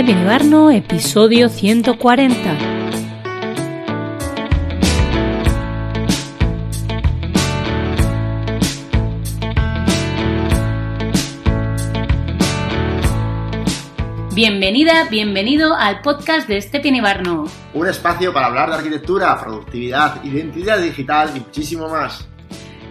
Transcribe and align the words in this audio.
Barno, 0.00 0.70
episodio 0.70 1.48
140. 1.48 2.56
Bienvenida, 14.34 15.08
bienvenido 15.10 15.74
al 15.74 16.00
podcast 16.00 16.46
de 16.46 16.62
Stepien 16.62 16.94
Ibarno. 16.94 17.46
Un 17.74 17.88
espacio 17.88 18.32
para 18.32 18.46
hablar 18.46 18.68
de 18.68 18.76
arquitectura, 18.76 19.36
productividad, 19.40 20.22
identidad 20.22 20.78
digital 20.78 21.32
y 21.34 21.40
muchísimo 21.40 21.88
más. 21.88 22.28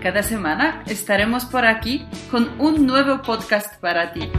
Cada 0.04 0.24
semana 0.24 0.84
estaremos 0.88 1.46
por 1.46 1.66
aquí 1.66 2.06
con 2.30 2.50
un 2.60 2.86
nuevo 2.86 3.22
podcast 3.22 3.80
para 3.80 4.12
ti. 4.12 4.30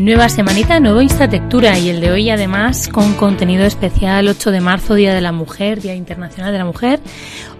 Nueva 0.00 0.30
semanita, 0.30 0.80
nuevo 0.80 1.02
Instatectura 1.02 1.78
y 1.78 1.90
el 1.90 2.00
de 2.00 2.10
hoy 2.10 2.30
además 2.30 2.88
con 2.88 3.12
contenido 3.16 3.66
especial 3.66 4.28
8 4.28 4.50
de 4.50 4.62
marzo, 4.62 4.94
Día 4.94 5.14
de 5.14 5.20
la 5.20 5.30
Mujer, 5.30 5.82
Día 5.82 5.94
Internacional 5.94 6.52
de 6.52 6.58
la 6.58 6.64
Mujer. 6.64 7.00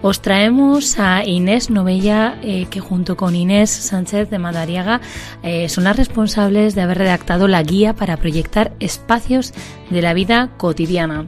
Os 0.01 0.23
traemos 0.23 0.97
a 0.97 1.23
Inés 1.23 1.69
Novella 1.69 2.39
eh, 2.41 2.65
que 2.71 2.79
junto 2.79 3.15
con 3.15 3.35
Inés 3.35 3.69
Sánchez 3.69 4.31
de 4.31 4.39
Madariaga 4.39 5.01
eh, 5.43 5.69
son 5.69 5.83
las 5.83 5.97
responsables 5.97 6.73
de 6.73 6.81
haber 6.81 6.97
redactado 6.97 7.47
la 7.47 7.61
guía 7.61 7.93
para 7.93 8.17
proyectar 8.17 8.73
espacios 8.79 9.53
de 9.91 10.01
la 10.01 10.15
vida 10.15 10.49
cotidiana. 10.57 11.27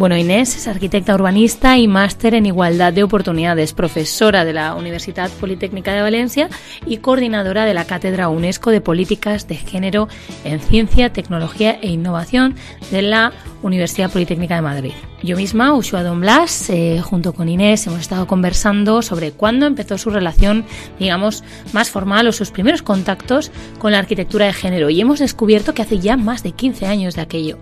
Bueno, 0.00 0.16
Inés 0.16 0.56
es 0.56 0.66
arquitecta 0.66 1.14
urbanista 1.14 1.76
y 1.76 1.86
máster 1.86 2.34
en 2.34 2.46
igualdad 2.46 2.90
de 2.90 3.02
oportunidades, 3.02 3.74
profesora 3.74 4.46
de 4.46 4.54
la 4.54 4.74
Universidad 4.74 5.30
Politécnica 5.32 5.92
de 5.92 6.00
Valencia 6.00 6.48
y 6.86 6.96
coordinadora 6.96 7.66
de 7.66 7.74
la 7.74 7.84
Cátedra 7.84 8.30
UNESCO 8.30 8.70
de 8.70 8.80
Políticas 8.80 9.46
de 9.46 9.56
Género 9.56 10.08
en 10.42 10.58
Ciencia, 10.60 11.12
Tecnología 11.12 11.78
e 11.82 11.88
Innovación 11.88 12.54
de 12.90 13.02
la 13.02 13.34
Universidad 13.60 14.10
Politécnica 14.10 14.54
de 14.54 14.62
Madrid. 14.62 14.92
Yo 15.22 15.36
misma, 15.36 15.74
Ushua 15.74 16.02
Don 16.02 16.22
Blas, 16.22 16.70
eh, 16.70 17.02
junto 17.04 17.34
con 17.34 17.50
Inés, 17.50 17.86
hemos 17.86 18.00
estado 18.00 18.26
conversando 18.26 19.02
sobre 19.02 19.32
cuándo 19.32 19.66
empezó 19.66 19.98
su 19.98 20.08
relación, 20.08 20.64
digamos, 20.98 21.44
más 21.74 21.90
formal 21.90 22.26
o 22.26 22.32
sus 22.32 22.50
primeros 22.50 22.80
contactos 22.80 23.52
con 23.78 23.92
la 23.92 23.98
arquitectura 23.98 24.46
de 24.46 24.54
género 24.54 24.88
y 24.88 24.98
hemos 24.98 25.18
descubierto 25.18 25.74
que 25.74 25.82
hace 25.82 25.98
ya 25.98 26.16
más 26.16 26.42
de 26.42 26.52
15 26.52 26.86
años 26.86 27.16
de 27.16 27.20
aquello. 27.20 27.58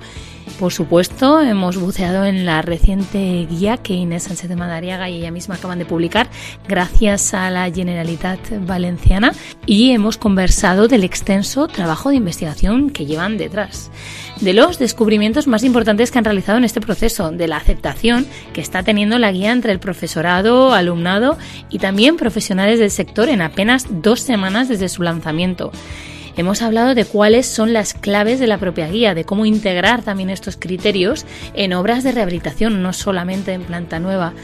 Por 0.59 0.73
supuesto, 0.73 1.41
hemos 1.41 1.77
buceado 1.77 2.25
en 2.25 2.45
la 2.45 2.63
reciente 2.63 3.47
guía 3.49 3.77
que 3.77 3.95
Inés 3.95 4.25
Sánchez 4.25 4.49
de 4.49 4.57
Madariaga 4.57 5.09
y 5.09 5.19
ella 5.19 5.31
misma 5.31 5.55
acaban 5.55 5.79
de 5.79 5.85
publicar 5.85 6.29
gracias 6.67 7.33
a 7.33 7.49
la 7.49 7.71
Generalitat 7.71 8.41
Valenciana 8.67 9.33
y 9.67 9.93
hemos 9.93 10.17
conversado 10.17 10.89
del 10.89 11.05
extenso 11.05 11.69
trabajo 11.69 12.11
de 12.11 12.17
investigación 12.17 12.91
que 12.91 13.07
llevan 13.07 13.39
detrás, 13.39 13.93
de 14.41 14.53
los 14.53 14.81
descubrimientos 14.81 15.47
más 15.47 15.63
importantes 15.63 16.11
que 16.11 16.19
han 16.19 16.25
realizado 16.25 16.59
en 16.59 16.65
este 16.65 16.81
proceso, 16.81 17.31
de 17.31 17.47
la 17.47 17.59
aceptación 17.59 18.27
que 18.53 18.61
está 18.61 18.83
teniendo 18.83 19.17
la 19.21 19.31
guía 19.31 19.53
entre 19.53 19.71
el 19.71 19.79
profesorado, 19.79 20.73
alumnado 20.73 21.39
y 21.71 21.79
también 21.79 22.17
profesionales 22.17 22.81
del 22.81 22.91
sector 22.91 23.29
en 23.29 23.43
apenas 23.43 23.87
dos 23.89 24.23
semanas 24.23 24.69
desde 24.69 24.89
su 24.89 25.05
lanzamiento. 25.05 25.71
Hemos 26.39 26.63
hablado 26.63 26.95
de 26.95 27.05
cuáles 27.05 27.47
son 27.47 27.73
las 27.73 27.95
claves 27.95 28.39
de 28.39 28.47
la 28.47 28.59
propia 28.59 28.87
guía, 28.87 29.13
de 29.13 29.25
cómo 29.25 29.45
integrar 29.45 30.03
también 30.03 30.31
estos 30.31 30.57
criterios 30.57 31.27
en 31.53 31.73
obras 31.73 32.05
de 32.05 32.13
rehabilitación, 32.13 32.81
no 32.81 32.93
solamente 32.93 33.55
en 33.55 33.65
planta 33.65 33.99
nueva 33.99 34.35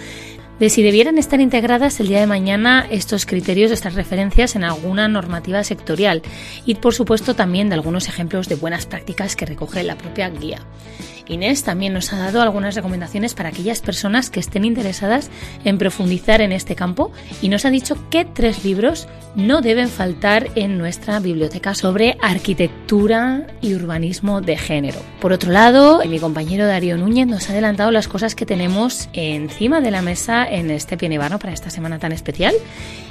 de 0.59 0.71
si 0.71 0.83
debieran 0.83 1.19
estar 1.19 1.41
integradas 1.41 1.99
el 2.01 2.09
día 2.09 2.21
de 2.21 2.27
mañana 2.27 2.87
estos 2.91 3.27
criterios, 3.27 3.71
estas 3.71 3.95
referencias 3.95 4.57
en 4.57 4.65
alguna 4.65 5.09
normativa 5.09 5.65
sectorial 5.65 6.23
y 6.65 6.77
por 6.77 6.95
supuesto 6.95 7.35
también 7.35 7.69
de 7.69 7.75
algunos 7.75 8.09
ejemplos 8.09 8.49
de 8.49 8.55
buenas 8.55 8.87
prácticas 8.87 9.37
que 9.37 9.47
recoge 9.47 9.83
la 9.83 9.97
propia 9.97 10.31
guía. 10.31 10.61
Inés 11.27 11.65
también 11.65 11.95
nos 11.95 12.13
ha 12.13 12.19
dado 12.19 12.43
algunas 12.43 12.75
recomendaciones 12.75 13.35
para 13.35 13.49
aquellas 13.49 13.81
personas 13.81 14.31
que 14.31 14.41
estén 14.41 14.65
interesadas 14.65 15.31
en 15.65 15.79
profundizar 15.79 16.41
en 16.41 16.53
este 16.53 16.75
campo 16.75 17.13
y 17.41 17.49
nos 17.49 17.65
ha 17.65 17.71
dicho 17.71 17.97
que 18.11 18.25
tres 18.25 18.65
libros 18.65 19.09
no 19.35 19.63
deben 19.63 19.89
faltar 19.89 20.51
en 20.55 20.79
nuestra 20.79 21.19
biblioteca 21.21 21.75
sobre 21.75 22.17
arquitectura 22.21 23.47
y 23.61 23.75
urbanismo 23.75 24.41
de 24.41 24.57
género. 24.57 25.01
Por 25.21 25.33
otro 25.33 25.51
lado, 25.51 26.03
mi 26.07 26.19
compañero 26.19 26.67
Darío 26.67 26.97
Núñez 26.97 27.27
nos 27.27 27.49
ha 27.49 27.53
adelantado 27.53 27.91
las 27.91 28.07
cosas 28.07 28.35
que 28.35 28.47
tenemos 28.47 29.09
encima 29.13 29.81
de 29.81 29.91
la 29.91 30.03
mesa 30.03 30.44
en 30.51 30.71
este 30.71 30.97
Pienibarno 30.97 31.39
para 31.39 31.53
esta 31.53 31.71
semana 31.71 31.99
tan 31.99 32.13
especial. 32.13 32.55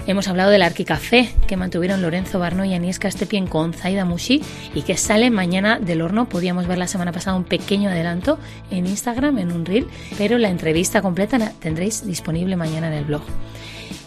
Hemos 0.07 0.27
hablado 0.27 0.51
del 0.51 0.61
Arquicafé 0.61 1.29
que 1.47 1.57
mantuvieron 1.57 2.01
Lorenzo 2.01 2.39
Barno 2.39 2.65
y 2.65 2.73
Aniesca 2.73 3.07
Estepien 3.07 3.47
con 3.47 3.73
Zaida 3.73 4.05
Mushi 4.05 4.41
y 4.73 4.81
que 4.81 4.97
sale 4.97 5.29
mañana 5.29 5.79
del 5.79 6.01
horno. 6.01 6.27
Podíamos 6.27 6.67
ver 6.67 6.77
la 6.77 6.87
semana 6.87 7.11
pasada 7.11 7.37
un 7.37 7.45
pequeño 7.45 7.89
adelanto 7.89 8.37
en 8.71 8.85
Instagram, 8.87 9.37
en 9.39 9.51
un 9.51 9.65
reel, 9.65 9.87
pero 10.17 10.37
la 10.37 10.49
entrevista 10.49 11.01
completa 11.01 11.37
la 11.37 11.51
tendréis 11.51 12.05
disponible 12.05 12.55
mañana 12.55 12.87
en 12.87 12.93
el 12.93 13.05
blog. 13.05 13.23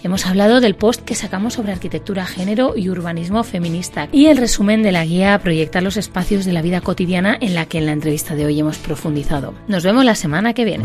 Hemos 0.03 0.26
hablado 0.26 0.60
del 0.60 0.76
post 0.76 1.03
que 1.03 1.15
sacamos 1.15 1.54
sobre 1.54 1.72
arquitectura, 1.72 2.26
género 2.26 2.75
y 2.76 2.91
urbanismo 2.91 3.42
feminista 3.42 4.09
y 4.12 4.26
el 4.26 4.36
resumen 4.36 4.82
de 4.82 4.92
la 4.92 5.04
guía 5.04 5.34
a 5.34 5.38
proyectar 5.41 5.82
los 5.82 5.97
espacios 5.97 6.44
de 6.44 6.53
la 6.53 6.62
vida 6.62 6.81
cotidiana 6.81 7.36
en 7.41 7.54
la 7.54 7.66
que 7.66 7.78
en 7.78 7.86
la 7.86 7.92
entrevista 7.92 8.34
de 8.34 8.47
hoy 8.47 8.60
hemos 8.60 8.78
profundizado. 8.78 9.54
Nos 9.66 9.82
vemos 9.82 10.04
la 10.04 10.15
semana 10.15 10.54
que 10.54 10.65
viene. 10.65 10.84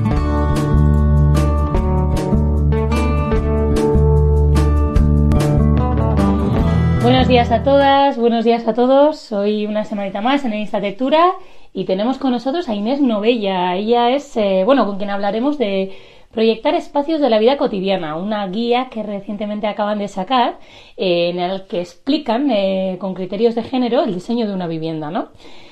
Buenos 7.22 7.30
días 7.30 7.52
a 7.52 7.62
todas, 7.62 8.18
buenos 8.18 8.46
días 8.46 8.68
a 8.68 8.74
todos. 8.74 9.32
Hoy 9.32 9.68
una 9.68 9.86
semanita 9.86 10.22
más 10.22 10.44
en 10.44 10.56
Instatectura 10.56 11.34
y 11.72 11.86
tenemos 11.86 12.18
con 12.18 12.32
nosotros 12.32 12.68
a 12.68 12.74
Inés 12.74 13.00
Novella. 13.00 13.76
Ella 13.76 14.10
es, 14.10 14.36
eh, 14.38 14.64
bueno, 14.66 14.88
con 14.88 14.98
quien 14.98 15.12
hablaremos 15.12 15.60
de 15.60 15.96
proyectar 16.32 16.74
espacios 16.74 17.22
de 17.22 17.30
la 17.30 17.38
vida 17.38 17.58
cotidiana, 17.58 18.16
una 18.16 18.48
guía 18.48 18.88
que 18.90 19.04
recientemente 19.04 19.68
acaban 19.68 20.00
de 20.00 20.08
sacar 20.08 20.58
eh, 20.98 21.30
en 21.30 21.40
el 21.40 21.68
que 21.68 21.82
explican 21.82 22.50
eh, 22.50 22.98
con 23.00 23.14
criterios 23.14 23.54
de 23.54 23.62
género 23.62 24.04
el 24.04 24.16
diseño 24.16 24.48
de 24.48 24.56
una 24.56 24.66
vivienda, 24.66 25.12
¿no? 25.12 25.30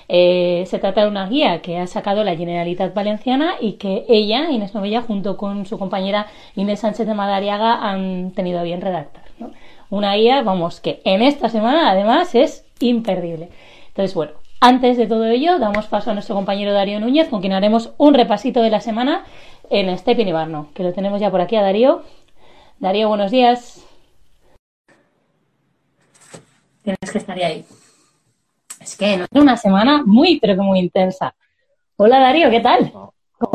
se 0.08 0.80
trata 0.80 1.02
de 1.02 1.08
una 1.08 1.28
guía 1.28 1.62
que 1.62 1.78
ha 1.78 1.88
sacado 1.88 2.24
la 2.24 2.36
Generalitat 2.36 2.94
Valenciana 2.96 3.54
y 3.60 3.74
que 3.74 4.06
ella, 4.08 4.50
Inés 4.52 4.74
Novella, 4.76 5.02
junto 5.02 5.38
con 5.38 5.66
su 5.66 5.78
compañera 5.80 6.28
Inés 6.56 6.80
Sánchez 6.80 7.08
de 7.08 7.14
Madariaga, 7.14 7.90
han 7.90 8.32
tenido 8.32 8.60
a 8.60 8.64
bien 8.64 8.82
redactar. 8.82 9.24
¿no? 9.40 9.52
Una 9.90 10.14
guía, 10.14 10.44
vamos, 10.44 10.82
que 10.82 11.02
en 11.04 11.24
esta 11.24 11.50
semana 11.50 11.90
además 11.90 12.36
es 12.36 12.64
imperdible. 12.80 13.50
Entonces, 13.88 14.14
bueno, 14.14 14.34
antes 14.62 14.98
de 14.98 15.08
todo 15.08 15.26
ello, 15.26 15.58
damos 15.58 15.88
paso 15.88 16.12
a 16.12 16.14
nuestro 16.14 16.36
compañero 16.36 16.74
Darío 16.74 17.00
Núñez, 17.00 17.28
con 17.28 17.42
quien 17.42 17.54
haremos 17.54 17.94
un 17.98 18.14
repasito 18.14 18.62
de 18.62 18.70
la 18.70 18.82
semana 18.82 19.26
en 19.72 19.90
este 19.90 20.16
Pinibarno, 20.16 20.70
que 20.76 20.84
lo 20.84 20.94
tenemos 20.94 21.20
ya 21.20 21.32
por 21.32 21.42
aquí 21.42 21.56
a 21.56 21.64
Darío. 21.64 22.04
Darío, 22.78 23.08
buenos 23.08 23.32
días. 23.32 23.84
Tienes 26.84 27.12
que 27.12 27.18
estar 27.18 27.38
ahí. 27.38 27.66
Es 28.80 28.96
que 28.96 29.18
no 29.18 29.24
es 29.24 29.42
una 29.42 29.58
semana 29.58 30.04
muy, 30.06 30.40
pero 30.40 30.54
que 30.56 30.62
muy 30.62 30.80
intensa. 30.80 31.34
Hola 31.98 32.20
Darío, 32.20 32.52
¿qué 32.52 32.60
tal? 32.60 32.92
¿Cómo 32.92 33.14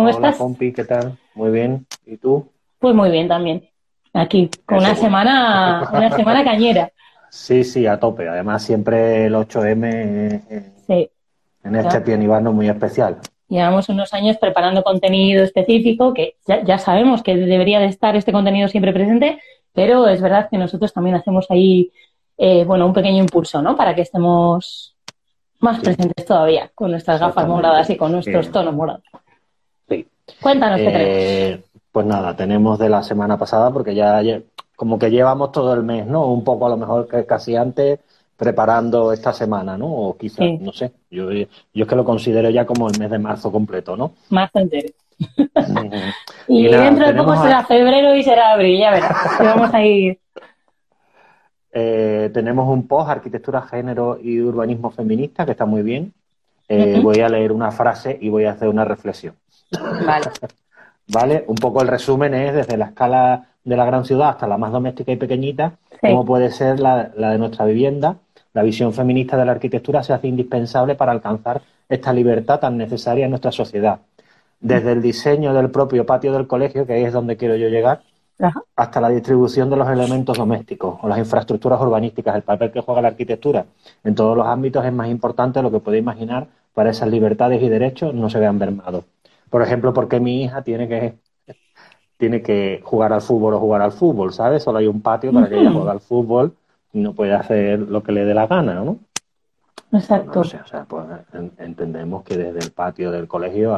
Hola, 0.09 0.11
estás? 0.11 0.37
Compi, 0.37 0.73
¿qué 0.73 0.85
tal? 0.85 1.17
Muy 1.35 1.53
bien. 1.53 1.87
¿Y 2.05 2.17
tú? 2.17 2.49
Pues 2.81 2.95
muy 2.95 3.11
bien 3.11 3.29
también 3.29 3.69
aquí, 4.15 4.51
con 4.65 4.79
una 4.79 4.95
semana, 4.95 5.91
una 5.93 6.11
semana 6.17 6.43
cañera. 6.45 6.91
Sí, 7.29 7.65
sí, 7.65 7.87
a 7.87 7.99
tope. 7.99 8.29
Además, 8.29 8.63
siempre 8.63 9.27
el 9.27 9.35
8M 9.35 10.43
sí, 10.87 11.11
en 11.65 11.77
este 11.77 12.03
claro. 12.03 12.53
muy 12.53 12.69
especial. 12.69 13.19
Llevamos 13.49 13.89
unos 13.89 14.15
años 14.15 14.39
preparando 14.39 14.83
contenido 14.83 15.43
específico, 15.43 16.15
que 16.15 16.37
ya, 16.47 16.79
sabemos 16.79 17.23
que 17.23 17.37
debería 17.37 17.81
de 17.81 17.87
estar 17.87 18.17
este 18.17 18.33
contenido 18.33 18.69
siempre 18.69 18.93
presente, 18.93 19.41
pero 19.73 20.09
es 20.09 20.23
verdad 20.23 20.49
que 20.51 20.59
nosotros 20.59 20.93
también 20.93 21.17
hacemos 21.17 21.51
ahí, 21.51 21.91
eh, 22.39 22.65
bueno, 22.65 22.87
un 22.87 22.93
pequeño 22.93 23.19
impulso, 23.19 23.61
¿no? 23.61 23.77
Para 23.77 23.95
que 23.95 24.03
estemos 24.03 24.95
más 25.59 25.81
presentes 25.81 26.25
todavía, 26.25 26.71
con 26.75 26.91
nuestras 26.91 27.21
gafas 27.21 27.47
moradas 27.47 27.91
y 27.91 27.97
con 27.97 28.13
nuestros 28.13 28.51
tonos 28.51 28.75
morados. 28.75 29.03
Sí. 29.89 30.07
Cuéntanos 30.41 30.79
qué 30.79 30.89
eh, 30.89 31.64
pues 31.95 32.07
nada, 32.07 32.35
tenemos 32.35 32.77
de 32.77 32.89
la 32.89 33.05
semana 33.05 33.39
pasada, 33.39 33.71
porque 33.71 33.95
ya 33.95 34.21
como 34.75 34.99
que 34.99 35.13
llevamos 35.13 35.53
todo 35.53 35.73
el 35.75 35.85
mes, 35.85 36.05
¿no? 36.05 36.27
Un 36.27 36.43
poco 36.43 36.67
a 36.67 36.71
lo 36.71 36.77
mejor 36.77 37.07
que 37.07 37.25
casi 37.25 37.55
antes 37.55 38.01
preparando 38.37 39.13
esta 39.13 39.33
semana, 39.33 39.79
¿no? 39.79 39.87
O 39.87 40.17
quizás, 40.17 40.45
no 40.59 40.73
sé. 40.73 40.91
Yo, 41.09 41.31
yo 41.31 41.47
es 41.73 41.87
que 41.87 41.95
lo 41.95 42.05
considero 42.05 42.51
ya 42.51 42.67
como 42.67 42.89
el 42.89 42.99
mes 42.99 43.09
de 43.13 43.21
marzo 43.21 43.53
completo, 43.53 43.97
¿no? 43.97 44.11
Marzo 44.31 44.59
entero. 44.59 44.89
y, 46.49 46.67
dentro 46.67 47.07
de 47.07 47.15
poco 47.15 47.37
será 47.41 47.65
febrero 47.65 48.17
y 48.17 48.25
será 48.25 48.55
abril, 48.55 48.77
ya 48.77 48.91
verás. 48.91 49.39
vamos 49.39 49.73
a 49.73 49.85
ir. 49.85 50.19
Eh, 51.77 52.31
tenemos 52.33 52.69
un 52.69 52.87
post, 52.87 53.11
Arquitectura, 53.11 53.61
Género 53.63 54.17
y 54.23 54.41
Urbanismo 54.41 54.93
Feminista, 54.93 55.45
que 55.45 55.51
está 55.51 55.65
muy 55.65 55.83
bien. 55.83 56.13
eh, 56.69 57.01
voy 57.03 57.19
a 57.19 57.29
leer 57.29 57.51
una 57.51 57.73
frase 57.73 58.17
y 58.21 58.29
voy 58.29 58.45
a 58.45 58.53
hacer 58.53 58.69
una 58.69 58.85
reflexión. 58.85 59.35
Vale. 60.07 60.27
¿Vale? 61.07 61.45
Un 61.47 61.57
poco 61.57 61.83
el 61.83 61.89
resumen 61.89 62.35
es 62.35 62.55
desde 62.55 62.77
la 62.77 62.87
escala 62.87 63.49
de 63.63 63.77
la 63.77 63.85
gran 63.85 64.05
ciudad 64.05 64.31
hasta 64.31 64.47
la 64.47 64.59
más 64.59 64.73
doméstica 64.73 65.13
y 65.13 65.17
pequeñita, 65.17 65.75
cómo 66.01 66.25
puede 66.25 66.51
ser 66.51 66.81
la, 66.81 67.09
de 67.09 67.39
nuestra 67.39 67.65
vivienda. 67.65 68.17
La 68.53 68.63
visión 68.63 68.93
feminista 68.93 69.37
de 69.37 69.45
la 69.45 69.53
arquitectura 69.53 70.03
se 70.03 70.13
hace 70.13 70.29
indispensable 70.29 70.95
para 70.95 71.13
alcanzar 71.13 71.63
esta 71.89 72.13
libertad 72.13 72.61
tan 72.61 72.77
necesaria 72.77 73.25
en 73.25 73.31
nuestra 73.31 73.53
sociedad. 73.53 74.01
Desde 74.61 74.93
el 74.93 75.03
diseño 75.03 75.53
del 75.53 75.71
propio 75.71 76.07
patio 76.07 76.33
del 76.33 76.47
colegio, 76.47 76.87
que 76.87 76.95
ahí 76.95 77.05
es 77.05 77.13
donde 77.13 77.37
quiero 77.37 77.57
yo 77.57 77.69
llegar, 77.69 78.03
hasta 78.77 79.01
la 79.01 79.09
distribución 79.09 79.71
de 79.71 79.77
los 79.77 79.89
elementos 79.89 80.37
domésticos 80.37 80.99
o 81.03 81.09
las 81.09 81.19
infraestructuras 81.19 81.81
urbanísticas. 81.81 82.37
El 82.37 82.43
papel 82.43 82.73
que 82.73 82.81
juega 82.81 83.03
la 83.03 83.09
arquitectura 83.09 83.67
en 84.03 84.15
todos 84.15 84.37
los 84.37 84.47
ámbitos 84.47 84.85
es 84.85 84.93
más 84.93 85.09
importante 85.09 85.59
de 85.59 85.63
lo 85.63 85.71
que 85.71 85.81
puede 85.81 85.99
imaginar 85.99 86.47
para 86.73 86.91
esas 86.91 87.09
libertades 87.09 87.63
y 87.63 87.69
derechos 87.69 88.15
no 88.15 88.29
se 88.29 88.39
vean 88.39 88.59
mermados. 88.59 89.05
Por 89.55 89.63
ejemplo, 89.63 89.95
porque 89.95 90.19
mi 90.19 90.43
hija 90.43 90.63
tiene 90.63 90.89
que 90.89 91.15
tiene 92.17 92.43
que 92.43 92.81
jugar 92.83 93.13
al 93.13 93.21
fútbol 93.21 93.55
o 93.55 93.61
jugar 93.61 93.83
al 93.83 93.93
fútbol, 93.93 94.33
¿sabes? 94.33 94.65
Solo 94.65 94.79
hay 94.79 94.89
un 94.89 95.01
patio 95.01 95.33
para 95.33 95.49
que 95.49 95.61
ella 95.61 95.71
juegue 95.71 95.93
al 95.93 96.01
fútbol 96.01 96.57
y 96.93 96.99
no 96.99 97.13
puede 97.13 97.35
hacer 97.35 97.79
lo 97.79 98.03
que 98.03 98.11
le 98.11 98.25
dé 98.25 98.35
la 98.35 98.49
gana, 98.49 98.75
¿no? 98.75 98.99
Exacto. 99.93 100.41
o 100.41 100.45
sea, 100.45 100.85
pues 100.89 101.05
entendemos 101.59 102.25
que 102.25 102.37
desde 102.37 102.59
el 102.59 102.73
patio 102.73 103.13
del 103.13 103.29
colegio 103.29 103.77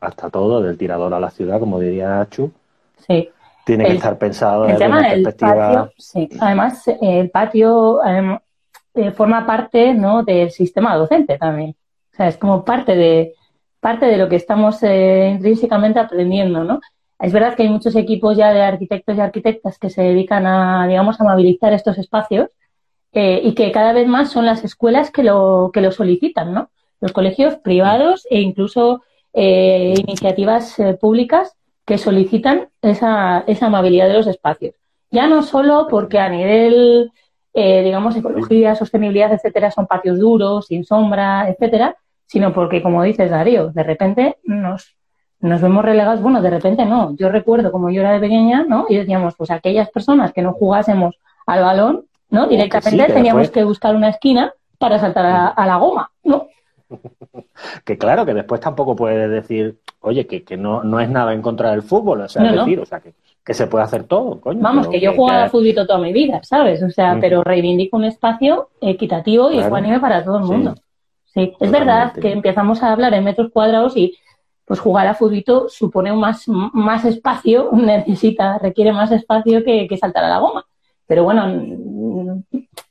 hasta 0.00 0.30
todo, 0.30 0.62
del 0.62 0.78
tirador 0.78 1.12
a 1.12 1.20
la 1.20 1.28
ciudad, 1.28 1.60
como 1.60 1.78
diría 1.78 2.22
Achu, 2.22 2.50
sí. 2.96 3.28
tiene 3.66 3.84
que 3.84 3.92
estar 3.96 4.16
pensado 4.16 4.64
desde 4.64 4.86
una 4.86 5.02
perspectiva. 5.02 5.90
sí. 5.98 6.30
Además, 6.40 6.82
el 6.98 7.28
patio 7.28 8.00
eh, 8.06 9.10
forma 9.10 9.44
parte 9.44 9.92
¿no? 9.92 10.22
del 10.22 10.50
sistema 10.50 10.96
docente 10.96 11.36
también. 11.36 11.76
O 12.10 12.16
sea, 12.16 12.28
es 12.28 12.38
como 12.38 12.64
parte 12.64 12.96
de, 12.96 13.34
parte 13.82 14.06
de 14.06 14.16
lo 14.16 14.28
que 14.28 14.36
estamos 14.36 14.80
eh, 14.84 15.30
intrínsecamente 15.34 15.98
aprendiendo, 15.98 16.62
¿no? 16.62 16.80
Es 17.18 17.32
verdad 17.32 17.56
que 17.56 17.64
hay 17.64 17.68
muchos 17.68 17.96
equipos 17.96 18.36
ya 18.36 18.52
de 18.52 18.62
arquitectos 18.62 19.16
y 19.16 19.20
arquitectas 19.20 19.76
que 19.76 19.90
se 19.90 20.02
dedican 20.02 20.46
a, 20.46 20.86
digamos, 20.86 21.20
a 21.20 21.24
movilizar 21.24 21.72
estos 21.72 21.98
espacios 21.98 22.48
eh, 23.12 23.40
y 23.42 23.54
que 23.54 23.72
cada 23.72 23.92
vez 23.92 24.06
más 24.06 24.30
son 24.30 24.46
las 24.46 24.62
escuelas 24.62 25.10
que 25.10 25.24
lo, 25.24 25.70
que 25.74 25.80
lo 25.80 25.90
solicitan, 25.90 26.54
¿no? 26.54 26.70
Los 27.00 27.12
colegios 27.12 27.56
privados 27.56 28.24
e 28.30 28.40
incluso 28.40 29.02
eh, 29.32 29.94
iniciativas 29.98 30.76
públicas 31.00 31.56
que 31.84 31.98
solicitan 31.98 32.68
esa, 32.82 33.42
esa 33.48 33.66
amabilidad 33.66 34.06
de 34.06 34.14
los 34.14 34.28
espacios. 34.28 34.76
Ya 35.10 35.26
no 35.26 35.42
solo 35.42 35.88
porque 35.90 36.20
a 36.20 36.28
nivel, 36.28 37.10
digamos, 37.52 38.14
ecología, 38.14 38.76
sostenibilidad, 38.76 39.32
etcétera, 39.32 39.72
son 39.72 39.88
patios 39.88 40.20
duros, 40.20 40.66
sin 40.68 40.84
sombra, 40.84 41.48
etcétera, 41.50 41.96
sino 42.32 42.54
porque, 42.54 42.82
como 42.82 43.02
dices, 43.02 43.30
Darío, 43.30 43.68
de 43.72 43.82
repente 43.82 44.38
nos 44.44 44.96
nos 45.40 45.60
vemos 45.60 45.84
relegados, 45.84 46.22
bueno, 46.22 46.40
de 46.40 46.48
repente 46.48 46.86
no. 46.86 47.14
Yo 47.16 47.28
recuerdo 47.28 47.70
como 47.70 47.90
yo 47.90 48.00
era 48.00 48.12
de 48.12 48.20
pequeña, 48.20 48.64
¿no? 48.66 48.86
Y 48.88 48.96
decíamos, 48.96 49.34
pues 49.36 49.50
aquellas 49.50 49.90
personas 49.90 50.32
que 50.32 50.40
no 50.40 50.52
jugásemos 50.52 51.16
al 51.46 51.62
balón, 51.62 52.06
¿no? 52.30 52.46
Directamente 52.46 53.12
teníamos 53.12 53.50
que 53.50 53.64
buscar 53.64 53.94
una 53.94 54.08
esquina 54.08 54.54
para 54.78 54.98
saltar 54.98 55.52
a, 55.54 55.66
la 55.66 55.76
goma, 55.76 56.10
¿no? 56.22 56.46
que 57.84 57.98
claro, 57.98 58.24
que 58.24 58.32
después 58.32 58.60
tampoco 58.62 58.96
puedes 58.96 59.28
decir, 59.28 59.78
oye, 60.00 60.26
que, 60.26 60.42
que 60.42 60.56
no, 60.56 60.84
no 60.84 61.00
es 61.00 61.10
nada 61.10 61.34
en 61.34 61.42
contra 61.42 61.72
del 61.72 61.82
fútbol, 61.82 62.22
o 62.22 62.28
sea, 62.28 62.50
decir, 62.50 62.78
o 62.78 62.86
sea, 62.86 63.00
que, 63.00 63.12
que, 63.44 63.52
se 63.52 63.66
puede 63.66 63.84
hacer 63.84 64.04
todo, 64.04 64.40
coño. 64.40 64.60
Vamos, 64.62 64.88
que, 64.88 65.00
yo 65.00 65.10
he 65.10 65.16
jugado 65.16 65.42
al 65.42 65.50
fútbol 65.50 65.74
toda 65.74 65.98
mi 65.98 66.12
vida, 66.12 66.40
¿sabes? 66.44 66.82
O 66.82 66.88
sea, 66.90 67.18
pero 67.20 67.42
reivindico 67.42 67.96
un 67.96 68.04
espacio 68.04 68.70
equitativo 68.80 69.50
y 69.50 69.58
claro. 69.58 70.00
para 70.00 70.24
todo 70.24 70.38
el 70.38 70.44
mundo. 70.44 70.74
Sí, 70.76 70.82
es 71.34 71.70
verdad 71.70 72.12
que 72.12 72.32
empezamos 72.32 72.82
a 72.82 72.92
hablar 72.92 73.14
en 73.14 73.24
metros 73.24 73.50
cuadrados 73.52 73.96
y 73.96 74.16
pues 74.64 74.80
jugar 74.80 75.06
a 75.06 75.14
fútbol 75.14 75.68
supone 75.68 76.12
más, 76.12 76.46
más 76.48 77.04
espacio, 77.04 77.70
necesita, 77.72 78.58
requiere 78.58 78.92
más 78.92 79.10
espacio 79.12 79.64
que, 79.64 79.88
saltar 79.98 80.24
a 80.24 80.28
la 80.28 80.38
goma. 80.38 80.64
Pero 81.06 81.24
bueno, 81.24 81.46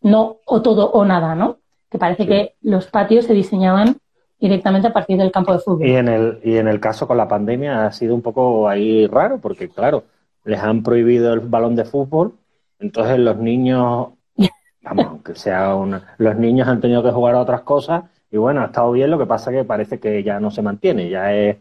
no 0.01 0.37
o 0.45 0.61
todo 0.61 0.91
o 0.91 1.05
nada, 1.05 1.33
¿no? 1.35 1.57
Que 1.89 1.97
parece 1.97 2.27
que 2.27 2.55
los 2.61 2.87
patios 2.87 3.25
se 3.25 3.33
diseñaban 3.33 3.97
directamente 4.39 4.87
a 4.87 4.93
partir 4.93 5.17
del 5.17 5.31
campo 5.31 5.53
de 5.53 5.59
fútbol. 5.59 5.87
Y 5.87 5.95
en 5.95 6.07
el, 6.07 6.39
y 6.43 6.57
en 6.57 6.67
el 6.67 6.79
caso 6.79 7.07
con 7.07 7.17
la 7.17 7.27
pandemia 7.27 7.85
ha 7.85 7.91
sido 7.91 8.15
un 8.15 8.21
poco 8.21 8.67
ahí 8.67 9.07
raro, 9.07 9.39
porque 9.39 9.69
claro, 9.69 10.03
les 10.43 10.59
han 10.59 10.83
prohibido 10.83 11.33
el 11.33 11.41
balón 11.41 11.75
de 11.75 11.85
fútbol, 11.85 12.33
entonces 12.79 13.19
los 13.19 13.37
niños, 13.37 14.09
vamos, 14.81 15.05
aunque 15.05 15.35
sea 15.35 15.75
una, 15.75 16.15
los 16.17 16.35
niños 16.35 16.67
han 16.67 16.81
tenido 16.81 17.03
que 17.03 17.11
jugar 17.11 17.35
a 17.35 17.41
otras 17.41 17.61
cosas 17.61 18.03
y 18.31 18.37
bueno, 18.37 18.61
ha 18.61 18.65
estado 18.65 18.91
bien, 18.91 19.11
lo 19.11 19.17
que 19.17 19.25
pasa 19.25 19.51
que 19.51 19.65
parece 19.65 19.99
que 19.99 20.23
ya 20.23 20.39
no 20.39 20.51
se 20.51 20.61
mantiene, 20.61 21.09
ya 21.09 21.33
es 21.33 21.57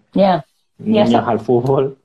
niños 0.78 1.14
al 1.14 1.40
fútbol 1.40 1.98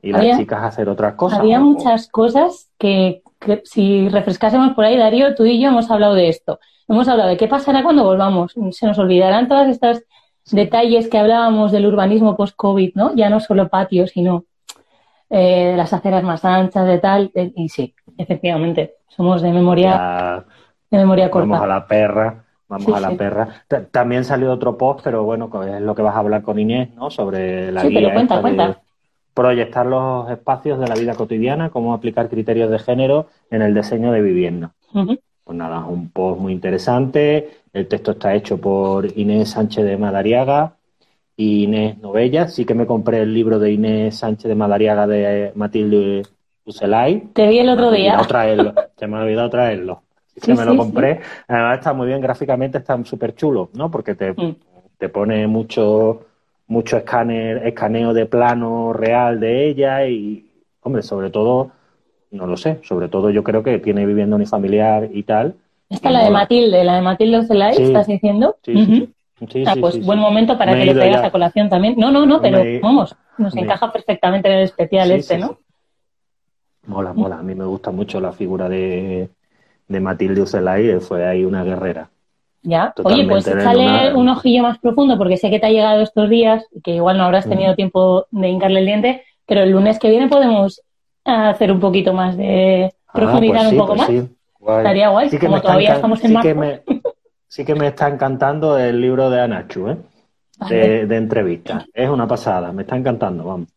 y 0.00 0.12
las 0.12 0.38
chicas 0.38 0.62
a 0.62 0.66
hacer 0.68 0.88
otras 0.88 1.14
cosas. 1.14 1.40
Había 1.40 1.60
muchas 1.60 2.08
cosas 2.08 2.70
que, 2.78 3.22
si 3.64 4.08
refrescásemos 4.08 4.74
por 4.74 4.84
ahí, 4.84 4.96
Darío, 4.96 5.34
tú 5.34 5.44
y 5.44 5.60
yo 5.60 5.68
hemos 5.68 5.90
hablado 5.90 6.14
de 6.14 6.28
esto. 6.28 6.58
Hemos 6.88 7.06
hablado 7.06 7.28
de 7.28 7.36
qué 7.36 7.48
pasará 7.48 7.82
cuando 7.82 8.04
volvamos. 8.04 8.54
Se 8.70 8.86
nos 8.86 8.98
olvidarán 8.98 9.46
todas 9.46 9.68
estas 9.68 10.02
detalles 10.50 11.08
que 11.08 11.18
hablábamos 11.18 11.70
del 11.70 11.84
urbanismo 11.84 12.34
post-COVID, 12.34 12.92
¿no? 12.94 13.14
Ya 13.14 13.28
no 13.28 13.40
solo 13.40 13.68
patios, 13.68 14.10
sino 14.10 14.44
eh, 15.28 15.74
las 15.76 15.92
aceras 15.92 16.22
más 16.22 16.46
anchas, 16.46 16.86
de 16.86 16.98
tal. 16.98 17.30
y 17.34 17.68
sí, 17.68 17.94
efectivamente, 18.16 18.94
somos 19.08 19.42
de 19.42 19.52
memoria, 19.52 20.46
de 20.90 20.96
memoria 20.96 21.30
corta. 21.30 21.48
Vamos 21.48 21.64
a 21.64 21.66
la 21.66 21.86
perra. 21.86 22.44
Vamos 22.68 22.92
a 22.94 23.00
la 23.00 23.16
perra. 23.16 23.64
También 23.90 24.24
salió 24.24 24.52
otro 24.52 24.76
post, 24.76 25.00
pero 25.02 25.24
bueno, 25.24 25.50
es 25.64 25.80
lo 25.80 25.94
que 25.94 26.02
vas 26.02 26.14
a 26.14 26.18
hablar 26.18 26.42
con 26.42 26.58
Inés, 26.58 26.94
¿no? 26.94 27.10
Sobre 27.10 27.72
la 27.72 27.84
guía 27.84 28.10
de 28.10 28.76
proyectar 29.32 29.86
los 29.86 30.28
espacios 30.30 30.78
de 30.78 30.88
la 30.88 30.94
vida 30.94 31.14
cotidiana, 31.14 31.70
cómo 31.70 31.94
aplicar 31.94 32.28
criterios 32.28 32.70
de 32.70 32.78
género 32.78 33.28
en 33.50 33.62
el 33.62 33.74
diseño 33.74 34.12
de 34.12 34.20
vivienda. 34.20 34.72
Pues 34.92 35.56
nada, 35.56 35.84
un 35.86 36.10
post 36.10 36.40
muy 36.40 36.52
interesante. 36.52 37.48
El 37.72 37.86
texto 37.86 38.10
está 38.10 38.34
hecho 38.34 38.60
por 38.60 39.06
Inés 39.16 39.50
Sánchez 39.50 39.84
de 39.84 39.96
Madariaga 39.96 40.74
y 41.36 41.64
Inés 41.64 41.98
Novella. 41.98 42.48
Sí 42.48 42.66
que 42.66 42.74
me 42.74 42.84
compré 42.84 43.22
el 43.22 43.32
libro 43.32 43.58
de 43.58 43.72
Inés 43.72 44.16
Sánchez 44.16 44.48
de 44.48 44.54
Madariaga 44.54 45.06
de 45.06 45.52
Matilde 45.54 46.22
Uselay. 46.66 47.28
Te 47.32 47.46
vi 47.48 47.60
el 47.60 47.70
otro 47.70 47.90
día. 47.90 48.18
Traerlo. 48.28 48.74
Se 48.96 49.06
me 49.06 49.16
ha 49.16 49.20
olvidado 49.20 49.48
traerlo 49.48 50.02
que 50.40 50.54
me 50.54 50.64
lo 50.64 50.76
compré. 50.76 51.20
Además 51.46 51.78
está 51.78 51.92
muy 51.92 52.06
bien 52.06 52.20
gráficamente, 52.20 52.78
está 52.78 53.02
súper 53.04 53.34
chulo, 53.34 53.70
¿no? 53.74 53.90
Porque 53.90 54.14
te, 54.14 54.32
mm. 54.32 54.56
te 54.98 55.08
pone 55.08 55.46
mucho, 55.46 56.26
mucho 56.66 56.96
escáner, 56.96 57.66
escaneo 57.66 58.12
de 58.12 58.26
plano 58.26 58.92
real 58.92 59.40
de 59.40 59.68
ella 59.68 60.06
y, 60.06 60.46
hombre, 60.82 61.02
sobre 61.02 61.30
todo, 61.30 61.70
no 62.30 62.46
lo 62.46 62.56
sé, 62.56 62.80
sobre 62.82 63.08
todo 63.08 63.30
yo 63.30 63.42
creo 63.42 63.62
que 63.62 63.78
tiene 63.78 64.06
vivienda 64.06 64.36
unifamiliar 64.36 65.08
y 65.12 65.22
tal. 65.22 65.54
Esta 65.88 66.08
es 66.08 66.14
la 66.14 66.24
de 66.24 66.30
Matilde, 66.30 66.84
la 66.84 66.96
de 66.96 67.02
Matilde 67.02 67.38
Ocelay, 67.38 67.76
¿estás 67.78 68.06
diciendo? 68.06 68.56
Sí, 68.62 69.04
ah, 69.66 69.76
pues 69.80 70.04
buen 70.04 70.18
momento 70.18 70.58
para 70.58 70.74
que 70.74 70.84
le 70.84 70.94
traigas 70.94 71.24
a 71.24 71.30
colación 71.30 71.68
también. 71.68 71.94
No, 71.96 72.10
no, 72.10 72.26
no, 72.26 72.40
pero 72.40 72.60
vamos, 72.82 73.14
nos 73.38 73.56
encaja 73.56 73.92
perfectamente 73.92 74.48
en 74.48 74.54
el 74.58 74.64
especial 74.64 75.10
este, 75.12 75.38
¿no? 75.38 75.58
Mola, 76.86 77.12
mola. 77.12 77.38
A 77.38 77.42
mí 77.42 77.54
me 77.54 77.64
gusta 77.64 77.90
mucho 77.90 78.20
la 78.20 78.32
figura 78.32 78.68
de, 78.68 79.28
de 79.88 80.00
Matilde 80.00 80.42
Ucelay 80.42 81.00
fue 81.00 81.26
ahí 81.26 81.44
una 81.44 81.64
guerrera. 81.64 82.10
Ya, 82.62 82.92
oye, 83.02 83.26
pues 83.26 83.46
échale 83.46 84.14
un 84.14 84.28
ojillo 84.28 84.62
más 84.62 84.78
profundo 84.78 85.16
porque 85.16 85.36
sé 85.36 85.48
que 85.48 85.58
te 85.58 85.66
ha 85.66 85.70
llegado 85.70 86.02
estos 86.02 86.28
días 86.28 86.66
y 86.72 86.80
que 86.80 86.92
igual 86.92 87.16
no 87.16 87.24
habrás 87.24 87.46
mm. 87.46 87.50
tenido 87.50 87.74
tiempo 87.74 88.26
de 88.30 88.48
hincarle 88.48 88.80
el 88.80 88.86
diente, 88.86 89.24
pero 89.46 89.62
el 89.62 89.70
lunes 89.70 89.98
que 89.98 90.10
viene 90.10 90.28
podemos 90.28 90.82
hacer 91.24 91.72
un 91.72 91.80
poquito 91.80 92.12
más 92.12 92.36
de 92.36 92.92
ah, 93.06 93.12
profundizar 93.12 93.62
pues 93.62 93.72
un 93.72 93.78
poco 93.78 93.96
pues 93.96 94.08
más. 94.10 94.78
Estaría 94.78 95.08
guay, 95.08 95.30
como 95.38 95.60
todavía 95.60 95.94
estamos 95.94 96.22
en 96.24 96.30
sí 96.30 96.40
Que 96.42 96.54
me, 96.54 96.82
sí 97.46 97.64
que 97.64 97.74
me 97.74 97.86
está 97.86 98.08
encantando 98.08 98.76
el 98.76 99.00
libro 99.00 99.30
de 99.30 99.40
Anachu, 99.40 99.88
¿eh? 99.88 99.96
De, 100.68 101.06
de 101.06 101.16
entrevistas. 101.16 101.86
Es 101.94 102.10
una 102.10 102.26
pasada, 102.26 102.72
me 102.72 102.82
está 102.82 102.96
encantando, 102.96 103.44
vamos. 103.44 103.68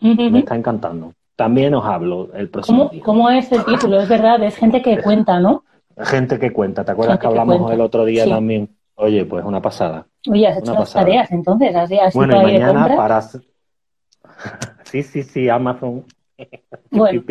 Me 0.00 0.38
está 0.38 0.54
encantando. 0.54 1.12
También 1.36 1.74
os 1.74 1.84
hablo 1.84 2.32
el 2.34 2.48
próximo 2.48 2.78
¿Cómo, 2.78 2.90
día. 2.90 3.02
¿Cómo 3.04 3.30
es 3.30 3.52
el 3.52 3.64
título? 3.64 4.00
Es 4.00 4.08
verdad, 4.08 4.42
es 4.42 4.56
gente 4.56 4.80
que 4.80 5.00
cuenta, 5.02 5.38
¿no? 5.38 5.64
Gente 5.98 6.38
que 6.38 6.52
cuenta. 6.52 6.84
¿Te 6.84 6.92
acuerdas 6.92 7.18
que 7.18 7.26
hablamos 7.26 7.70
el 7.70 7.80
otro 7.80 8.04
día 8.04 8.26
también? 8.26 8.74
Oye, 8.94 9.24
pues 9.26 9.44
una 9.44 9.60
pasada. 9.60 10.06
Oye, 10.30 10.46
has 10.46 10.58
hecho 10.58 10.72
las 10.72 10.92
tareas 10.92 11.30
entonces, 11.30 11.74
así, 11.76 11.98
así 11.98 12.16
Bueno, 12.16 12.40
y 12.40 12.52
mañana 12.58 12.96
para... 12.96 13.20
sí, 14.84 15.02
sí, 15.02 15.22
sí, 15.22 15.48
Amazon. 15.48 16.04
Bueno, 16.90 17.22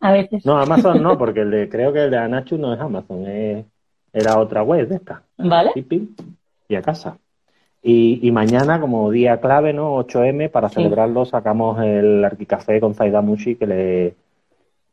a 0.00 0.12
veces. 0.12 0.44
No, 0.44 0.58
Amazon 0.58 1.02
no, 1.02 1.16
porque 1.18 1.40
el 1.40 1.50
de, 1.50 1.68
creo 1.68 1.92
que 1.92 2.04
el 2.04 2.10
de 2.10 2.18
Anachu 2.18 2.58
no 2.58 2.74
es 2.74 2.80
Amazon, 2.80 3.26
es, 3.26 3.64
era 4.12 4.38
otra 4.38 4.62
web 4.62 4.88
de 4.88 4.96
esta. 4.96 5.22
Vale. 5.38 5.72
Y 6.68 6.74
a 6.74 6.82
casa. 6.82 7.18
Y, 7.86 8.30
mañana, 8.30 8.80
como 8.80 9.10
día 9.10 9.40
clave, 9.40 9.74
¿no? 9.74 9.98
8M, 9.98 10.50
para 10.50 10.70
celebrarlo, 10.70 11.26
sacamos 11.26 11.78
el 11.82 12.24
Arquicafé 12.24 12.80
con 12.80 12.94
Zaida 12.94 13.20
Mushi 13.20 13.56
que 13.56 13.66
le, 13.66 14.14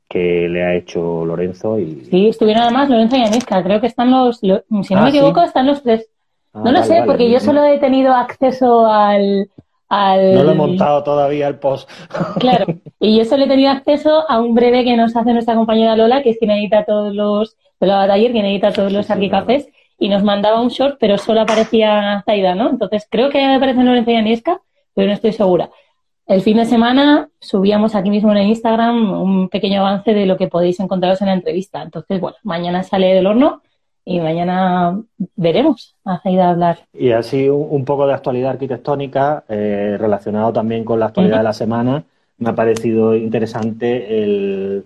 que 0.10 0.50
le 0.50 0.62
ha 0.62 0.76
hecho 0.76 1.24
Lorenzo. 1.24 1.80
y 1.80 2.04
Sí, 2.12 2.28
estuvieron 2.28 2.64
además 2.64 2.90
Lorenzo 2.90 3.16
y 3.16 3.22
Aniska. 3.22 3.64
Creo 3.64 3.80
que 3.80 3.88
están 3.88 4.12
los, 4.12 4.40
si 4.40 4.48
no 4.50 4.62
me 4.70 4.96
ah, 4.96 5.08
equivoco, 5.08 5.42
están 5.42 5.68
los 5.68 5.82
tres. 5.82 6.10
Ah, 6.54 6.60
no 6.66 6.72
lo 6.72 6.80
vale, 6.80 6.84
sé, 6.84 6.94
vale. 6.96 7.06
porque 7.06 7.32
yo 7.32 7.40
solo 7.40 7.64
he 7.64 7.80
tenido 7.80 8.14
acceso 8.14 8.86
al, 8.86 9.50
al... 9.88 10.36
No 10.36 10.44
lo 10.44 10.52
he 10.52 10.56
montado 10.56 11.02
todavía 11.02 11.48
el 11.48 11.60
post. 11.60 11.90
Claro, 12.40 12.66
y 13.00 13.18
yo 13.18 13.24
solo 13.24 13.46
he 13.46 13.48
tenido 13.48 13.72
acceso 13.72 14.30
a 14.30 14.42
un 14.42 14.54
breve 14.54 14.84
que 14.84 14.98
nos 14.98 15.16
hace 15.16 15.32
nuestra 15.32 15.56
compañera 15.56 15.96
Lola, 15.96 16.24
que 16.24 16.32
es 16.32 16.38
quien 16.38 16.52
edita 16.52 16.84
todos 16.84 17.16
los, 17.16 17.56
de 17.80 17.88
la 17.88 18.06
taller, 18.06 18.34
quien 18.34 18.46
edita 18.46 18.74
todos 18.74 18.92
los 18.92 19.06
Sí, 19.06 19.14
arquicafés, 19.14 19.70
y 20.01 20.10
nos 20.10 20.24
mandaba 20.24 20.60
un 20.60 20.70
short, 20.70 20.98
pero 21.00 21.20
solo 21.20 21.41
aparecía 21.41 22.24
Zaida, 22.25 22.55
¿no? 22.55 22.72
Entonces 22.72 23.08
creo 23.08 23.29
que 23.29 23.46
aparece 23.46 23.84
Lorenzo 23.84 24.10
y 24.10 24.15
Aniesca, 24.15 24.60
pero 24.96 25.08
no 25.08 25.13
estoy 25.13 25.31
segura. 25.31 25.70
El 26.25 26.41
fin 26.41 26.58
de 26.58 26.65
semana 26.65 27.29
subíamos 27.39 27.93
aquí 27.93 28.10
mismo 28.10 28.31
en 28.31 28.38
el 28.39 28.48
Instagram 28.48 29.22
un 29.22 29.48
pequeño 29.48 29.81
avance 29.81 30.15
de 30.15 30.25
lo 30.25 30.38
que 30.38 30.48
podéis 30.48 30.79
encontraros 30.79 31.22
en 31.22 31.27
la 31.27 31.36
entrevista. 31.36 31.84
Entonces, 31.84 32.20
bueno, 32.20 32.36
mañana 32.41 32.81
sale 32.81 33.13
del 33.13 33.27
horno 33.27 33.62
y 34.03 34.20
mañana 34.20 35.00
veremos 35.36 35.96
a 36.03 36.20
Zaida 36.20 36.50
hablar. 36.50 36.79
Y 36.93 37.12
así 37.12 37.48
un, 37.48 37.86
poco 37.86 38.08
de 38.08 38.15
actualidad 38.15 38.50
arquitectónica, 38.50 39.43
eh, 39.50 39.98
relacionado 40.00 40.51
también 40.51 40.84
con 40.84 41.00
la 41.00 41.05
actualidad 41.05 41.38
de 41.38 41.43
la 41.43 41.53
semana, 41.53 42.03
me 42.39 42.50
ha 42.50 42.55
parecido 42.55 43.15
interesante 43.15 44.24
el 44.24 44.84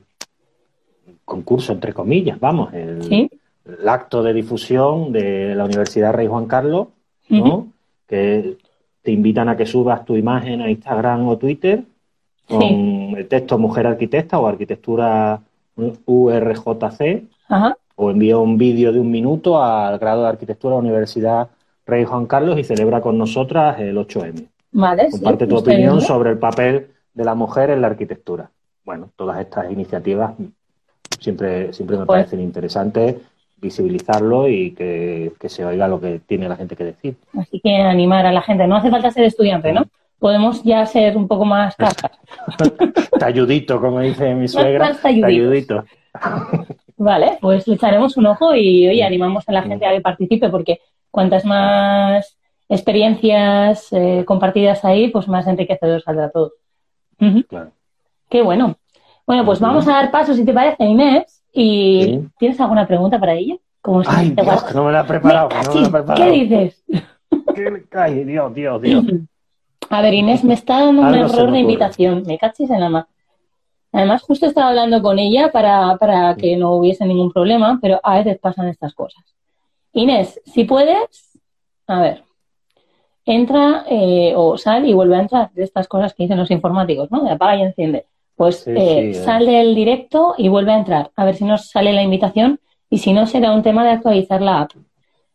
concurso, 1.24 1.72
entre 1.72 1.94
comillas, 1.94 2.38
vamos, 2.38 2.74
el, 2.74 3.02
¿Sí? 3.04 3.30
El 3.66 3.88
acto 3.90 4.22
de 4.24 4.34
difusión 4.34 5.12
de 5.12 5.56
la 5.56 5.66
Universidad 5.66 6.14
Rey 6.14 6.28
Juan 6.28 6.46
Carlos, 6.46 6.88
¿no? 7.30 7.68
Que 8.08 8.58
te 9.02 9.12
invitan 9.12 9.50
a 9.50 9.58
que 9.58 9.66
subas 9.66 10.06
tu 10.06 10.16
imagen 10.16 10.62
a 10.62 10.70
Instagram 10.70 11.28
o 11.28 11.38
Twitter 11.38 11.84
con 12.48 12.60
Sí. 12.62 13.14
el 13.18 13.28
texto 13.28 13.58
Mujer 13.58 13.88
Arquitecta 13.88 14.40
o 14.40 14.48
Arquitectura 14.48 15.42
URJC 16.06 17.24
Ajá. 17.50 17.78
o 17.96 18.12
envía 18.12 18.38
un 18.38 18.58
vídeo 18.58 18.92
de 18.92 19.00
un 19.00 19.10
minuto 19.12 19.62
al 19.62 19.98
grado 20.00 20.24
de 20.24 20.30
arquitectura 20.30 20.76
de 20.76 20.82
la 20.82 20.88
Universidad 20.88 21.50
Rey 21.86 22.04
Juan 22.06 22.26
Carlos 22.26 22.58
y 22.58 22.64
celebra 22.64 23.02
con 23.02 23.18
nosotras 23.18 23.80
el 23.80 23.98
8M. 23.98 24.48
Vale, 24.72 25.06
sí, 25.12 25.18
Comparte 25.18 25.48
tu 25.48 25.58
estoy 25.58 25.74
opinión 25.74 26.02
sobre 26.02 26.32
el 26.32 26.38
papel 26.38 26.88
de 27.14 27.24
la 27.24 27.36
mujer 27.36 27.70
en 27.70 27.82
la 27.82 27.88
arquitectura. 27.88 28.50
Bueno, 28.84 29.10
todas 29.16 29.40
estas 29.40 29.72
iniciativas 29.72 30.34
siempre, 31.20 31.72
siempre 31.74 31.98
me 31.98 32.06
Pues- 32.06 32.20
parecen 32.24 32.42
interesantes 32.42 33.16
visibilizarlo 33.66 34.48
y 34.48 34.72
que, 34.72 35.32
que 35.40 35.50
se 35.50 35.66
oiga 35.66 35.88
lo 35.88 36.00
que 36.00 36.20
tiene 36.20 36.48
la 36.48 36.56
gente 36.56 36.76
que 36.76 36.86
decir. 36.86 37.16
Así 37.38 37.60
que 37.60 37.76
animar 37.76 38.26
a 38.26 38.32
la 38.32 38.42
gente. 38.42 38.66
No 38.68 38.78
hace 38.78 38.90
falta 38.90 39.12
ser 39.12 39.26
estudiante, 39.26 39.74
¿no? 39.74 39.84
Podemos 40.20 40.64
ya 40.64 40.86
ser 40.86 41.18
un 41.18 41.28
poco 41.28 41.46
más 41.46 41.76
cascas. 41.78 42.12
Talludito, 43.20 43.82
como 43.82 44.00
dice 44.00 44.34
mi 44.34 44.48
suegra. 44.48 44.88
más. 44.88 45.02
Talludito. 45.02 45.84
Vale, 46.98 47.38
pues 47.42 47.68
le 47.68 47.76
echaremos 47.76 48.16
un 48.18 48.28
ojo 48.28 48.56
y 48.56 48.88
hoy 48.88 49.02
animamos 49.02 49.44
a 49.50 49.52
la 49.52 49.64
gente 49.64 49.86
a 49.86 49.92
que 49.92 50.02
participe 50.02 50.50
porque 50.50 50.80
cuantas 51.12 51.44
más 51.44 52.38
experiencias 52.70 53.92
eh, 53.92 54.24
compartidas 54.26 54.86
ahí, 54.86 55.10
pues 55.10 55.28
más 55.28 55.46
enriquecedor 55.48 56.02
saldrá 56.02 56.30
todo. 56.30 56.54
Claro. 57.50 57.72
Qué 58.30 58.42
bueno. 58.42 58.78
Bueno, 59.28 59.46
pues 59.46 59.60
vamos 59.60 59.88
a 59.88 59.94
dar 59.94 60.12
paso, 60.12 60.34
si 60.34 60.46
te 60.46 60.54
parece, 60.54 60.86
Inés. 60.86 61.44
¿Y 61.58 62.04
Sí. 62.04 62.28
tienes 62.38 62.60
alguna 62.60 62.86
pregunta 62.86 63.18
para 63.20 63.34
ella? 63.34 63.56
Como 63.82 64.04
si 64.04 64.10
Ay, 64.12 64.32
te 64.32 64.42
Dios, 64.42 64.64
que 64.64 64.74
no 64.74 64.84
me 64.86 64.92
la 64.92 65.02
he 65.02 65.04
preparado. 65.06 65.50
Me 65.50 65.64
no 65.64 65.74
me 65.74 65.82
la 65.82 65.88
he 65.88 65.92
preparado. 65.92 66.24
¿Qué 66.26 66.32
dices? 66.32 66.84
¿Qué- 67.56 67.84
Ay, 67.94 68.24
Dios, 68.26 68.54
Dios, 68.54 68.82
Dios. 68.82 69.06
A 69.90 70.02
ver, 70.02 70.14
Inés, 70.16 70.44
me 70.44 70.56
está 70.56 70.82
dando 70.82 71.02
un 71.04 71.08
Algo 71.08 71.26
error 71.34 71.52
de 71.52 71.60
invitación. 71.60 72.24
Me 72.26 72.38
cachis 72.38 72.70
en 72.72 72.80
la 72.82 72.90
mar. 72.90 73.06
Además, 73.94 74.24
justo 74.24 74.46
estaba 74.48 74.70
hablando 74.70 75.02
con 75.02 75.18
ella 75.20 75.52
para, 75.52 75.96
para 75.98 76.36
que 76.36 76.58
no 76.58 76.74
hubiese 76.76 77.06
ningún 77.06 77.32
problema, 77.32 77.80
pero 77.82 78.00
a 78.04 78.18
veces 78.18 78.38
pasan 78.40 78.68
estas 78.68 78.94
cosas. 78.94 79.24
Inés, 79.94 80.42
si 80.46 80.66
puedes, 80.66 81.40
a 81.88 82.02
ver, 82.02 82.24
entra 83.26 83.86
eh, 83.90 84.34
o 84.36 84.58
sal 84.58 84.86
y 84.88 84.94
vuelve 84.94 85.16
a 85.16 85.22
entrar 85.22 85.52
de 85.54 85.64
estas 85.64 85.88
cosas 85.88 86.14
que 86.14 86.24
dicen 86.24 86.38
los 86.38 86.52
informáticos, 86.52 87.10
¿no? 87.12 87.24
De 87.24 87.32
apaga 87.32 87.56
y 87.56 87.62
enciende. 87.62 88.06
Pues 88.36 88.62
Sí, 88.64 88.72
eh, 88.76 89.14
sí, 89.14 89.20
eh. 89.20 89.24
sal 89.24 89.46
del 89.46 89.76
directo 89.76 90.36
y 90.38 90.50
vuelve 90.50 90.74
a 90.74 90.78
entrar. 90.78 91.12
A 91.16 91.26
ver 91.26 91.36
si 91.36 91.46
nos 91.46 91.70
sale 91.70 91.94
la 91.94 92.04
invitación 92.04 92.60
y 92.90 92.98
si 93.00 93.14
no, 93.14 93.28
será 93.28 93.54
un 93.54 93.64
tema 93.64 93.84
de 93.84 93.92
actualizar 93.92 94.42
la 94.42 94.62
app. 94.62 94.72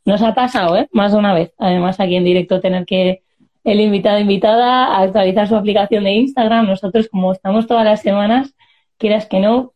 Nos 0.05 0.23
ha 0.23 0.35
pasado, 0.35 0.77
¿eh? 0.77 0.89
Más 0.93 1.13
de 1.13 1.19
una 1.19 1.35
vez. 1.35 1.53
Además, 1.59 2.01
aquí 2.01 2.17
en 2.17 2.25
directo 2.25 2.61
tener 2.61 2.87
que 2.87 3.23
el 3.65 3.81
invitado 3.81 4.19
invitada 4.19 4.87
a 4.87 5.03
actualizar 5.03 5.49
su 5.49 5.57
aplicación 5.57 6.05
de 6.05 6.13
Instagram. 6.13 6.67
Nosotros, 6.67 7.09
como 7.09 7.33
estamos 7.33 7.67
todas 7.67 7.85
las 7.85 8.01
semanas, 8.01 8.55
quieras 8.99 9.27
que 9.27 9.41
no, 9.41 9.73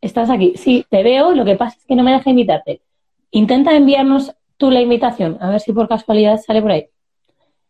estás 0.00 0.30
aquí. 0.30 0.54
Sí, 0.56 0.86
te 0.88 1.02
veo, 1.02 1.32
lo 1.32 1.44
que 1.44 1.56
pasa 1.56 1.76
es 1.78 1.84
que 1.86 1.96
no 1.96 2.02
me 2.02 2.12
deja 2.12 2.30
invitarte. 2.30 2.80
Intenta 3.30 3.76
enviarnos 3.76 4.34
tú 4.56 4.70
la 4.70 4.80
invitación, 4.80 5.36
a 5.40 5.50
ver 5.50 5.60
si 5.60 5.72
por 5.72 5.88
casualidad 5.88 6.38
sale 6.38 6.62
por 6.62 6.70
ahí. 6.70 6.86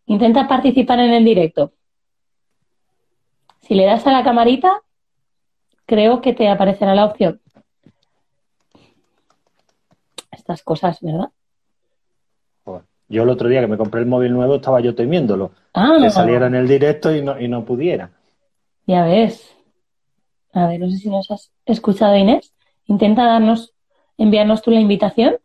Intenta 0.06 0.46
participar 0.46 1.00
en 1.00 1.12
el 1.12 1.24
directo. 1.24 1.72
Si 3.62 3.74
le 3.74 3.84
das 3.84 4.06
a 4.06 4.12
la 4.12 4.22
camarita, 4.22 4.82
creo 5.86 6.20
que 6.20 6.32
te 6.32 6.48
aparecerá 6.48 6.94
la 6.94 7.06
opción. 7.06 7.40
Estas 10.30 10.62
cosas, 10.62 11.00
¿verdad? 11.00 11.30
Yo 13.08 13.22
el 13.22 13.28
otro 13.28 13.48
día 13.48 13.60
que 13.60 13.68
me 13.68 13.76
compré 13.76 14.00
el 14.00 14.06
móvil 14.06 14.32
nuevo 14.32 14.56
estaba 14.56 14.80
yo 14.80 14.94
temiéndolo. 14.94 15.52
Ah, 15.74 15.96
Que 16.00 16.10
saliera 16.10 16.48
en 16.48 16.56
el 16.56 16.66
directo 16.66 17.14
y 17.14 17.22
no, 17.22 17.40
y 17.40 17.46
no 17.46 17.64
pudiera. 17.64 18.10
Ya 18.86 19.04
ves. 19.04 19.54
A 20.52 20.66
ver, 20.66 20.80
no 20.80 20.90
sé 20.90 20.96
si 20.96 21.08
nos 21.08 21.30
has 21.30 21.52
escuchado, 21.66 22.16
Inés. 22.16 22.52
Intenta 22.86 23.24
darnos, 23.24 23.74
enviarnos 24.16 24.62
tú 24.62 24.70
la 24.70 24.80
invitación, 24.80 25.36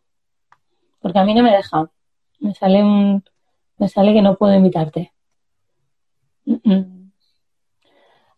porque 1.00 1.18
a 1.18 1.24
mí 1.24 1.34
no 1.34 1.42
me 1.42 1.52
deja. 1.52 1.88
Me 2.40 2.54
sale 2.54 2.82
un, 2.82 3.22
me 3.78 3.88
sale 3.88 4.12
que 4.12 4.22
no 4.22 4.36
puedo 4.36 4.54
invitarte. 4.54 5.12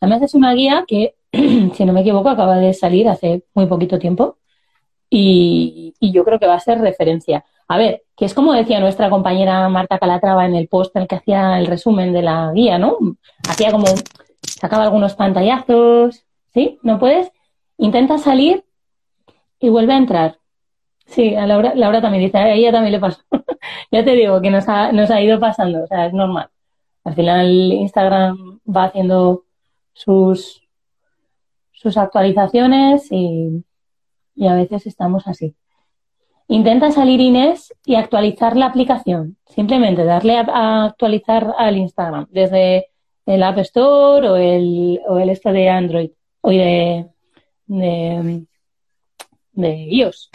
Además 0.01 0.23
es 0.23 0.35
una 0.35 0.53
guía 0.53 0.85
que, 0.87 1.15
si 1.75 1.85
no 1.85 1.93
me 1.93 2.01
equivoco, 2.03 2.29
acaba 2.29 2.57
de 2.57 2.75
salir 2.75 3.09
hace 3.09 3.45
muy 3.55 3.67
poquito 3.67 3.99
tiempo 3.99 4.39
y, 5.11 5.95
yo 6.01 6.25
creo 6.25 6.39
que 6.39 6.47
va 6.47 6.55
a 6.55 6.61
ser 6.61 6.81
referencia. 6.81 7.45
A 7.69 7.79
ver, 7.79 8.03
que 8.17 8.25
es 8.27 8.35
como 8.35 8.53
decía 8.53 8.81
nuestra 8.81 9.11
compañera 9.11 9.69
Marta 9.69 9.99
Calatrava 9.99 10.45
en 10.47 10.55
el 10.55 10.69
post 10.69 10.95
en 10.97 11.03
el 11.03 11.09
que 11.09 11.17
hacía 11.17 11.59
el 11.59 11.67
resumen 11.67 12.13
de 12.13 12.23
la 12.23 12.53
guía, 12.55 12.79
¿no? 12.79 12.99
Hacía 13.49 13.73
como 13.73 13.87
sacaba 14.43 14.85
algunos 14.85 15.15
pantallazos, 15.15 16.25
¿sí? 16.53 16.79
¿No 16.83 16.99
puedes? 16.99 17.31
Intenta 17.79 18.19
salir 18.19 18.65
y 19.61 19.69
vuelve 19.69 19.95
a 19.95 19.99
entrar. 19.99 20.39
Sí, 21.07 21.35
a 21.35 21.47
Laura, 21.47 21.75
Laura 21.75 22.01
también 22.01 22.25
dice, 22.25 22.39
a 22.39 22.53
ella 22.53 22.73
también 22.73 22.93
le 22.93 23.01
pasó. 23.01 23.23
ya 23.93 24.05
te 24.05 24.13
digo 24.13 24.41
que 24.41 24.51
nos 24.51 24.69
ha, 24.69 24.93
nos 24.93 25.11
ha 25.11 25.21
ido 25.21 25.39
pasando, 25.41 25.85
o 25.85 25.87
sea, 25.87 26.07
es 26.07 26.13
normal. 26.13 26.49
Al 27.05 27.15
final 27.15 27.49
Instagram 27.73 28.61
va 28.67 28.85
haciendo 28.85 29.45
sus, 29.93 30.64
sus 31.85 31.97
actualizaciones 31.97 33.13
y, 33.13 33.65
y 34.35 34.49
a 34.49 34.55
veces 34.55 34.89
estamos 34.89 35.29
así. 35.29 35.55
Intenta 36.49 36.91
salir 36.91 37.21
Inés 37.21 37.73
y 37.85 37.95
actualizar 37.95 38.57
la 38.57 38.67
aplicación. 38.67 39.37
Simplemente 39.47 40.05
darle 40.05 40.39
a, 40.39 40.87
actualizar 40.87 41.55
al 41.57 41.77
Instagram 41.77 42.27
desde 42.31 42.89
el 43.27 43.43
App 43.43 43.59
Store 43.59 44.29
o 44.29 44.37
el, 44.37 45.01
o 45.07 45.19
el 45.19 45.31
este 45.31 45.53
de 45.53 45.69
Android 45.69 46.11
o 46.41 46.51
de, 46.51 47.07
de, 47.67 48.47
de 49.53 49.77
iOS. 49.91 50.31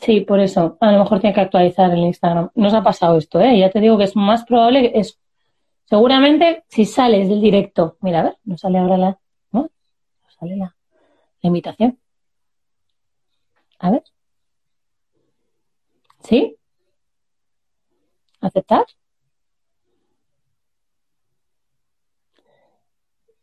Sí, 0.00 0.22
por 0.22 0.40
eso. 0.40 0.78
A 0.80 0.92
lo 0.92 1.00
mejor 1.00 1.20
tiene 1.20 1.34
que 1.34 1.42
actualizar 1.42 1.90
el 1.92 1.98
Instagram. 2.00 2.50
Nos 2.54 2.72
ha 2.72 2.82
pasado 2.82 3.18
esto, 3.18 3.40
¿eh? 3.40 3.58
Ya 3.58 3.70
te 3.70 3.80
digo 3.80 3.98
que 3.98 4.04
es 4.04 4.16
más 4.16 4.44
probable 4.44 4.90
que 4.90 5.00
es. 5.00 5.20
Seguramente 5.84 6.64
si 6.68 6.84
sales 6.84 7.28
del 7.28 7.40
directo. 7.40 7.96
Mira, 8.00 8.20
a 8.20 8.22
ver, 8.22 8.36
no 8.44 8.56
sale 8.56 8.78
ahora 8.78 8.96
la. 8.96 9.18
Sale 10.40 10.56
la, 10.56 10.74
la 11.42 11.46
invitación. 11.48 11.98
A 13.78 13.90
ver. 13.90 14.02
¿Sí? 16.24 16.56
¿Aceptar? 18.40 18.86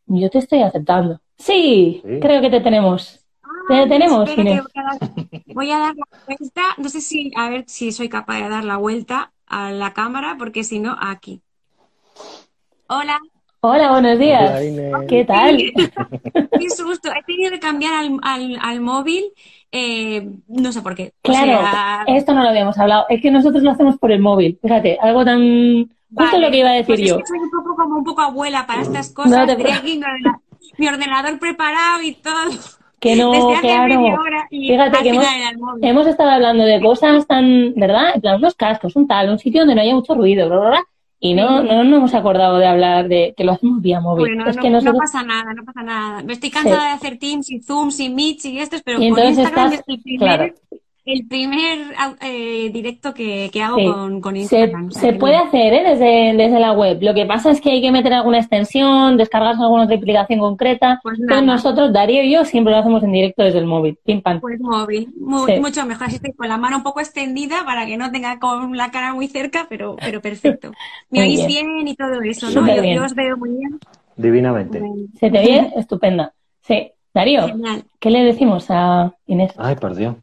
Yo 0.07 0.29
te 0.29 0.39
estoy 0.39 0.61
aceptando. 0.63 1.21
Sí, 1.37 2.01
Sí. 2.03 2.19
creo 2.19 2.41
que 2.41 2.49
te 2.49 2.61
tenemos. 2.61 3.23
Te 3.67 3.85
tenemos, 3.87 4.29
Inés. 4.37 4.63
voy 4.63 4.71
a, 4.75 4.83
dar, 4.83 4.99
voy 5.53 5.71
a 5.71 5.77
dar 5.79 5.95
la 5.95 6.05
vuelta. 6.25 6.61
No 6.77 6.89
sé 6.89 7.01
si, 7.01 7.31
a 7.35 7.49
ver 7.49 7.65
si 7.67 7.91
soy 7.91 8.07
capaz 8.09 8.37
de 8.41 8.49
dar 8.49 8.63
la 8.63 8.77
vuelta 8.77 9.33
a 9.45 9.71
la 9.71 9.93
cámara, 9.93 10.35
porque 10.39 10.63
si 10.63 10.79
no, 10.79 10.95
aquí. 10.99 11.41
Hola, 12.87 13.19
Hola, 13.59 13.91
buenos 13.91 14.19
días. 14.19 14.49
Hola, 14.51 14.63
Inés. 14.63 14.93
¿Qué 15.07 15.25
tal? 15.25 15.57
qué 15.57 16.69
susto. 16.69 17.09
He 17.11 17.23
tenido 17.23 17.51
que 17.51 17.59
cambiar 17.59 17.93
al, 17.95 18.19
al, 18.21 18.57
al 18.61 18.81
móvil, 18.81 19.25
eh, 19.71 20.29
no 20.47 20.71
sé 20.71 20.81
por 20.81 20.95
qué. 20.95 21.13
O 21.23 21.29
Claro, 21.29 21.59
sea, 21.59 22.03
esto 22.07 22.33
no 22.33 22.43
lo 22.43 22.49
habíamos 22.49 22.77
hablado. 22.77 23.05
Es 23.09 23.21
que 23.21 23.31
nosotros 23.31 23.63
lo 23.63 23.71
hacemos 23.71 23.97
por 23.97 24.11
el 24.11 24.19
móvil. 24.19 24.59
Fíjate, 24.61 24.97
algo 25.01 25.25
tan. 25.25 25.39
Justo 26.09 26.31
vale, 26.31 26.39
lo 26.45 26.51
que 26.51 26.57
iba 26.59 26.69
a 26.69 26.73
decir 26.73 26.85
pues 26.95 26.99
es 27.01 27.09
yo. 27.09 27.17
que 27.17 27.25
soy 27.25 27.39
un 27.39 27.49
poco 27.51 27.75
como 27.75 27.97
un 27.97 28.03
poco 28.03 28.21
abuela 28.21 28.65
para 28.65 28.81
estas 28.83 29.09
No 29.09 29.23
cosas. 29.23 29.47
te 29.47 29.55
Tenía 29.55 29.75
aquí 29.77 29.97
mi 29.97 30.03
ordena- 30.03 30.39
mi 30.77 30.87
ordenador 30.87 31.39
preparado 31.39 32.01
y 32.03 32.13
todo. 32.13 32.51
Que 32.99 33.15
no, 33.15 33.31
claro. 33.61 34.17
Fíjate 34.49 35.03
que 35.03 35.09
hemos, 35.81 36.07
estado 36.07 36.31
hablando 36.31 36.63
de 36.63 36.81
cosas 36.81 37.27
tan, 37.27 37.73
¿verdad? 37.75 38.15
En 38.15 38.21
plan, 38.21 38.35
unos 38.37 38.55
cascos, 38.55 38.95
un 38.95 39.07
tal, 39.07 39.29
un 39.29 39.37
sitio 39.37 39.61
donde 39.61 39.75
no 39.75 39.81
haya 39.81 39.93
mucho 39.93 40.15
ruido, 40.15 40.47
bla, 40.47 40.59
bla, 40.59 40.69
bla. 40.69 40.83
Y 41.19 41.33
no, 41.33 41.63
no, 41.63 41.83
no 41.83 41.97
hemos 41.97 42.13
acordado 42.13 42.59
de 42.59 42.67
hablar 42.67 43.07
de 43.07 43.33
que 43.35 43.43
lo 43.43 43.53
hacemos 43.53 43.81
vía 43.81 43.99
móvil. 43.99 44.35
Bueno, 44.35 44.49
es 44.49 44.55
no, 44.55 44.61
que 44.61 44.69
no 44.69 44.93
pasa 44.93 45.23
nada, 45.23 45.53
no 45.53 45.65
pasa 45.65 45.81
nada. 45.81 46.21
Me 46.21 46.33
estoy 46.33 46.51
cansada 46.51 46.89
de 46.89 46.93
hacer 46.93 47.17
Teams 47.17 47.49
y 47.49 47.59
Zooms 47.59 47.99
y 47.99 48.09
Meets 48.09 48.45
y 48.45 48.59
estos, 48.59 48.83
pero 48.83 49.01
y 49.01 49.09
con 49.09 49.23
Instagram 49.23 49.73
estás, 49.73 49.83
el 49.87 50.01
primer, 50.01 50.55
el 51.07 51.25
primer 51.25 51.95
eh, 52.21 52.69
directo 52.71 53.13
que, 53.13 53.49
que 53.51 53.63
hago 53.63 53.77
con, 53.77 54.19
con, 54.19 54.35
Instagram. 54.35 54.91
Se, 54.91 54.99
se 54.99 55.13
puede 55.13 55.37
hacer 55.37 55.73
¿eh? 55.73 55.83
desde, 55.91 56.43
desde 56.43 56.59
la 56.59 56.73
web. 56.73 56.97
Lo 57.01 57.13
que 57.13 57.25
pasa 57.25 57.49
es 57.49 57.61
que 57.61 57.71
hay 57.71 57.81
que 57.81 57.93
meter 57.93 58.11
alguna 58.13 58.39
extensión, 58.39 59.15
descargarse 59.15 59.61
alguna 59.61 59.85
otra 59.85 59.95
aplicación 59.95 60.39
concreta. 60.39 60.99
Pues 61.01 61.17
Entonces 61.17 61.45
nosotros, 61.45 61.93
Darío 61.93 62.23
y 62.23 62.33
yo, 62.33 62.43
siempre 62.43 62.73
lo 62.73 62.79
hacemos 62.79 63.01
en 63.03 63.13
directo 63.13 63.43
desde 63.43 63.59
el 63.59 63.65
móvil. 63.65 63.97
Pim, 64.03 64.21
pam. 64.21 64.41
Pues 64.41 64.59
móvil, 64.59 65.13
muy, 65.17 65.61
mucho 65.61 65.85
mejor. 65.85 66.07
Así 66.07 66.17
estoy 66.17 66.33
con 66.33 66.49
la 66.49 66.57
mano 66.57 66.77
un 66.77 66.83
poco 66.83 66.99
extendida 66.99 67.63
para 67.65 67.85
que 67.85 67.95
no 67.95 68.11
tenga 68.11 68.37
con 68.37 68.75
la 68.75 68.91
cara 68.91 69.13
muy 69.13 69.27
cerca, 69.29 69.65
pero, 69.69 69.95
pero 69.95 70.21
perfecto. 70.21 70.71
Me 71.09 71.21
oís 71.21 71.47
bien. 71.47 71.87
y 71.87 71.95
todo 71.95 72.21
eso, 72.21 72.49
¿no? 72.51 72.67
Yo, 72.67 72.83
yo, 72.83 73.05
os 73.05 73.15
veo 73.15 73.37
muy 73.37 73.51
bien. 73.51 73.79
Divinamente. 74.17 74.81
Se 75.17 75.31
te 75.31 75.39
ve 75.39 75.71
estupenda. 75.77 76.33
Sí. 76.61 76.91
Darío, 77.13 77.47
¿qué 77.99 78.11
le 78.11 78.23
decimos 78.25 78.65
a 78.69 79.11
Inés? 79.25 79.53
Ay, 79.57 79.75
por 79.75 79.95
Dios. 79.95 80.17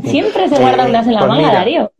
Siempre 0.00 0.48
se 0.48 0.58
guarda 0.58 0.86
unas 0.86 1.06
en 1.06 1.14
la 1.14 1.20
pues 1.20 1.30
manga, 1.30 1.52
Darío. 1.52 1.92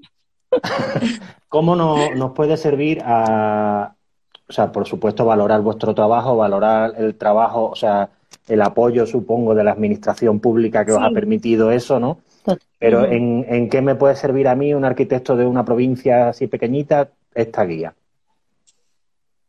¿Cómo 1.48 1.76
no, 1.76 2.14
nos 2.14 2.32
puede 2.32 2.56
servir 2.56 3.02
a, 3.04 3.94
o 4.48 4.52
sea, 4.52 4.72
por 4.72 4.86
supuesto, 4.86 5.24
valorar 5.26 5.60
vuestro 5.60 5.94
trabajo, 5.94 6.36
valorar 6.36 6.94
el 6.96 7.14
trabajo, 7.16 7.70
o 7.70 7.76
sea, 7.76 8.08
el 8.48 8.62
apoyo, 8.62 9.06
supongo, 9.06 9.54
de 9.54 9.64
la 9.64 9.72
administración 9.72 10.40
pública 10.40 10.84
que 10.84 10.92
os 10.92 11.02
ha 11.02 11.10
permitido 11.10 11.70
eso, 11.70 12.00
¿no? 12.00 12.18
Pero 12.78 13.04
¿en, 13.04 13.44
¿en, 13.48 13.68
qué 13.68 13.80
me 13.82 13.94
puede 13.94 14.16
servir 14.16 14.48
a 14.48 14.56
mí, 14.56 14.74
un 14.74 14.84
arquitecto 14.84 15.36
de 15.36 15.46
una 15.46 15.64
provincia 15.64 16.30
así 16.30 16.48
pequeñita, 16.48 17.08
esta 17.34 17.64
guía? 17.64 17.94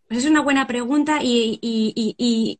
Pues 0.07 0.25
es 0.25 0.29
una 0.29 0.41
buena 0.41 0.67
pregunta 0.67 1.19
y, 1.21 1.57
y, 1.61 2.15
y 2.17 2.59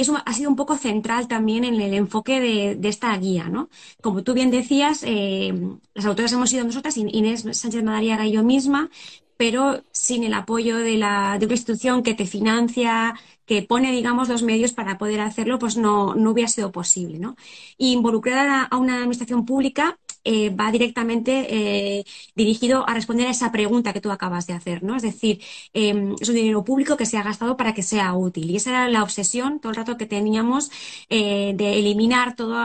eso 0.00 0.20
ha 0.24 0.32
sido 0.32 0.50
un 0.50 0.56
poco 0.56 0.76
central 0.76 1.28
también 1.28 1.64
en 1.64 1.80
el 1.80 1.94
enfoque 1.94 2.40
de, 2.40 2.88
esta 2.88 3.16
guía, 3.18 3.48
¿no? 3.48 3.68
Como 4.00 4.22
tú 4.22 4.34
bien 4.34 4.50
decías, 4.50 5.02
eh, 5.06 5.52
las 5.94 6.06
autoras 6.06 6.32
hemos 6.32 6.50
sido 6.50 6.64
nosotras, 6.64 6.96
Inés 6.96 7.44
Sánchez 7.52 7.82
Madariaga 7.82 8.26
y 8.26 8.32
yo 8.32 8.42
misma, 8.42 8.90
pero 9.36 9.82
sin 9.92 10.24
el 10.24 10.34
apoyo 10.34 10.76
de, 10.78 10.96
la, 10.96 11.36
de 11.38 11.46
una 11.46 11.54
institución 11.54 12.02
que 12.02 12.14
te 12.14 12.26
financia, 12.26 13.14
que 13.44 13.62
pone, 13.62 13.90
digamos, 13.92 14.28
los 14.28 14.42
medios 14.42 14.72
para 14.72 14.98
poder 14.98 15.20
hacerlo, 15.20 15.58
pues 15.58 15.76
no, 15.76 16.14
no 16.14 16.30
hubiera 16.30 16.48
sido 16.48 16.70
posible, 16.72 17.18
¿no? 17.18 17.36
Y 17.76 17.92
involucrar 17.92 18.68
a 18.70 18.76
una 18.76 18.96
administración 18.98 19.44
pública 19.44 19.98
eh, 20.24 20.50
va 20.50 20.70
directamente 20.70 21.46
eh, 21.48 22.04
dirigido 22.36 22.88
a 22.88 22.94
responder 22.94 23.26
a 23.26 23.30
esa 23.30 23.50
pregunta 23.50 23.92
que 23.92 24.00
tú 24.00 24.10
acabas 24.10 24.46
de 24.46 24.54
hacer, 24.54 24.82
¿no? 24.82 24.96
Es 24.96 25.02
decir, 25.02 25.42
em, 25.72 26.14
es 26.20 26.28
un 26.28 26.36
dinero 26.36 26.64
público 26.64 26.96
que 26.96 27.06
se 27.06 27.18
ha 27.18 27.22
gastado 27.22 27.56
para 27.56 27.74
que 27.74 27.82
sea 27.82 28.14
útil. 28.14 28.50
Y 28.50 28.56
esa 28.56 28.70
era 28.70 28.88
la 28.88 29.02
obsesión 29.02 29.60
todo 29.60 29.70
el 29.70 29.76
rato 29.76 29.96
que 29.96 30.06
teníamos 30.06 30.70
eh, 31.08 31.52
de 31.56 31.78
eliminar 31.78 32.36
todo, 32.36 32.56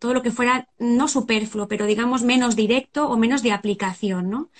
todo 0.00 0.14
lo 0.14 0.22
que 0.22 0.30
fuera 0.30 0.68
no 0.78 1.08
superfluo, 1.08 1.68
pero 1.68 1.86
digamos 1.86 2.22
menos 2.22 2.56
directo 2.56 3.08
o 3.08 3.16
menos 3.16 3.42
de 3.42 3.52
aplicación, 3.52 4.30
¿no? 4.30 4.50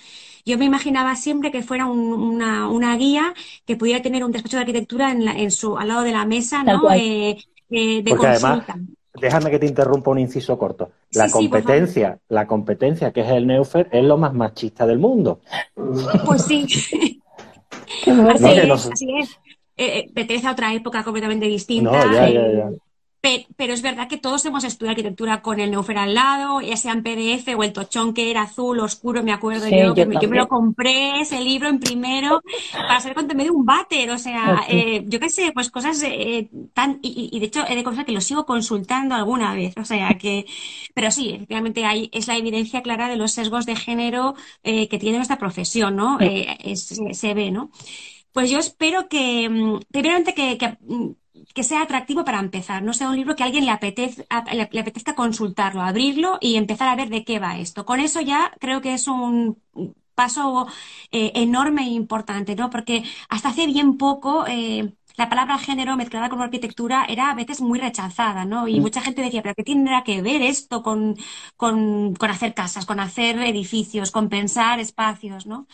Yo 0.45 0.57
me 0.57 0.65
imaginaba 0.65 1.15
siempre 1.15 1.51
que 1.51 1.63
fuera 1.63 1.87
una, 1.87 2.69
una, 2.69 2.95
guía 2.97 3.33
que 3.65 3.75
pudiera 3.75 4.01
tener 4.01 4.23
un 4.23 4.31
despacho 4.31 4.57
de 4.57 4.61
arquitectura 4.61 5.11
en, 5.11 5.27
en 5.27 5.51
su, 5.51 5.77
al 5.77 5.87
lado 5.87 6.03
de 6.03 6.11
la 6.11 6.25
mesa, 6.25 6.63
¿no? 6.63 6.87
de 6.89 8.15
consulta 8.17 8.77
déjame 9.19 9.49
que 9.51 9.59
te 9.59 9.65
interrumpa 9.65 10.11
un 10.11 10.19
inciso 10.19 10.57
corto. 10.57 10.91
La 11.11 11.29
competencia, 11.29 12.19
la 12.29 12.47
competencia 12.47 13.11
que 13.11 13.21
es 13.21 13.29
el 13.29 13.47
Neufer 13.47 13.89
es 13.91 14.03
lo 14.03 14.17
más 14.17 14.33
machista 14.33 14.85
del 14.85 14.99
mundo. 14.99 15.39
Pues 16.25 16.43
sí. 16.43 16.63
así, 18.07 18.45
es, 18.47 18.71
así 18.71 19.17
es. 19.19 19.29
Eh, 19.77 19.99
eh, 19.99 20.11
pertenece 20.13 20.47
a 20.47 20.51
otra 20.51 20.73
época 20.73 21.03
completamente 21.03 21.45
distinta. 21.47 21.91
No, 21.91 22.13
ya, 22.13 22.29
ya, 22.29 22.51
ya. 22.51 22.69
Pero, 23.57 23.73
es 23.73 23.81
verdad 23.81 24.07
que 24.07 24.17
todos 24.17 24.45
hemos 24.45 24.63
estudiado 24.63 24.91
arquitectura 24.91 25.41
con 25.41 25.59
el 25.59 25.71
Neufer 25.71 25.97
al 25.97 26.13
lado, 26.13 26.61
ya 26.61 26.77
sea 26.77 26.93
en 26.93 27.03
PDF 27.03 27.55
o 27.57 27.63
el 27.63 27.73
tochón 27.73 28.13
que 28.13 28.29
era 28.29 28.43
azul, 28.43 28.79
oscuro, 28.79 29.23
me 29.23 29.31
acuerdo 29.31 29.67
yo, 29.67 29.95
que 29.95 30.05
me, 30.05 30.37
lo 30.37 30.47
compré 30.47 31.21
ese 31.21 31.41
libro 31.41 31.67
en 31.67 31.79
primero 31.79 32.41
para 32.71 32.99
saber 32.99 33.15
cuánto 33.15 33.35
me 33.35 33.43
dio 33.43 33.53
un 33.53 33.65
váter, 33.65 34.11
o 34.11 34.17
sea, 34.17 34.63
eh, 34.69 35.03
yo 35.07 35.19
qué 35.19 35.29
sé, 35.29 35.51
pues 35.53 35.71
cosas 35.71 36.01
eh, 36.03 36.49
tan, 36.73 36.99
y, 37.01 37.39
de 37.39 37.45
hecho 37.45 37.65
he 37.67 37.75
de 37.75 37.83
confesar 37.83 38.05
que 38.05 38.11
lo 38.11 38.21
sigo 38.21 38.45
consultando 38.45 39.15
alguna 39.15 39.53
vez, 39.53 39.73
o 39.77 39.85
sea 39.85 40.17
que, 40.19 40.45
pero 40.93 41.09
sí, 41.09 41.31
efectivamente 41.31 41.85
hay, 41.85 42.09
es 42.13 42.27
la 42.27 42.37
evidencia 42.37 42.81
clara 42.83 43.09
de 43.09 43.15
los 43.15 43.31
sesgos 43.31 43.65
de 43.65 43.75
género 43.75 44.35
eh, 44.63 44.87
que 44.87 44.99
tiene 44.99 45.17
nuestra 45.17 45.37
profesión, 45.37 45.95
¿no? 45.95 46.19
se 46.75 47.33
ve, 47.33 47.51
¿no? 47.51 47.71
Pues 48.31 48.49
yo 48.51 48.59
espero 48.59 49.07
que, 49.07 49.49
mm, 49.49 49.79
primeramente 49.91 50.33
que 50.33 50.77
mm, 50.81 51.11
que 51.53 51.63
sea 51.63 51.81
atractivo 51.81 52.23
para 52.25 52.39
empezar, 52.39 52.83
no 52.83 52.93
sea 52.93 53.09
un 53.09 53.15
libro 53.15 53.35
que 53.35 53.43
a 53.43 53.47
alguien 53.47 53.65
le, 53.65 53.71
apetezca, 53.71 54.43
le, 54.53 54.61
apetezca 54.79 55.15
consultarlo, 55.15 55.81
abrirlo 55.81 56.37
y 56.41 56.55
empezar 56.55 56.87
a 56.89 56.95
ver 56.95 57.09
de 57.09 57.23
qué 57.23 57.39
va 57.39 57.57
esto. 57.57 57.85
Con 57.85 57.99
eso 57.99 58.21
ya 58.21 58.51
creo 58.59 58.81
que 58.81 58.93
es 58.93 59.07
un 59.07 59.61
paso 60.15 60.67
eh, 61.11 61.31
enorme 61.35 61.83
e 61.83 61.89
importante, 61.89 62.55
¿no? 62.55 62.69
Porque 62.69 63.03
hasta 63.29 63.49
hace 63.49 63.67
bien 63.67 63.97
poco 63.97 64.45
eh, 64.47 64.93
la 65.17 65.29
palabra 65.29 65.57
género 65.57 65.95
mezclada 65.97 66.29
con 66.29 66.41
arquitectura 66.41 67.05
era 67.07 67.29
a 67.31 67.35
veces 67.35 67.61
muy 67.61 67.79
rechazada, 67.79 68.45
¿no? 68.45 68.67
Y 68.67 68.79
mm. 68.79 68.81
mucha 68.81 69.01
gente 69.01 69.21
decía, 69.21 69.41
¿pero 69.43 69.55
qué 69.55 69.63
tendrá 69.63 70.03
que 70.03 70.21
ver 70.21 70.41
esto 70.41 70.83
con, 70.83 71.15
con, 71.57 72.15
con 72.15 72.29
hacer 72.31 72.53
casas, 72.53 72.85
con 72.85 72.99
hacer 72.99 73.39
edificios, 73.39 74.11
con 74.11 74.29
pensar 74.29 74.79
espacios, 74.79 75.45
¿no? 75.45 75.67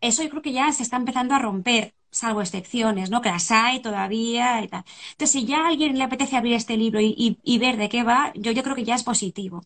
Eso 0.00 0.22
yo 0.22 0.30
creo 0.30 0.42
que 0.42 0.52
ya 0.52 0.70
se 0.72 0.82
está 0.82 0.96
empezando 0.96 1.34
a 1.34 1.38
romper 1.38 1.94
salvo 2.14 2.40
excepciones, 2.40 3.10
¿no? 3.10 3.20
Que 3.20 3.30
las 3.30 3.50
hay 3.50 3.80
todavía 3.82 4.62
y 4.62 4.68
tal. 4.68 4.84
Entonces, 5.12 5.30
si 5.32 5.46
ya 5.46 5.64
a 5.64 5.68
alguien 5.68 5.98
le 5.98 6.04
apetece 6.04 6.36
abrir 6.36 6.54
este 6.54 6.76
libro 6.76 7.00
y, 7.00 7.38
y, 7.42 7.58
ver 7.58 7.76
de 7.76 7.88
qué 7.88 8.02
va, 8.04 8.32
yo, 8.34 8.52
yo 8.52 8.62
creo 8.62 8.76
que 8.76 8.84
ya 8.84 8.94
es 8.94 9.02
positivo. 9.04 9.62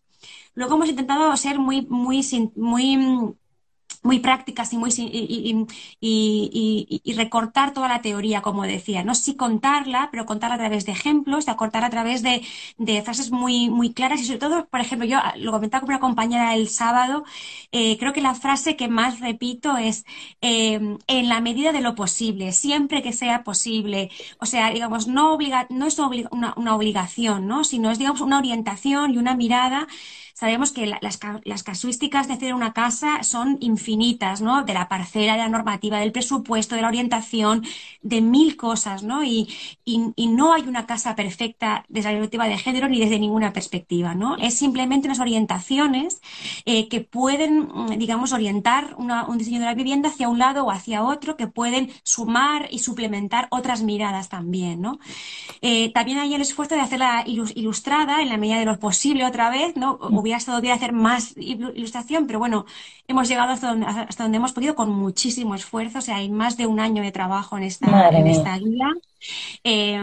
Luego 0.55 0.75
hemos 0.75 0.89
intentado 0.89 1.35
ser 1.37 1.59
muy, 1.59 1.85
muy, 1.87 2.21
muy 2.55 3.35
muy 4.03 4.19
prácticas 4.19 4.71
y, 4.73 4.77
muy, 4.77 4.91
y, 4.97 5.65
y, 5.99 7.01
y, 7.03 7.13
recortar 7.13 7.73
toda 7.73 7.87
la 7.87 8.01
teoría, 8.01 8.41
como 8.41 8.63
decía. 8.63 9.03
No 9.03 9.15
sí 9.15 9.35
contarla, 9.35 10.09
pero 10.11 10.25
contarla 10.25 10.55
a 10.55 10.59
través 10.59 10.85
de 10.85 10.93
ejemplos, 10.93 11.45
de 11.45 11.55
cortar 11.55 11.83
a 11.83 11.89
través 11.89 12.21
de, 12.23 12.41
frases 13.03 13.31
muy, 13.31 13.69
muy 13.69 13.93
claras 13.93 14.21
y 14.21 14.25
sobre 14.25 14.39
todo, 14.39 14.67
por 14.67 14.79
ejemplo, 14.79 15.07
yo 15.07 15.19
lo 15.37 15.51
comentaba 15.51 15.81
con 15.81 15.89
una 15.89 15.99
compañera 15.99 16.55
el 16.55 16.69
sábado, 16.69 17.23
eh, 17.71 17.97
creo 17.97 18.13
que 18.13 18.21
la 18.21 18.35
frase 18.35 18.75
que 18.75 18.87
más 18.87 19.19
repito 19.19 19.77
es 19.77 20.05
eh, 20.41 20.97
en 21.07 21.29
la 21.29 21.41
medida 21.41 21.71
de 21.71 21.81
lo 21.81 21.95
posible, 21.95 22.51
siempre 22.53 23.01
que 23.03 23.13
sea 23.13 23.43
posible. 23.43 24.09
O 24.39 24.45
sea, 24.45 24.71
digamos, 24.71 25.07
no, 25.07 25.33
obliga, 25.33 25.67
no 25.69 25.85
es 25.87 25.97
una, 25.99 26.53
una 26.55 26.75
obligación, 26.75 27.47
¿no? 27.47 27.63
sino 27.63 27.91
es, 27.91 27.99
digamos, 27.99 28.21
una 28.21 28.37
orientación 28.39 29.13
y 29.13 29.17
una 29.17 29.35
mirada 29.35 29.87
sabemos 30.39 30.71
que 30.71 30.87
las, 30.87 31.19
las, 31.43 31.63
casuísticas 31.63 32.29
de 32.29 32.35
hacer 32.35 32.53
una 32.53 32.71
casa 32.71 33.23
son 33.23 33.57
infinitas, 33.59 33.88
¿no? 34.41 34.63
De 34.63 34.73
la 34.73 34.87
parcela, 34.87 35.33
de 35.33 35.39
la 35.39 35.49
normativa, 35.49 35.99
del 35.99 36.11
presupuesto, 36.11 36.75
de 36.75 36.81
la 36.81 36.87
orientación, 36.87 37.63
de 38.01 38.21
mil 38.21 38.55
cosas, 38.55 39.03
¿no? 39.03 39.23
Y, 39.23 39.47
y, 39.85 40.27
no 40.27 40.53
hay 40.53 40.63
una 40.63 40.85
casa 40.85 41.15
perfecta 41.15 41.83
desde 41.89 42.09
la 42.09 42.19
perspectiva 42.19 42.47
de 42.47 42.57
género 42.57 42.87
ni 42.87 42.99
desde 42.99 43.19
ninguna 43.19 43.51
perspectiva, 43.51 44.13
¿no? 44.15 44.37
Es 44.37 44.55
simplemente 44.55 45.07
unas 45.07 45.19
orientaciones 45.19 46.21
eh, 46.65 46.87
que 46.87 47.01
pueden, 47.01 47.69
digamos, 47.97 48.31
orientar 48.31 48.95
un 48.97 49.37
diseño 49.37 49.59
de 49.59 49.65
la 49.65 49.73
vivienda 49.73 50.09
hacia 50.09 50.29
un 50.29 50.37
lado 50.37 50.65
o 50.65 50.71
hacia 50.71 51.03
otro, 51.03 51.35
que 51.35 51.47
pueden 51.47 51.89
sumar 52.03 52.67
y 52.69 52.79
suplementar 52.79 53.47
otras 53.49 53.81
miradas 53.81 54.29
también, 54.29 54.81
¿no? 54.81 54.99
Eh, 55.61 55.91
también 55.93 56.19
hay 56.19 56.33
el 56.33 56.41
esfuerzo 56.41 56.75
de 56.75 56.81
hacerla 56.81 57.23
ilustrada 57.25 58.21
en 58.21 58.29
la 58.29 58.37
medida 58.37 58.59
de 58.59 58.65
lo 58.65 58.79
posible 58.79 59.25
otra 59.25 59.49
vez, 59.49 59.75
¿no? 59.75 59.97
hubiera 60.01 60.37
estado 60.37 60.61
bien 60.61 60.73
hacer 60.73 60.93
más 60.93 61.35
ilustración, 61.37 62.27
pero 62.27 62.39
bueno, 62.39 62.65
hemos 63.07 63.27
llegado 63.27 63.51
hasta 63.51 63.69
donde, 63.69 63.78
hasta 63.83 64.23
donde 64.23 64.37
hemos 64.37 64.53
podido 64.53 64.75
con 64.75 64.89
muchísimo 64.91 65.55
esfuerzo. 65.55 65.99
O 65.99 66.01
sea, 66.01 66.17
hay 66.17 66.29
más 66.29 66.57
de 66.57 66.65
un 66.65 66.79
año 66.79 67.03
de 67.03 67.11
trabajo 67.11 67.57
en 67.57 67.63
esta, 67.63 68.09
en 68.09 68.27
esta 68.27 68.57
guía. 68.57 68.87
Eh, 69.63 70.01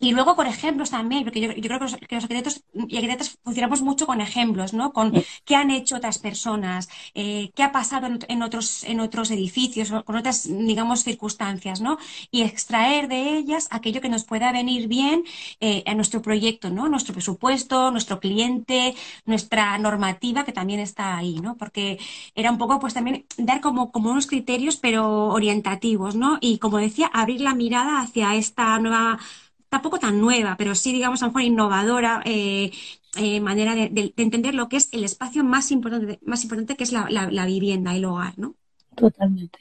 y 0.00 0.12
luego 0.12 0.34
con 0.34 0.46
ejemplos 0.46 0.90
también, 0.90 1.24
porque 1.24 1.40
yo, 1.42 1.48
creo 1.52 1.78
que 1.78 1.84
los, 1.84 1.94
arquitectos 1.94 2.62
y 2.72 2.96
arquitectas 2.96 3.38
funcionamos 3.44 3.82
mucho 3.82 4.06
con 4.06 4.22
ejemplos, 4.22 4.72
¿no? 4.72 4.94
Con 4.94 5.12
qué 5.44 5.56
han 5.56 5.70
hecho 5.70 5.96
otras 5.96 6.18
personas, 6.18 6.88
eh, 7.14 7.50
qué 7.54 7.62
ha 7.62 7.70
pasado 7.70 8.08
en, 8.28 8.42
otros, 8.42 8.82
en 8.84 9.00
otros 9.00 9.30
edificios, 9.30 9.92
con 10.04 10.16
otras, 10.16 10.48
digamos, 10.48 11.04
circunstancias, 11.04 11.82
¿no? 11.82 11.98
Y 12.30 12.42
extraer 12.42 13.08
de 13.08 13.36
ellas 13.36 13.68
aquello 13.70 14.00
que 14.00 14.08
nos 14.08 14.24
pueda 14.24 14.52
venir 14.52 14.88
bien 14.88 15.22
eh, 15.60 15.82
a 15.86 15.94
nuestro 15.94 16.22
proyecto, 16.22 16.70
¿no? 16.70 16.88
Nuestro 16.88 17.12
presupuesto, 17.12 17.90
nuestro 17.90 18.20
cliente, 18.20 18.94
nuestra 19.26 19.76
normativa, 19.76 20.44
que 20.44 20.52
también 20.52 20.80
está 20.80 21.18
ahí, 21.18 21.40
¿no? 21.40 21.56
Porque 21.58 21.98
era 22.34 22.50
un 22.50 22.56
poco, 22.56 22.80
pues 22.80 22.94
también 22.94 23.26
dar 23.36 23.60
como, 23.60 23.92
como 23.92 24.10
unos 24.10 24.26
criterios, 24.26 24.76
pero 24.78 25.26
orientativos, 25.28 26.14
¿no? 26.16 26.38
Y 26.40 26.56
como 26.58 26.78
decía, 26.78 27.10
abrir 27.12 27.42
la 27.42 27.54
mirada 27.54 28.00
hacia 28.00 28.34
esta 28.36 28.78
nueva 28.78 29.18
tampoco 29.70 29.98
tan 29.98 30.20
nueva, 30.20 30.56
pero 30.58 30.74
sí, 30.74 30.92
digamos, 30.92 31.22
a 31.22 31.26
lo 31.26 31.30
mejor 31.30 31.42
innovadora, 31.42 32.22
eh, 32.26 32.70
eh, 33.16 33.40
manera 33.40 33.74
de, 33.74 34.12
entender 34.16 34.54
lo 34.54 34.68
que 34.68 34.76
es 34.76 34.92
el 34.92 35.04
espacio 35.04 35.42
más 35.42 35.70
importante, 35.70 36.18
más 36.22 36.42
importante 36.42 36.76
que 36.76 36.84
es 36.84 36.92
la, 36.92 37.08
la, 37.08 37.46
vivienda, 37.46 37.94
el 37.94 38.04
hogar, 38.04 38.34
¿no? 38.36 38.54
Totalmente. 38.94 39.58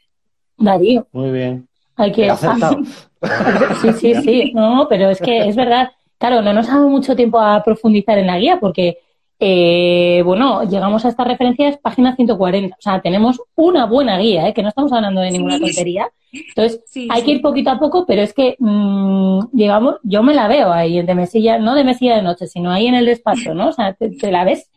Darío. 0.58 1.08
Muy 1.14 1.32
bien. 1.32 1.68
Hay 1.96 2.12
que... 2.12 2.30
sí, 3.82 3.94
sí, 3.94 4.16
sí. 4.16 4.52
No, 4.54 4.88
pero 4.90 5.10
es 5.10 5.20
que 5.20 5.48
es 5.48 5.56
verdad. 5.56 5.92
Claro, 6.18 6.42
no 6.42 6.54
nos 6.54 6.68
ha 6.68 6.76
dado 6.76 6.90
mucho 6.90 7.16
tiempo 7.16 7.40
a 7.40 7.64
profundizar 7.64 8.18
en 8.18 8.28
la 8.28 8.38
guía 8.38 8.60
porque 8.60 8.98
eh, 9.40 10.22
bueno, 10.26 10.64
llegamos 10.64 11.06
a 11.06 11.10
estas 11.10 11.28
referencias, 11.28 11.78
página 11.78 12.16
140. 12.16 12.76
O 12.78 12.82
sea, 12.82 13.02
tenemos 13.02 13.42
una 13.56 13.86
buena 13.86 14.18
guía, 14.18 14.50
¿eh? 14.50 14.54
que 14.54 14.62
no 14.62 14.70
estamos 14.70 14.92
hablando 14.92 15.22
de 15.22 15.32
ninguna 15.32 15.60
tontería. 15.60 16.10
Entonces, 16.32 16.82
hay 17.10 17.24
que 17.24 17.32
ir 17.32 17.42
poquito 17.42 17.70
a 17.70 17.80
poco, 17.80 18.06
pero 18.06 18.22
es 18.22 18.34
que, 18.34 18.56
mm, 18.60 19.48
digamos, 19.52 19.96
yo 20.04 20.24
me 20.24 20.34
la 20.34 20.48
veo 20.48 20.72
ahí 20.72 21.02
de 21.02 21.16
mesilla, 21.16 21.58
no 21.58 21.76
de 21.76 21.84
mesilla 21.84 22.16
de 22.16 22.22
noche, 22.22 22.48
sino 22.48 22.72
ahí 22.72 22.88
en 22.88 22.96
el 22.96 23.06
despacho, 23.06 23.54
¿no? 23.54 23.70
O 23.70 23.72
sea, 23.72 23.94
te, 23.94 24.32
la 24.32 24.44
ves 24.44 24.70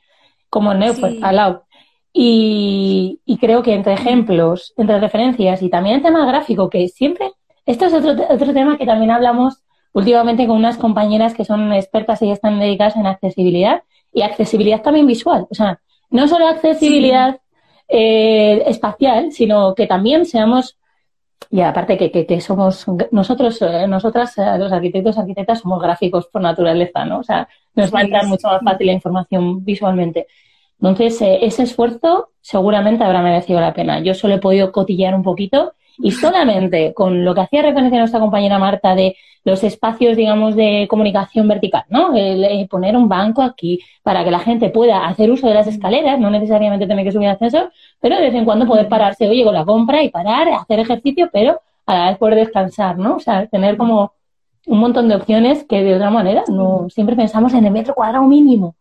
como 0.49 0.73
en 0.73 0.83
al 0.83 1.37
lado. 1.37 1.65
Y, 2.13 3.21
y, 3.25 3.39
creo 3.39 3.63
que 3.63 3.75
entre 3.75 3.95
ejemplos, 3.95 4.75
entre 4.77 5.01
referencias 5.01 5.63
y 5.63 5.71
también 5.71 5.97
el 5.97 6.03
tema 6.03 6.27
gráfico, 6.27 6.69
que 6.69 6.89
siempre, 6.89 7.33
esto 7.65 7.87
es 7.87 7.95
otro, 7.95 8.13
otro 8.29 8.53
tema 8.53 8.77
que 8.77 8.85
también 8.85 9.11
hablamos 9.11 9.63
últimamente 9.93 10.47
con 10.47 10.57
unas 10.57 10.77
compañeras 10.77 11.35
que 11.35 11.45
son 11.45 11.73
expertas 11.73 12.21
y 12.23 12.31
están 12.31 12.59
dedicadas 12.59 12.97
en 12.97 13.07
accesibilidad 13.07 13.83
y 14.13 14.23
accesibilidad 14.23 14.83
también 14.83 15.07
visual. 15.07 15.47
O 15.51 15.55
sea, 15.55 15.81
no 16.11 16.29
solo 16.29 16.47
accesibilidad 16.47 17.41
eh, 17.89 18.63
espacial, 18.67 19.33
sino 19.33 19.75
que 19.75 19.87
también 19.87 20.27
seamos, 20.27 20.79
y 21.51 21.61
aparte 21.61 21.97
que, 21.97 22.27
que, 22.27 22.41
somos, 22.41 22.87
nosotros, 23.11 23.61
eh, 23.63 23.87
nosotras, 23.87 24.37
eh, 24.39 24.59
los 24.59 24.73
arquitectos, 24.73 25.19
arquitectas, 25.19 25.61
somos 25.61 25.83
gráficos 25.83 26.27
por 26.27 26.43
naturaleza, 26.43 27.05
¿no? 27.05 27.21
O 27.21 27.23
sea, 27.23 27.49
nos 27.75 27.93
va 27.95 28.01
a 28.01 28.03
entrar 28.03 28.27
mucho 28.27 28.49
más 28.49 28.63
fácil 28.63 28.87
la 28.87 28.93
información 28.93 29.65
visualmente. 29.65 30.27
Entonces, 30.81 31.19
ese 31.21 31.63
esfuerzo 31.63 32.31
seguramente 32.41 33.05
habrá 33.05 33.23
merecido 33.23 33.61
la 33.61 33.73
pena. 33.73 34.01
Yo 34.01 34.15
solo 34.15 34.35
he 34.35 34.39
podido 34.39 34.73
cotillear 34.73 35.15
un 35.15 35.23
poquito 35.23 35.75
y 35.99 36.11
solamente 36.11 36.95
con 36.95 37.25
lo 37.25 37.35
que 37.35 37.43
hacía 37.43 37.63
referencia 37.63 37.99
nuestra 37.99 38.21
compañera 38.21 38.59
Marta 38.59 38.95
de 38.95 39.17
los 39.45 39.65
espacios, 39.65 40.17
digamos, 40.17 40.55
de 40.55 40.87
comunicación 40.89 41.49
vertical, 41.49 41.85
¿no? 41.89 42.15
El, 42.15 42.69
poner 42.69 42.97
un 42.97 43.09
banco 43.09 43.43
aquí 43.43 43.81
para 44.03 44.25
que 44.25 44.31
la 44.31 44.39
gente 44.39 44.71
pueda 44.71 45.07
hacer 45.07 45.31
uso 45.31 45.49
de 45.49 45.55
las 45.55 45.67
escaleras, 45.67 46.21
no 46.21 46.31
necesariamente 46.31 46.87
tener 46.87 47.05
que 47.05 47.13
subir 47.13 47.29
ascensor, 47.29 47.73
pero 48.01 48.17
de 48.17 48.23
vez 48.23 48.35
en 48.35 48.45
cuando 48.45 48.67
poder 48.67 48.89
pararse, 48.89 49.29
oye, 49.29 49.45
con 49.45 49.55
la 49.55 49.65
compra 49.65 50.03
y 50.03 50.11
parar, 50.11 50.49
hacer 50.49 50.79
ejercicio, 50.79 51.29
pero 51.33 51.61
a 51.87 51.95
la 51.95 52.11
vez 52.11 52.19
poder 52.19 52.37
descansar, 52.37 52.99
¿no? 52.99 53.17
O 53.17 53.21
sea, 53.21 53.47
tener 53.47 53.77
como 53.77 54.13
un 54.67 54.79
montón 54.79 55.09
de 55.09 55.17
opciones 55.17 55.65
que 55.65 55.83
de 55.83 55.97
otra 55.97 56.11
manera 56.11 56.45
no 56.49 56.87
siempre 56.89 57.17
pensamos 57.17 57.53
en 57.55 57.65
el 57.65 57.73
metro 57.73 57.95
cuadrado 57.95 58.25
mínimo. 58.25 58.77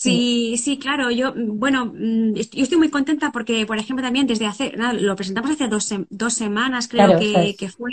Sí, 0.00 0.56
sí, 0.56 0.78
claro. 0.78 1.10
Yo, 1.10 1.34
bueno, 1.36 1.92
mm, 1.94 2.32
yo 2.32 2.62
estoy 2.62 2.78
muy 2.78 2.88
contenta 2.88 3.30
porque, 3.32 3.66
por 3.66 3.76
ejemplo, 3.76 4.02
también 4.02 4.26
desde 4.26 4.46
hace, 4.46 4.72
lo 4.98 5.14
presentamos 5.14 5.50
hace 5.50 5.68
dos, 5.68 5.92
dos 6.08 6.32
semanas, 6.32 6.88
creo 6.88 7.18
que, 7.18 7.54
que, 7.58 7.68
fue, 7.68 7.92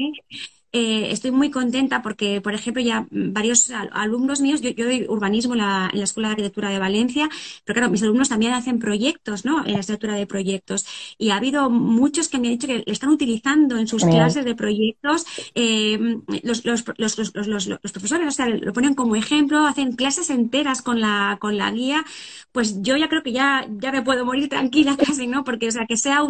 eh, 0.74 1.12
estoy 1.12 1.32
muy 1.32 1.50
contenta 1.50 2.02
porque, 2.02 2.42
por 2.42 2.54
ejemplo, 2.54 2.84
ya 2.84 3.08
varios 3.10 3.72
alumnos 3.92 4.42
míos, 4.42 4.62
yo, 4.62 4.72
doy 4.76 5.06
urbanismo 5.08 5.54
en 5.54 5.60
la, 5.60 5.92
Escuela 5.94 6.30
de 6.30 6.34
Arquitectura 6.34 6.70
de 6.70 6.80
Valencia, 6.80 7.30
pero 7.64 7.78
claro, 7.78 7.92
mis 7.92 8.04
alumnos 8.04 8.30
también 8.30 8.54
hacen 8.54 8.80
proyectos, 8.80 9.46
¿no? 9.46 9.66
En 9.66 9.74
la 9.74 9.80
estructura 9.80 10.16
de 10.16 10.28
proyectos. 10.28 10.86
Y 11.18 11.30
ha 11.30 11.38
habido 11.38 11.70
muchos 11.70 12.28
que 12.28 12.38
me 12.38 12.48
han 12.48 12.54
dicho 12.54 12.68
que 12.68 12.84
le 12.86 12.92
están 12.92 13.10
utilizando 13.10 13.78
en 13.78 13.88
sus 13.88 14.04
clases 14.04 14.46
de 14.46 14.56
proyectos. 14.56 15.26
Eh, 15.56 16.20
los, 16.44 16.66
los, 16.66 16.84
los, 16.98 17.68
los, 17.68 17.92
profesores, 17.92 18.28
o 18.28 18.32
sea, 18.32 18.48
lo 18.48 18.74
ponen 18.74 18.94
como 18.94 19.16
ejemplo, 19.16 19.66
hacen 19.66 19.94
clases 19.94 20.30
enteras 20.30 20.82
con 20.82 21.00
la, 21.00 21.38
con 21.40 21.58
la 21.58 21.72
guía. 21.72 22.06
Pues 22.52 22.82
yo 22.82 22.98
ya 22.98 23.08
creo 23.08 23.24
que 23.24 23.32
ya, 23.32 23.68
ya 23.80 23.92
me 23.92 24.02
puedo 24.02 24.26
morir 24.26 24.50
tranquila 24.50 24.98
casi, 25.06 25.28
¿no? 25.28 25.44
Porque, 25.44 25.68
o 25.68 25.72
sea, 25.72 25.86
que 25.86 25.98
sea 25.98 26.24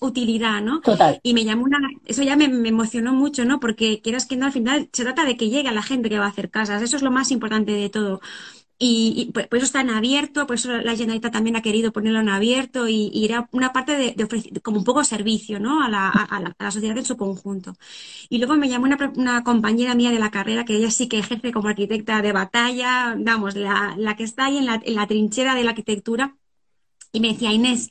utilidad, 0.00 0.60
¿no? 0.60 0.80
Total. 0.80 1.20
Y 1.22 1.34
me 1.34 1.44
llamó 1.44 1.64
una, 1.64 1.78
eso 2.06 2.22
ya 2.22 2.36
me, 2.36 2.48
me 2.48 2.68
emocionó 2.68 3.12
mucho, 3.14 3.44
¿no? 3.44 3.60
Porque 3.60 3.77
que 3.78 4.02
quieras 4.02 4.26
que 4.26 4.36
no, 4.36 4.46
al 4.46 4.52
final 4.52 4.90
se 4.92 5.04
trata 5.04 5.24
de 5.24 5.38
que 5.38 5.48
llegue 5.48 5.68
a 5.68 5.72
la 5.72 5.82
gente 5.82 6.10
que 6.10 6.18
va 6.18 6.26
a 6.26 6.28
hacer 6.28 6.50
casas. 6.50 6.82
Eso 6.82 6.96
es 6.96 7.02
lo 7.02 7.10
más 7.10 7.30
importante 7.30 7.72
de 7.72 7.88
todo. 7.88 8.20
Y, 8.80 9.32
por, 9.32 9.48
eso 9.56 9.66
está 9.66 9.80
en 9.80 9.90
abierto, 9.90 10.46
por 10.46 10.54
eso 10.54 10.70
la 10.78 10.94
Generalitat 10.94 11.32
también 11.32 11.56
ha 11.56 11.62
querido 11.62 11.92
ponerlo 11.92 12.20
en 12.20 12.28
abierto 12.28 12.86
y, 12.88 13.24
era 13.24 13.48
una 13.52 13.72
parte 13.72 13.96
de, 13.96 14.24
ofrecer 14.24 14.62
como 14.62 14.78
un 14.78 14.84
poco 14.84 15.02
servicio 15.02 15.58
¿no? 15.58 15.82
a, 15.82 15.88
la, 15.88 16.08
a, 16.10 16.40
la, 16.40 16.70
sociedad 16.70 16.96
en 16.96 17.04
su 17.04 17.16
conjunto. 17.16 17.74
Y 18.28 18.38
luego 18.38 18.56
me 18.56 18.68
llamó 18.68 18.84
una, 18.86 19.12
una, 19.16 19.42
compañera 19.44 19.94
mía 19.96 20.10
de 20.12 20.20
la 20.20 20.30
carrera 20.30 20.64
que 20.64 20.76
ella 20.76 20.90
sí 20.92 21.08
que 21.08 21.18
ejerce 21.18 21.52
como 21.52 21.68
arquitecta 21.68 22.22
de 22.22 22.32
batalla, 22.32 23.16
vamos, 23.18 23.56
la, 23.56 23.94
la 23.98 24.16
que 24.16 24.24
está 24.24 24.46
ahí 24.46 24.58
en 24.58 24.66
la, 24.66 24.80
en 24.84 24.94
la 24.94 25.06
trinchera 25.08 25.54
de 25.56 25.64
la 25.64 25.70
arquitectura, 25.70 26.36
y 27.12 27.20
me 27.20 27.28
decía, 27.32 27.52
Inés, 27.52 27.90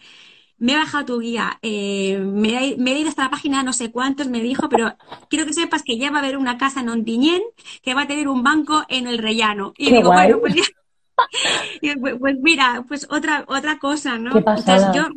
me 0.60 0.74
he 0.74 0.76
bajado 0.76 1.06
tu 1.06 1.20
guía, 1.20 1.60
eh, 1.62 2.18
me, 2.18 2.58
he, 2.58 3.00
ido 3.00 3.10
hasta 3.10 3.24
la 3.24 3.30
página 3.30 3.64
no 3.64 3.74
sé 3.74 3.92
cuántos, 3.92 4.28
me 4.28 4.42
dijo, 4.42 4.70
pero 4.70 4.96
quiero 5.30 5.46
que 5.46 5.54
sepas 5.54 5.84
que 5.84 5.98
ya 5.98 6.10
va 6.10 6.18
a 6.18 6.22
haber 6.22 6.38
una 6.38 6.58
casa 6.58 6.82
en 6.82 6.90
Ontiñén 6.90 7.42
que 7.84 7.94
va 7.94 8.04
a 8.04 8.08
tener 8.08 8.28
un 8.28 8.44
banco 8.44 8.84
en 8.90 9.08
el 9.08 9.20
rellano. 9.20 9.74
Y 9.78 9.92
digo, 9.92 10.12
bueno, 10.12 10.40
pues, 10.40 10.56
pues, 12.02 12.16
pues, 12.20 12.36
mira, 12.42 12.84
pues 12.88 13.08
otra, 13.10 13.46
otra 13.48 13.78
cosa, 13.78 14.18
¿no? 14.18 14.36
Entonces 14.36 14.84
yo 14.94 15.08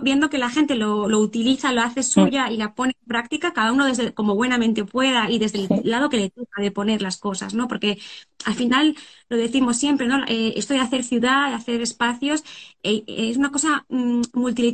viendo 0.00 0.30
que 0.30 0.38
la 0.38 0.50
gente 0.50 0.74
lo, 0.74 1.08
lo 1.08 1.18
utiliza, 1.18 1.72
lo 1.72 1.82
hace 1.82 2.02
suya 2.02 2.50
y 2.50 2.56
la 2.56 2.74
pone 2.74 2.94
en 3.00 3.06
práctica, 3.06 3.52
cada 3.52 3.72
uno 3.72 3.86
desde 3.86 4.14
como 4.14 4.34
buenamente 4.34 4.84
pueda 4.84 5.30
y 5.30 5.38
desde 5.38 5.64
el 5.64 5.68
lado 5.84 6.08
que 6.08 6.16
le 6.16 6.30
toca 6.30 6.62
de 6.62 6.70
poner 6.70 7.02
las 7.02 7.18
cosas, 7.18 7.54
¿no? 7.54 7.68
Porque 7.68 7.98
al 8.44 8.54
final 8.54 8.96
lo 9.28 9.36
decimos 9.36 9.76
siempre, 9.76 10.06
¿no? 10.06 10.24
Eh, 10.26 10.54
esto 10.56 10.74
de 10.74 10.80
hacer 10.80 11.04
ciudad, 11.04 11.48
de 11.48 11.54
hacer 11.54 11.80
espacios, 11.80 12.44
eh, 12.82 13.04
es 13.06 13.36
una 13.36 13.50
cosa 13.50 13.86
mm, 13.88 14.22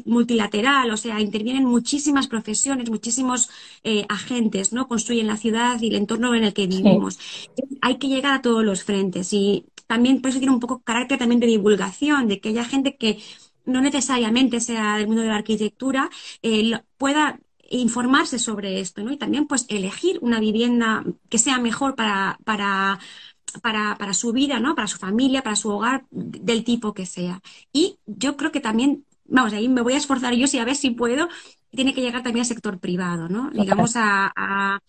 multilateral, 0.07 0.91
o 0.91 0.97
sea, 0.97 1.21
intervienen 1.21 1.65
muchísimas 1.65 2.29
profesiones, 2.29 2.91
muchísimos 2.91 3.51
eh, 3.85 4.07
agentes, 4.09 4.73
¿no? 4.73 4.89
Construyen 4.89 5.27
la 5.27 5.37
ciudad 5.37 5.81
y 5.81 5.89
el 5.89 5.97
entorno 5.97 6.35
en 6.35 6.45
el 6.45 6.55
que 6.55 6.67
vivimos. 6.67 7.19
Hay 7.81 7.99
que 7.99 8.09
llegar 8.09 8.35
a 8.35 8.43
todos 8.43 8.65
los 8.65 8.85
frentes 8.85 9.33
y 9.33 9.67
también 9.87 10.21
por 10.21 10.31
eso 10.31 10.39
tiene 10.39 10.55
un 10.55 10.61
poco 10.61 10.81
carácter 10.83 11.19
también 11.19 11.41
de 11.41 11.47
divulgación, 11.47 12.29
de 12.29 12.41
que 12.41 12.51
haya 12.51 12.65
gente 12.65 12.97
que 12.97 13.19
no 13.69 13.81
necesariamente 13.81 14.61
sea 14.61 14.97
del 14.97 15.07
mundo 15.07 15.23
de 15.23 15.29
la 15.29 15.37
arquitectura, 15.37 16.11
eh, 16.43 16.81
pueda 16.97 17.39
informarse 17.71 18.39
sobre 18.39 18.81
esto, 18.81 19.03
¿no? 19.03 19.13
Y 19.13 19.19
también, 19.19 19.47
pues, 19.47 19.67
elegir 19.69 20.19
una 20.23 20.41
vivienda 20.41 21.05
que 21.29 21.39
sea 21.39 21.59
mejor 21.59 21.95
para, 21.95 22.39
para, 22.45 22.99
para, 23.63 24.15
su 24.15 24.33
vida, 24.33 24.59
¿no? 24.59 24.75
Para 24.75 24.89
su 24.89 24.97
familia, 24.97 25.43
para 25.43 25.57
su 25.57 25.69
hogar, 25.71 26.07
del 26.11 26.65
tipo 26.65 26.95
que 26.95 27.05
sea. 27.05 27.41
Y 27.73 27.99
yo 28.07 28.37
creo 28.37 28.53
que 28.53 28.61
también, 28.61 29.05
vamos, 29.27 29.53
ahí 29.53 29.69
me 29.69 29.83
voy 29.83 29.93
a 29.93 29.99
esforzar 29.99 30.35
yo 30.35 30.47
si 30.47 30.59
a 30.59 30.65
ver 30.65 30.77
si 30.77 30.91
puedo, 30.91 31.29
tiene 31.71 31.93
que 31.93 32.01
llegar 32.01 32.23
también 32.23 32.43
al 32.43 32.49
sector 32.49 32.79
privado, 32.79 33.29
¿no? 33.29 33.51
Digamos 33.51 33.97
a 33.97 34.33
a 34.35 34.81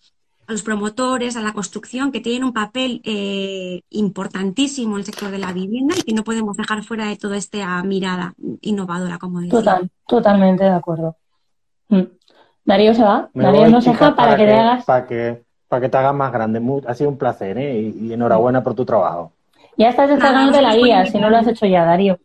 los 0.50 0.62
promotores, 0.62 1.36
a 1.36 1.40
la 1.40 1.52
construcción, 1.52 2.12
que 2.12 2.20
tienen 2.20 2.44
un 2.44 2.52
papel 2.52 3.00
eh, 3.04 3.82
importantísimo 3.90 4.94
en 4.94 5.00
el 5.00 5.04
sector 5.04 5.30
de 5.30 5.38
la 5.38 5.52
vivienda 5.52 5.94
y 5.96 6.02
que 6.02 6.14
no 6.14 6.24
podemos 6.24 6.56
dejar 6.56 6.82
fuera 6.82 7.06
de 7.06 7.16
toda 7.16 7.36
esta 7.36 7.82
mirada 7.82 8.34
innovadora, 8.60 9.18
como 9.18 9.40
decía. 9.40 9.58
Total, 9.58 9.90
totalmente 10.06 10.64
de 10.64 10.70
acuerdo. 10.70 11.16
Mm. 11.88 12.02
Darío 12.64 12.94
se 12.94 13.02
va, 13.02 13.30
Darío 13.34 13.68
nos 13.68 13.84
deja 13.84 14.14
para, 14.14 14.36
que, 14.36 14.46
te 14.46 14.52
hagas... 14.52 14.84
Para 14.84 15.06
que, 15.06 15.42
para 15.68 15.80
que 15.80 15.88
te 15.88 15.96
hagas 15.96 16.14
más 16.14 16.32
grande. 16.32 16.60
ha 16.86 16.94
sido 16.94 17.10
un 17.10 17.18
placer 17.18 17.58
¿eh? 17.58 17.80
y, 17.80 18.12
enhorabuena 18.12 18.62
por 18.62 18.74
tu 18.74 18.84
trabajo. 18.84 19.32
Ya 19.76 19.88
estás 19.88 20.08
descargando 20.08 20.52
de 20.52 20.62
la 20.62 20.76
guía, 20.76 21.06
si 21.06 21.18
no 21.18 21.30
lo 21.30 21.38
has 21.38 21.46
hecho 21.46 21.66
ya, 21.66 21.84
Darío. 21.84 22.18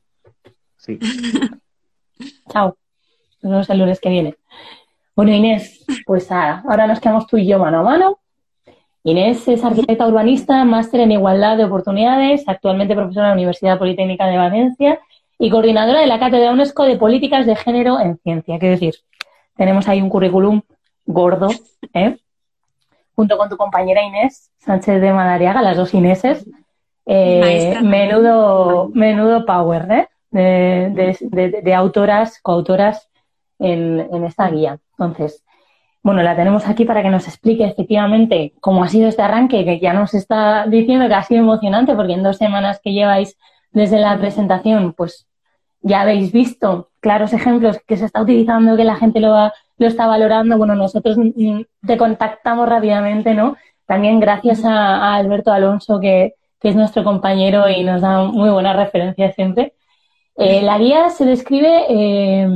Sí. 0.78 1.00
Chao. 2.52 2.78
Nos 3.42 3.52
vemos 3.52 3.70
el 3.70 3.80
lunes 3.80 4.00
que 4.00 4.10
viene. 4.10 4.36
Bueno, 5.16 5.32
Inés, 5.32 5.86
pues 6.06 6.30
ahora 6.30 6.88
nos 6.88 7.00
quedamos 7.00 7.26
tú 7.26 7.38
y 7.38 7.48
yo 7.48 7.58
mano 7.58 7.80
a 7.80 7.84
mano. 7.84 8.20
Inés 9.04 9.48
es 9.48 9.64
arquitecta 9.64 10.08
urbanista, 10.08 10.66
máster 10.66 11.00
en 11.00 11.14
igualdad 11.14 11.56
de 11.56 11.64
oportunidades, 11.64 12.44
actualmente 12.48 12.96
profesora 12.96 13.28
en 13.28 13.30
la 13.30 13.36
Universidad 13.36 13.78
Politécnica 13.78 14.26
de 14.26 14.38
Valencia 14.38 15.00
y 15.40 15.50
coordinadora 15.50 16.02
de 16.02 16.08
la 16.08 16.20
Cátedra 16.20 16.52
UNESCO 16.52 16.84
de 16.84 16.98
Políticas 16.98 17.46
de 17.46 17.56
Género 17.56 17.98
en 18.00 18.18
Ciencia. 18.18 18.60
Quiero 18.60 18.74
decir, 18.74 18.96
tenemos 19.56 19.88
ahí 19.88 20.02
un 20.02 20.10
currículum 20.10 20.62
gordo, 21.06 21.48
¿eh? 21.94 22.18
junto 23.16 23.38
con 23.38 23.48
tu 23.48 23.56
compañera 23.56 24.04
Inés 24.04 24.52
Sánchez 24.58 25.00
de 25.00 25.14
Madariaga, 25.14 25.62
las 25.62 25.78
dos 25.78 25.94
Ineses. 25.94 26.46
Eh, 27.06 27.80
menudo, 27.84 28.90
menudo 28.94 29.46
power, 29.46 29.88
¿eh? 29.92 30.08
de 30.32 31.74
autoras, 31.74 32.42
coautoras 32.42 33.08
en, 33.60 34.24
esta 34.26 34.50
guía. 34.50 34.80
Entonces, 34.92 35.44
bueno, 36.04 36.22
la 36.24 36.36
tenemos 36.36 36.68
aquí 36.68 36.86
para 36.86 37.02
que 37.02 37.10
nos 37.10 37.28
explique 37.28 37.66
efectivamente 37.66 38.54
cómo 38.60 38.84
ha 38.84 38.88
sido 38.88 39.08
este 39.08 39.22
arranque, 39.22 39.66
que 39.66 39.80
ya 39.80 39.94
nos 39.94 40.14
está 40.14 40.68
diciendo 40.68 41.08
que 41.08 41.14
ha 41.16 41.24
sido 41.24 41.42
emocionante, 41.42 41.96
porque 41.96 42.14
en 42.14 42.24
dos 42.24 42.38
semanas 42.38 42.80
que 42.84 42.94
lleváis 42.94 43.38
desde 43.72 44.00
la 44.00 44.18
presentación, 44.18 44.94
pues 44.94 45.28
ya 45.82 46.02
habéis 46.02 46.32
visto 46.32 46.90
claros 47.00 47.34
ejemplos 47.34 47.80
que 47.88 47.98
se 47.98 48.06
está 48.06 48.22
utilizando, 48.22 48.78
que 48.78 48.84
la 48.84 48.96
gente 48.96 49.20
lo, 49.20 49.34
lo 49.78 49.88
está 49.88 50.08
valorando. 50.08 50.58
Bueno, 50.58 50.76
nosotros 50.76 51.18
te 51.86 51.98
contactamos 51.98 52.68
rápidamente, 52.70 53.34
¿no? 53.34 53.56
también 53.86 54.20
gracias 54.20 54.66
a, 54.66 55.16
Alberto 55.16 55.52
Alonso, 55.52 56.00
que, 56.00 56.36
que, 56.60 56.70
es 56.70 56.76
nuestro 56.76 57.04
compañero 57.04 57.70
y 57.70 57.84
nos 57.84 58.02
da 58.02 58.24
muy 58.24 58.50
buenas 58.50 58.76
referencias 58.76 59.36
siempre. 59.36 59.74
Eh, 60.38 60.62
la 60.62 60.78
guía 60.78 61.10
se 61.10 61.26
describe, 61.26 61.86
eh, 61.90 62.48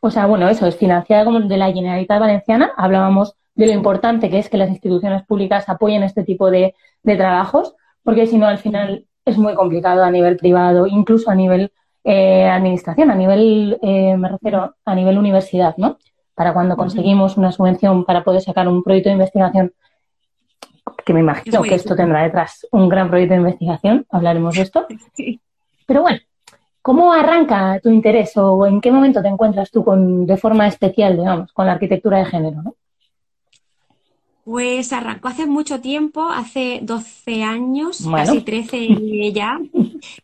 o 0.00 0.10
sea, 0.10 0.26
bueno, 0.26 0.48
eso 0.48 0.66
es 0.66 0.76
financiada 0.76 1.24
como 1.24 1.40
de 1.40 1.56
la 1.56 1.72
Generalitat 1.72 2.18
Valenciana. 2.18 2.72
Hablábamos 2.76 3.36
de 3.54 3.66
lo 3.66 3.72
importante 3.72 4.28
que 4.28 4.38
es 4.38 4.48
que 4.48 4.56
las 4.56 4.70
instituciones 4.70 5.24
públicas 5.24 5.68
apoyen 5.68 6.02
este 6.02 6.24
tipo 6.24 6.50
de, 6.50 6.74
trabajos, 7.04 7.74
porque 8.02 8.26
si 8.26 8.38
no, 8.38 8.46
al 8.46 8.58
final 8.58 9.06
es 9.24 9.38
muy 9.38 9.54
complicado 9.54 10.02
a 10.02 10.10
nivel 10.10 10.36
privado, 10.36 10.86
incluso 10.86 11.30
a 11.30 11.34
nivel 11.34 11.72
eh, 12.02 12.46
administración, 12.46 13.10
a 13.10 13.14
nivel, 13.14 13.78
me 13.82 14.28
refiero, 14.28 14.74
a 14.84 14.94
nivel 14.94 15.18
universidad, 15.18 15.76
¿no? 15.76 15.98
Para 16.34 16.52
cuando 16.52 16.76
conseguimos 16.76 17.36
una 17.36 17.52
subvención 17.52 18.04
para 18.04 18.24
poder 18.24 18.40
sacar 18.40 18.66
un 18.68 18.82
proyecto 18.82 19.10
de 19.10 19.14
investigación, 19.14 19.72
que 21.04 21.14
me 21.14 21.20
imagino 21.20 21.62
que 21.62 21.74
esto 21.74 21.94
tendrá 21.94 22.22
detrás 22.22 22.66
un 22.72 22.88
gran 22.88 23.08
proyecto 23.08 23.34
de 23.34 23.40
investigación, 23.40 24.06
hablaremos 24.10 24.54
de 24.56 24.62
esto. 24.62 24.86
Pero 25.86 26.02
bueno, 26.02 26.18
¿Cómo 26.82 27.12
arranca 27.12 27.78
tu 27.82 27.90
interés 27.90 28.36
o 28.36 28.66
en 28.66 28.80
qué 28.80 28.90
momento 28.90 29.20
te 29.20 29.28
encuentras 29.28 29.70
tú 29.70 29.84
con, 29.84 30.26
de 30.26 30.36
forma 30.36 30.66
especial, 30.66 31.16
digamos, 31.16 31.52
con 31.52 31.66
la 31.66 31.72
arquitectura 31.72 32.18
de 32.18 32.24
género? 32.24 32.76
Pues 34.44 34.92
arrancó 34.92 35.28
hace 35.28 35.46
mucho 35.46 35.80
tiempo, 35.80 36.28
hace 36.28 36.80
12 36.82 37.42
años, 37.42 38.04
casi 38.10 38.40
13 38.40 39.32
ya. 39.32 39.60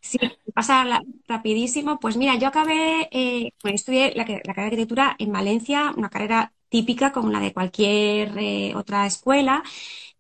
Sí, 0.01 0.19
pasa 0.55 1.03
rapidísimo. 1.29 2.01
Pues 2.01 2.17
mira, 2.17 2.37
yo 2.37 2.49
acabé, 2.49 3.09
eh, 3.13 3.53
pues 3.61 3.75
estudié 3.75 4.15
la, 4.17 4.25
carrera 4.25 4.55
de 4.55 4.63
arquitectura 4.63 5.15
en 5.19 5.33
Valencia, 5.33 5.93
una 5.97 6.09
carrera 6.09 6.55
típica 6.71 7.13
como 7.13 7.31
la 7.31 7.41
de 7.41 7.53
cualquier 7.53 8.37
eh, 8.39 8.75
otra 8.75 9.07
escuela, 9.07 9.63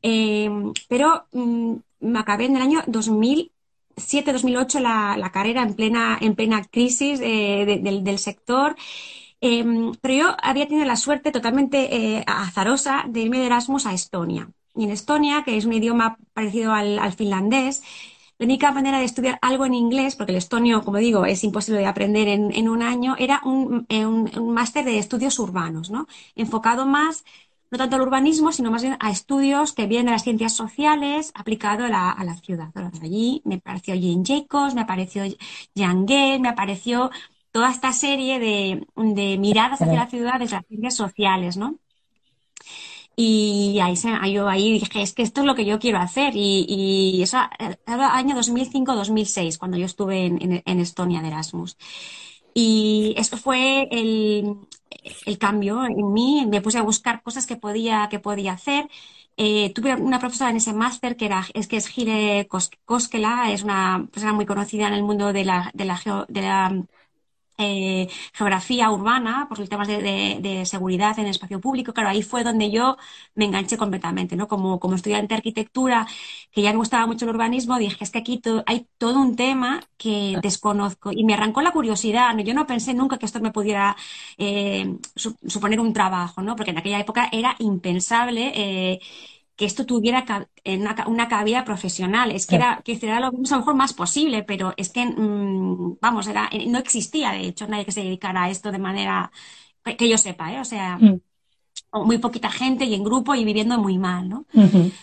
eh, 0.02 0.50
pero 0.88 1.26
mm, 1.32 1.74
me 2.00 2.18
acabé 2.18 2.44
en 2.44 2.56
el 2.56 2.62
año 2.62 2.82
2000 2.86 3.50
2007-2008 3.96 4.80
la, 4.80 5.16
la, 5.16 5.30
carrera 5.30 5.62
en 5.62 5.74
plena, 5.74 6.18
en 6.20 6.34
plena 6.34 6.64
crisis 6.64 7.20
eh, 7.22 7.80
del, 7.82 8.18
sector. 8.18 8.76
Em, 9.40 9.92
pero 10.00 10.14
yo 10.14 10.36
había 10.42 10.66
tenido 10.68 10.86
la 10.86 10.96
suerte 10.96 11.32
totalmente 11.32 11.94
eh, 11.94 12.24
azarosa 12.26 13.04
de 13.08 13.20
irme 13.20 13.38
de 13.38 13.46
Erasmus 13.46 13.86
a 13.86 13.94
Estonia. 13.94 14.50
Y 14.74 14.84
en 14.84 14.90
Estonia, 14.90 15.42
que 15.44 15.56
es 15.56 15.64
un 15.64 15.72
idioma 15.72 16.18
parecido 16.34 16.72
al, 16.72 17.12
finlandés, 17.12 17.82
la 18.38 18.44
única 18.44 18.70
manera 18.72 18.98
de 18.98 19.06
estudiar 19.06 19.38
algo 19.40 19.64
en 19.64 19.72
inglés, 19.74 20.14
porque 20.14 20.32
el 20.32 20.38
estonio, 20.38 20.82
como 20.82 20.98
digo, 20.98 21.24
es 21.24 21.42
imposible 21.42 21.80
de 21.80 21.86
aprender 21.86 22.28
en, 22.28 22.54
en 22.54 22.68
un 22.68 22.82
año, 22.82 23.16
era 23.18 23.40
un, 23.44 23.86
un, 23.88 24.30
un 24.38 24.54
máster 24.54 24.84
de 24.84 24.98
estudios 24.98 25.38
urbanos, 25.38 25.90
¿no? 25.90 26.06
Enfocado 26.34 26.84
más 26.84 27.24
no 27.70 27.78
tanto 27.78 27.96
al 27.96 28.02
urbanismo, 28.02 28.52
sino 28.52 28.70
más 28.70 28.82
bien 28.82 28.96
a 29.00 29.10
estudios 29.10 29.72
que 29.72 29.86
vienen 29.86 30.06
de 30.06 30.12
las 30.12 30.22
ciencias 30.22 30.52
sociales 30.52 31.32
aplicado 31.34 31.84
a 31.84 31.88
la, 31.88 32.10
a 32.10 32.34
ciudad. 32.36 32.70
allí 33.02 33.42
me 33.44 33.56
apareció 33.56 33.94
Jane 33.94 34.22
Jacobs, 34.24 34.74
me 34.74 34.82
apareció 34.82 35.24
Jan 35.74 36.06
Gell, 36.06 36.40
me 36.40 36.48
apareció 36.48 37.10
toda 37.50 37.70
esta 37.70 37.92
serie 37.92 38.38
de, 38.38 38.86
de 38.96 39.38
miradas 39.38 39.80
hacia 39.80 39.94
la 39.94 40.06
ciudad 40.08 40.38
desde 40.38 40.56
las 40.56 40.66
ciencias 40.66 40.94
sociales, 40.94 41.56
¿no? 41.56 41.78
Y 43.18 43.78
ahí, 43.80 43.94
yo 44.30 44.46
ahí 44.46 44.72
dije, 44.72 45.02
es 45.02 45.14
que 45.14 45.22
esto 45.22 45.40
es 45.40 45.46
lo 45.46 45.54
que 45.54 45.64
yo 45.64 45.78
quiero 45.78 45.98
hacer. 45.98 46.36
Y, 46.36 46.66
y 46.68 47.22
eso 47.22 47.38
era 47.86 48.14
año 48.14 48.36
2005-2006, 48.36 49.56
cuando 49.58 49.78
yo 49.78 49.86
estuve 49.86 50.26
en, 50.26 50.42
en, 50.42 50.62
en, 50.66 50.80
Estonia 50.80 51.22
de 51.22 51.28
Erasmus. 51.28 51.78
Y 52.52 53.14
eso 53.16 53.38
fue 53.38 53.88
el, 53.90 54.56
el 55.26 55.38
cambio 55.38 55.84
en 55.86 56.12
mí, 56.12 56.46
me 56.48 56.60
puse 56.62 56.78
a 56.78 56.82
buscar 56.82 57.22
cosas 57.22 57.46
que 57.46 57.56
podía, 57.56 58.08
que 58.10 58.18
podía 58.20 58.52
hacer. 58.52 58.88
Eh, 59.36 59.72
tuve 59.74 59.94
una 59.94 60.18
profesora 60.18 60.50
en 60.50 60.56
ese 60.56 60.72
máster 60.72 61.16
que 61.16 61.26
era, 61.26 61.44
es 61.54 61.68
que 61.68 61.76
es 61.76 61.88
Gile 61.88 62.48
Koskela, 62.84 63.52
es 63.52 63.62
una 63.62 64.08
persona 64.12 64.32
muy 64.32 64.46
conocida 64.46 64.88
en 64.88 64.94
el 64.94 65.02
mundo 65.02 65.32
de 65.32 65.44
la, 65.44 65.70
de 65.74 65.84
la, 65.84 66.00
de 66.28 66.40
la 66.42 66.84
eh, 67.58 68.08
geografía 68.32 68.90
urbana, 68.90 69.46
por 69.48 69.58
los 69.58 69.68
temas 69.68 69.88
de, 69.88 70.62
seguridad 70.66 71.18
en 71.18 71.26
el 71.26 71.30
espacio 71.30 71.60
público. 71.60 71.92
Claro, 71.92 72.10
ahí 72.10 72.22
fue 72.22 72.44
donde 72.44 72.70
yo 72.70 72.96
me 73.34 73.44
enganché 73.46 73.76
completamente, 73.76 74.36
¿no? 74.36 74.48
Como, 74.48 74.78
como 74.80 74.94
estudiante 74.96 75.28
de 75.34 75.36
arquitectura, 75.38 76.06
que 76.52 76.62
ya 76.62 76.72
me 76.72 76.78
gustaba 76.78 77.06
mucho 77.06 77.24
el 77.24 77.30
urbanismo, 77.30 77.78
dije, 77.78 78.02
es 78.04 78.10
que 78.10 78.18
aquí 78.18 78.40
hay 78.66 78.86
todo 78.98 79.20
un 79.20 79.36
tema 79.36 79.80
que 79.96 80.36
desconozco. 80.42 81.12
Y 81.12 81.24
me 81.24 81.34
arrancó 81.34 81.62
la 81.62 81.72
curiosidad, 81.72 82.34
¿no? 82.34 82.42
Yo 82.42 82.54
no 82.54 82.66
pensé 82.66 82.94
nunca 82.94 83.18
que 83.18 83.26
esto 83.26 83.40
me 83.40 83.52
pudiera 83.52 83.96
eh, 84.38 84.96
suponer 85.14 85.80
un 85.80 85.92
trabajo, 85.92 86.42
¿no? 86.42 86.56
Porque 86.56 86.70
en 86.72 86.78
aquella 86.78 87.00
época 87.00 87.28
era 87.32 87.56
impensable. 87.58 88.52
Eh, 88.54 89.00
que 89.56 89.64
esto 89.64 89.86
tuviera 89.86 90.24
una, 90.64 91.06
una 91.06 91.28
cabida 91.28 91.64
profesional. 91.64 92.30
Es 92.30 92.46
que 92.46 92.56
era, 92.56 92.82
que 92.84 92.98
era 93.00 93.20
lo, 93.20 93.28
a 93.28 93.30
lo 93.32 93.38
mejor 93.38 93.74
más 93.74 93.94
posible, 93.94 94.42
pero 94.42 94.74
es 94.76 94.90
que, 94.90 95.06
mm, 95.06 95.96
vamos, 96.00 96.26
era, 96.26 96.48
eh, 96.52 96.66
no 96.66 96.78
existía, 96.78 97.32
de 97.32 97.48
hecho, 97.48 97.66
nadie 97.66 97.86
que 97.86 97.92
se 97.92 98.02
dedicara 98.02 98.44
a 98.44 98.50
esto 98.50 98.70
de 98.70 98.78
manera 98.78 99.30
que 99.94 100.08
yo 100.08 100.18
sepa, 100.18 100.52
¿eh? 100.52 100.60
O 100.60 100.64
sea, 100.64 100.98
mm. 100.98 101.20
muy 102.04 102.18
poquita 102.18 102.50
gente 102.50 102.84
y 102.84 102.94
en 102.94 103.04
grupo 103.04 103.34
y 103.34 103.44
viviendo 103.44 103.78
muy 103.78 103.98
mal, 103.98 104.28
¿no? 104.28 104.46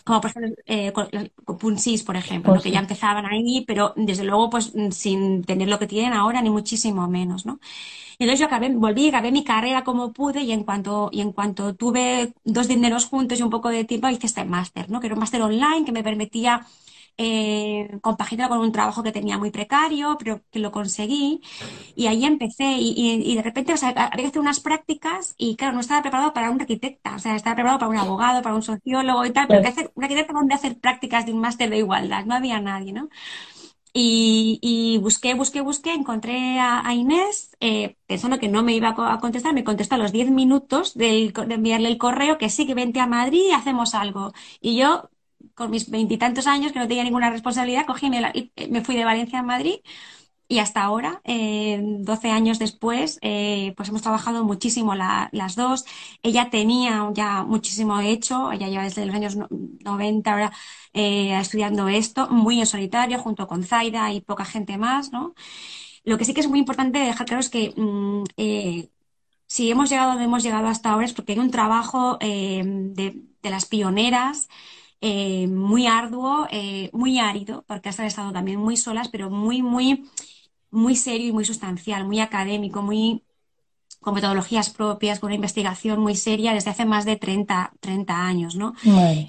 Como 0.04 0.22
por 0.22 0.30
ejemplo 0.30 0.56
eh, 0.66 0.92
con, 0.92 1.08
Punsis, 1.58 2.04
por 2.04 2.18
ejemplo, 2.18 2.62
que 2.62 2.72
ya 2.72 2.80
empezaban 2.80 3.26
ahí, 3.26 3.64
pero 3.66 3.94
desde 3.96 4.26
luego 4.26 4.50
pues 4.50 4.74
sin 4.92 5.44
tener 5.44 5.70
lo 5.70 5.80
que 5.80 5.88
tienen 5.88 6.14
ahora, 6.14 6.42
ni 6.42 6.50
muchísimo 6.50 7.08
menos, 7.08 7.46
¿no? 7.46 7.60
Entonces 8.20 8.40
yo 8.40 8.46
acabé, 8.48 8.70
volví, 8.70 9.10
acabé 9.10 9.32
mi 9.32 9.44
carrera 9.44 9.84
como 9.84 10.14
pude 10.14 10.42
y 10.44 10.52
en 10.52 10.64
cuanto, 10.64 11.10
y 11.12 11.22
en 11.22 11.32
cuanto 11.32 11.76
tuve 11.76 12.34
dos 12.44 12.68
dineros 12.68 13.06
juntos 13.06 13.40
y 13.40 13.44
un 13.44 13.50
poco 13.50 13.70
de 13.70 13.84
tiempo, 13.86 14.10
hice 14.10 14.28
este 14.28 14.46
máster, 14.46 14.90
¿no? 14.90 15.00
Que 15.00 15.08
era 15.08 15.16
un 15.16 15.20
máster 15.20 15.42
online 15.42 15.86
que 15.86 15.92
me 15.92 16.04
permitía 16.04 16.66
eh, 17.18 18.00
compaginar 18.02 18.50
con 18.50 18.58
un 18.60 18.72
trabajo 18.72 19.04
que 19.04 19.12
tenía 19.12 19.38
muy 19.38 19.52
precario, 19.52 20.18
pero 20.18 20.42
que 20.52 20.60
lo 20.60 20.72
conseguí. 20.72 21.42
Y 21.96 22.08
ahí 22.08 22.26
empecé 22.26 22.76
y, 22.80 23.36
de 23.36 23.42
repente 23.42 23.74
o 23.74 23.78
sea, 23.78 23.90
había 23.90 24.24
que 24.24 24.28
hacer 24.28 24.42
unas 24.42 24.60
prácticas 24.60 25.36
y 25.38 25.56
claro, 25.56 25.74
no 25.74 25.82
estaba 25.82 26.02
preparado 26.02 26.34
para 26.34 26.50
un 26.50 26.60
arquitecta, 26.62 27.16
o 27.16 27.20
sea, 27.20 27.36
estaba 27.36 27.56
preparado 27.56 27.80
para 27.80 27.92
un 27.92 27.98
abogado, 27.98 28.42
para 28.42 28.56
un 28.56 28.64
sociólogo 28.64 29.26
y 29.26 29.32
tal, 29.32 29.48
pero 29.48 29.62
que 29.62 29.68
hacer, 29.68 29.92
un 29.96 30.04
arquitecta 30.04 30.34
donde 30.34 30.56
hacer 30.56 30.80
prácticas 30.80 31.26
de 31.26 31.34
un 31.34 31.40
máster 31.40 31.70
de 31.70 31.78
igualdad, 31.78 32.26
no 32.26 32.36
había 32.36 32.60
nadie, 32.60 32.94
¿no? 32.94 33.10
Y, 33.96 34.98
busqué, 35.02 35.36
busqué, 35.36 35.62
busqué, 35.62 35.94
encontré 35.94 36.60
a, 36.60 36.94
Inés, 36.94 37.56
eh, 37.60 37.96
pensando 38.08 38.40
que 38.40 38.48
no 38.48 38.64
me 38.64 38.74
iba 38.74 38.90
a 38.98 39.20
contestar, 39.20 39.54
me 39.54 39.64
contestó 39.64 39.96
a 39.96 39.98
los 40.00 40.12
10 40.12 40.32
minutos 40.32 40.96
de, 40.96 41.32
enviarle 41.50 41.90
el 41.90 42.00
correo 42.00 42.38
que 42.40 42.50
sí, 42.50 42.66
que 42.66 42.74
vente 42.74 43.00
a 43.00 43.08
Madrid 43.08 43.44
y 43.50 43.52
hacemos 43.52 43.94
algo. 43.94 44.34
Y 44.62 44.78
yo, 44.78 45.10
con 45.54 45.70
mis 45.70 45.90
veintitantos 45.92 46.48
años, 46.48 46.72
que 46.72 46.80
no 46.80 46.88
tenía 46.88 47.04
ninguna 47.04 47.30
responsabilidad, 47.30 47.86
cogí 47.86 48.10
me, 48.10 48.22
me 48.70 48.84
fui 48.84 48.96
de 48.96 49.06
Valencia 49.06 49.40
a 49.40 49.44
Madrid 49.44 49.76
y 50.48 50.60
hasta 50.60 50.84
ahora, 50.84 51.22
eh, 51.24 51.80
12 51.82 52.30
años 52.30 52.60
después, 52.60 53.18
eh, 53.22 53.74
pues 53.76 53.90
hemos 53.90 54.02
trabajado 54.04 54.44
muchísimo 54.44 54.94
las 54.94 55.56
dos. 55.56 55.86
Ella 56.22 56.50
tenía 56.52 57.10
ya 57.14 57.44
muchísimo 57.44 58.00
hecho, 58.02 58.52
ella 58.52 58.68
lleva 58.68 58.84
desde 58.84 59.06
los 59.06 59.16
años 59.16 59.36
90 59.50 60.32
ahora 60.32 60.52
eh, 60.94 61.38
estudiando 61.40 61.88
esto, 61.88 62.30
muy 62.30 62.60
en 62.60 62.66
solitario, 62.66 63.20
junto 63.20 63.48
con 63.48 63.64
Zaida 63.64 64.12
y 64.14 64.22
poca 64.22 64.46
gente 64.46 64.78
más, 64.78 65.12
¿no? 65.12 65.34
Lo 66.04 66.18
que 66.18 66.26
sí 66.26 66.34
que 66.34 66.42
es 66.42 66.50
muy 66.50 66.60
importante 66.60 67.00
dejar 67.00 67.28
claro 67.28 67.42
es 67.42 67.50
que 67.50 67.74
mm, 67.76 68.24
eh, 68.38 68.90
si 69.48 69.72
hemos 69.72 69.90
llegado 69.90 70.12
donde 70.12 70.26
hemos 70.26 70.44
llegado 70.44 70.68
hasta 70.68 70.92
ahora 70.92 71.06
es 71.06 71.14
porque 71.14 71.34
hay 71.34 71.40
un 71.40 71.52
trabajo 71.52 72.18
eh, 72.22 72.64
de, 72.66 73.24
de, 73.42 73.50
las 73.50 73.66
pioneras 73.66 74.50
muy 75.50 75.86
arduo, 75.86 76.48
muy 76.94 77.20
árido, 77.20 77.66
porque 77.68 77.90
hasta 77.90 78.06
estado 78.06 78.32
también 78.32 78.58
muy 78.60 78.78
solas, 78.78 79.10
pero 79.10 79.30
muy, 79.30 79.62
muy 79.62 80.06
muy 80.74 80.96
serio 80.96 81.28
y 81.28 81.32
muy 81.32 81.46
sustancial, 81.46 82.06
muy 82.06 82.20
académico, 82.20 82.82
muy 82.82 83.24
con 84.04 84.14
metodologías 84.14 84.70
propias, 84.70 85.20
con 85.20 85.30
una 85.30 85.36
investigación 85.36 86.00
muy 86.00 86.16
seria 86.16 86.54
desde 86.54 86.70
hace 86.70 86.86
más 86.86 87.06
de 87.06 87.16
30, 87.16 87.74
30 87.80 88.26
años, 88.26 88.56
¿no? 88.56 88.74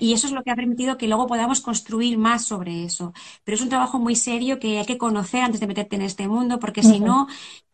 Y 0.00 0.12
eso 0.12 0.26
es 0.26 0.32
lo 0.32 0.42
que 0.42 0.50
ha 0.50 0.56
permitido 0.56 0.98
que 0.98 1.08
luego 1.08 1.26
podamos 1.26 1.60
construir 1.60 2.18
más 2.18 2.44
sobre 2.44 2.84
eso. 2.84 3.14
Pero 3.44 3.56
es 3.56 3.62
un 3.62 3.70
trabajo 3.70 3.98
muy 3.98 4.16
serio 4.16 4.58
que 4.58 4.78
hay 4.78 4.86
que 4.86 4.98
conocer 4.98 5.42
antes 5.42 5.60
de 5.60 5.66
meterte 5.66 5.96
en 5.96 6.02
este 6.02 6.28
mundo, 6.28 6.58
porque 6.58 6.82
si 6.82 7.00
no, 7.00 7.28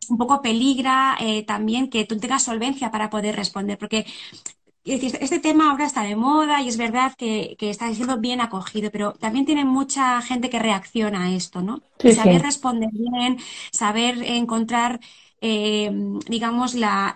un 0.09 0.17
poco 0.17 0.41
peligra 0.41 1.17
eh, 1.19 1.43
también 1.43 1.89
que 1.89 2.05
tú 2.05 2.17
tengas 2.17 2.43
solvencia 2.43 2.91
para 2.91 3.09
poder 3.09 3.35
responder, 3.35 3.77
porque 3.77 4.05
este 4.83 5.39
tema 5.39 5.69
ahora 5.69 5.85
está 5.85 6.01
de 6.01 6.15
moda 6.15 6.61
y 6.61 6.67
es 6.67 6.77
verdad 6.77 7.13
que, 7.15 7.55
está 7.59 7.93
siendo 7.93 8.17
bien 8.17 8.41
acogido, 8.41 8.89
pero 8.91 9.13
también 9.13 9.45
tiene 9.45 9.63
mucha 9.63 10.21
gente 10.21 10.49
que 10.49 10.59
reacciona 10.59 11.25
a 11.25 11.31
esto, 11.31 11.61
¿no? 11.61 11.81
saber 12.15 12.41
responder 12.41 12.89
bien, 12.91 13.37
saber 13.71 14.23
encontrar, 14.23 14.99
eh, 15.41 15.91
digamos, 16.27 16.75
la, 16.75 17.13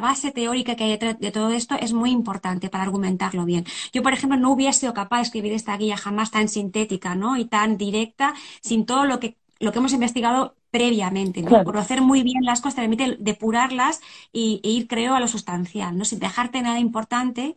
base 0.00 0.32
teórica 0.32 0.74
que 0.74 0.84
hay 0.84 0.90
detrás 0.90 1.18
de 1.18 1.30
todo 1.30 1.50
esto 1.50 1.76
es 1.78 1.92
muy 1.92 2.10
importante 2.10 2.70
para 2.70 2.84
argumentarlo 2.84 3.44
bien. 3.44 3.64
Yo, 3.92 4.02
por 4.02 4.12
ejemplo, 4.14 4.38
no 4.38 4.50
hubiera 4.50 4.72
sido 4.72 4.94
capaz 4.94 5.18
de 5.18 5.22
escribir 5.24 5.52
esta 5.52 5.76
guía 5.76 5.96
jamás 5.96 6.30
tan 6.30 6.48
sintética, 6.48 7.14
¿no? 7.14 7.36
Y 7.36 7.44
tan 7.44 7.76
directa 7.76 8.34
sin 8.62 8.86
todo 8.86 9.04
lo 9.04 9.20
que 9.20 9.36
lo 9.60 9.72
que 9.72 9.78
hemos 9.78 9.92
investigado 9.92 10.56
previamente, 10.70 11.42
¿no? 11.42 11.64
Conocer 11.64 12.00
muy 12.00 12.22
bien 12.22 12.44
las 12.44 12.60
cosas 12.60 12.76
te 12.76 12.80
permite 12.80 13.16
depurarlas 13.20 14.00
y, 14.32 14.60
e 14.64 14.70
ir, 14.70 14.88
creo, 14.88 15.14
a 15.14 15.20
lo 15.20 15.28
sustancial, 15.28 15.98
¿no? 15.98 16.04
Sin 16.04 16.18
dejarte 16.18 16.62
nada 16.62 16.78
importante, 16.78 17.54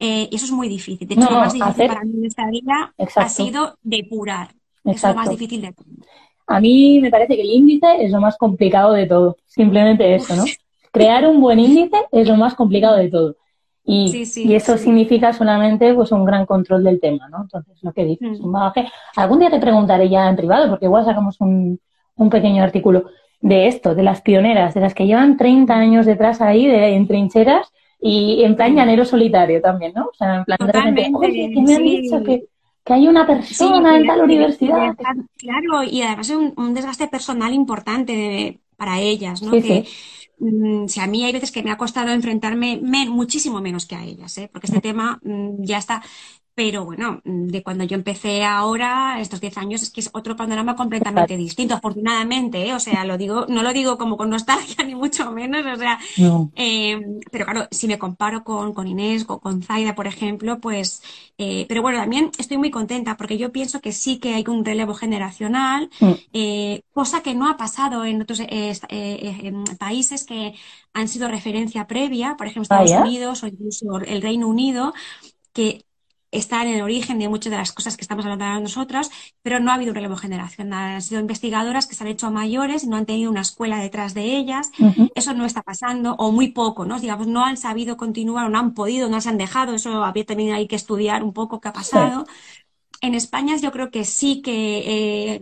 eh, 0.00 0.28
y 0.30 0.34
eso 0.34 0.46
es 0.46 0.50
muy 0.50 0.68
difícil. 0.68 1.06
De 1.06 1.14
hecho, 1.14 1.30
lo 1.30 1.38
más 1.38 1.52
difícil 1.52 1.86
para 1.86 2.02
mí 2.02 2.14
en 2.18 2.24
esta 2.24 2.46
vida 2.48 2.94
ha 2.96 3.28
sido 3.28 3.78
depurar. 3.82 4.54
Es 4.82 5.02
lo 5.02 5.14
más 5.14 5.30
difícil 5.30 5.62
de 5.62 5.72
todo. 5.72 5.86
A 6.46 6.60
mí 6.60 7.00
me 7.00 7.10
parece 7.10 7.36
que 7.36 7.42
el 7.42 7.50
índice 7.50 7.86
es 8.04 8.10
lo 8.10 8.20
más 8.20 8.36
complicado 8.36 8.92
de 8.92 9.06
todo. 9.06 9.36
Simplemente 9.46 10.14
eso, 10.14 10.36
¿no? 10.36 10.44
Crear 10.92 11.26
un 11.26 11.40
buen 11.40 11.58
índice 11.58 11.96
es 12.12 12.28
lo 12.28 12.36
más 12.36 12.54
complicado 12.54 12.96
de 12.96 13.08
todo. 13.08 13.36
Y, 13.86 14.24
y 14.36 14.54
eso 14.54 14.78
significa 14.78 15.32
solamente 15.32 15.92
pues 15.92 16.10
un 16.12 16.24
gran 16.24 16.46
control 16.46 16.84
del 16.84 17.00
tema, 17.00 17.28
¿no? 17.28 17.42
Entonces, 17.42 17.76
lo 17.82 17.92
que 17.92 18.04
dices, 18.04 18.40
mm. 18.40 18.44
un 18.44 18.52
bagaje. 18.52 18.88
Algún 19.16 19.40
día 19.40 19.50
te 19.50 19.60
preguntaré 19.60 20.08
ya 20.08 20.28
en 20.28 20.36
privado, 20.36 20.70
porque 20.70 20.86
igual 20.86 21.04
sacamos 21.04 21.40
un, 21.40 21.78
un 22.16 22.30
pequeño 22.30 22.62
artículo 22.62 23.04
de 23.40 23.66
esto, 23.66 23.94
de 23.94 24.02
las 24.02 24.22
pioneras, 24.22 24.72
de 24.72 24.80
las 24.80 24.94
que 24.94 25.06
llevan 25.06 25.36
30 25.36 25.74
años 25.74 26.06
detrás 26.06 26.40
ahí, 26.40 26.66
de, 26.66 26.94
en 26.94 27.06
trincheras, 27.06 27.70
y 28.00 28.42
en 28.42 28.56
plan 28.56 28.74
llanero 28.74 29.04
solitario 29.04 29.60
también, 29.60 29.92
¿no? 29.94 30.06
O 30.06 30.14
sea, 30.14 30.36
en 30.36 30.44
plan 30.44 30.94
de 30.94 31.10
oye, 31.14 31.50
que 31.52 31.60
me 31.60 31.74
han 31.74 31.82
dicho 31.82 32.22
que, 32.22 32.44
hay 32.92 33.08
una 33.08 33.26
persona 33.26 33.96
en 33.96 34.06
tal 34.06 34.22
universidad. 34.22 34.94
claro, 35.38 35.82
y 35.84 36.02
además 36.02 36.28
es 36.28 36.36
un, 36.36 36.74
desgaste 36.74 37.08
personal 37.08 37.54
importante 37.54 38.60
para 38.76 39.00
ellas, 39.00 39.40
¿no? 39.40 39.52
que, 39.52 39.86
mm, 40.38 40.86
si 40.88 41.00
a 41.00 41.06
mí 41.06 41.24
hay 41.24 41.32
veces 41.32 41.50
que 41.50 41.62
me 41.62 41.70
ha 41.70 41.78
costado 41.78 42.10
enfrentarme 42.10 42.80
muchísimo 43.08 43.60
menos 43.60 43.86
que 43.86 43.96
a 43.96 44.04
ellas, 44.04 44.36
¿eh? 44.38 44.50
porque 44.52 44.66
este 44.66 44.80
tema 44.80 45.18
mm, 45.22 45.62
ya 45.62 45.78
está 45.78 46.02
pero 46.54 46.84
bueno, 46.84 47.20
de 47.24 47.62
cuando 47.64 47.82
yo 47.82 47.96
empecé 47.96 48.44
ahora, 48.44 49.20
estos 49.20 49.40
10 49.40 49.58
años, 49.58 49.82
es 49.82 49.90
que 49.90 50.00
es 50.00 50.10
otro 50.12 50.36
panorama 50.36 50.76
completamente 50.76 51.36
distinto, 51.36 51.74
afortunadamente, 51.74 52.68
¿eh? 52.68 52.74
o 52.74 52.78
sea, 52.78 53.04
lo 53.04 53.18
digo, 53.18 53.46
no 53.48 53.64
lo 53.64 53.72
digo 53.72 53.98
como 53.98 54.16
con 54.16 54.30
nostalgia, 54.30 54.84
ni 54.86 54.94
mucho 54.94 55.32
menos, 55.32 55.66
o 55.66 55.76
sea, 55.76 55.98
eh, 56.54 57.00
pero 57.32 57.44
claro, 57.44 57.66
si 57.72 57.88
me 57.88 57.98
comparo 57.98 58.44
con, 58.44 58.72
con 58.72 58.86
Inés 58.86 59.24
o 59.26 59.40
con 59.40 59.62
Zaida, 59.62 59.96
por 59.96 60.06
ejemplo, 60.06 60.60
pues, 60.60 61.02
eh, 61.38 61.66
pero 61.68 61.82
bueno, 61.82 61.98
también 61.98 62.30
estoy 62.38 62.56
muy 62.56 62.70
contenta 62.70 63.16
porque 63.16 63.36
yo 63.36 63.50
pienso 63.50 63.80
que 63.80 63.90
sí 63.90 64.18
que 64.18 64.34
hay 64.34 64.44
un 64.46 64.64
relevo 64.64 64.94
generacional, 64.94 65.90
mm. 65.98 66.12
eh, 66.34 66.82
cosa 66.92 67.20
que 67.22 67.34
no 67.34 67.48
ha 67.48 67.56
pasado 67.56 68.04
en 68.04 68.22
otros 68.22 68.40
países 69.80 70.24
que 70.24 70.54
han 70.92 71.08
sido 71.08 71.26
referencia 71.26 71.88
previa, 71.88 72.36
por 72.36 72.46
ejemplo, 72.46 72.62
Estados 72.62 72.92
Unidos 72.92 73.42
o 73.42 73.48
incluso 73.48 73.98
el 73.98 74.22
Reino 74.22 74.46
Unido, 74.46 74.94
que 75.52 75.84
están 76.34 76.66
en 76.66 76.74
el 76.74 76.82
origen 76.82 77.18
de 77.18 77.28
muchas 77.28 77.50
de 77.50 77.56
las 77.56 77.72
cosas 77.72 77.96
que 77.96 78.02
estamos 78.02 78.24
hablando 78.24 78.44
ahora 78.44 78.60
nosotros, 78.60 79.10
pero 79.42 79.60
no 79.60 79.70
ha 79.70 79.74
habido 79.74 79.90
un 79.90 79.96
relevo 79.96 80.16
generacional. 80.16 80.96
Han 80.96 81.02
sido 81.02 81.20
investigadoras 81.20 81.86
que 81.86 81.94
se 81.94 82.04
han 82.04 82.08
hecho 82.08 82.30
mayores 82.30 82.84
y 82.84 82.88
no 82.88 82.96
han 82.96 83.06
tenido 83.06 83.30
una 83.30 83.42
escuela 83.42 83.78
detrás 83.78 84.14
de 84.14 84.36
ellas. 84.36 84.70
Eso 85.14 85.34
no 85.34 85.44
está 85.44 85.62
pasando, 85.62 86.14
o 86.18 86.32
muy 86.32 86.48
poco, 86.48 86.84
¿no? 86.84 87.00
Digamos, 87.00 87.26
no 87.26 87.44
han 87.44 87.56
sabido 87.56 87.96
continuar 87.96 88.46
o 88.46 88.48
no 88.48 88.58
han 88.58 88.74
podido, 88.74 89.08
no 89.08 89.20
se 89.20 89.28
han 89.28 89.38
dejado. 89.38 89.74
Eso 89.74 90.04
había 90.04 90.24
también 90.24 90.54
hay 90.54 90.66
que 90.66 90.76
estudiar 90.76 91.22
un 91.22 91.32
poco 91.32 91.60
qué 91.60 91.68
ha 91.68 91.72
pasado. 91.72 92.26
En 93.00 93.14
España 93.14 93.56
yo 93.56 93.70
creo 93.70 93.90
que 93.90 94.04
sí 94.04 94.42
que 94.42 95.34
eh, 95.34 95.40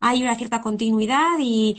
hay 0.00 0.22
una 0.22 0.36
cierta 0.36 0.60
continuidad 0.60 1.38
y 1.40 1.76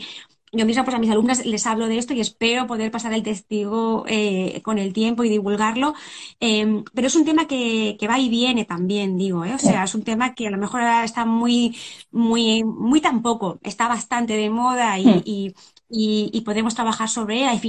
yo 0.52 0.64
misma 0.66 0.84
pues 0.84 0.94
a 0.94 0.98
mis 0.98 1.10
alumnas 1.10 1.44
les 1.44 1.66
hablo 1.66 1.88
de 1.88 1.98
esto 1.98 2.14
y 2.14 2.20
espero 2.20 2.66
poder 2.66 2.90
pasar 2.90 3.12
el 3.12 3.22
testigo 3.22 4.04
eh, 4.08 4.60
con 4.62 4.78
el 4.78 4.92
tiempo 4.92 5.24
y 5.24 5.28
divulgarlo. 5.28 5.94
Em, 6.40 6.84
pero 6.94 7.08
es 7.08 7.16
un 7.16 7.24
tema 7.24 7.46
que, 7.46 7.96
que, 7.98 8.08
va 8.08 8.18
y 8.18 8.28
viene 8.28 8.64
también, 8.64 9.18
digo, 9.18 9.44
¿eh? 9.44 9.54
O 9.54 9.58
sea, 9.58 9.84
es 9.84 9.94
un 9.94 10.02
tema 10.02 10.34
que 10.34 10.46
a 10.46 10.50
lo 10.50 10.58
mejor 10.58 10.82
está 11.04 11.24
muy, 11.24 11.76
muy, 12.10 12.64
muy 12.64 13.00
tampoco, 13.00 13.58
está 13.62 13.88
bastante 13.88 14.34
de 14.34 14.50
moda 14.50 14.98
y, 14.98 15.48
hmm 15.50 15.54
y, 15.88 16.30
y, 16.32 16.40
podemos 16.40 16.74
trabajar 16.74 17.08
sobre 17.08 17.42
él, 17.42 17.48
hay 17.48 17.60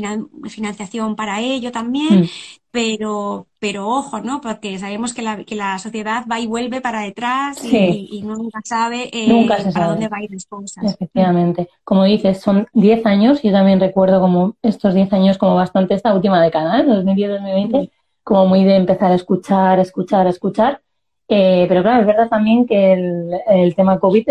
financiación 0.49 1.15
para 1.15 1.39
ello 1.39 1.71
también, 1.71 2.21
mm. 2.21 2.29
pero, 2.71 3.45
pero 3.59 3.87
ojo, 3.87 4.21
¿no? 4.21 4.41
Porque 4.41 4.79
sabemos 4.79 5.13
que 5.13 5.21
la, 5.21 5.43
que 5.43 5.55
la 5.55 5.77
sociedad 5.77 6.25
va 6.29 6.39
y 6.39 6.47
vuelve 6.47 6.81
para 6.81 7.01
detrás 7.01 7.63
y, 7.63 8.09
y, 8.11 8.23
nunca 8.23 8.59
sabe 8.63 9.09
eh, 9.13 9.47
para 9.47 9.87
dónde 9.87 10.07
va 10.07 10.17
a 10.17 10.23
ir 10.23 10.31
las 10.31 10.47
cosas. 10.47 10.95
Efectivamente. 10.95 11.69
Como 11.83 12.05
dices, 12.05 12.41
son 12.41 12.67
10 12.73 13.05
años, 13.05 13.43
yo 13.43 13.51
también 13.51 13.79
recuerdo 13.79 14.19
como 14.19 14.55
estos 14.63 14.95
10 14.95 15.13
años 15.13 15.37
como 15.37 15.53
bastante 15.53 15.93
esta 15.93 16.13
última 16.15 16.41
década, 16.41 16.79
¿eh? 16.79 16.85
2010-2020, 16.85 17.91
como 18.23 18.47
muy 18.47 18.63
de 18.63 18.77
empezar 18.77 19.11
a 19.11 19.15
escuchar, 19.15 19.79
escuchar, 19.79 20.25
escuchar. 20.25 20.81
Eh, 21.29 21.65
pero 21.69 21.83
claro, 21.83 22.01
es 22.01 22.07
verdad 22.07 22.29
también 22.29 22.65
que 22.65 22.93
el, 22.93 23.31
el 23.47 23.75
tema 23.75 23.99
COVID 23.99 24.27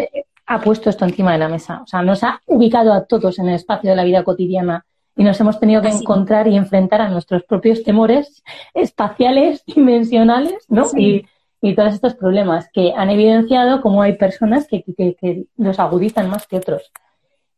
ha 0.47 0.61
puesto 0.61 0.91
esto 0.91 1.05
encima 1.05 1.33
de 1.33 1.39
la 1.39 1.49
mesa. 1.49 1.83
O 1.83 1.87
sea, 1.87 2.03
nos 2.03 2.23
ha 2.23 2.41
ubicado 2.47 2.93
a 2.93 3.05
todos 3.05 3.39
en 3.39 3.49
el 3.49 3.57
espacio 3.57 3.91
de 3.91 3.97
la 3.97 4.05
vida 4.05 4.25
cotidiana 4.25 4.85
y 5.17 5.25
nos 5.25 5.41
hemos 5.41 5.59
tenido 5.59 5.83
que 5.83 5.89
encontrar 5.89 6.47
y 6.47 6.57
enfrentar 6.57 7.01
a 7.01 7.09
nuestros 7.09 7.43
propios 7.45 7.83
temores 7.83 8.43
espaciales, 8.75 9.65
dimensionales, 9.67 10.67
¿no? 10.69 10.87
Y, 10.97 11.27
y, 11.63 11.75
todos 11.75 11.95
estos 11.95 12.15
problemas 12.15 12.69
que 12.73 12.93
han 12.95 13.11
evidenciado 13.11 13.81
cómo 13.81 14.03
hay 14.03 14.13
personas 14.13 14.69
que, 14.69 14.85
que, 14.85 15.47
los 15.57 15.81
agudizan 15.81 16.29
más 16.29 16.47
que 16.47 16.59
otros. 16.59 16.93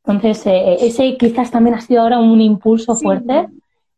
Entonces, 0.07 0.47
eh, 0.47 0.77
ese 0.87 1.17
quizás 1.19 1.51
también 1.51 1.75
ha 1.75 1.81
sido 1.81 2.03
ahora 2.03 2.21
un 2.21 2.41
impulso 2.41 2.95
fuerte. 2.95 3.49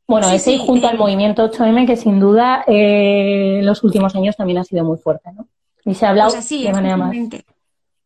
Bueno, 0.08 0.28
ese 0.30 0.58
junto 0.58 0.88
al 0.88 0.98
movimiento 0.98 1.48
8M 1.48 1.86
que 1.86 1.94
sin 1.94 2.18
duda 2.18 2.64
eh, 2.66 3.58
en 3.60 3.66
los 3.66 3.84
últimos 3.84 4.16
años 4.16 4.36
también 4.36 4.58
ha 4.58 4.64
sido 4.64 4.84
muy 4.84 4.98
fuerte, 4.98 5.30
¿no? 5.32 5.46
Y 5.84 5.94
se 5.94 6.06
ha 6.06 6.10
hablado 6.10 6.32
pues 6.32 6.48
de 6.48 6.72
manera 6.72 6.96
más 6.96 7.16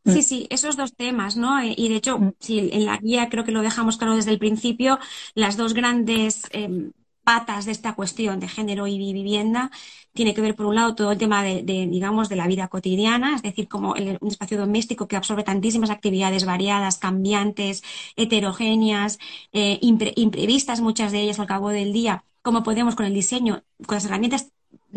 Sí, 0.06 0.18
mm. 0.18 0.22
sí, 0.22 0.46
esos 0.50 0.76
dos 0.76 0.94
temas, 0.94 1.36
¿no? 1.36 1.58
Eh, 1.60 1.74
y 1.76 1.88
de 1.88 1.96
hecho, 1.96 2.18
mm. 2.18 2.34
sí, 2.40 2.70
en 2.72 2.84
la 2.84 2.98
guía 2.98 3.28
creo 3.30 3.44
que 3.44 3.52
lo 3.52 3.62
dejamos 3.62 3.96
claro 3.96 4.16
desde 4.16 4.30
el 4.32 4.38
principio, 4.38 4.98
las 5.34 5.56
dos 5.56 5.72
grandes 5.74 6.42
em, 6.50 6.92
patas 7.22 7.64
de 7.64 7.72
esta 7.72 7.94
cuestión 7.94 8.38
de 8.38 8.48
género 8.48 8.86
y 8.86 8.98
vivienda 8.98 9.70
tiene 10.12 10.34
que 10.34 10.40
ver, 10.42 10.54
por 10.54 10.66
un 10.66 10.74
lado, 10.76 10.94
todo 10.94 11.10
el 11.12 11.18
tema 11.18 11.42
de, 11.42 11.62
digamos, 11.64 12.28
de 12.28 12.36
la 12.36 12.46
vida 12.46 12.68
cotidiana, 12.68 13.34
es 13.34 13.42
decir, 13.42 13.66
como 13.68 13.92
un 13.94 14.28
espacio 14.28 14.58
doméstico 14.58 15.08
que 15.08 15.16
absorbe 15.16 15.42
tantísimas 15.42 15.90
actividades 15.90 16.44
variadas, 16.44 16.98
cambiantes, 16.98 17.82
heterogéneas, 18.16 19.18
eh, 19.52 19.78
imprevistas, 19.82 20.80
muchas 20.80 21.12
de 21.12 21.20
ellas 21.22 21.40
al 21.40 21.46
cabo 21.46 21.70
del 21.70 21.92
día, 21.92 22.24
como 22.42 22.62
podemos 22.62 22.94
con 22.94 23.06
el 23.06 23.14
diseño, 23.14 23.64
con 23.86 23.96
las 23.96 24.04
herramientas 24.04 24.52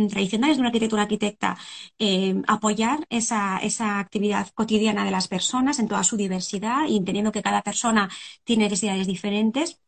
tradicionales 0.10 0.58
de 0.58 0.62
una 0.62 0.70
arquitectura 0.70 1.04
arquitecta, 1.04 1.58
eh, 2.00 2.42
apoyar 2.48 3.06
esa, 3.10 3.58
esa, 3.60 4.00
actividad 4.00 4.48
cotidiana 4.54 5.06
de 5.06 5.12
las 5.12 5.28
personas 5.28 5.80
en 5.80 5.88
toda 5.88 6.04
su 6.04 6.18
diversidad 6.18 6.88
y 6.88 6.98
entendiendo 6.98 7.32
que 7.32 7.42
cada 7.42 7.62
persona 7.64 8.10
tiene 8.44 8.66
necesidades 8.66 9.08
diferentes 9.08 9.80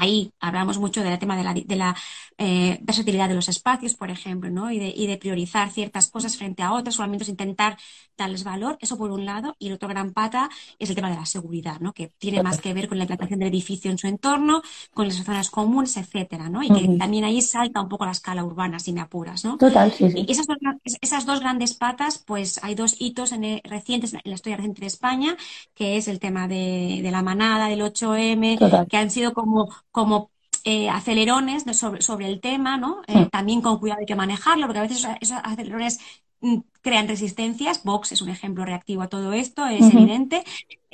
Ahí 0.00 0.32
hablamos 0.40 0.78
mucho 0.78 1.02
del 1.02 1.18
tema 1.18 1.36
de 1.36 1.44
la, 1.44 1.54
de 1.54 1.76
la 1.76 1.96
eh, 2.36 2.78
versatilidad 2.82 3.28
de 3.28 3.36
los 3.36 3.48
espacios, 3.48 3.94
por 3.94 4.10
ejemplo, 4.10 4.50
¿no? 4.50 4.72
Y 4.72 4.78
de, 4.80 4.92
y 4.94 5.06
de, 5.06 5.16
priorizar 5.18 5.70
ciertas 5.70 6.10
cosas 6.10 6.36
frente 6.36 6.62
a 6.62 6.72
otras, 6.72 6.96
solamente 6.96 7.30
intentar 7.30 7.78
darles 8.16 8.42
valor, 8.42 8.76
eso 8.80 8.98
por 8.98 9.12
un 9.12 9.24
lado, 9.24 9.54
y 9.58 9.68
el 9.68 9.74
otro 9.74 9.88
gran 9.88 10.12
pata 10.12 10.50
es 10.78 10.88
el 10.90 10.96
tema 10.96 11.10
de 11.10 11.16
la 11.16 11.26
seguridad, 11.26 11.78
¿no? 11.80 11.92
Que 11.92 12.08
tiene 12.18 12.42
más 12.42 12.60
que 12.60 12.74
ver 12.74 12.88
con 12.88 12.98
la 12.98 13.04
implantación 13.04 13.38
del 13.38 13.48
edificio 13.48 13.90
en 13.90 13.98
su 13.98 14.08
entorno, 14.08 14.62
con 14.92 15.06
las 15.06 15.16
zonas 15.16 15.50
comunes, 15.50 15.96
etcétera, 15.96 16.48
¿no? 16.48 16.62
Y 16.62 16.70
que 16.70 16.88
también 16.98 17.24
ahí 17.24 17.40
salta 17.40 17.80
un 17.80 17.88
poco 17.88 18.04
la 18.04 18.12
escala 18.12 18.44
urbana, 18.44 18.80
si 18.80 18.92
me 18.92 19.00
apuras, 19.00 19.44
¿no? 19.44 19.56
Total, 19.56 19.92
sí, 19.92 20.10
sí. 20.10 20.24
Y 20.26 20.32
esas 20.32 20.46
dos, 20.46 20.58
esas 21.00 21.26
dos 21.26 21.38
grandes 21.38 21.74
patas, 21.74 22.18
pues 22.18 22.58
hay 22.64 22.74
dos 22.74 22.96
hitos 22.98 23.30
en 23.30 23.60
recientes 23.62 24.12
en 24.12 24.20
la 24.24 24.34
historia 24.34 24.56
reciente 24.56 24.80
de 24.80 24.86
España, 24.88 25.36
que 25.74 25.96
es 25.96 26.08
el 26.08 26.18
tema 26.18 26.48
de, 26.48 27.00
de 27.02 27.10
la 27.12 27.22
manada, 27.22 27.68
del 27.68 27.82
8M, 27.82 28.88
que 28.88 28.96
han 28.96 29.10
sido 29.10 29.32
como 29.34 29.68
como 29.90 30.30
eh, 30.64 30.88
acelerones 30.88 31.64
sobre, 31.76 32.00
sobre, 32.02 32.26
el 32.26 32.40
tema, 32.40 32.76
¿no? 32.76 33.02
Eh, 33.06 33.28
también 33.30 33.60
con 33.60 33.78
cuidado 33.78 34.00
hay 34.00 34.06
que 34.06 34.16
manejarlo, 34.16 34.66
porque 34.66 34.78
a 34.78 34.82
veces 34.82 35.06
esos 35.20 35.38
acelerones 35.42 36.00
mm, 36.40 36.58
crean 36.80 37.08
resistencias. 37.08 37.84
Vox 37.84 38.12
es 38.12 38.22
un 38.22 38.30
ejemplo 38.30 38.64
reactivo 38.64 39.02
a 39.02 39.08
todo 39.08 39.32
esto, 39.32 39.66
es 39.66 39.92
evidente. 39.92 40.44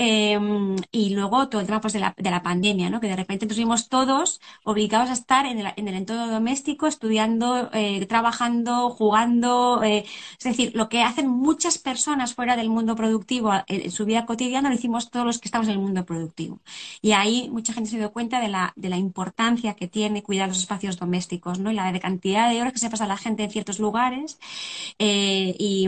Em, 0.03 0.77
y 0.93 1.11
luego 1.11 1.51
todo 1.51 1.61
el 1.61 1.67
tema 1.67 1.83
pues, 1.83 1.93
de, 1.93 2.01
la, 2.01 2.15
de 2.17 2.31
la 2.31 2.43
pandemia, 2.43 2.89
¿no? 2.89 3.03
que 3.03 3.09
de 3.09 3.17
repente 3.17 3.45
nos 3.45 3.59
vimos 3.59 3.91
todos 3.91 4.41
obligados 4.65 5.11
a 5.11 5.13
estar 5.13 5.45
en 5.45 5.59
el, 5.59 5.75
en 5.77 5.89
el 5.89 5.95
entorno 5.95 6.27
doméstico, 6.27 6.87
estudiando, 6.87 7.69
eh, 7.75 8.07
trabajando, 8.07 8.89
jugando. 8.89 9.83
Eh, 9.83 10.07
es 10.39 10.43
decir, 10.43 10.73
lo 10.75 10.89
que 10.89 11.03
hacen 11.03 11.29
muchas 11.29 11.77
personas 11.77 12.35
fuera 12.35 12.57
del 12.57 12.71
mundo 12.71 12.97
productivo 12.97 13.53
en, 13.67 13.91
su 13.91 14.07
vida 14.07 14.25
cotidiana 14.25 14.71
lo 14.71 14.75
hicimos 14.75 15.11
todos 15.11 15.27
los 15.27 15.39
que 15.39 15.49
estamos 15.49 15.69
en 15.69 15.75
el 15.75 15.81
mundo 15.81 16.07
productivo. 16.07 16.61
Y 17.03 17.13
ahí 17.13 17.51
mucha 17.53 17.75
gente 17.75 17.91
se 17.91 17.99
dio 17.99 18.11
cuenta 18.11 18.41
de 18.41 18.49
la, 18.49 18.73
de 18.77 18.89
la 18.89 18.97
importancia 18.97 19.75
que 19.75 19.87
tiene 19.87 20.23
cuidar 20.23 20.49
los 20.49 20.61
espacios 20.61 20.99
domésticos 20.99 21.59
¿no? 21.59 21.71
y 21.71 21.75
la 21.75 21.93
cantidad 22.01 22.49
de 22.49 22.59
horas 22.63 22.73
que 22.73 22.79
se 22.79 22.89
pasa 22.89 23.07
la 23.07 23.19
gente 23.19 23.45
en 23.45 23.51
ciertos 23.51 23.79
lugares 23.79 24.39
eh, 24.99 25.55
y, 25.59 25.87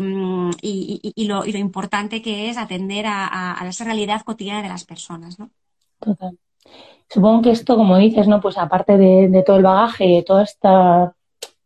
y, 0.61 1.12
y, 1.14 1.24
lo, 1.24 1.47
y, 1.47 1.53
lo, 1.53 1.59
importante 1.59 2.20
que 2.20 2.51
es 2.51 2.59
atender 2.59 3.07
a, 3.07 3.26
a, 3.26 3.62
a 3.62 3.68
esa 3.68 3.86
realidad 4.07 4.24
cotidiana 4.24 4.62
de 4.62 4.68
las 4.68 4.84
personas, 4.84 5.38
¿no? 5.38 5.50
Total. 6.00 6.36
Supongo 7.09 7.42
que 7.42 7.50
esto, 7.50 7.76
como 7.76 7.96
dices, 7.98 8.26
¿no? 8.26 8.40
Pues 8.40 8.59
aparte 8.59 8.96
de, 8.96 9.42
todo 9.44 9.57
el 9.57 9.62
bagaje, 9.62 10.24
toda 10.26 10.42
esta, 10.42 11.14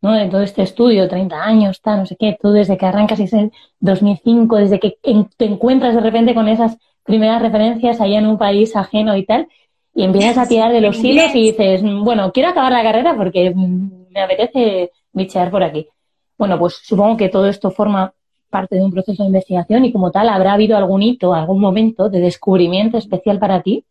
¿no? 0.01 0.13
De 0.13 0.29
todo 0.29 0.43
este 0.43 0.63
estudio, 0.63 1.09
30 1.09 1.43
años, 1.43 1.81
tal, 1.81 2.01
no 2.01 2.07
sé 2.07 2.17
qué, 2.17 2.37
tú 2.41 2.51
desde 2.51 2.77
que 2.77 2.87
arrancas 2.87 3.21
y 3.21 3.37
en 3.37 3.53
2005, 3.81 4.57
desde 4.57 4.81
que 4.81 4.99
te 5.37 5.45
encuentras 5.45 5.95
de 5.95 6.01
repente 6.01 6.35
con 6.35 6.49
esas 6.49 6.77
primeras 7.05 7.41
referencias 7.41 8.01
allá 8.01 8.19
en 8.19 8.27
un 8.27 8.39
país 8.39 8.75
ajeno 8.75 9.17
y 9.17 9.25
tal, 9.25 9.49
y 9.95 10.03
empiezas 10.03 10.37
a 10.37 10.49
tirar 10.49 10.73
de 10.73 10.81
los 10.81 11.03
hilos 11.03 11.35
y 11.35 11.53
dices, 11.53 11.83
bueno, 11.83 12.33
quiero 12.33 12.51
acabar 12.51 12.73
la 12.73 12.83
carrera 12.83 13.17
porque 13.17 13.55
me 13.55 14.21
apetece 14.21 14.91
bichear 15.13 15.51
por 15.51 15.63
aquí. 15.63 15.89
Bueno, 16.37 16.59
pues 16.59 16.81
supongo 16.83 17.17
que 17.17 17.31
todo 17.31 17.47
esto 17.47 17.71
forma 17.71 18.13
parte 18.57 18.77
de 18.77 18.85
un 18.85 18.91
proceso 18.91 19.23
de 19.23 19.29
investigación 19.29 19.85
y 19.85 19.93
como 19.93 20.11
tal 20.11 20.29
habrá 20.31 20.55
habido 20.55 20.77
algún 20.77 21.03
hito, 21.03 21.35
algún 21.35 21.61
momento 21.61 22.09
de 22.09 22.21
descubrimiento 22.21 22.97
especial 22.97 23.39
para 23.39 23.63
ti 23.63 23.85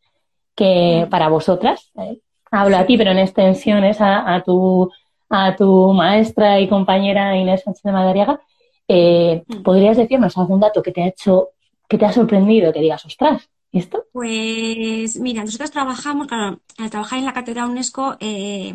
que 0.55 1.07
para 1.11 1.29
vosotras. 1.29 1.91
Eh, 2.01 2.19
hablo 2.49 2.77
a 2.77 2.85
ti, 2.85 2.97
pero 2.97 3.11
en 3.11 3.19
extensiones 3.19 4.01
a, 4.01 4.33
a, 4.33 4.41
tu, 4.41 4.89
a 5.29 5.55
tu 5.55 5.93
maestra 5.93 6.59
y 6.59 6.67
compañera 6.67 7.37
Inés 7.37 7.61
Sánchez 7.63 7.83
de 7.83 7.91
Madariaga. 7.91 8.41
Eh, 8.87 9.43
mm. 9.47 9.61
¿Podrías 9.61 9.97
decirnos 9.97 10.37
algún 10.37 10.59
dato 10.59 10.81
que 10.81 10.91
te 10.91 11.03
ha 11.03 11.07
hecho, 11.07 11.49
que 11.87 11.97
te 11.97 12.05
ha 12.05 12.11
sorprendido, 12.11 12.73
que 12.73 12.79
digas, 12.79 13.05
ostras, 13.05 13.47
¿y 13.71 13.79
esto? 13.79 14.05
Pues 14.11 15.19
mira, 15.19 15.43
nosotros 15.43 15.71
trabajamos, 15.71 16.27
claro, 16.27 16.59
al 16.79 16.89
trabajar 16.89 17.19
en 17.19 17.25
la 17.25 17.33
cátedra 17.33 17.67
UNESCO, 17.67 18.15
eh, 18.19 18.73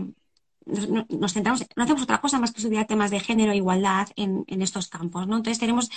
nos, 1.09 1.33
centramos, 1.33 1.67
no 1.77 1.83
hacemos 1.83 2.03
otra 2.03 2.21
cosa 2.21 2.39
más 2.39 2.53
que 2.53 2.59
estudiar 2.61 2.87
temas 2.87 3.11
de 3.11 3.21
género 3.21 3.53
e 3.53 3.57
igualdad 3.57 4.09
en, 4.17 4.45
en 4.47 4.63
estos 4.63 4.89
campos, 4.89 5.27
¿no? 5.27 5.37
Entonces 5.37 5.59
tenemos 5.59 5.91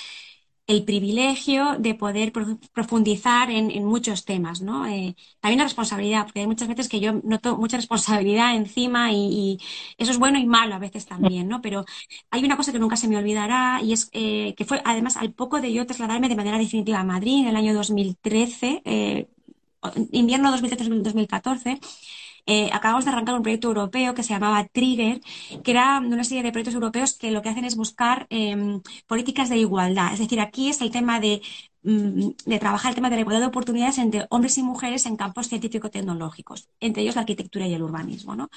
el 0.65 0.85
privilegio 0.85 1.75
de 1.77 1.93
poder 1.93 2.31
profundizar 2.31 3.51
en, 3.51 3.83
muchos 3.85 4.23
temas, 4.23 4.61
¿no? 4.61 4.87
Eh, 4.87 5.15
también 5.41 5.59
la 5.59 5.65
responsabilidad, 5.65 6.23
porque 6.23 6.39
hay 6.39 6.47
muchas 6.47 6.69
veces 6.69 6.87
que 6.87 7.01
yo 7.01 7.13
noto 7.23 7.57
mucha 7.57 7.75
responsabilidad 7.77 8.55
encima 8.55 9.11
y, 9.11 9.59
eso 9.97 10.11
es 10.11 10.17
bueno 10.19 10.39
y 10.39 10.45
malo 10.45 10.75
a 10.75 10.79
veces 10.79 11.05
también, 11.05 11.49
¿no? 11.49 11.61
Pero 11.61 11.85
hay 12.31 12.43
una 12.45 12.55
cosa 12.55 12.71
que 12.71 12.79
nunca 12.79 12.95
se 12.95 13.07
me 13.09 13.17
olvidará 13.17 13.81
y 13.83 13.93
es 13.93 14.09
eh, 14.13 14.53
que 14.55 14.63
fue 14.65 14.81
además 14.85 15.17
al 15.17 15.33
poco 15.33 15.59
de 15.59 15.73
yo 15.73 15.85
trasladarme 15.85 16.29
de 16.29 16.35
manera 16.35 16.57
definitiva 16.57 16.99
a 16.99 17.03
Madrid 17.03 17.41
en 17.41 17.47
el 17.47 17.55
año 17.57 17.73
2013, 17.73 18.81
eh, 18.85 19.27
invierno 20.11 20.55
2013-2014, 20.55 21.79
eh, 22.45 22.69
acabamos 22.73 23.05
de 23.05 23.11
arrancar 23.11 23.35
un 23.35 23.41
proyecto 23.41 23.69
europeo 23.69 24.13
que 24.13 24.23
se 24.23 24.33
llamaba 24.33 24.65
Trigger, 24.67 25.21
que 25.63 25.71
era 25.71 25.99
una 25.99 26.23
serie 26.23 26.43
de 26.43 26.51
proyectos 26.51 26.73
europeos 26.73 27.13
que 27.13 27.31
lo 27.31 27.41
que 27.41 27.49
hacen 27.49 27.65
es 27.65 27.75
buscar 27.77 28.27
em, 28.29 28.81
políticas 29.07 29.49
de 29.49 29.57
igualdad. 29.57 30.13
Es 30.13 30.19
decir, 30.19 30.41
aquí 30.41 30.69
es 30.69 30.81
el 30.81 30.91
tema 30.91 31.19
de, 31.21 31.41
mm, 31.83 32.29
de 32.45 32.59
trabajar 32.59 32.89
el 32.91 32.95
tema 32.95 33.09
de 33.09 33.15
la 33.15 33.21
igualdad 33.21 33.41
de 33.41 33.47
oportunidades 33.47 33.97
entre 33.97 34.25
hombres 34.29 34.57
y 34.57 34.63
mujeres 34.63 35.05
en 35.05 35.15
campos 35.15 35.47
científico-tecnológicos, 35.47 36.67
entre 36.81 37.03
ellos 37.03 37.15
la 37.15 37.21
arquitectura 37.21 37.65
y 37.67 37.73
el 37.73 37.83
urbanismo. 37.83 38.35
¿no? 38.35 38.49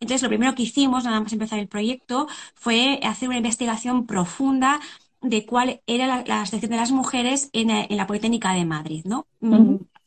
Entonces, 0.00 0.22
lo 0.22 0.28
primero 0.28 0.54
que 0.54 0.64
hicimos, 0.64 1.04
nada 1.04 1.20
más 1.20 1.32
empezar 1.32 1.58
el 1.58 1.68
proyecto, 1.68 2.28
fue 2.54 3.00
hacer 3.02 3.28
una 3.28 3.38
investigación 3.38 4.06
profunda 4.06 4.80
de 5.22 5.44
cuál 5.46 5.80
era 5.86 6.24
la, 6.26 6.46
situación 6.46 6.70
de 6.70 6.76
las 6.76 6.92
mujeres 6.92 7.50
en, 7.52 7.68
la 7.96 8.06
Politécnica 8.06 8.52
de 8.54 8.64
Madrid, 8.64 9.04
¿no? 9.04 9.26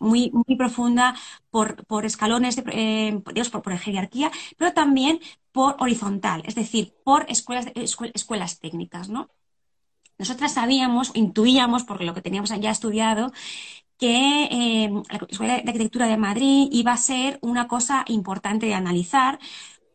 Muy, 0.04 0.32
muy 0.32 0.56
profunda 0.58 1.16
por, 1.49 1.86
por 1.86 2.06
escalones, 2.06 2.56
de, 2.56 2.64
eh, 2.72 3.22
por, 3.24 3.64
por, 3.64 3.78
jerarquía, 3.78 4.32
pero 4.58 4.74
también 4.74 5.20
por 5.51 5.76
horizontal, 5.80 6.43
es 6.45 6.56
decir, 6.56 6.93
por 7.04 7.26
escuelas, 7.30 7.68
escuelas 7.76 8.60
técnicas, 8.60 9.10
¿no? 9.10 9.30
Nosotras 10.18 10.54
sabíamos, 10.54 11.12
intuíamos, 11.16 11.84
porque 11.84 12.06
lo 12.06 12.14
que 12.14 12.22
teníamos 12.22 12.49
ya 12.49 12.72
estudiado, 12.72 13.32
que 13.97 14.45
eh, 14.51 14.89
la 15.10 15.28
Escuela 15.30 15.54
de 15.56 15.62
Arquitectura 15.62 16.08
de 16.08 16.18
Madrid 16.18 16.68
iba 16.72 16.91
a 16.91 16.97
ser 16.97 17.39
una 17.41 17.68
cosa 17.68 18.04
importante 18.08 18.66
de 18.66 18.74
analizar, 18.74 19.39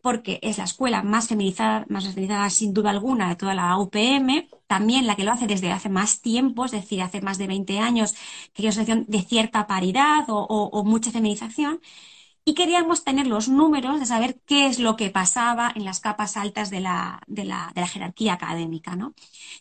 porque 0.09 0.39
es 0.41 0.57
la 0.57 0.65
escuela 0.65 1.03
más 1.03 1.29
feminizada, 1.29 1.85
más 1.91 2.07
feminizada 2.07 2.49
sin 2.49 2.73
duda 2.73 2.89
alguna 2.89 3.29
de 3.29 3.37
toda 3.37 3.55
la 3.55 3.77
UPM, 3.77 4.49
también 4.67 5.07
la 5.07 5.17
que 5.17 5.23
lo 5.23 5.33
hace 5.33 5.47
desde 5.47 5.71
hace 5.71 5.91
más 5.91 6.23
tiempo, 6.23 6.65
es 6.65 6.71
decir, 6.71 7.03
hace 7.03 7.21
más 7.21 7.37
de 7.37 7.47
20 7.47 7.79
años, 7.79 8.15
que 8.55 8.63
es 8.63 8.65
una 8.65 8.73
situación 8.73 9.05
de 9.07 9.21
cierta 9.21 9.67
paridad 9.67 10.25
o, 10.29 10.83
mucha 10.83 11.11
feminización, 11.11 11.83
y 12.43 12.55
queríamos 12.55 13.05
tener 13.05 13.27
los 13.27 13.51
números 13.51 14.01
de 14.01 14.07
saber 14.07 14.41
qué 14.47 14.67
es 14.67 14.79
lo 14.79 14.97
que 14.97 15.11
pasaba 15.11 15.71
en 15.77 15.85
las 15.85 16.01
capas 16.01 16.39
altas 16.39 16.71
de 16.71 16.81
la, 16.81 17.21
de 17.27 17.45
la, 17.45 17.71
de 17.75 17.83
la 17.83 17.87
jerarquía 17.87 18.33
académica, 18.33 18.97
¿no? 18.97 19.13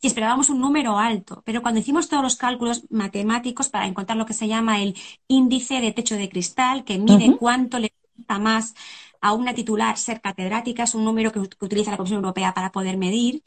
Y 0.02 0.08
esperábamos 0.08 0.50
un 0.50 0.62
número 0.62 0.98
alto, 0.98 1.44
pero 1.46 1.62
cuando 1.62 1.82
hicimos 1.82 2.08
todos 2.08 2.24
los 2.24 2.38
cálculos 2.38 2.86
matemáticos 2.90 3.68
para 3.68 3.86
encontrar 3.86 4.18
lo 4.18 4.26
que 4.26 4.34
se 4.34 4.48
llama 4.48 4.82
el 4.82 4.96
índice 5.28 5.82
de 5.82 5.92
techo 5.92 6.16
de 6.16 6.30
cristal, 6.30 6.86
que 6.86 7.00
mide 7.00 7.36
cuánto 7.38 7.80
le 7.80 7.92
gusta 8.16 8.40
más 8.40 8.76
a 9.28 9.34
una 9.34 9.54
titular 9.54 9.98
ser 9.98 10.22
catedrática, 10.22 10.84
es 10.84 10.96
un 10.96 11.06
número 11.06 11.32
que, 11.32 11.40
utiliza 11.40 11.92
la 11.92 11.98
Comisión 11.98 12.24
Europea 12.24 12.54
para 12.54 12.72
poder 12.72 12.98
medir, 12.98 13.44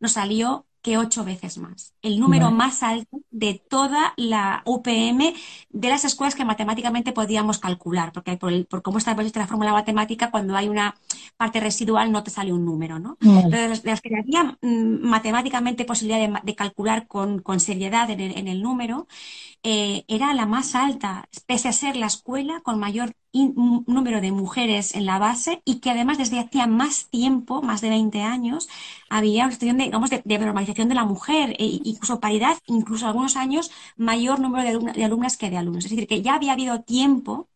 nos 0.00 0.12
salió 0.12 0.66
que 0.82 0.98
ocho 0.98 1.24
veces 1.24 1.56
más. 1.56 1.94
El 2.02 2.20
número 2.20 2.50
más 2.50 2.82
alto 2.82 3.22
de 3.30 3.54
toda 3.70 4.12
la 4.18 4.62
UPM 4.66 5.32
de 5.70 5.88
las 5.88 6.04
escuelas 6.04 6.34
que 6.34 6.44
matemáticamente 6.44 7.12
podíamos 7.12 7.58
calcular, 7.58 8.12
porque 8.12 8.36
por, 8.36 8.82
cómo 8.82 8.98
está 8.98 9.16
la 9.16 9.46
fórmula 9.46 9.72
matemática, 9.72 10.30
cuando 10.30 10.54
hay 10.54 10.68
una 10.68 10.94
parte 11.38 11.58
residual 11.58 12.12
no 12.12 12.22
te 12.22 12.30
sale 12.30 12.52
un 12.52 12.66
número, 12.66 12.98
¿no? 12.98 13.16
Entonces, 13.22 13.82
las 13.82 14.02
que 14.02 14.10
había 14.14 14.58
mm, 14.60 15.08
matemáticamente 15.08 15.86
posibilidad 15.86 16.42
de, 16.42 16.54
calcular 16.54 17.06
con, 17.06 17.42
seriedad 17.60 18.10
en 18.10 18.20
el, 18.46 18.62
número, 18.62 19.08
eh, 19.62 20.04
era 20.06 20.34
la 20.34 20.44
más 20.44 20.74
alta, 20.74 21.30
pese 21.46 21.68
a 21.68 21.72
ser 21.72 21.96
la 21.96 22.06
escuela 22.08 22.60
con 22.60 22.78
mayor 22.78 23.14
número 23.34 24.20
de 24.20 24.32
mujeres 24.32 24.94
en 24.94 25.06
la 25.06 25.18
base 25.18 25.60
y 25.64 25.80
que 25.80 25.90
además 25.90 26.18
desde 26.18 26.38
hacía 26.38 26.66
más 26.66 27.08
tiempo, 27.10 27.62
más 27.62 27.80
de 27.80 27.88
20 27.90 28.22
años, 28.22 28.68
había 29.10 29.44
una 29.44 29.52
situación 29.52 29.78
de, 29.78 29.84
digamos, 29.84 30.10
de, 30.10 30.22
normalización 30.38 30.88
de 30.88 30.94
la 30.94 31.04
mujer, 31.04 31.56
e 31.58 31.80
incluso 31.84 32.20
paridad, 32.20 32.56
incluso 32.66 33.06
algunos 33.06 33.36
años 33.36 33.70
mayor 33.96 34.40
número 34.40 34.92
de, 34.92 35.04
alumnas 35.04 35.36
que 35.36 35.50
de 35.50 35.56
alumnos. 35.58 35.84
Es 35.84 35.90
decir, 35.90 36.06
que 36.06 36.22
ya 36.22 36.34
había 36.34 36.52
habido 36.52 36.82
tiempo 36.82 37.48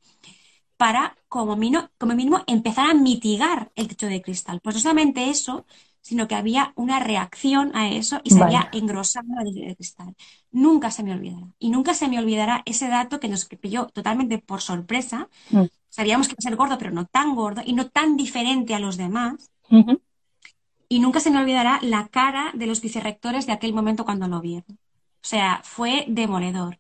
para, 0.77 1.17
como 1.29 1.57
mínimo, 1.57 1.91
como 1.99 2.15
mínimo, 2.15 2.43
empezar 2.47 2.91
a 2.91 2.95
mitigar 2.95 3.73
el 3.77 3.89
techo 3.89 4.07
de 4.07 4.23
cristal. 4.23 4.61
Pues 4.63 4.77
no 4.77 4.81
solamente 4.83 5.31
eso, 5.31 5.67
sino 6.09 6.27
que 6.27 6.35
había 6.35 6.73
una 6.75 7.01
reacción 7.01 7.71
a 7.77 7.91
eso 7.91 8.23
y 8.25 8.31
se 8.31 8.43
había 8.43 8.71
engrosado 8.73 9.27
el 9.41 9.53
techo 9.53 9.67
de 9.67 9.77
cristal. 9.77 10.17
Nunca 10.51 10.91
se 10.91 11.03
me 11.03 11.13
olvidará. 11.13 11.49
Y 11.59 11.69
nunca 11.69 11.93
se 11.93 12.09
me 12.09 12.19
olvidará 12.19 12.63
ese 12.65 12.89
dato 12.89 13.21
que 13.21 13.29
nos 13.29 13.45
pilló 13.45 13.89
totalmente 13.89 14.39
por 14.39 14.63
sorpresa. 14.63 15.29
Mm. 15.51 15.65
Sabíamos 15.91 16.27
que 16.27 16.33
iba 16.33 16.39
a 16.39 16.49
ser 16.49 16.57
gordo, 16.57 16.79
pero 16.79 16.93
no 16.93 17.05
tan 17.05 17.35
gordo 17.35 17.61
y 17.63 17.75
no 17.75 17.91
tan 17.91 18.17
diferente 18.17 18.75
a 18.75 18.79
los 18.79 18.97
demás. 18.97 19.51
Y 20.89 21.01
nunca 21.01 21.21
se 21.21 21.31
me 21.31 21.41
olvidará 21.41 21.79
la 21.83 22.09
cara 22.09 22.53
de 22.55 22.67
los 22.67 22.81
vicerrectores 22.81 23.45
de 23.45 23.53
aquel 23.53 23.75
momento 23.75 24.07
cuando 24.07 24.29
lo 24.29 24.41
vieron. 24.41 24.79
O 25.23 25.27
sea, 25.29 25.61
fue 25.63 26.07
demoledor. 26.09 26.79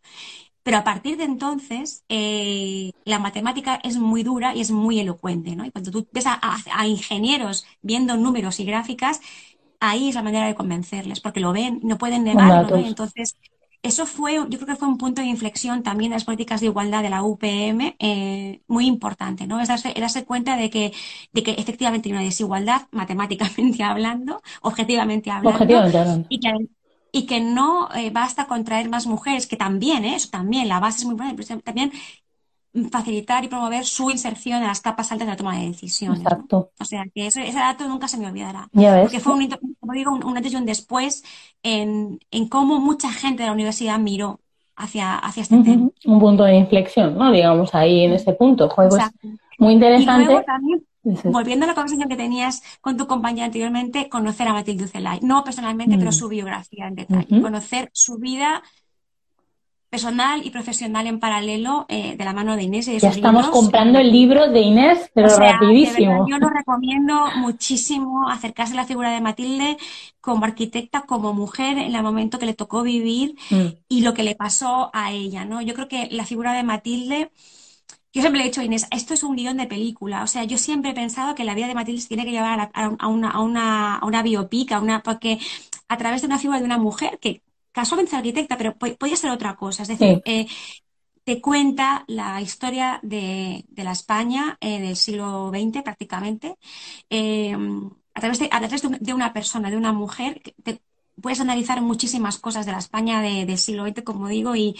Pero 0.62 0.78
a 0.78 0.84
partir 0.84 1.16
de 1.16 1.24
entonces, 1.24 2.04
eh, 2.08 2.92
la 3.04 3.18
matemática 3.18 3.80
es 3.82 3.98
muy 3.98 4.22
dura 4.22 4.54
y 4.54 4.60
es 4.60 4.70
muy 4.70 5.00
elocuente, 5.00 5.56
¿no? 5.56 5.64
Y 5.64 5.70
cuando 5.70 5.90
tú 5.90 6.06
ves 6.12 6.26
a, 6.26 6.86
ingenieros 6.86 7.66
viendo 7.82 8.16
números 8.16 8.60
y 8.60 8.64
gráficas, 8.64 9.20
ahí 9.80 10.08
es 10.08 10.14
la 10.14 10.22
manera 10.22 10.46
de 10.46 10.54
convencerles, 10.54 11.20
porque 11.20 11.40
lo 11.40 11.52
ven, 11.52 11.80
no 11.82 11.98
pueden 11.98 12.24
negarlo, 12.24 12.76
¿no? 12.76 12.86
entonces, 12.86 13.36
eso 13.82 14.06
fue, 14.06 14.34
yo 14.34 14.46
creo 14.46 14.66
que 14.66 14.76
fue 14.76 14.88
un 14.88 14.98
punto 14.98 15.22
de 15.22 15.28
inflexión 15.28 15.82
también 15.82 16.10
de 16.10 16.16
las 16.16 16.24
políticas 16.24 16.60
de 16.60 16.66
igualdad 16.66 17.02
de 17.02 17.10
la 17.10 17.22
UPM 17.22 17.94
eh, 17.98 18.60
muy 18.66 18.86
importante, 18.86 19.46
¿no? 19.46 19.60
Es 19.60 19.68
darse, 19.68 19.94
darse, 19.94 20.24
cuenta 20.24 20.56
de 20.56 20.68
que, 20.68 20.92
de 21.32 21.42
que 21.44 21.52
efectivamente 21.52 22.08
hay 22.08 22.12
una 22.12 22.22
desigualdad, 22.22 22.82
matemáticamente 22.90 23.82
hablando, 23.84 24.42
objetivamente 24.62 25.30
hablando, 25.30 25.50
objetivamente 25.50 25.98
hablando. 25.98 26.26
Y, 26.28 26.40
que, 26.40 26.50
y 27.12 27.26
que 27.26 27.40
no 27.40 27.88
eh, 27.94 28.10
basta 28.10 28.46
con 28.46 28.64
traer 28.64 28.88
más 28.88 29.06
mujeres, 29.06 29.46
que 29.46 29.56
también, 29.56 30.04
¿eh? 30.04 30.16
eso 30.16 30.28
también, 30.30 30.68
la 30.68 30.80
base 30.80 30.98
es 30.98 31.04
muy 31.04 31.14
buena, 31.14 31.34
pero 31.36 31.60
también 31.60 31.92
facilitar 32.90 33.44
y 33.44 33.48
promover 33.48 33.84
su 33.84 34.10
inserción 34.10 34.60
en 34.60 34.68
las 34.68 34.80
capas 34.80 35.10
altas 35.10 35.26
de 35.26 35.32
la 35.32 35.36
toma 35.36 35.58
de 35.58 35.68
decisiones. 35.68 36.20
Exacto. 36.20 36.70
O 36.78 36.84
sea, 36.84 37.04
que 37.12 37.26
ese 37.26 37.50
dato 37.52 37.88
nunca 37.88 38.08
se 38.08 38.18
me 38.18 38.26
olvidará. 38.26 38.68
Porque 38.72 39.20
fue 39.20 39.32
un, 39.32 39.48
como 39.80 39.92
digo, 39.92 40.12
un, 40.12 40.36
antes 40.36 40.52
y 40.52 40.56
un 40.56 40.66
después 40.66 41.24
en, 41.62 42.20
en, 42.30 42.48
cómo 42.48 42.78
mucha 42.78 43.10
gente 43.10 43.42
de 43.42 43.48
la 43.48 43.54
universidad 43.54 43.98
miró 43.98 44.40
hacia, 44.76 45.16
hacia 45.16 45.42
este 45.42 45.58
tema. 45.62 45.90
Un 46.04 46.20
punto 46.20 46.44
de 46.44 46.56
inflexión, 46.56 47.16
¿no? 47.16 47.32
Digamos, 47.32 47.74
ahí 47.74 48.04
en 48.04 48.12
ese 48.12 48.32
punto. 48.32 48.68
Pues, 48.74 48.94
muy 49.58 49.72
interesante. 49.72 50.44
Volviendo 51.02 51.64
a 51.64 51.68
la 51.68 51.74
conversación 51.74 52.08
que 52.08 52.16
tenías 52.16 52.62
con 52.80 52.96
tu 52.96 53.06
compañera 53.06 53.46
anteriormente, 53.46 54.08
conocer 54.08 54.48
a 54.48 54.52
Matilde 54.52 54.84
Ucelay. 54.84 55.20
No 55.22 55.44
personalmente, 55.44 55.96
pero 55.96 56.10
mm. 56.10 56.14
su 56.14 56.28
biografía 56.28 56.88
en 56.88 56.94
detalle. 56.96 57.40
Conocer 57.40 57.90
su 57.92 58.18
vida 58.18 58.62
personal 59.90 60.44
y 60.44 60.50
profesional 60.50 61.06
en 61.06 61.18
paralelo 61.18 61.86
eh, 61.88 62.14
de 62.16 62.24
la 62.24 62.34
mano 62.34 62.56
de 62.56 62.64
Inés. 62.64 62.88
Y 62.88 62.98
ya 62.98 63.08
estamos 63.08 63.48
comprando 63.48 63.98
el 63.98 64.12
libro 64.12 64.50
de 64.50 64.60
Inés, 64.60 65.10
pero 65.14 65.34
rapidísimo. 65.34 66.26
yo 66.28 66.38
lo 66.38 66.50
recomiendo 66.50 67.14
muchísimo 67.36 68.28
acercarse 68.28 68.74
a 68.74 68.76
la 68.76 68.84
figura 68.84 69.10
de 69.10 69.20
Matilde 69.20 69.78
como 70.20 70.44
arquitecta, 70.44 71.02
como 71.02 71.32
mujer 71.32 71.78
en 71.78 71.94
el 71.94 72.02
momento 72.02 72.38
que 72.38 72.46
le 72.46 72.54
tocó 72.54 72.82
vivir 72.82 73.34
mm. 73.50 73.66
y 73.88 74.02
lo 74.02 74.12
que 74.12 74.24
le 74.24 74.34
pasó 74.34 74.90
a 74.92 75.12
ella. 75.12 75.46
¿no? 75.46 75.62
Yo 75.62 75.72
creo 75.74 75.88
que 75.88 76.08
la 76.10 76.26
figura 76.26 76.52
de 76.52 76.64
Matilde 76.64 77.30
yo 78.18 78.22
siempre 78.22 78.40
le 78.40 78.46
he 78.46 78.48
dicho 78.48 78.60
a 78.60 78.64
Inés, 78.64 78.88
esto 78.90 79.14
es 79.14 79.22
un 79.22 79.36
guion 79.36 79.56
de 79.58 79.68
película. 79.68 80.24
O 80.24 80.26
sea, 80.26 80.42
yo 80.42 80.58
siempre 80.58 80.90
he 80.90 80.94
pensado 80.94 81.36
que 81.36 81.44
la 81.44 81.54
vida 81.54 81.68
de 81.68 81.74
Matilde 81.76 82.00
se 82.00 82.08
tiene 82.08 82.24
que 82.24 82.32
llevar 82.32 82.72
a, 82.74 82.88
una, 82.88 83.30
a, 83.30 83.40
una, 83.40 83.96
a 83.96 84.04
una 84.04 84.22
biopic, 84.24 84.72
a 84.72 84.80
una, 84.80 85.04
porque 85.04 85.38
a 85.86 85.96
través 85.96 86.22
de 86.22 86.26
una 86.26 86.40
figura 86.40 86.58
de 86.58 86.64
una 86.64 86.78
mujer 86.78 87.20
que 87.20 87.42
casualmente 87.70 88.10
es 88.10 88.18
arquitecta, 88.18 88.58
pero 88.58 88.74
podía 88.76 89.14
ser 89.14 89.30
otra 89.30 89.54
cosa. 89.54 89.82
Es 89.82 89.88
decir, 89.88 90.20
eh, 90.24 90.48
te 91.22 91.40
cuenta 91.40 92.04
la 92.08 92.40
historia 92.40 92.98
de, 93.04 93.64
la 93.76 93.92
España 93.92 94.58
eh, 94.60 94.80
del 94.80 94.96
siglo 94.96 95.52
XX 95.54 95.84
prácticamente. 95.84 96.56
Eh, 97.08 97.56
a 98.14 98.20
través, 98.20 98.40
de, 98.40 98.48
a 98.50 98.58
través 98.58 98.82
de, 98.82 99.14
una 99.14 99.32
persona, 99.32 99.70
de 99.70 99.76
una 99.76 99.92
mujer, 99.92 100.42
te, 100.64 100.80
puedes 101.20 101.40
analizar 101.40 101.80
muchísimas 101.82 102.38
cosas 102.38 102.66
de 102.66 102.72
la 102.72 102.78
España 102.78 103.20
del 103.22 103.58
siglo 103.58 103.86
XX, 103.86 104.02
como 104.02 104.28
digo, 104.28 104.54
y, 104.56 104.76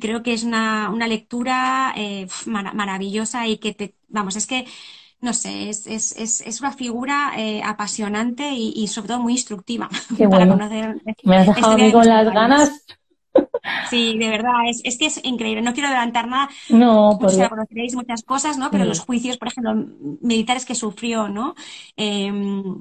creo 0.00 0.22
que 0.22 0.32
es 0.32 0.44
una, 0.44 0.90
lectura 1.06 1.92
eh, 1.96 2.26
maravillosa 2.46 3.46
y 3.46 3.58
que 3.58 3.74
te, 3.74 3.94
vamos, 4.08 4.36
es 4.36 4.46
que, 4.46 4.66
no 5.20 5.32
sé, 5.32 5.68
es, 5.68 5.86
es, 5.86 6.40
es, 6.40 6.60
una 6.60 6.72
figura 6.72 7.32
eh, 7.36 7.62
apasionante 7.64 8.50
y, 8.52 8.86
sobre 8.88 9.08
todo 9.08 9.20
muy 9.20 9.32
instructiva 9.32 9.88
para 10.30 10.48
conocer. 10.48 11.00
Me 11.24 11.36
has 11.36 11.46
dejado 11.46 11.72
a 11.72 11.92
con 11.92 12.06
las 12.06 12.32
ganas. 12.32 12.84
Sí, 13.90 14.16
de 14.18 14.28
verdad, 14.28 14.68
es, 14.68 14.80
es 14.84 14.98
que 14.98 15.06
es 15.06 15.20
increíble. 15.24 15.62
No 15.62 15.72
quiero 15.72 15.88
adelantar 15.88 16.28
nada. 16.28 16.48
No, 16.68 17.16
pues 17.20 17.36
ya 17.36 17.48
conoceréis 17.48 17.94
muchas 17.94 18.22
cosas, 18.22 18.58
¿no? 18.58 18.70
Pero 18.70 18.84
los 18.84 19.00
juicios, 19.00 19.38
por 19.38 19.48
ejemplo, 19.48 19.74
militares 20.20 20.64
que 20.64 20.74
sufrió, 20.74 21.28
¿no? 21.28 21.54
Em, 21.96 22.80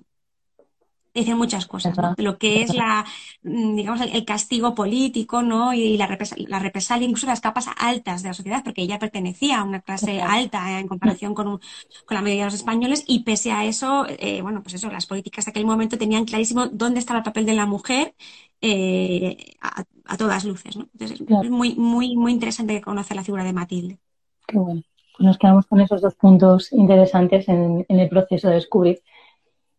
dicen 1.20 1.38
muchas 1.38 1.66
cosas, 1.66 1.98
¿no? 1.98 2.14
Lo 2.18 2.38
que 2.38 2.62
es 2.62 2.74
la, 2.74 3.06
mm, 3.44 3.76
digamos, 3.76 4.02
el, 4.02 4.26
castigo 4.26 4.76
político, 4.76 5.42
¿no? 5.42 5.74
Y 5.74 5.98
la 5.98 6.08
represalia, 6.08 6.48
la 6.50 6.60
represalia, 6.60 7.08
incluso 7.08 7.28
las 7.28 7.42
capas 7.42 7.68
altas 7.78 8.22
de 8.22 8.30
la 8.30 8.34
sociedad, 8.34 8.64
porque 8.64 8.82
ella 8.82 9.00
pertenecía 9.00 9.60
a 9.60 9.64
una 9.64 9.82
clase 9.82 10.22
alta 10.22 10.80
en 10.80 10.88
comparación 10.88 11.34
con, 11.34 11.46
con 11.46 12.16
la 12.16 12.22
mayoría 12.22 12.44
de 12.44 12.52
los 12.52 12.56
españoles, 12.60 13.04
y 13.08 13.24
pese 13.24 13.52
a 13.52 13.66
eso, 13.66 14.06
eh, 14.10 14.42
bueno, 14.42 14.62
pues 14.62 14.76
eso, 14.76 14.90
las 14.90 15.06
políticas 15.06 15.46
de 15.46 15.52
aquel 15.52 15.66
momento 15.66 15.98
tenían 15.98 16.26
clarísimo 16.26 16.68
dónde 16.68 17.00
estaba 17.00 17.20
el 17.20 17.26
papel 17.26 17.46
de 17.46 17.54
la 17.54 17.66
mujer 17.66 18.14
eh, 18.62 19.56
a, 19.62 20.18
todas 20.18 20.46
luces, 20.46 20.76
¿no? 20.76 20.88
Entonces, 20.94 21.22
es 21.22 21.50
muy, 21.50 21.76
muy, 21.76 22.16
muy 22.16 22.32
interesante 22.32 22.82
conocer 22.82 23.16
la 23.16 23.24
figura 23.24 23.44
de 23.44 23.54
Matilde. 23.54 24.00
Qué 24.48 24.58
bueno. 24.58 24.84
Pues 25.18 25.26
nos 25.26 25.38
quedamos 25.38 25.66
con 25.66 25.80
esos 25.80 26.02
dos 26.02 26.16
puntos 26.16 26.74
interesantes 26.74 27.48
en, 27.48 27.86
en 27.88 28.00
el 28.00 28.10
proceso 28.10 28.50
de 28.50 28.56
descubrir 28.56 29.02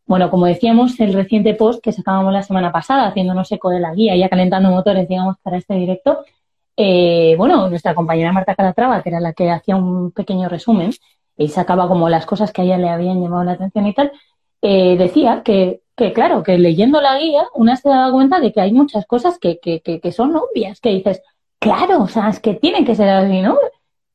bueno, 0.07 0.31
como 0.31 0.47
decíamos, 0.47 0.99
el 1.01 1.13
reciente 1.13 1.55
post 1.55 1.83
que 1.83 1.93
sacábamos 1.93 2.33
la 2.33 2.43
semana 2.43 2.73
pasada, 2.73 3.09
haciéndonos 3.09 3.51
eco 3.53 3.71
de 3.71 3.81
la 3.81 3.93
guía, 3.95 4.17
ya 4.17 4.29
calentando 4.29 4.71
motores, 4.71 5.09
digamos, 5.09 5.37
para 5.43 5.57
este 5.59 5.75
directo, 5.75 6.25
eh, 6.77 7.35
bueno, 7.39 7.69
nuestra 7.69 7.95
compañera 7.95 8.33
Marta 8.33 8.55
Calatrava, 8.55 9.03
que 9.03 9.09
era 9.09 9.21
la 9.21 9.33
que 9.33 9.51
hacía 9.51 9.77
un 9.77 10.13
pequeño 10.13 10.49
resumen 10.49 10.93
y 11.37 11.49
sacaba 11.49 11.89
como 11.89 12.09
las 12.09 12.27
cosas 12.27 12.53
que 12.53 12.63
a 12.63 12.65
ella 12.65 12.79
le 12.79 12.89
habían 12.89 13.21
llamado 13.23 13.45
la 13.45 13.53
atención 13.53 13.87
y 13.87 13.95
tal, 13.95 14.13
eh, 14.63 14.97
decía 14.97 15.43
que, 15.45 15.83
que, 15.97 16.13
claro, 16.13 16.43
que 16.43 16.59
leyendo 16.59 17.01
la 17.01 17.19
guía 17.19 17.45
una 17.55 17.77
se 17.77 17.89
daba 17.89 18.13
cuenta 18.13 18.41
de 18.41 18.53
que 18.53 18.61
hay 18.61 18.73
muchas 18.73 19.07
cosas 19.07 19.39
que, 19.39 19.59
que, 19.61 19.81
que, 19.81 20.01
que 20.01 20.13
son 20.13 20.37
obvias, 20.37 20.81
que 20.81 20.91
dices, 20.91 21.23
claro, 21.59 22.03
o 22.03 22.09
sea, 22.09 22.29
es 22.29 22.41
que 22.41 22.55
tienen 22.55 22.85
que 22.85 22.95
ser 22.95 23.09
así, 23.09 23.41
¿no? 23.41 23.59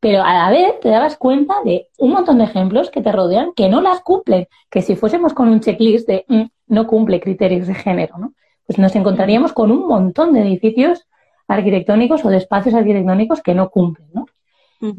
Pero 0.01 0.23
a 0.23 0.33
la 0.33 0.49
vez 0.49 0.79
te 0.81 0.89
dabas 0.89 1.15
cuenta 1.15 1.53
de 1.63 1.87
un 1.99 2.11
montón 2.11 2.39
de 2.39 2.45
ejemplos 2.45 2.89
que 2.89 3.01
te 3.01 3.11
rodean 3.11 3.53
que 3.55 3.69
no 3.69 3.81
las 3.81 4.01
cumplen, 4.01 4.47
que 4.69 4.81
si 4.81 4.95
fuésemos 4.95 5.33
con 5.33 5.47
un 5.47 5.61
checklist 5.61 6.07
de 6.07 6.25
mm, 6.27 6.43
no 6.67 6.87
cumple 6.87 7.21
criterios 7.21 7.67
de 7.67 7.75
género, 7.75 8.17
¿no? 8.17 8.33
Pues 8.65 8.79
nos 8.79 8.95
encontraríamos 8.95 9.53
con 9.53 9.71
un 9.71 9.87
montón 9.87 10.33
de 10.33 10.41
edificios 10.41 11.07
arquitectónicos 11.47 12.25
o 12.25 12.29
de 12.29 12.37
espacios 12.37 12.73
arquitectónicos 12.73 13.41
que 13.41 13.53
no 13.53 13.69
cumplen, 13.69 14.09
¿no? 14.13 14.25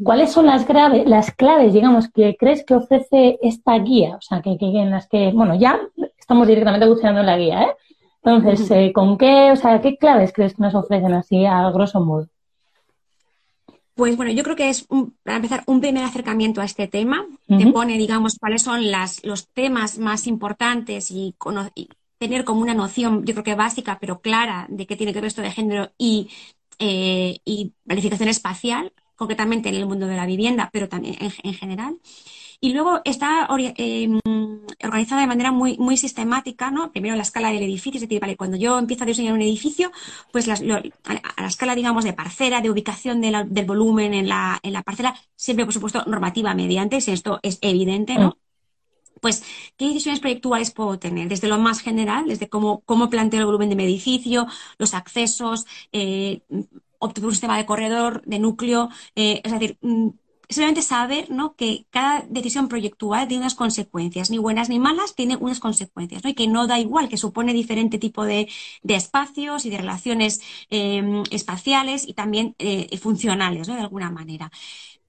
¿Cuáles 0.01 0.31
son 0.31 0.45
las, 0.45 0.65
graves, 0.65 1.05
las 1.05 1.31
claves, 1.31 1.73
digamos, 1.73 2.09
que 2.09 2.37
crees 2.39 2.63
que 2.63 2.75
ofrece 2.75 3.37
esta 3.41 3.77
guía? 3.79 4.15
O 4.15 4.21
sea, 4.21 4.41
que, 4.41 4.55
en 4.61 4.91
las 4.91 5.09
que, 5.09 5.33
bueno, 5.33 5.55
ya 5.55 5.77
estamos 6.17 6.47
directamente 6.47 6.87
buceando 6.87 7.19
en 7.19 7.25
la 7.25 7.37
guía, 7.37 7.63
¿eh? 7.63 7.75
Entonces, 8.23 8.71
eh, 8.71 8.93
¿con 8.93 9.17
qué, 9.17 9.51
o 9.51 9.57
sea, 9.57 9.81
qué 9.81 9.97
claves 9.97 10.31
crees 10.31 10.55
que 10.55 10.61
nos 10.61 10.73
ofrecen 10.73 11.13
así 11.13 11.45
a 11.45 11.69
grosso 11.71 11.99
modo? 11.99 12.27
Pues 13.95 14.17
bueno, 14.17 14.31
yo 14.31 14.43
creo 14.43 14.55
que 14.55 14.69
es, 14.69 14.87
para 15.23 15.37
empezar, 15.37 15.63
un 15.67 15.79
primer 15.79 16.03
acercamiento 16.03 16.61
a 16.61 16.65
este 16.65 16.87
tema. 16.87 17.27
Te 17.47 17.67
pone, 17.67 17.97
digamos, 17.97 18.37
cuáles 18.39 18.63
son 18.63 18.89
las, 18.89 19.23
los 19.23 19.47
temas 19.49 19.99
más 19.99 20.25
importantes 20.25 21.11
y, 21.11 21.35
tener 22.17 22.45
como 22.45 22.61
una 22.61 22.73
noción, 22.73 23.25
yo 23.25 23.33
creo 23.33 23.43
que 23.43 23.55
básica, 23.55 23.97
pero 23.99 24.21
clara, 24.21 24.65
de 24.69 24.87
qué 24.87 24.95
tiene 24.95 25.11
que 25.11 25.19
ver 25.19 25.27
esto 25.27 25.41
de 25.41 25.51
género 25.51 25.91
y, 25.97 26.29
eh, 26.79 27.39
y 27.43 27.73
planificación 27.85 28.29
espacial, 28.29 28.93
concretamente 29.15 29.67
en 29.67 29.75
el 29.75 29.85
mundo 29.85 30.07
de 30.07 30.15
la 30.15 30.25
vivienda, 30.25 30.69
pero 30.71 30.87
también 30.87 31.17
en 31.19 31.53
general. 31.53 31.97
Y 32.63 32.71
luego 32.71 33.01
está 33.03 33.45
em, 33.75 34.21
organizada 34.81 35.19
de 35.19 35.27
manera 35.27 35.51
muy, 35.51 35.77
muy 35.79 35.97
sistemática, 35.97 36.71
¿no? 36.71 36.93
Primero 36.93 37.13
la 37.17 37.23
escala 37.23 37.51
del 37.51 37.61
edificio, 37.61 37.97
es 37.97 38.03
decir, 38.03 38.21
vale, 38.21 38.37
cuando 38.37 38.55
yo 38.55 38.79
empiezo 38.79 39.03
a 39.03 39.07
diseñar 39.07 39.33
un 39.33 39.41
edificio, 39.41 39.91
pues 40.31 40.47
a, 40.47 40.55
la 40.63 41.47
escala, 41.47 41.75
digamos, 41.75 42.05
de 42.05 42.13
parcela, 42.13 42.61
de 42.61 42.69
ubicación 42.69 43.19
del 43.19 43.65
volumen 43.65 44.13
en 44.13 44.29
la, 44.29 44.61
en 44.63 44.71
la 44.71 44.81
parcela, 44.81 45.13
siempre, 45.35 45.65
por 45.65 45.73
supuesto, 45.73 46.05
normativa 46.07 46.53
mediante, 46.53 47.01
si 47.01 47.11
esto 47.11 47.37
es 47.43 47.59
evidente, 47.61 48.17
¿no? 48.17 48.37
Pues, 49.19 49.43
¿qué 49.75 49.87
decisiones 49.87 50.21
proyectuales 50.21 50.71
puedo 50.71 50.97
tener? 50.97 51.27
Desde 51.27 51.49
lo 51.49 51.59
más 51.59 51.81
general, 51.81 52.29
desde 52.29 52.47
cómo, 52.47 52.79
cómo 52.85 53.09
planteo 53.09 53.41
el 53.41 53.45
volumen 53.45 53.67
de 53.67 53.75
mi 53.75 53.83
edificio, 53.83 54.47
los 54.77 54.93
accesos, 54.93 55.65
eh, 55.91 56.43
un 57.01 57.31
sistema 57.31 57.57
de 57.57 57.65
corredor, 57.65 58.21
de 58.25 58.39
núcleo, 58.39 58.87
eh, 59.17 59.41
es 59.43 59.51
decir, 59.51 59.77
simplemente 60.49 60.81
saber 60.81 61.29
¿no? 61.31 61.55
que 61.55 61.87
cada 61.89 62.21
decisión 62.29 62.67
proyectual 62.67 63.27
tiene 63.27 63.43
unas 63.43 63.55
consecuencias, 63.55 64.29
ni 64.29 64.37
buenas 64.37 64.69
ni 64.69 64.79
malas, 64.79 65.15
tiene 65.15 65.35
unas 65.37 65.59
consecuencias, 65.59 66.23
¿no? 66.23 66.29
y 66.29 66.33
que 66.35 66.47
no 66.47 66.67
da 66.67 66.79
igual, 66.79 67.09
que 67.09 67.17
supone 67.17 67.53
diferente 67.53 67.99
tipo 67.99 68.25
de, 68.25 68.49
espacios 68.83 69.65
y 69.65 69.69
de 69.69 69.77
relaciones 69.77 70.41
em, 70.69 71.23
espaciales 71.31 72.07
y 72.07 72.13
también 72.13 72.55
eh, 72.59 72.97
funcionales, 72.97 73.67
¿no? 73.67 73.75
de 73.75 73.81
alguna 73.81 74.11
manera. 74.11 74.51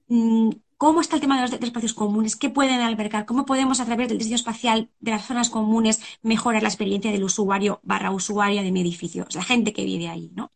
Mm, 0.07 0.51
¿Cómo 0.77 1.01
está 1.01 1.15
el 1.15 1.21
tema 1.21 1.35
de 1.37 1.43
los, 1.43 1.53
espacios 1.53 1.93
comunes? 1.93 2.35
¿Qué 2.35 2.49
pueden 2.49 2.81
albergar? 2.81 3.25
¿Cómo 3.25 3.45
podemos, 3.45 3.79
a 3.79 3.85
través 3.85 4.09
del 4.09 4.17
diseño 4.17 4.35
espacial 4.35 4.89
de 4.99 5.11
las 5.11 5.25
zonas 5.25 5.49
comunes, 5.49 6.01
mejorar 6.21 6.63
la 6.63 6.69
experiencia 6.69 7.11
del 7.11 7.23
usuario 7.23 7.79
barra 7.83 8.11
usuaria 8.11 8.61
de 8.61 8.71
mi 8.71 8.81
edificio? 8.81 9.25
la 9.33 9.43
gente 9.43 9.73
que 9.73 9.85
vive 9.85 10.09
ahí, 10.09 10.31
¿no? 10.35 10.51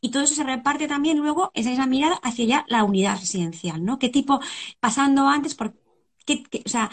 Y 0.00 0.10
todo 0.10 0.22
eso 0.24 0.34
se 0.34 0.44
reparte 0.44 0.88
también 0.88 1.18
luego, 1.18 1.50
esa 1.54 1.72
esa 1.72 1.86
mirada 1.86 2.16
hacia 2.22 2.44
ya 2.44 2.64
la 2.68 2.84
unidad 2.84 3.18
residencial, 3.20 3.84
¿no? 3.84 3.98
¿Qué 3.98 4.08
tipo, 4.08 4.40
pasando 4.80 5.28
antes 5.28 5.54
por 5.54 5.74
qué, 6.26 6.44
o 6.64 6.68
sea, 6.68 6.90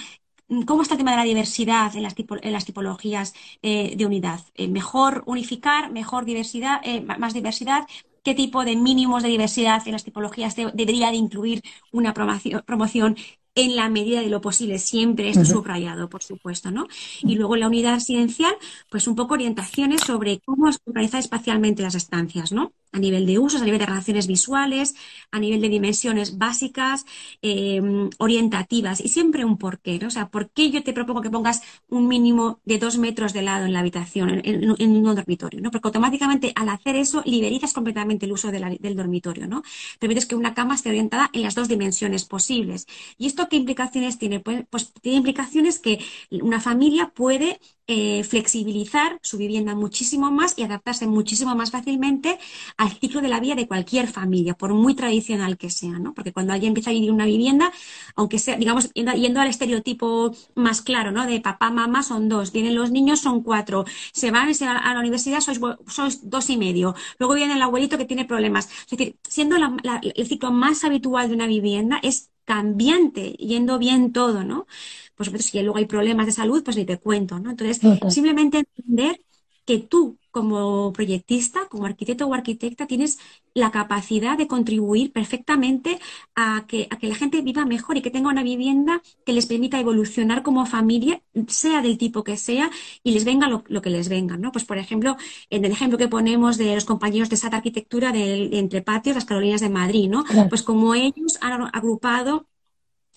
¿Cómo 0.67 0.83
está 0.83 0.93
el 0.93 0.99
tema 0.99 1.11
de 1.11 1.17
la 1.17 1.23
diversidad 1.23 1.95
en 1.95 2.03
las, 2.03 2.13
en 2.17 2.53
las 2.53 2.65
tipologías 2.65 3.33
eh, 3.63 3.95
de 3.97 4.05
unidad? 4.05 4.41
Eh, 4.53 4.67
¿Mejor 4.67 5.23
unificar, 5.25 5.91
mejor 5.91 6.23
diversidad, 6.25 6.81
eh, 6.83 7.01
más 7.01 7.33
diversidad? 7.33 7.87
¿Qué 8.23 8.35
tipo 8.35 8.63
de 8.63 8.75
mínimos 8.75 9.23
de 9.23 9.29
diversidad 9.29 9.81
en 9.87 9.93
las 9.93 10.03
tipologías 10.03 10.55
debería 10.55 11.09
de 11.09 11.15
incluir 11.17 11.63
una 11.91 12.13
promoción, 12.13 12.63
promoción 12.65 13.17
en 13.55 13.75
la 13.75 13.89
medida 13.89 14.21
de 14.21 14.29
lo 14.29 14.41
posible, 14.41 14.79
siempre 14.79 15.29
esto 15.29 15.45
subrayado, 15.45 16.09
por 16.09 16.21
supuesto, 16.21 16.71
¿no? 16.71 16.87
Y 17.21 17.35
luego 17.35 17.55
la 17.55 17.67
unidad 17.67 17.95
residencial, 17.95 18.53
pues 18.89 19.07
un 19.07 19.15
poco 19.15 19.33
orientaciones 19.33 20.01
sobre 20.01 20.39
cómo 20.39 20.69
organizar 20.85 21.21
espacialmente 21.21 21.81
las 21.81 21.95
estancias, 21.95 22.51
¿no? 22.51 22.73
a 22.95 22.99
nivel 22.99 23.25
de 23.25 23.37
usos, 23.37 23.61
a 23.61 23.65
nivel 23.65 23.79
de 23.79 23.85
relaciones 23.85 24.25
visuales, 24.25 24.95
a 25.31 25.39
nivel 25.39 25.59
de 25.61 25.67
dimensiones 25.67 26.37
básicas, 26.37 27.05
em, 27.41 28.09
orientativas 28.19 29.01
y 29.01 29.09
siempre 29.09 29.43
un 29.43 29.57
porqué, 29.57 29.99
¿no? 29.99 30.07
O 30.07 30.11
sea, 30.11 30.29
¿por 30.29 30.49
qué 30.51 30.71
yo 30.71 30.81
te 30.81 30.93
propongo 30.93 31.21
que 31.21 31.29
pongas 31.29 31.61
un 31.89 32.07
mínimo 32.07 32.59
de 32.63 32.77
dos 32.79 32.97
metros 32.97 33.33
de 33.33 33.41
lado 33.41 33.65
en 33.65 33.73
la 33.73 33.79
habitación, 33.81 34.41
en, 34.45 34.69
un 34.69 35.15
dormitorio, 35.15 35.59
¿no? 35.61 35.71
Porque 35.71 35.89
automáticamente 35.89 36.53
al 36.55 36.69
hacer 36.69 36.95
eso 36.95 37.21
liberizas 37.25 37.73
completamente 37.73 38.25
el 38.25 38.31
uso 38.31 38.49
del 38.49 38.95
dormitorio, 38.95 39.47
¿no? 39.47 39.61
Permites 39.99 40.25
que 40.25 40.35
una 40.35 40.53
cama 40.53 40.75
esté 40.75 40.89
orientada 40.89 41.29
en 41.33 41.41
las 41.41 41.55
dos 41.55 41.67
dimensiones 41.67 42.23
posibles. 42.23 42.87
¿Y 43.17 43.27
esto 43.27 43.44
qué 43.49 43.57
implicaciones 43.57 44.17
tiene? 44.17 44.39
Pues, 44.39 44.65
pues 44.69 44.93
tiene 45.01 45.17
implicaciones 45.17 45.79
que 45.79 45.99
una 46.31 46.59
familia 46.61 47.11
puede 47.15 47.59
eh, 47.87 48.23
flexibilizar 48.23 49.19
su 49.21 49.37
vivienda 49.37 49.75
muchísimo 49.75 50.31
más 50.31 50.57
y 50.57 50.63
adaptarse 50.63 51.07
muchísimo 51.07 51.55
más 51.55 51.71
fácilmente 51.71 52.39
al 52.77 52.91
ciclo 52.91 53.21
de 53.21 53.27
la 53.27 53.39
vida 53.39 53.55
de 53.55 53.67
cualquier 53.67 54.07
familia, 54.07 54.55
por 54.55 54.73
muy 54.73 54.95
tradicional 54.95 55.57
que 55.57 55.69
sea, 55.69 55.99
¿no? 55.99 56.13
Porque 56.13 56.33
cuando 56.33 56.53
alguien 56.53 56.71
empieza 56.71 56.89
a 56.89 56.93
vivir 56.93 57.11
una 57.11 57.25
vivienda, 57.25 57.71
aunque 58.15 58.39
sea, 58.39 58.57
digamos, 58.57 58.91
yendo, 58.93 59.41
al 59.41 59.47
estereotipo 59.47 60.35
más 60.55 60.81
claro, 60.81 61.11
¿no? 61.11 61.25
De 61.25 61.39
papá, 61.41 61.69
mamá 61.71 62.03
son 62.03 62.29
dos, 62.29 62.51
vienen 62.51 62.75
los 62.75 62.91
niños 62.91 63.19
son 63.19 63.43
cuatro, 63.43 63.85
se 64.13 64.31
van, 64.31 64.49
a 64.63 64.93
la 64.93 64.99
universidad, 64.99 65.39
sois 65.41 66.29
dos 66.29 66.49
y 66.49 66.57
medio, 66.57 66.95
luego 67.19 67.35
viene 67.35 67.53
el 67.55 67.61
abuelito 67.61 67.97
que 67.97 68.05
tiene 68.05 68.25
problemas. 68.25 68.69
Es 68.89 68.97
decir, 68.97 69.17
siendo 69.27 69.55
el 69.57 70.27
ciclo 70.27 70.51
más 70.51 70.83
habitual 70.83 71.29
de 71.29 71.35
una 71.35 71.47
vivienda, 71.47 71.99
es 72.03 72.31
cambiante, 72.45 73.31
yendo 73.33 73.79
bien 73.79 74.13
todo, 74.13 74.43
¿no? 74.43 74.67
Por 75.15 75.25
supuesto, 75.25 75.49
si 75.49 75.61
luego 75.61 75.77
hay 75.77 75.85
problemas 75.85 76.25
de 76.25 76.31
salud, 76.31 76.63
pues 76.63 76.77
ni 76.77 76.85
te 76.85 76.97
cuento, 76.97 77.39
¿no? 77.39 77.51
Entonces, 77.51 77.79
simplemente 78.09 78.59
entender 78.59 79.21
que 79.65 79.79
tú 79.79 80.17
como 80.31 80.91
proyectista, 80.91 81.67
como 81.69 81.85
arquitecto 81.85 82.27
o 82.27 82.33
arquitecta, 82.33 82.87
tienes 82.87 83.19
la 83.53 83.71
capacidad 83.71 84.37
de 84.37 84.47
contribuir 84.47 85.13
perfectamente 85.13 85.97
a 86.35 86.65
que, 86.67 86.87
a 86.91 86.97
que 86.97 87.07
la 87.07 87.15
gente 87.15 87.41
viva 87.41 87.65
mejor 87.65 87.95
y 87.95 88.01
que 88.01 88.11
tenga 88.11 88.29
una 88.29 88.43
vivienda 88.43 89.01
que 89.25 89.31
les 89.31 89.45
permita 89.45 89.79
evolucionar 89.79 90.43
como 90.43 90.65
familia, 90.65 91.21
sea 91.47 91.81
del 91.81 91.97
tipo 91.97 92.25
que 92.25 92.35
sea, 92.35 92.69
y 93.01 93.11
les 93.11 93.23
venga 93.23 93.47
lo, 93.47 93.63
que 93.63 93.89
les 93.89 94.09
venga, 94.09 94.35
¿no? 94.35 94.51
Pues, 94.51 94.65
por 94.65 94.77
ejemplo, 94.77 95.15
en 95.49 95.63
el 95.63 95.71
ejemplo 95.71 95.97
que 95.97 96.09
ponemos 96.09 96.57
de 96.57 96.75
los 96.75 96.83
compañeros 96.83 97.29
de 97.29 97.37
SAT 97.37 97.53
Arquitectura 97.53 98.11
de, 98.11 98.59
Entre 98.59 98.81
Patios, 98.81 99.15
las 99.15 99.25
Carolinas 99.25 99.61
de 99.61 99.69
Madrid, 99.69 100.09
¿no? 100.09 100.25
Pues 100.49 100.63
como 100.63 100.95
ellos 100.95 101.37
han 101.39 101.69
agrupado 101.73 102.45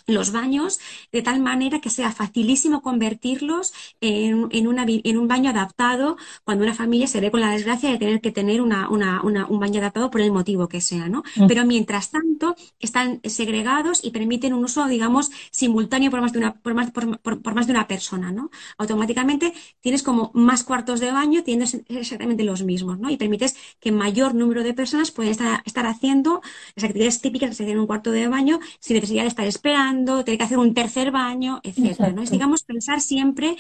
los 0.09 0.33
baños 0.33 0.81
de 1.13 1.23
tal 1.23 1.39
manera 1.39 1.81
que 1.81 1.91
sea 1.91 2.11
facilísimo 2.11 2.83
convertirlos 2.83 3.73
en, 4.01 4.49
en, 4.51 4.67
una, 4.67 4.87
en, 4.89 5.19
un 5.19 5.29
baño 5.29 5.51
adaptado 5.51 6.17
cuando 6.45 6.65
una 6.65 6.75
familia 6.75 7.07
se 7.07 7.21
ve 7.21 7.31
con 7.31 7.41
la 7.41 7.51
desgracia 7.51 7.91
de 7.91 7.99
tener 7.99 8.21
que 8.21 8.33
tener 8.33 8.61
una, 8.63 8.89
una, 8.89 9.23
un 9.23 9.61
baño 9.61 9.81
adaptado 9.81 10.11
por 10.11 10.23
el 10.23 10.33
motivo 10.33 10.67
que 10.67 10.81
sea, 10.81 11.09
¿no? 11.09 11.23
Mm. 11.37 11.47
Pero 11.47 11.65
mientras 11.67 12.11
tanto 12.11 12.57
están 12.81 13.21
segregados 13.23 14.03
y 14.03 14.11
permiten 14.11 14.55
un 14.55 14.65
uso, 14.65 14.87
digamos, 14.87 15.31
simultáneo 15.51 16.11
por 16.11 16.23
más 16.23 16.33
de 16.33 16.39
una, 16.39 16.55
por 16.55 16.73
más, 16.73 16.91
por, 16.91 17.55
más 17.55 17.67
de 17.67 17.73
una 17.73 17.87
persona, 17.87 18.33
¿no? 18.33 18.51
Automáticamente 18.79 19.53
tienes 19.81 20.03
como 20.03 20.31
más 20.33 20.65
cuartos 20.65 21.01
de 21.01 21.13
baño, 21.13 21.45
tienes 21.45 21.83
exactamente 21.89 22.45
los 22.45 22.63
mismos, 22.63 22.99
¿no? 22.99 23.11
Y 23.11 23.19
permites 23.19 23.57
que 23.79 23.93
mayor 23.93 24.35
número 24.35 24.63
de 24.63 24.73
personas 24.73 25.11
pueden 25.11 25.33
estar, 25.33 25.63
estar 25.67 25.87
haciendo 25.87 26.41
las 26.77 26.85
actividades 26.85 27.21
típicas 27.21 27.51
que 27.51 27.57
se 27.57 27.63
hacen 27.65 27.75
en 27.75 27.81
un 27.81 27.87
cuarto 27.87 28.11
de 28.11 28.27
baño 28.29 28.59
sin 28.81 28.95
necesidad 28.95 29.23
de 29.23 29.29
estar 29.29 29.47
esperando 29.47 29.98
tener 30.05 30.39
que 30.39 30.45
hacer 30.45 30.59
un 30.59 30.75
tercer 30.75 31.11
baño, 31.11 31.61
etcétera, 31.63 32.13
¿no? 32.13 32.23
Es, 32.23 32.31
digamos, 32.31 32.63
pensar 32.63 33.01
siempre 33.01 33.57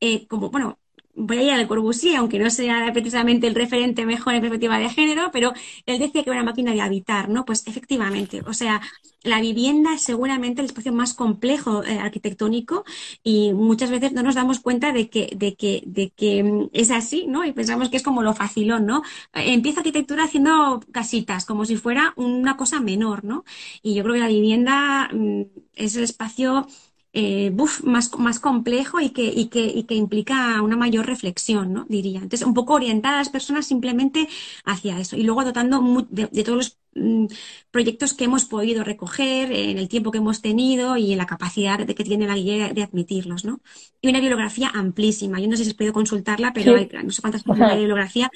eh, 0.00 0.26
como, 0.26 0.50
bueno, 0.50 0.78
voy 1.14 1.38
a 1.38 1.42
ir 1.42 1.50
al 1.50 1.68
Corbusier, 1.68 2.16
aunque 2.16 2.38
no 2.38 2.50
sea 2.50 2.92
precisamente 2.92 3.46
el 3.46 3.54
referente 3.54 4.06
mejor 4.06 4.34
en 4.34 4.40
perspectiva 4.40 4.78
de 4.78 4.88
género, 4.90 5.30
pero 5.32 5.52
él 5.86 5.98
decía 5.98 6.22
que 6.22 6.30
era 6.30 6.40
una 6.40 6.50
máquina 6.50 6.72
de 6.72 6.80
habitar, 6.80 7.28
¿no? 7.28 7.44
Pues 7.44 7.66
efectivamente, 7.66 8.42
o 8.46 8.54
sea, 8.54 8.80
la 9.22 9.40
vivienda 9.40 9.94
es 9.94 10.02
seguramente 10.02 10.60
el 10.62 10.66
espacio 10.66 10.92
más 10.92 11.12
complejo 11.14 11.84
eh, 11.84 11.98
arquitectónico 11.98 12.84
y 13.22 13.52
muchas 13.52 13.90
veces 13.90 14.12
no 14.12 14.22
nos 14.22 14.34
damos 14.34 14.60
cuenta 14.60 14.92
de 14.92 15.10
que, 15.10 15.30
de 15.36 15.54
que, 15.56 15.82
de 15.86 16.10
que 16.10 16.42
mm, 16.42 16.70
es 16.72 16.90
así, 16.90 17.26
¿no? 17.26 17.44
Y 17.44 17.52
pensamos 17.52 17.88
que 17.90 17.96
es 17.98 18.02
como 18.02 18.22
lo 18.22 18.34
facilón, 18.34 18.86
¿no? 18.86 19.02
Eh, 19.34 19.52
empieza 19.52 19.80
arquitectura 19.80 20.24
haciendo 20.24 20.80
casitas, 20.92 21.44
como 21.44 21.64
si 21.66 21.76
fuera 21.76 22.12
una 22.16 22.56
cosa 22.56 22.80
menor, 22.80 23.24
¿no? 23.24 23.44
Y 23.82 23.94
yo 23.94 24.02
creo 24.02 24.14
que 24.14 24.20
la 24.20 24.28
vivienda 24.28 25.08
mm, 25.12 25.42
es 25.74 25.96
el 25.96 26.04
espacio 26.04 26.66
eh, 27.12 27.50
más, 27.82 28.14
más 28.18 28.38
complejo 28.38 29.00
y 29.00 29.10
que, 29.10 29.24
y, 29.24 29.48
que, 29.48 29.64
y 29.64 29.84
que 29.84 29.94
implica 29.96 30.62
una 30.62 30.76
mayor 30.76 31.06
reflexión, 31.06 31.72
¿no? 31.72 31.84
Diría. 31.88 32.20
Entonces, 32.20 32.46
un 32.46 32.54
poco 32.54 32.74
orientada 32.74 33.16
a 33.16 33.18
las 33.18 33.30
personas 33.30 33.66
simplemente 33.66 34.28
hacia 34.64 34.98
eso. 35.00 35.16
Y 35.16 35.24
luego 35.24 35.44
dotando 35.44 36.06
de, 36.08 36.28
todos 36.44 36.56
los 36.56 36.78
mm, 36.94 37.26
proyectos 37.72 38.14
que 38.14 38.24
hemos 38.24 38.44
podido 38.44 38.84
recoger 38.84 39.50
en 39.52 39.78
el 39.78 39.88
tiempo 39.88 40.12
que 40.12 40.18
hemos 40.18 40.40
tenido 40.40 40.96
y 40.96 41.12
en 41.12 41.18
la 41.18 41.26
capacidad 41.26 41.84
de 41.84 41.94
que 41.94 42.04
tiene 42.04 42.26
la 42.28 42.36
guía 42.36 42.72
de 42.72 42.82
admitirlos, 42.82 43.44
¿no? 43.44 43.60
Y 44.00 44.08
una 44.08 44.20
bibliografía 44.20 44.70
amplísima. 44.72 45.40
Yo 45.40 45.48
no 45.48 45.56
sé 45.56 45.64
si 45.64 45.70
has 45.70 45.76
podido 45.76 45.92
consultarla, 45.92 46.52
pero 46.52 46.76
hay 46.76 46.88
no 47.04 47.10
sé 47.10 47.22
cuántas 47.22 47.42
páginas 47.42 47.70
de 47.72 47.78
bibliografía, 47.78 48.30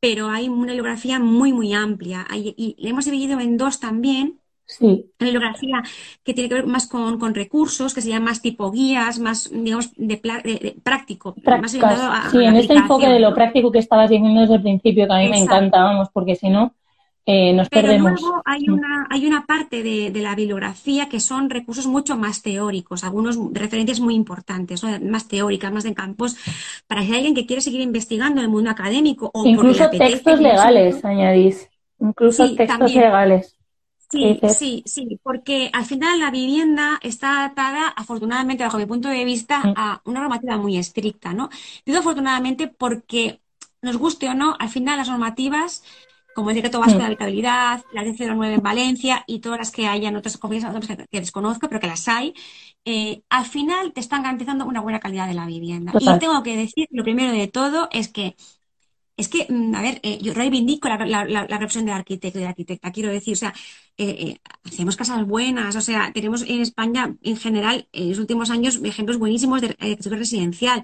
pero 0.00 0.28
hay 0.28 0.48
una 0.48 0.72
bibliografía 0.72 1.18
muy, 1.18 1.52
muy 1.52 1.74
amplia. 1.74 2.26
y 2.32 2.76
la 2.78 2.90
hemos 2.90 3.04
dividido 3.04 3.40
en 3.40 3.56
dos 3.58 3.80
también 3.80 4.40
Sí. 4.66 5.12
Bibliografía 5.18 5.82
que 6.24 6.34
tiene 6.34 6.48
que 6.48 6.56
ver 6.56 6.66
más 6.66 6.88
con, 6.88 7.34
recursos, 7.34 7.94
que 7.94 8.00
serían 8.00 8.24
más 8.24 8.42
tipo 8.42 8.70
guías, 8.72 9.20
más, 9.20 9.48
digamos, 9.52 9.92
de, 9.96 10.76
práctico. 10.82 11.34
Más 11.44 11.70
sí, 11.70 12.44
en 12.44 12.56
este 12.56 12.74
enfoque 12.74 13.08
de 13.08 13.20
lo 13.20 13.32
práctico 13.32 13.70
que 13.70 13.78
estabas 13.78 14.10
diciendo 14.10 14.40
desde 14.40 14.56
el 14.56 14.62
principio, 14.62 15.06
que 15.06 15.12
a 15.12 15.18
mí 15.18 15.28
me 15.28 15.38
encanta, 15.38 15.84
vamos, 15.84 16.08
porque 16.12 16.34
si 16.34 16.48
no, 16.48 16.74
eh, 17.28 17.52
nos 17.52 17.68
Pero 17.68 17.88
perdemos. 17.88 18.20
Luego 18.20 18.42
hay 18.44 18.68
una, 18.68 19.06
hay 19.10 19.26
una 19.26 19.46
parte 19.46 19.82
de, 19.82 20.12
la 20.20 20.34
bibliografía 20.34 21.08
que 21.08 21.20
son 21.20 21.50
recursos 21.50 21.86
mucho 21.86 22.16
más 22.16 22.42
teóricos, 22.42 23.04
algunos 23.04 23.36
referencias 23.52 24.00
muy 24.00 24.14
importantes, 24.14 24.82
más 25.02 25.28
teóricas, 25.28 25.72
más 25.72 25.84
de 25.84 25.94
campos, 25.94 26.36
para 26.86 27.02
si 27.02 27.10
hay 27.10 27.18
alguien 27.18 27.34
que 27.34 27.46
quiere 27.46 27.62
seguir 27.62 27.80
investigando 27.80 28.40
en 28.40 28.46
el 28.46 28.50
mundo 28.50 28.70
académico. 28.70 29.30
O 29.32 29.44
Incluso 29.44 29.90
textos 29.90 30.40
legales, 30.40 31.04
añadís. 31.04 31.68
Incluso 32.00 32.54
textos 32.54 32.94
legales. 32.94 33.55
Sí, 34.10 34.40
sí, 34.54 34.82
sí, 34.86 35.20
porque 35.22 35.70
al 35.72 35.84
final 35.84 36.20
la 36.20 36.30
vivienda 36.30 36.98
está 37.02 37.44
atada, 37.44 37.88
afortunadamente, 37.88 38.62
bajo 38.62 38.78
mi 38.78 38.86
punto 38.86 39.08
de 39.08 39.24
vista, 39.24 39.60
mm. 39.60 39.74
a 39.76 40.02
una 40.04 40.20
normativa 40.20 40.56
muy 40.56 40.76
estricta, 40.76 41.32
¿no? 41.32 41.50
Digo 41.84 41.98
afortunadamente 41.98 42.68
porque, 42.68 43.40
nos 43.82 43.96
guste 43.96 44.28
o 44.28 44.34
no, 44.34 44.56
al 44.58 44.68
final 44.68 44.98
las 44.98 45.08
normativas, 45.08 45.82
como 46.34 46.50
el 46.50 46.56
decreto 46.56 46.78
vasco 46.78 46.98
de 46.98 47.02
mm. 47.02 47.06
habitabilidad, 47.06 47.84
la 47.92 48.04
D09 48.04 48.54
en 48.54 48.62
Valencia 48.62 49.24
y 49.26 49.40
todas 49.40 49.58
las 49.58 49.70
que 49.72 49.86
hayan 49.86 50.16
otras 50.16 50.36
comunidades 50.36 50.86
que, 50.86 51.06
que 51.10 51.20
desconozco, 51.20 51.68
pero 51.68 51.80
que 51.80 51.86
las 51.88 52.06
hay, 52.06 52.34
eh, 52.84 53.22
al 53.30 53.44
final 53.44 53.92
te 53.92 53.98
están 53.98 54.22
garantizando 54.22 54.64
una 54.64 54.80
buena 54.80 55.00
calidad 55.00 55.26
de 55.26 55.34
la 55.34 55.46
vivienda. 55.46 55.92
Y 55.98 56.18
tengo 56.20 56.42
que 56.44 56.56
decir, 56.56 56.86
lo 56.92 57.02
primero 57.02 57.32
de 57.32 57.48
todo 57.48 57.88
es 57.90 58.08
que 58.08 58.36
es 59.16 59.28
que, 59.28 59.46
mm, 59.48 59.74
a 59.74 59.82
ver, 59.82 60.00
eh, 60.02 60.18
yo 60.20 60.34
reivindico 60.34 60.88
la, 60.88 60.98
la, 61.06 61.24
la, 61.24 61.46
reflexión 61.46 61.86
del 61.86 61.94
arquitecto 61.94 62.38
y 62.38 62.40
de 62.40 62.44
la 62.44 62.50
arquitecta, 62.50 62.92
quiero 62.92 63.10
decir, 63.10 63.32
o 63.34 63.36
sea, 63.36 63.54
eh, 63.96 64.08
eh, 64.08 64.40
hacemos 64.64 64.96
casas 64.96 65.26
buenas, 65.26 65.74
o 65.74 65.80
sea, 65.80 66.12
tenemos 66.12 66.42
en 66.42 66.60
España 66.60 67.16
en 67.22 67.36
general 67.36 67.88
en 67.92 68.10
los 68.10 68.18
últimos 68.18 68.50
años 68.50 68.80
ejemplos 68.84 69.18
buenísimos 69.18 69.62
de 69.62 69.68
arquitectura 69.68 70.18
residencial, 70.18 70.82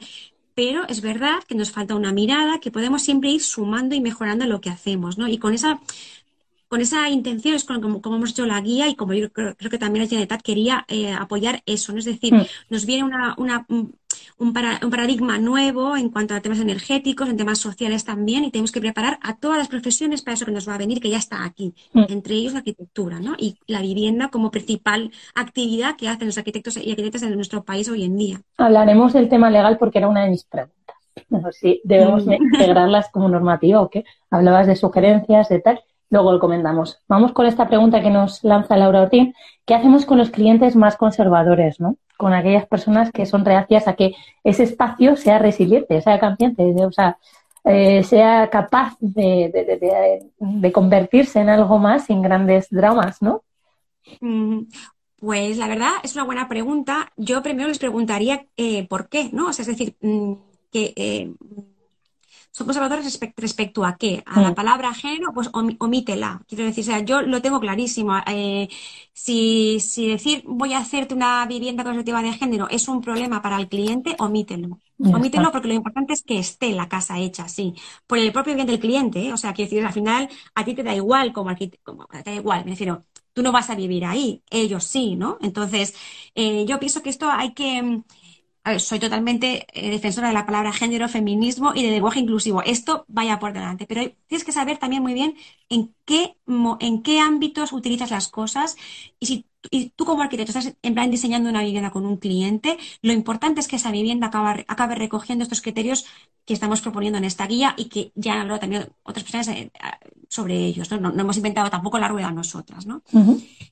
pero 0.54 0.86
es 0.88 1.00
verdad 1.02 1.42
que 1.46 1.54
nos 1.54 1.70
falta 1.72 1.94
una 1.94 2.12
mirada 2.12 2.60
que 2.60 2.70
podemos 2.70 3.02
siempre 3.02 3.30
ir 3.30 3.42
sumando 3.42 3.94
y 3.94 4.00
mejorando 4.00 4.46
lo 4.46 4.60
que 4.60 4.70
hacemos, 4.70 5.18
¿no? 5.18 5.28
Y 5.28 5.38
con 5.38 5.54
esa 5.54 5.80
con 6.68 6.80
esa 6.80 7.10
intención 7.10 7.54
es 7.54 7.64
como, 7.64 8.00
como, 8.00 8.16
hemos 8.16 8.30
hecho 8.30 8.46
la 8.46 8.58
guía 8.62 8.88
y 8.88 8.94
como 8.94 9.12
yo 9.12 9.30
creo, 9.30 9.54
que 9.54 9.76
también 9.76 10.04
la 10.04 10.08
Generalitat 10.08 10.40
quería 10.40 10.86
apoyar 11.18 11.62
eso, 11.66 11.92
¿no? 11.92 11.98
Es 11.98 12.06
decir, 12.06 12.32
mm. 12.32 12.46
nos 12.70 12.86
viene 12.86 13.04
una, 13.04 13.34
una, 13.36 13.66
un, 14.42 14.52
paradigma 14.52 15.38
nuevo 15.38 15.96
en 15.96 16.10
cuanto 16.10 16.34
a 16.34 16.40
temas 16.40 16.60
energéticos, 16.60 17.28
en 17.28 17.36
temas 17.36 17.58
sociales 17.58 18.04
también, 18.04 18.44
y 18.44 18.50
tenemos 18.50 18.72
que 18.72 18.80
preparar 18.80 19.18
a 19.22 19.36
todas 19.36 19.58
las 19.58 19.68
profesiones 19.68 20.22
para 20.22 20.34
eso 20.34 20.44
que 20.44 20.52
nos 20.52 20.68
va 20.68 20.74
a 20.74 20.78
venir, 20.78 21.00
que 21.00 21.10
ya 21.10 21.18
está 21.18 21.44
aquí, 21.44 21.74
mm. 21.92 22.04
entre 22.08 22.34
ellos 22.34 22.52
la 22.52 22.58
arquitectura, 22.58 23.20
¿no? 23.20 23.34
Y 23.38 23.58
la 23.66 23.80
vivienda 23.80 24.28
como 24.28 24.50
principal 24.50 25.10
actividad 25.34 25.96
que 25.96 26.08
hacen 26.08 26.26
los 26.26 26.38
arquitectos 26.38 26.76
y 26.76 26.90
arquitectas 26.90 27.22
en 27.22 27.34
nuestro 27.34 27.62
país 27.62 27.88
hoy 27.88 28.04
en 28.04 28.16
día. 28.16 28.40
Hablaremos 28.58 29.12
del 29.12 29.28
tema 29.28 29.50
legal 29.50 29.78
porque 29.78 29.98
era 29.98 30.08
una 30.08 30.24
de 30.24 30.30
mis 30.30 30.44
preguntas. 30.44 30.96
No 31.28 31.52
si 31.52 31.80
debemos 31.84 32.26
mm. 32.26 32.32
integrarlas 32.32 33.10
como 33.10 33.28
normativa 33.28 33.80
o 33.80 33.90
qué. 33.90 34.04
Hablabas 34.30 34.66
de 34.66 34.76
sugerencias, 34.76 35.48
de 35.48 35.60
tal. 35.60 35.80
Luego 36.12 36.30
lo 36.30 36.38
comentamos. 36.38 37.00
Vamos 37.08 37.32
con 37.32 37.46
esta 37.46 37.66
pregunta 37.66 38.02
que 38.02 38.10
nos 38.10 38.44
lanza 38.44 38.76
Laura 38.76 39.00
Ortín. 39.00 39.34
¿Qué 39.64 39.74
hacemos 39.74 40.04
con 40.04 40.18
los 40.18 40.28
clientes 40.28 40.76
más 40.76 40.98
conservadores, 40.98 41.80
no? 41.80 41.96
Con 42.18 42.34
aquellas 42.34 42.66
personas 42.66 43.10
que 43.10 43.24
son 43.24 43.46
reacias 43.46 43.88
a 43.88 43.94
que 43.94 44.14
ese 44.44 44.64
espacio 44.64 45.16
sea 45.16 45.38
resiliente, 45.38 46.02
sea 46.02 46.20
cambiante, 46.20 46.62
o 46.84 46.92
sea, 46.92 47.16
eh, 47.64 48.02
sea 48.02 48.50
capaz 48.50 48.94
de, 49.00 50.28
convertirse 50.70 51.40
en 51.40 51.48
algo 51.48 51.78
más 51.78 52.04
sin 52.04 52.20
grandes 52.20 52.68
dramas, 52.68 53.22
¿no? 53.22 53.42
Mm, 54.20 54.64
pues 55.16 55.56
la 55.56 55.66
verdad 55.66 55.92
es 56.02 56.14
una 56.14 56.24
buena 56.24 56.46
pregunta. 56.46 57.10
Yo 57.16 57.42
primero 57.42 57.68
les 57.68 57.78
preguntaría 57.78 58.44
eh, 58.58 58.86
por 58.86 59.08
qué, 59.08 59.30
¿no? 59.32 59.48
O 59.48 59.52
sea, 59.54 59.62
es 59.62 59.68
decir, 59.68 59.96
mm, 60.02 60.32
que 60.70 60.92
eh, 60.94 61.32
son 62.52 62.66
conservadores 62.66 63.18
respecto 63.36 63.84
a 63.84 63.96
qué? 63.96 64.22
A 64.26 64.42
la 64.42 64.50
mm. 64.50 64.54
palabra 64.54 64.92
género, 64.92 65.32
pues 65.32 65.48
omítela. 65.52 66.42
Quiero 66.46 66.64
decir, 66.64 66.82
o 66.84 66.86
sea, 66.86 67.00
yo 67.00 67.22
lo 67.22 67.40
tengo 67.40 67.58
clarísimo. 67.60 68.14
Eh, 68.26 68.68
si, 69.14 69.80
si 69.80 70.08
decir 70.08 70.42
voy 70.46 70.74
a 70.74 70.78
hacerte 70.78 71.14
una 71.14 71.46
vivienda 71.46 71.82
con 71.82 71.94
perspectiva 71.94 72.22
de 72.22 72.32
género 72.34 72.68
es 72.70 72.88
un 72.88 73.00
problema 73.00 73.40
para 73.40 73.56
el 73.56 73.68
cliente, 73.68 74.16
omítelo. 74.18 74.78
omítelo 74.98 75.50
porque 75.50 75.68
lo 75.68 75.74
importante 75.74 76.12
es 76.12 76.22
que 76.22 76.38
esté 76.38 76.72
la 76.72 76.88
casa 76.90 77.18
hecha 77.18 77.44
así. 77.44 77.74
Por 78.06 78.18
el 78.18 78.32
propio 78.32 78.54
bien 78.54 78.66
del 78.66 78.80
cliente, 78.80 79.26
¿eh? 79.26 79.32
o 79.32 79.38
sea, 79.38 79.54
quiero 79.54 79.70
decir, 79.70 79.86
al 79.86 79.92
final 79.94 80.28
a 80.54 80.64
ti 80.64 80.74
te 80.74 80.82
da 80.82 80.94
igual 80.94 81.32
como, 81.32 81.50
como 81.82 82.06
te 82.06 82.22
da 82.22 82.34
igual, 82.34 82.64
me 82.66 82.72
refiero, 82.72 83.06
tú 83.32 83.42
no 83.42 83.52
vas 83.52 83.70
a 83.70 83.74
vivir 83.74 84.04
ahí, 84.04 84.42
ellos 84.50 84.84
sí, 84.84 85.16
¿no? 85.16 85.38
Entonces, 85.40 85.94
eh, 86.34 86.64
yo 86.66 86.78
pienso 86.78 87.02
que 87.02 87.10
esto 87.10 87.30
hay 87.30 87.54
que 87.54 88.02
soy 88.78 88.98
totalmente 89.00 89.66
eh, 89.72 89.90
defensora 89.90 90.28
de 90.28 90.34
la 90.34 90.46
palabra 90.46 90.72
género, 90.72 91.08
feminismo 91.08 91.72
y 91.74 91.82
de 91.84 91.90
lenguaje 91.90 92.20
inclusivo. 92.20 92.62
Esto 92.62 93.04
vaya 93.08 93.38
por 93.38 93.52
delante. 93.52 93.86
Pero 93.86 94.02
tienes 94.26 94.44
que 94.44 94.52
saber 94.52 94.78
también 94.78 95.02
muy 95.02 95.14
bien 95.14 95.36
en 95.68 95.94
qué, 96.04 96.36
en 96.80 97.02
qué 97.02 97.20
ámbitos 97.20 97.72
utilizas 97.72 98.10
las 98.10 98.28
cosas 98.28 98.76
y 99.18 99.26
si 99.26 99.46
y 99.70 99.90
tú 99.90 100.04
como 100.04 100.22
arquitecto 100.22 100.50
estás 100.50 100.74
en 100.82 100.94
plan 100.94 101.10
diseñando 101.10 101.48
una 101.48 101.62
vivienda 101.62 101.90
con 101.90 102.06
un 102.06 102.16
cliente, 102.16 102.78
lo 103.00 103.12
importante 103.12 103.60
es 103.60 103.68
que 103.68 103.76
esa 103.76 103.90
vivienda 103.90 104.26
acabe, 104.26 104.94
recogiendo 104.94 105.42
estos 105.42 105.60
criterios 105.60 106.06
que 106.44 106.54
estamos 106.54 106.80
proponiendo 106.80 107.18
en 107.18 107.24
esta 107.24 107.46
guía 107.46 107.74
y 107.76 107.86
que 107.86 108.12
ya 108.14 108.34
han 108.34 108.40
hablado 108.40 108.60
también 108.60 108.88
otras 109.04 109.24
personas 109.24 109.48
eh, 109.48 109.70
sobre 110.28 110.56
ellos. 110.56 110.90
¿no? 110.90 110.98
No, 110.98 111.20
hemos 111.20 111.36
inventado 111.36 111.70
tampoco 111.70 111.98
la 111.98 112.08
rueda 112.08 112.32
nosotras. 112.32 112.86
¿no? 112.86 113.02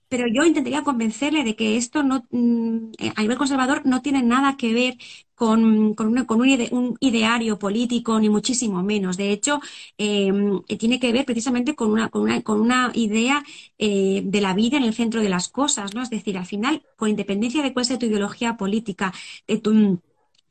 Pero 0.09 0.27
yo 0.33 0.45
intentaría 0.45 0.83
convencerle 0.83 1.43
de 1.43 1.57
que 1.57 1.77
esto 1.77 2.03
no, 2.03 2.25
mm, 2.31 2.93
a 3.17 3.23
nivel 3.23 3.39
conservador 3.39 3.83
no 3.85 4.03
tiene 4.03 4.23
nada 4.23 4.57
que 4.57 4.73
ver 4.73 4.97
con, 5.41 5.95
con, 5.95 6.41
un, 6.41 6.97
ideario 7.01 7.59
político, 7.59 8.21
ni 8.21 8.29
muchísimo 8.29 8.83
menos. 8.83 9.17
De 9.17 9.31
hecho, 9.33 9.59
em, 9.97 10.61
tiene 10.79 11.01
que 11.01 11.13
ver 11.13 11.25
precisamente 11.25 11.75
con 11.75 11.91
una, 11.91 12.11
con 12.11 12.23
una, 12.23 12.43
con 12.43 12.61
una 12.61 12.93
idea 12.95 13.43
eh, 13.79 14.21
de 14.23 14.41
la 14.43 14.53
vida 14.53 14.77
en 14.77 14.85
el 14.85 14.93
centro 14.93 15.23
de 15.23 15.31
las 15.31 15.49
cosas, 15.49 15.95
¿no? 15.95 16.03
Es 16.03 16.11
decir, 16.11 16.37
al 16.37 16.45
final, 16.45 16.83
con 16.97 17.09
independencia 17.09 17.63
de 17.63 17.73
cuál 17.73 17.87
sea 17.87 17.99
tu 17.99 18.05
ideología 18.05 18.59
política, 18.59 19.15
de 19.49 19.57
tu 19.59 20.01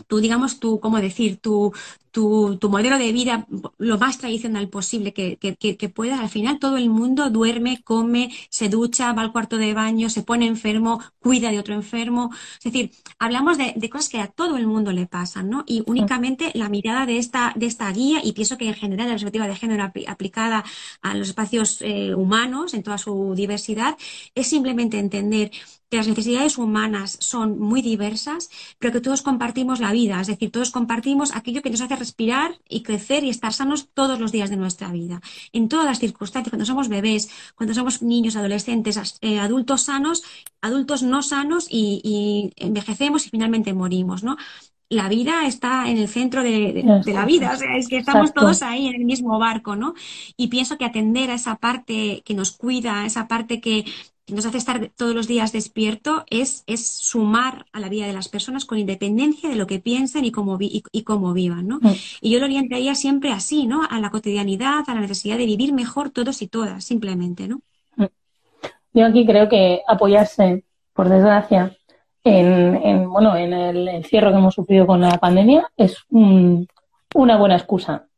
tu, 0.07 0.19
digamos, 0.19 0.59
tu, 0.59 0.79
¿cómo 0.79 0.99
decir? 0.99 1.37
Tu, 1.37 1.71
tu, 2.11 2.57
tu, 2.57 2.69
modelo 2.69 2.97
de 2.97 3.11
vida 3.11 3.47
lo 3.77 3.97
más 3.97 4.17
tradicional 4.17 4.67
posible 4.69 5.13
que, 5.13 5.37
que, 5.37 5.55
que, 5.55 5.89
pueda. 5.89 6.19
Al 6.19 6.29
final 6.29 6.59
todo 6.59 6.77
el 6.77 6.89
mundo 6.89 7.29
duerme, 7.29 7.81
come, 7.83 8.31
se 8.49 8.69
ducha, 8.69 9.13
va 9.13 9.21
al 9.21 9.31
cuarto 9.31 9.57
de 9.57 9.73
baño, 9.73 10.09
se 10.09 10.23
pone 10.23 10.47
enfermo, 10.47 11.01
cuida 11.19 11.51
de 11.51 11.59
otro 11.59 11.73
enfermo. 11.73 12.31
Es 12.57 12.71
decir, 12.71 12.91
hablamos 13.19 13.57
de, 13.57 13.73
de 13.75 13.89
cosas 13.89 14.09
que 14.09 14.19
a 14.19 14.27
todo 14.27 14.57
el 14.57 14.67
mundo 14.67 14.91
le 14.91 15.05
pasan, 15.05 15.49
¿no? 15.49 15.63
Y 15.67 15.83
únicamente 15.85 16.51
la 16.55 16.69
mirada 16.69 17.05
de 17.05 17.17
esta, 17.17 17.53
de 17.55 17.67
esta 17.67 17.91
guía, 17.91 18.21
y 18.23 18.33
pienso 18.33 18.57
que 18.57 18.67
en 18.67 18.75
general 18.75 19.07
la 19.07 19.13
perspectiva 19.13 19.47
de 19.47 19.55
género 19.55 19.91
aplicada 20.07 20.63
a 21.01 21.13
los 21.13 21.29
espacios 21.29 21.81
eh, 21.81 22.15
humanos 22.15 22.73
en 22.73 22.83
toda 22.83 22.97
su 22.97 23.33
diversidad, 23.35 23.97
es 24.35 24.47
simplemente 24.47 24.99
entender 24.99 25.51
que 25.89 25.97
las 25.97 26.07
necesidades 26.07 26.57
humanas 26.57 27.17
son 27.19 27.59
muy 27.59 27.81
diversas, 27.81 28.49
pero 28.77 28.93
que 28.93 29.01
todos 29.01 29.21
compartimos 29.21 29.79
la 29.79 29.91
vida, 29.91 30.21
es 30.21 30.27
decir, 30.27 30.51
todos 30.51 30.69
compartimos 30.71 31.35
aquello 31.35 31.61
que 31.61 31.71
nos 31.71 31.81
hace 31.81 31.95
respirar 31.95 32.59
y 32.67 32.83
crecer 32.83 33.23
y 33.23 33.29
estar 33.29 33.53
sanos 33.53 33.89
todos 33.93 34.19
los 34.19 34.31
días 34.31 34.51
de 34.51 34.57
nuestra 34.57 34.91
vida, 34.91 35.21
en 35.51 35.67
todas 35.67 35.85
las 35.85 35.99
circunstancias, 35.99 36.51
cuando 36.51 36.65
somos 36.65 36.89
bebés, 36.89 37.29
cuando 37.55 37.73
somos 37.73 38.01
niños, 38.03 38.35
adolescentes, 38.35 39.17
eh, 39.21 39.39
adultos 39.39 39.83
sanos, 39.83 40.23
adultos 40.61 41.01
no 41.01 41.23
sanos 41.23 41.67
y, 41.69 42.53
envejecemos 42.57 43.25
y 43.25 43.29
finalmente 43.29 43.73
morimos, 43.73 44.23
¿no? 44.23 44.37
la 44.91 45.07
vida 45.07 45.45
está 45.45 45.87
en 45.87 45.97
el 45.97 46.07
centro 46.07 46.41
de, 46.41 46.83
la 47.05 47.25
vida, 47.25 47.51
o 47.53 47.57
sea, 47.57 47.77
es 47.77 47.87
que 47.87 47.97
estamos 47.97 48.33
todos 48.33 48.63
ahí 48.63 48.87
en 48.87 48.95
el 48.95 49.05
mismo 49.05 49.37
barco, 49.37 49.75
¿no? 49.75 49.93
Y 50.35 50.47
pienso 50.47 50.79
que 50.79 50.85
atender 50.85 51.29
a 51.29 51.35
esa 51.35 51.57
parte 51.57 52.23
que 52.25 52.33
nos 52.33 52.53
cuida, 52.57 53.05
esa 53.05 53.27
parte 53.27 53.61
que, 53.61 53.85
nos 54.31 54.45
hace 54.45 54.57
estar 54.57 54.89
todos 54.97 55.15
los 55.15 55.27
días 55.27 55.51
despierto 55.51 56.23
es, 56.29 56.63
es 56.67 56.87
sumar 56.87 57.65
a 57.71 57.79
la 57.79 57.89
vida 57.89 58.07
de 58.07 58.13
las 58.13 58.27
personas 58.27 58.65
con 58.65 58.77
independencia 58.77 59.49
de 59.49 59.55
lo 59.55 59.67
que 59.67 59.79
piensen 59.79 60.25
y 60.25 60.31
cómo, 60.31 60.57
y, 60.59 61.03
cómo 61.03 61.33
vivan, 61.33 61.67
¿no? 61.67 61.79
Mm. 61.81 61.93
Y 62.21 62.31
yo 62.31 62.39
lo 62.39 62.45
orientaría 62.45 62.95
siempre 62.95 63.31
así, 63.31 63.67
¿no? 63.67 63.81
A 63.89 63.99
la 63.99 64.09
cotidianidad, 64.09 64.83
a 64.87 64.93
la 64.93 65.01
necesidad 65.01 65.37
de 65.37 65.45
vivir 65.45 65.73
mejor 65.73 66.09
todos 66.09 66.41
y 66.41 66.47
todas, 66.47 66.83
simplemente, 66.83 67.47
¿no? 67.47 67.61
Mm. 67.95 68.05
Yo 68.93 69.05
aquí 69.05 69.25
creo 69.25 69.47
que 69.47 69.81
apoyarse, 69.87 70.63
por 70.93 71.09
desgracia, 71.09 71.75
en, 72.23 73.09
bueno, 73.09 73.35
en 73.35 73.53
el 73.53 73.87
encierro 73.87 74.31
que 74.31 74.37
hemos 74.37 74.53
sufrido 74.53 74.85
con 74.85 75.01
la 75.01 75.17
pandemia 75.17 75.71
es 75.77 75.97
una 76.09 77.37
buena 77.37 77.55
excusa 77.55 78.08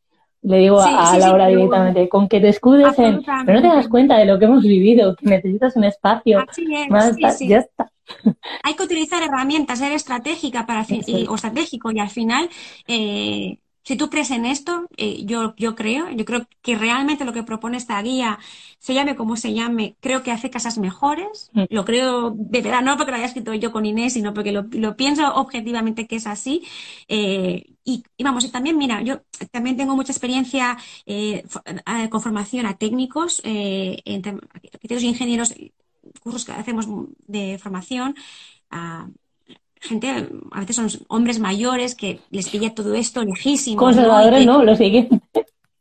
le 0.43 0.57
digo 0.57 0.81
a, 0.81 1.17
Laura 1.17 1.47
directamente, 1.47 2.09
con 2.09 2.27
que 2.27 2.39
te 2.39 2.49
escudes 2.49 2.97
en... 2.97 3.23
Pero 3.45 3.61
no 3.61 3.69
te 3.69 3.75
das 3.75 3.87
cuenta 3.87 4.17
de 4.17 4.25
lo 4.25 4.39
que 4.39 4.45
hemos 4.45 4.63
vivido, 4.63 5.15
que 5.15 5.27
necesitas 5.27 5.75
un 5.75 5.83
espacio. 5.83 6.43
más, 6.89 7.15
ya 7.39 7.59
está. 7.59 7.91
Hay 8.63 8.73
que 8.73 8.83
utilizar 8.83 9.21
herramientas, 9.23 9.79
ser 9.79 9.91
estratégica 9.93 10.65
para, 10.65 10.85
o 11.29 11.35
estratégico 11.35 11.91
y 11.91 11.99
al 11.99 12.09
final 12.09 12.49
eh, 12.87 13.57
si 13.83 13.95
tú 13.95 14.09
crees 14.09 14.29
en 14.31 14.45
esto, 14.45 14.87
eh, 14.97 15.23
yo, 15.25 15.55
yo 15.57 15.75
creo, 15.75 16.09
yo 16.11 16.23
creo 16.23 16.47
que 16.61 16.77
realmente 16.77 17.25
lo 17.25 17.33
que 17.33 17.43
propone 17.43 17.77
esta 17.77 18.01
guía, 18.01 18.37
se 18.77 18.93
llame 18.93 19.15
como 19.15 19.35
se 19.37 19.53
llame, 19.53 19.95
creo 19.99 20.21
que 20.21 20.31
hace 20.31 20.51
casas 20.51 20.77
mejores. 20.77 21.49
Mm. 21.53 21.63
Lo 21.69 21.83
creo 21.85 22.31
de 22.31 22.61
verdad, 22.61 22.81
no 22.83 22.95
porque 22.97 23.11
lo 23.11 23.17
haya 23.17 23.25
escrito 23.25 23.53
yo 23.55 23.71
con 23.71 23.85
Inés, 23.85 24.13
sino 24.13 24.33
porque 24.33 24.51
lo, 24.51 24.95
pienso 24.95 25.33
objetivamente 25.33 26.07
que 26.07 26.17
es 26.17 26.27
así. 26.27 26.63
Eh, 27.07 27.73
y, 27.83 28.03
vamos, 28.23 28.45
y 28.45 28.49
también, 28.49 28.77
mira, 28.77 29.01
yo 29.01 29.21
también 29.51 29.77
tengo 29.77 29.95
mucha 29.95 30.11
experiencia 30.11 30.77
eh, 31.07 31.43
con 32.09 32.21
formación 32.21 32.67
a 32.67 32.77
técnicos, 32.77 33.41
entre 33.43 34.37
arquitectos 34.53 35.03
y 35.03 35.07
ingenieros, 35.07 35.55
cursos 36.21 36.45
que 36.45 36.51
hacemos 36.51 36.87
de 37.27 37.57
formación. 37.57 38.15
A, 38.69 39.09
gente, 39.81 40.29
a 40.51 40.59
veces 40.59 40.75
son 40.75 40.89
hombres 41.09 41.39
mayores 41.39 41.95
que 41.95 42.19
les 42.29 42.49
pilla 42.49 42.73
todo 42.73 42.93
esto 42.93 43.23
lejísimo. 43.23 43.77
Conservadores, 43.77 44.45
¿no? 44.45 44.63
Lo 44.63 44.75
siguen. 44.75 45.21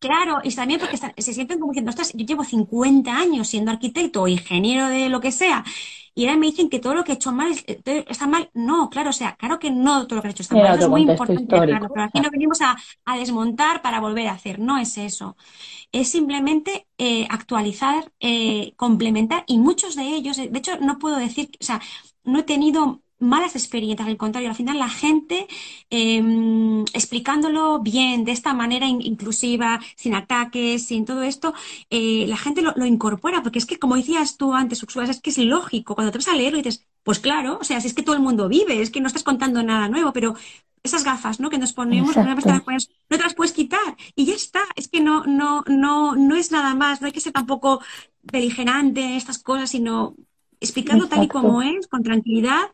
Claro, 0.00 0.40
y 0.42 0.54
también 0.54 0.80
porque 0.80 0.96
se 0.96 1.34
sienten 1.34 1.58
como 1.60 1.72
diciendo, 1.72 1.90
ostras, 1.90 2.12
yo 2.14 2.24
llevo 2.24 2.42
50 2.42 3.14
años 3.14 3.48
siendo 3.48 3.70
arquitecto 3.70 4.22
o 4.22 4.28
ingeniero 4.28 4.88
de 4.88 5.10
lo 5.10 5.20
que 5.20 5.30
sea, 5.30 5.62
y 6.14 6.24
ahora 6.24 6.38
me 6.38 6.46
dicen 6.46 6.68
que 6.68 6.80
todo 6.80 6.94
lo 6.94 7.04
que 7.04 7.12
he 7.12 7.14
hecho 7.14 7.32
mal 7.32 7.52
eh, 7.66 8.04
está 8.08 8.26
mal. 8.26 8.50
No, 8.52 8.90
claro, 8.90 9.10
o 9.10 9.12
sea, 9.12 9.36
claro 9.36 9.58
que 9.58 9.70
no 9.70 10.06
todo 10.06 10.16
lo 10.16 10.22
que 10.22 10.28
he 10.28 10.30
hecho 10.32 10.42
está 10.42 10.54
mal. 10.54 10.74
Eso 10.74 10.84
es 10.84 10.88
muy 10.88 11.02
importante, 11.02 11.46
claro, 11.46 11.88
pero 11.92 12.04
aquí 12.04 12.20
no 12.20 12.30
venimos 12.30 12.60
a, 12.62 12.76
desmontar 13.16 13.80
para 13.82 14.00
volver 14.00 14.28
a 14.28 14.32
hacer, 14.32 14.58
no 14.58 14.78
es 14.78 14.98
eso. 14.98 15.36
Es 15.92 16.10
simplemente 16.10 16.86
eh, 16.98 17.26
actualizar, 17.30 18.10
eh, 18.20 18.72
complementar, 18.76 19.44
y 19.46 19.58
muchos 19.58 19.96
de 19.96 20.04
ellos, 20.04 20.36
de 20.36 20.50
hecho, 20.58 20.78
no 20.80 20.98
puedo 20.98 21.16
decir, 21.16 21.50
o 21.60 21.64
sea, 21.64 21.80
no 22.24 22.40
he 22.40 22.42
tenido 22.42 23.02
malas 23.20 23.54
experiencias, 23.54 24.08
al 24.08 24.16
contrario, 24.16 24.48
al 24.48 24.56
final 24.56 24.78
la 24.78 24.88
gente 24.88 25.46
em, 25.90 26.84
explicándolo 26.92 27.80
bien, 27.80 28.24
de 28.24 28.32
esta 28.32 28.54
manera 28.54 28.86
inclusiva, 28.86 29.80
sin 29.96 30.14
ataques, 30.14 30.86
sin 30.86 31.04
todo 31.04 31.22
esto, 31.22 31.54
eh, 31.90 32.24
la 32.26 32.36
gente 32.36 32.62
lo, 32.62 32.86
incorpora, 32.86 33.42
porque 33.42 33.58
es 33.58 33.66
que, 33.66 33.78
como 33.78 33.96
decías 33.96 34.36
tú 34.36 34.54
antes, 34.54 34.82
es 34.82 35.20
que 35.20 35.30
es 35.30 35.38
lógico, 35.38 35.94
cuando 35.94 36.10
te 36.12 36.18
vas 36.18 36.28
a 36.28 36.34
leerlo 36.34 36.58
y 36.58 36.62
dices, 36.62 36.86
pues 37.02 37.18
claro, 37.18 37.58
o 37.60 37.64
sea, 37.64 37.80
si 37.80 37.88
es 37.88 37.94
que 37.94 38.02
todo 38.02 38.16
el 38.16 38.22
mundo 38.22 38.48
vive, 38.48 38.80
es 38.82 38.90
que 38.90 39.00
no 39.00 39.06
estás 39.06 39.22
contando 39.22 39.62
nada 39.62 39.88
nuevo, 39.88 40.12
pero 40.12 40.34
esas 40.82 41.04
gafas, 41.04 41.40
¿no? 41.40 41.50
Que 41.50 41.58
nos 41.58 41.72
ponemos, 41.72 42.16
no 42.16 42.36
te, 42.36 42.48
las 42.48 42.62
puedes, 42.62 42.90
no 43.10 43.16
te 43.18 43.22
las 43.22 43.34
puedes 43.34 43.52
quitar 43.52 43.96
y 44.14 44.24
ya 44.24 44.34
está. 44.34 44.60
Es 44.76 44.88
que 44.88 45.00
no, 45.00 45.24
no, 45.24 45.62
no, 45.66 46.16
no 46.16 46.36
es 46.36 46.52
nada 46.52 46.74
más. 46.74 47.00
No 47.00 47.06
hay 47.06 47.12
que 47.12 47.20
ser 47.20 47.32
tampoco 47.32 47.82
beligerante 48.22 49.02
en 49.02 49.12
estas 49.12 49.38
cosas, 49.38 49.70
sino 49.70 50.14
explicando 50.58 51.08
tal 51.08 51.24
y 51.24 51.28
como 51.28 51.62
es, 51.62 51.86
con 51.86 52.02
tranquilidad 52.02 52.70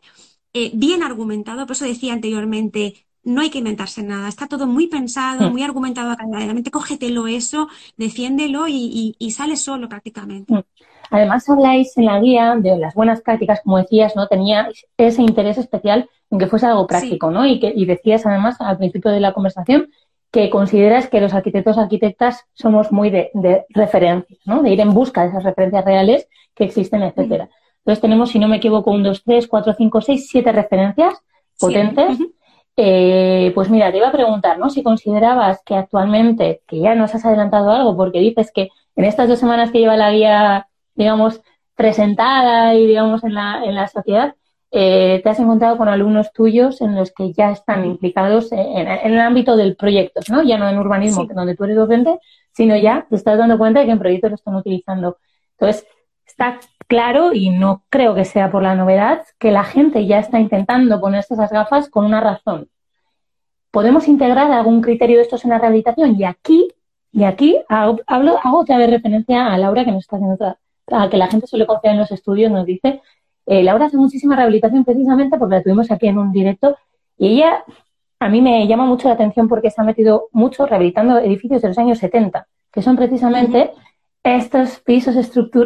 eh, 0.57 0.71
bien 0.73 1.03
argumentado, 1.03 1.67
por 1.67 1.75
eso 1.75 1.85
decía 1.85 2.13
anteriormente, 2.13 2.95
no 3.23 3.41
hay 3.41 3.51
que 3.51 3.59
inventarse 3.59 4.01
nada, 4.01 4.27
está 4.27 4.47
todo 4.47 4.65
muy 4.65 4.87
pensado, 4.87 5.47
mm. 5.47 5.51
muy 5.51 5.61
argumentado 5.61 6.09
académicamente, 6.09 6.71
cógetelo 6.71 7.27
eso, 7.27 7.67
defiéndelo 7.95 8.67
y, 8.67 9.15
sale 9.29 9.55
solo 9.55 9.87
prácticamente. 9.87 10.51
Mm. 10.51 10.63
Además 11.11 11.47
habláis 11.47 11.95
en 11.97 12.05
la 12.05 12.19
guía 12.19 12.55
de 12.57 12.75
las 12.77 12.95
buenas 12.95 13.21
prácticas, 13.21 13.61
como 13.63 13.77
decías, 13.77 14.15
¿no? 14.15 14.27
Tenía 14.27 14.69
ese 14.97 15.21
interés 15.21 15.59
especial 15.59 16.09
en 16.31 16.39
que 16.39 16.47
fuese 16.47 16.65
algo 16.65 16.87
práctico, 16.87 17.29
¿no? 17.29 17.45
Y 17.45 17.59
que 17.59 17.71
y 17.73 17.85
decías 17.85 18.25
además 18.25 18.59
al 18.59 18.79
principio 18.79 19.11
de 19.11 19.19
la 19.19 19.33
conversación 19.33 19.89
que 20.31 20.49
consideras 20.49 21.07
que 21.07 21.21
los 21.21 21.35
arquitectos 21.35 21.77
arquitectas 21.77 22.45
somos 22.53 22.91
muy 22.91 23.11
de, 23.11 23.29
de 23.35 23.65
referencias, 23.69 24.39
¿no? 24.45 24.63
De 24.63 24.71
ir 24.71 24.81
en 24.81 24.93
busca 24.93 25.21
de 25.21 25.29
esas 25.29 25.43
referencias 25.43 25.85
reales 25.85 26.27
que 26.55 26.63
existen, 26.63 27.03
etcétera. 27.03 27.47
Entonces 27.87 28.01
tenemos, 28.01 28.31
si 28.31 28.37
no 28.37 28.49
me 28.49 28.57
equivoco, 28.57 28.91
un, 28.91 29.01
dos, 29.01 29.23
tres, 29.23 29.47
cuatro, 29.47 29.73
cinco, 29.73 30.01
seis, 30.01 30.27
siete 30.29 30.51
referencias 30.51 31.13
potentes. 31.57 32.19
Eh, 32.75 33.53
pues 33.55 33.69
mira, 33.69 33.89
te 33.93 33.97
iba 33.97 34.09
a 34.09 34.11
preguntar, 34.11 34.59
¿no? 34.59 34.69
Si 34.69 34.83
considerabas 34.83 35.61
que 35.65 35.73
actualmente, 35.73 36.63
que 36.67 36.81
ya 36.81 36.95
nos 36.95 37.15
has 37.15 37.23
adelantado 37.23 37.71
algo, 37.71 37.95
porque 37.95 38.19
dices 38.19 38.51
que 38.53 38.67
en 38.97 39.05
estas 39.05 39.29
dos 39.29 39.39
semanas 39.39 39.71
que 39.71 39.79
lleva 39.79 39.95
la 39.95 40.11
guía, 40.11 40.67
digamos, 40.95 41.41
presentada 41.75 42.75
y, 42.75 42.85
digamos, 42.87 43.23
en 43.23 43.35
la, 43.35 43.63
en 43.63 43.73
la 43.73 43.87
sociedad, 43.87 44.35
eh, 44.69 45.21
te 45.23 45.29
has 45.29 45.39
encontrado 45.39 45.77
con 45.77 45.87
alumnos 45.87 46.33
tuyos 46.33 46.81
en 46.81 46.93
los 46.93 47.13
que 47.13 47.31
ya 47.31 47.51
están 47.51 47.85
implicados 47.85 48.51
en, 48.51 48.85
el 48.85 49.17
ámbito 49.17 49.55
del 49.55 49.77
proyecto, 49.77 50.19
¿no? 50.29 50.43
Ya 50.43 50.57
no 50.57 50.67
en 50.67 50.77
urbanismo, 50.77 51.25
donde 51.33 51.55
tú 51.55 51.63
eres 51.63 51.77
docente, 51.77 52.19
sino 52.51 52.75
ya 52.75 53.07
te 53.09 53.15
estás 53.15 53.37
dando 53.37 53.57
cuenta 53.57 53.79
de 53.79 53.85
que 53.85 53.93
en 53.93 53.99
proyectos 53.99 54.31
lo 54.31 54.35
están 54.35 54.55
utilizando. 54.55 55.19
Entonces, 55.57 55.87
está 56.25 56.59
claro, 56.87 57.33
y 57.33 57.49
no 57.49 57.83
creo 57.89 58.15
que 58.15 58.25
sea 58.25 58.51
por 58.51 58.63
la 58.63 58.75
novedad, 58.75 59.23
que 59.39 59.51
la 59.51 59.63
gente 59.63 60.05
ya 60.05 60.19
está 60.19 60.39
intentando 60.39 60.99
ponerse 60.99 61.33
esas 61.33 61.51
gafas 61.51 61.89
con 61.89 62.05
una 62.05 62.21
razón. 62.21 62.69
¿Podemos 63.71 64.07
integrar 64.07 64.51
algún 64.51 64.81
criterio 64.81 65.17
de 65.17 65.23
estos 65.23 65.43
en 65.43 65.51
la 65.51 65.59
rehabilitación? 65.59 66.19
Y 66.19 66.23
aquí, 66.23 66.67
y 67.11 67.23
aquí 67.23 67.59
hablo, 67.67 68.39
hago 68.43 68.59
otra 68.59 68.77
vez 68.77 68.89
referencia 68.89 69.47
a 69.47 69.57
Laura, 69.57 69.85
que 69.85 69.91
nos 69.91 70.03
está 70.03 70.15
haciendo 70.15 70.35
otra, 70.35 70.57
a 70.91 71.09
que 71.09 71.17
la 71.17 71.27
gente 71.27 71.47
suele 71.47 71.67
confiar 71.67 71.93
en 71.93 71.99
los 71.99 72.11
estudios, 72.11 72.51
nos 72.51 72.65
dice, 72.65 73.01
eh, 73.45 73.63
Laura 73.63 73.85
hace 73.85 73.97
muchísima 73.97 74.35
rehabilitación 74.35 74.83
precisamente 74.83 75.37
porque 75.37 75.55
la 75.55 75.63
tuvimos 75.63 75.91
aquí 75.91 76.07
en 76.07 76.17
un 76.17 76.31
directo 76.31 76.77
y 77.17 77.27
ella 77.27 77.63
a 78.19 78.29
mí 78.29 78.41
me 78.41 78.67
llama 78.67 78.85
mucho 78.85 79.07
la 79.07 79.13
atención 79.13 79.47
porque 79.47 79.69
se 79.69 79.81
ha 79.81 79.83
metido 79.83 80.27
mucho 80.31 80.65
rehabilitando 80.65 81.19
edificios 81.19 81.61
de 81.61 81.67
los 81.69 81.77
años 81.77 81.99
70, 81.99 82.47
que 82.71 82.81
son 82.81 82.95
precisamente 82.95 83.71
estos 84.35 84.79
pisos 84.79 85.15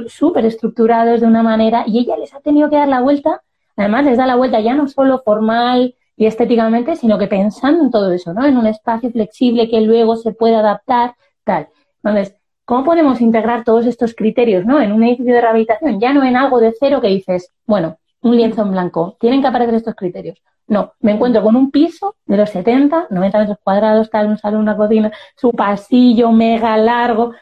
súper 0.07 0.45
estructurados 0.45 1.21
de 1.21 1.27
una 1.27 1.43
manera 1.43 1.83
y 1.87 1.99
ella 1.99 2.17
les 2.17 2.33
ha 2.33 2.39
tenido 2.41 2.69
que 2.69 2.75
dar 2.75 2.87
la 2.87 3.01
vuelta, 3.01 3.41
además 3.75 4.05
les 4.05 4.17
da 4.17 4.27
la 4.27 4.35
vuelta 4.35 4.59
ya 4.59 4.73
no 4.73 4.87
solo 4.87 5.21
formal 5.23 5.95
y 6.15 6.25
estéticamente, 6.25 6.95
sino 6.95 7.17
que 7.17 7.27
pensando 7.27 7.83
en 7.83 7.91
todo 7.91 8.11
eso, 8.11 8.33
¿no? 8.33 8.45
En 8.45 8.57
un 8.57 8.67
espacio 8.67 9.09
flexible 9.11 9.69
que 9.69 9.81
luego 9.81 10.15
se 10.17 10.33
puede 10.33 10.55
adaptar, 10.55 11.15
tal. 11.43 11.69
Entonces, 12.03 12.35
¿cómo 12.65 12.83
podemos 12.83 13.21
integrar 13.21 13.63
todos 13.63 13.85
estos 13.85 14.13
criterios, 14.13 14.65
¿no? 14.65 14.79
En 14.81 14.91
un 14.91 15.03
edificio 15.03 15.33
de 15.33 15.41
rehabilitación, 15.41 15.99
ya 15.99 16.13
no 16.13 16.23
en 16.23 16.35
algo 16.35 16.59
de 16.59 16.73
cero 16.79 17.01
que 17.01 17.07
dices, 17.07 17.51
bueno, 17.65 17.97
un 18.21 18.35
lienzo 18.35 18.61
en 18.61 18.71
blanco, 18.71 19.17
tienen 19.19 19.41
que 19.41 19.47
aparecer 19.47 19.75
estos 19.75 19.95
criterios. 19.95 20.41
No, 20.67 20.93
me 20.99 21.11
encuentro 21.11 21.43
con 21.43 21.55
un 21.55 21.71
piso 21.71 22.15
de 22.25 22.37
los 22.37 22.49
70, 22.49 23.07
90 23.09 23.39
metros 23.39 23.57
cuadrados, 23.63 24.09
tal, 24.09 24.27
un 24.27 24.37
salón, 24.37 24.61
una 24.61 24.77
cocina, 24.77 25.11
su 25.35 25.51
pasillo 25.51 26.31
mega 26.31 26.77
largo. 26.77 27.33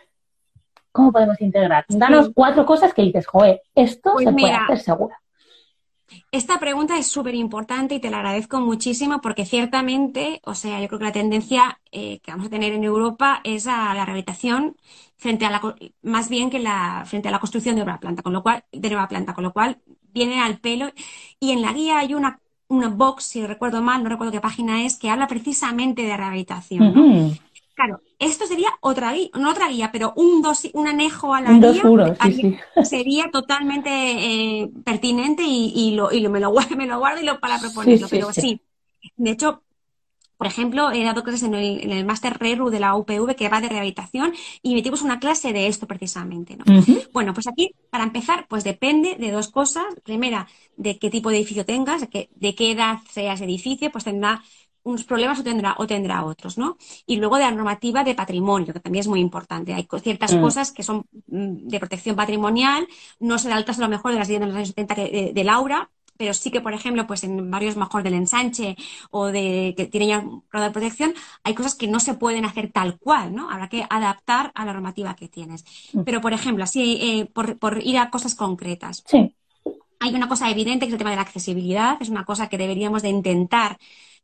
¿Cómo 0.91 1.11
podemos 1.11 1.39
integrar? 1.41 1.85
Danos 1.87 2.31
cuatro 2.33 2.65
cosas 2.65 2.93
que 2.93 3.03
dices, 3.03 3.27
joder, 3.27 3.61
esto 3.75 4.11
pues 4.13 4.25
se 4.25 4.33
puede 4.33 4.53
hacer 4.53 4.79
seguro. 4.79 5.15
Esta 6.31 6.59
pregunta 6.59 6.97
es 6.97 7.07
súper 7.07 7.35
importante 7.35 7.95
y 7.95 7.99
te 7.99 8.09
la 8.09 8.17
agradezco 8.17 8.59
muchísimo 8.59 9.21
porque 9.21 9.45
ciertamente, 9.45 10.41
o 10.43 10.55
sea, 10.55 10.81
yo 10.81 10.87
creo 10.87 10.99
que 10.99 11.05
la 11.05 11.11
tendencia 11.11 11.79
eh, 11.91 12.19
que 12.19 12.31
vamos 12.31 12.47
a 12.47 12.49
tener 12.49 12.73
en 12.73 12.83
Europa 12.83 13.41
es 13.43 13.67
a 13.67 13.93
la 13.93 14.05
rehabilitación 14.05 14.75
frente 15.17 15.45
a 15.45 15.51
la, 15.51 15.75
más 16.01 16.29
bien 16.29 16.49
que 16.49 16.59
la, 16.59 17.03
frente 17.05 17.27
a 17.27 17.31
la 17.31 17.39
construcción 17.39 17.75
de 17.75 17.83
nueva 17.83 17.99
planta, 17.99 18.23
con 18.23 18.33
lo 18.33 18.41
cual, 18.41 18.63
de 18.71 18.89
nueva 18.89 19.07
planta, 19.07 19.33
con 19.33 19.43
lo 19.43 19.53
cual 19.53 19.79
viene 20.11 20.39
al 20.39 20.59
pelo. 20.59 20.89
Y 21.39 21.51
en 21.51 21.61
la 21.61 21.73
guía 21.73 21.99
hay 21.99 22.13
una, 22.13 22.39
una 22.67 22.89
box, 22.89 23.23
si 23.25 23.45
recuerdo 23.45 23.81
mal, 23.81 24.03
no 24.03 24.09
recuerdo 24.09 24.31
qué 24.31 24.41
página 24.41 24.85
es, 24.85 24.97
que 24.97 25.09
habla 25.09 25.27
precisamente 25.27 26.03
de 26.03 26.15
rehabilitación. 26.15 27.37
Claro, 27.79 28.01
esto 28.19 28.45
sería 28.45 28.67
otra 28.81 29.13
guía, 29.13 29.29
no 29.39 29.51
otra 29.51 29.69
guía, 29.69 29.89
pero 29.89 30.11
un, 30.17 30.41
dos, 30.41 30.67
un 30.73 30.89
anejo 30.89 31.33
a 31.33 31.39
la 31.39 31.53
guía 31.53 31.81
sería 32.83 33.31
totalmente 33.31 33.89
eh, 33.89 34.69
pertinente 34.83 35.43
y, 35.45 35.91
lo, 35.95 36.11
y 36.11 36.27
me, 36.27 36.41
lo, 36.41 36.51
me 36.77 36.85
lo 36.85 36.99
guardo 36.99 37.21
y 37.21 37.25
lo 37.25 37.39
para 37.39 37.57
proponerlo. 37.57 38.09
pero 38.09 38.33
sí. 38.33 38.59
de 39.15 39.31
hecho, 39.31 39.63
por 40.35 40.47
ejemplo, 40.47 40.91
he 40.91 41.05
dado 41.05 41.23
clases 41.23 41.43
en 41.43 41.53
el, 41.53 41.81
en 41.81 41.91
el 41.93 42.05
máster 42.05 42.37
RERU 42.37 42.69
de 42.69 42.81
la 42.81 42.95
UPV 42.97 43.33
que 43.37 43.47
va 43.47 43.61
de 43.61 43.69
rehabilitación 43.69 44.33
y 44.61 44.73
metimos 44.73 45.01
una 45.01 45.21
clase 45.21 45.53
de 45.53 45.67
esto 45.67 45.87
precisamente. 45.87 46.57
¿no? 46.57 46.65
Bueno, 47.13 47.33
pues 47.33 47.47
aquí, 47.47 47.75
para 47.89 48.03
empezar, 48.03 48.45
pues 48.49 48.65
depende 48.65 49.15
de 49.17 49.31
dos 49.31 49.47
cosas. 49.47 49.85
Primera, 50.03 50.49
de 50.75 50.99
qué 50.99 51.09
tipo 51.09 51.29
de 51.29 51.37
edificio 51.37 51.65
tengas, 51.65 52.01
de, 52.09 52.29
de 52.35 52.55
qué 52.55 52.71
edad 52.71 52.97
sea 53.09 53.33
ese 53.33 53.45
edificio, 53.45 53.89
pues 53.89 54.03
tendrá 54.03 54.43
unos 54.89 55.03
problemas 55.03 55.39
o 55.39 55.43
tendrá, 55.43 55.75
o 55.77 55.87
tendrá 55.87 56.25
otros, 56.25 56.57
¿no? 56.57 56.77
Y 57.05 57.17
luego 57.17 57.37
de 57.37 57.43
la 57.43 57.51
normativa 57.51 58.03
de 58.03 58.15
patrimonio, 58.15 58.73
que 58.73 58.79
también 58.79 59.01
es 59.01 59.07
muy 59.07 59.19
importante. 59.19 59.73
Hay 59.73 59.87
ciertas 60.01 60.35
mm. 60.35 60.41
cosas 60.41 60.71
que 60.71 60.83
son 60.83 61.05
mm, 61.27 61.67
de 61.67 61.79
protección 61.79 62.15
patrimonial, 62.15 62.87
no 63.19 63.37
será 63.37 63.57
el 63.57 63.65
caso 63.65 63.81
a 63.81 63.85
lo 63.85 63.89
mejor 63.89 64.11
de 64.11 64.19
las 64.19 64.27
de 64.27 64.39
los 64.39 64.55
años 64.55 64.69
70 64.69 64.95
de, 64.95 65.43
Laura, 65.43 65.89
pero 66.17 66.33
sí 66.33 66.51
que, 66.51 66.59
por 66.59 66.73
ejemplo, 66.73 67.07
pues 67.07 67.23
en 67.23 67.49
varios 67.49 67.77
mejor 67.77 68.03
del 68.03 68.13
ensanche 68.13 68.75
o 69.09 69.27
de 69.27 69.73
que 69.77 69.85
tienen 69.85 70.09
ya 70.09 70.19
un 70.19 70.43
grado 70.51 70.67
de 70.67 70.71
protección, 70.73 71.13
hay 71.43 71.53
cosas 71.53 71.75
que 71.75 71.87
no 71.87 71.99
se 71.99 72.13
pueden 72.13 72.43
hacer 72.43 72.71
tal 72.71 72.99
cual, 72.99 73.33
¿no? 73.33 73.49
Habrá 73.49 73.69
que 73.69 73.85
adaptar 73.89 74.51
a 74.53 74.65
la 74.65 74.73
normativa 74.73 75.15
que 75.15 75.29
tienes. 75.29 75.63
Mm. 75.93 76.01
Pero, 76.03 76.19
por 76.19 76.33
ejemplo, 76.33 76.65
así, 76.65 76.99
eh, 77.01 77.25
por, 77.25 77.57
por, 77.57 77.81
ir 77.81 77.97
a 77.97 78.09
cosas 78.09 78.35
concretas. 78.35 79.03
Sí. 79.07 79.33
Hay 80.01 80.13
una 80.13 80.27
cosa 80.27 80.49
evidente 80.49 80.85
que 80.85 80.89
es 80.89 80.93
el 80.93 80.97
tema 80.97 81.09
de 81.11 81.17
la 81.17 81.21
accesibilidad, 81.23 81.97
es 82.01 82.09
una 82.09 82.25
cosa 82.25 82.47
que 82.47 82.57
deberíamos 82.57 83.01
de 83.01 83.09
intentar 83.09 83.77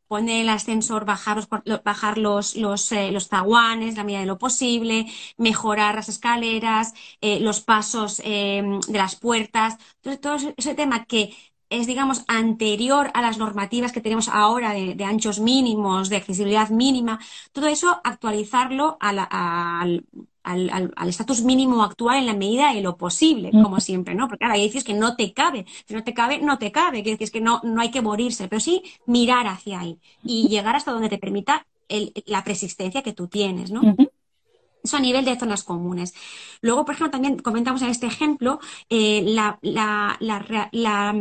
poner 0.08 0.42
el 0.42 0.48
ascensor, 0.48 1.04
bajar 1.04 1.36
los, 1.36 1.48
bajar 1.84 2.18
los, 2.18 2.56
los, 2.56 2.92
eh, 2.92 3.10
los 3.12 3.28
zaguanes, 3.28 3.96
la 3.96 4.04
medida 4.04 4.20
de 4.20 4.26
lo 4.26 4.38
posible, 4.38 5.06
mejorar 5.36 5.94
las 5.96 6.08
escaleras, 6.08 6.94
eh, 7.20 7.40
los 7.40 7.60
pasos 7.60 8.20
eh, 8.24 8.62
de 8.88 8.98
las 8.98 9.16
puertas. 9.16 9.78
Todo 10.20 10.36
ese 10.56 10.74
tema 10.74 11.04
que 11.04 11.34
es, 11.68 11.86
digamos, 11.86 12.24
anterior 12.28 13.10
a 13.14 13.22
las 13.22 13.38
normativas 13.38 13.92
que 13.92 14.00
tenemos 14.00 14.28
ahora 14.28 14.72
de, 14.72 15.04
anchos 15.04 15.40
mínimos, 15.40 16.08
de 16.08 16.16
accesibilidad 16.16 16.70
mínima, 16.70 17.18
todo 17.52 17.66
eso 17.66 18.00
actualizarlo 18.04 18.96
al, 19.00 20.04
al 20.46 21.08
estatus 21.08 21.42
mínimo 21.42 21.82
actual 21.82 22.18
en 22.18 22.26
la 22.26 22.34
medida 22.34 22.72
de 22.72 22.80
lo 22.80 22.96
posible, 22.96 23.50
como 23.50 23.80
siempre, 23.80 24.14
¿no? 24.14 24.28
Porque 24.28 24.44
ahora 24.44 24.54
hay 24.54 24.62
edificios 24.62 24.84
que 24.84 24.94
no 24.94 25.16
te 25.16 25.32
cabe. 25.32 25.66
Si 25.86 25.94
no 25.94 26.04
te 26.04 26.14
cabe, 26.14 26.38
no 26.38 26.58
te 26.58 26.70
cabe. 26.70 27.02
Que 27.02 27.16
es 27.18 27.30
que 27.30 27.40
no, 27.40 27.60
no 27.64 27.80
hay 27.80 27.90
que 27.90 28.00
morirse, 28.02 28.48
pero 28.48 28.60
sí 28.60 28.82
mirar 29.06 29.46
hacia 29.48 29.80
ahí 29.80 29.98
y 30.22 30.48
llegar 30.48 30.76
hasta 30.76 30.92
donde 30.92 31.08
te 31.08 31.18
permita 31.18 31.66
la 32.26 32.44
persistencia 32.44 33.02
que 33.02 33.12
tú 33.12 33.28
tienes, 33.28 33.70
¿no? 33.70 33.82
Eso 34.82 34.96
a 34.96 35.00
nivel 35.00 35.24
de 35.24 35.36
zonas 35.36 35.64
comunes. 35.64 36.14
Luego, 36.60 36.84
por 36.84 36.94
ejemplo, 36.94 37.10
también 37.10 37.38
comentamos 37.38 37.82
en 37.82 37.88
este 37.88 38.06
ejemplo 38.06 38.60
eh, 38.88 39.22
la, 39.26 39.58
la, 39.62 40.16
la, 40.20 41.14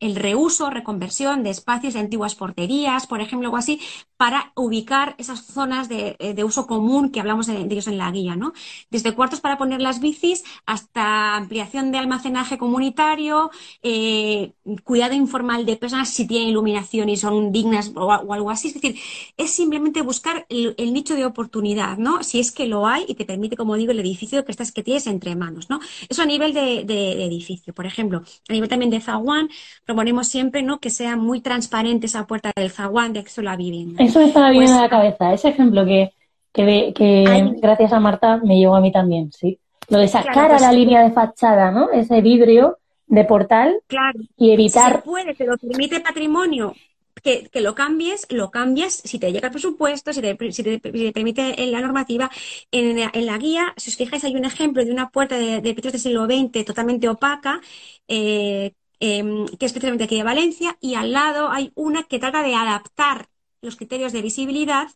el 0.00 0.16
reuso, 0.16 0.70
reconversión 0.70 1.42
de 1.42 1.50
espacios 1.50 1.94
de 1.94 2.00
antiguas 2.00 2.34
porterías, 2.34 3.06
por 3.06 3.20
ejemplo, 3.20 3.48
algo 3.48 3.56
así, 3.56 3.80
para 4.16 4.52
ubicar 4.54 5.14
esas 5.18 5.44
zonas 5.44 5.88
de, 5.88 6.16
eh, 6.18 6.44
uso 6.44 6.66
común 6.66 7.10
que 7.10 7.20
hablamos 7.20 7.46
de, 7.46 7.60
ellos 7.60 7.86
en 7.86 7.98
la 7.98 8.10
guía, 8.10 8.36
¿no? 8.36 8.52
Desde 8.90 9.12
cuartos 9.12 9.40
para 9.40 9.58
poner 9.58 9.80
las 9.80 10.00
bicis 10.00 10.44
hasta 10.64 11.36
ampliación 11.36 11.92
de 11.92 11.98
almacenaje 11.98 12.58
comunitario, 12.58 13.50
eh, 13.82 14.52
cuidado 14.84 15.14
informal 15.14 15.66
de 15.66 15.76
personas 15.76 16.08
si 16.10 16.26
tienen 16.26 16.48
iluminación 16.48 17.08
y 17.08 17.16
son 17.16 17.52
dignas 17.52 17.92
o, 17.94 18.32
algo 18.32 18.50
así. 18.50 18.68
Es 18.68 18.74
decir, 18.74 18.98
es 19.36 19.50
simplemente 19.50 20.02
buscar 20.02 20.46
el, 20.48 20.74
nicho 20.92 21.14
de 21.14 21.26
oportunidad, 21.26 21.98
¿no? 21.98 22.22
Si 22.22 22.40
es 22.40 22.52
que 22.52 22.66
lo 22.66 22.86
hay 22.86 23.04
y 23.08 23.14
te 23.14 23.24
permite, 23.24 23.56
como 23.56 23.76
digo, 23.76 23.92
el 23.92 24.00
edificio 24.00 24.44
que 24.44 24.52
estás 24.52 24.72
que 24.72 24.82
tienes 24.82 25.06
entre 25.06 25.36
manos, 25.36 25.68
¿no? 25.68 25.80
Eso 26.08 26.22
a 26.22 26.26
nivel 26.26 26.54
de, 26.54 27.24
edificio, 27.24 27.74
por 27.74 27.86
ejemplo. 27.86 28.22
A 28.48 28.52
nivel 28.52 28.68
también 28.68 28.90
de 28.90 29.00
zaguán, 29.00 29.48
proponemos 29.86 30.26
siempre, 30.26 30.62
¿no? 30.62 30.80
Que 30.80 30.90
sea 30.90 31.16
muy 31.16 31.40
transparente 31.40 32.06
esa 32.06 32.26
puerta 32.26 32.50
del 32.54 32.70
zaguán 32.70 33.12
de 33.12 33.20
acceso 33.20 33.40
a 33.40 33.44
la 33.44 33.56
vivienda. 33.56 34.02
Eso 34.02 34.18
me 34.18 34.26
estaba 34.26 34.50
bien 34.50 34.64
pues, 34.64 34.76
la 34.76 34.88
cabeza, 34.88 35.32
ese 35.32 35.48
ejemplo 35.48 35.86
que, 35.86 36.12
que, 36.52 36.92
que 36.94 37.54
gracias 37.62 37.92
a 37.92 38.00
Marta 38.00 38.38
me 38.38 38.58
llegó 38.58 38.74
a 38.74 38.80
mí 38.80 38.92
también, 38.92 39.30
sí. 39.32 39.58
Lo 39.88 39.98
de 39.98 40.08
sacar 40.08 40.46
a 40.46 40.48
pues 40.56 40.62
la 40.62 40.72
línea 40.72 41.02
de 41.02 41.12
fachada, 41.12 41.70
¿no? 41.70 41.90
Ese 41.92 42.20
vidrio 42.20 42.78
de 43.06 43.24
portal 43.24 43.80
claro. 43.86 44.18
y 44.36 44.50
evitar. 44.50 44.96
Se 44.96 45.02
puede, 45.02 45.34
te 45.34 45.46
lo 45.46 45.56
permite 45.56 46.00
patrimonio. 46.00 46.74
Que, 47.22 47.48
que, 47.48 47.60
lo 47.60 47.74
cambies, 47.74 48.26
lo 48.30 48.50
cambias 48.50 48.92
si 48.92 49.18
te 49.18 49.32
llega 49.32 49.48
el 49.48 49.52
presupuesto, 49.52 50.12
si 50.12 50.20
te, 50.20 50.36
si 50.52 50.62
te, 50.62 50.78
permite 51.12 51.66
la 51.66 51.80
normativa. 51.80 52.30
En, 52.70 52.98
en, 52.98 53.26
la 53.26 53.38
guía, 53.38 53.72
si 53.76 53.90
os 53.90 53.96
fijáis, 53.96 54.22
hay 54.24 54.36
un 54.36 54.44
ejemplo 54.44 54.84
de 54.84 54.92
una 54.92 55.08
puerta 55.08 55.36
de, 55.36 55.60
de 55.60 55.74
del 55.74 55.98
siglo 55.98 56.26
XX 56.26 56.64
totalmente 56.64 57.08
opaca, 57.08 57.60
eh, 58.06 58.74
em, 59.00 59.46
que 59.46 59.66
es 59.66 59.72
especialmente 59.72 60.04
aquí 60.04 60.16
de 60.16 60.22
Valencia, 60.22 60.76
y 60.80 60.94
al 60.94 61.12
lado 61.12 61.50
hay 61.50 61.72
una 61.74 62.04
que 62.04 62.18
trata 62.18 62.42
de 62.42 62.54
adaptar 62.54 63.28
los 63.62 63.76
criterios 63.76 64.12
de 64.12 64.22
visibilidad 64.22 64.88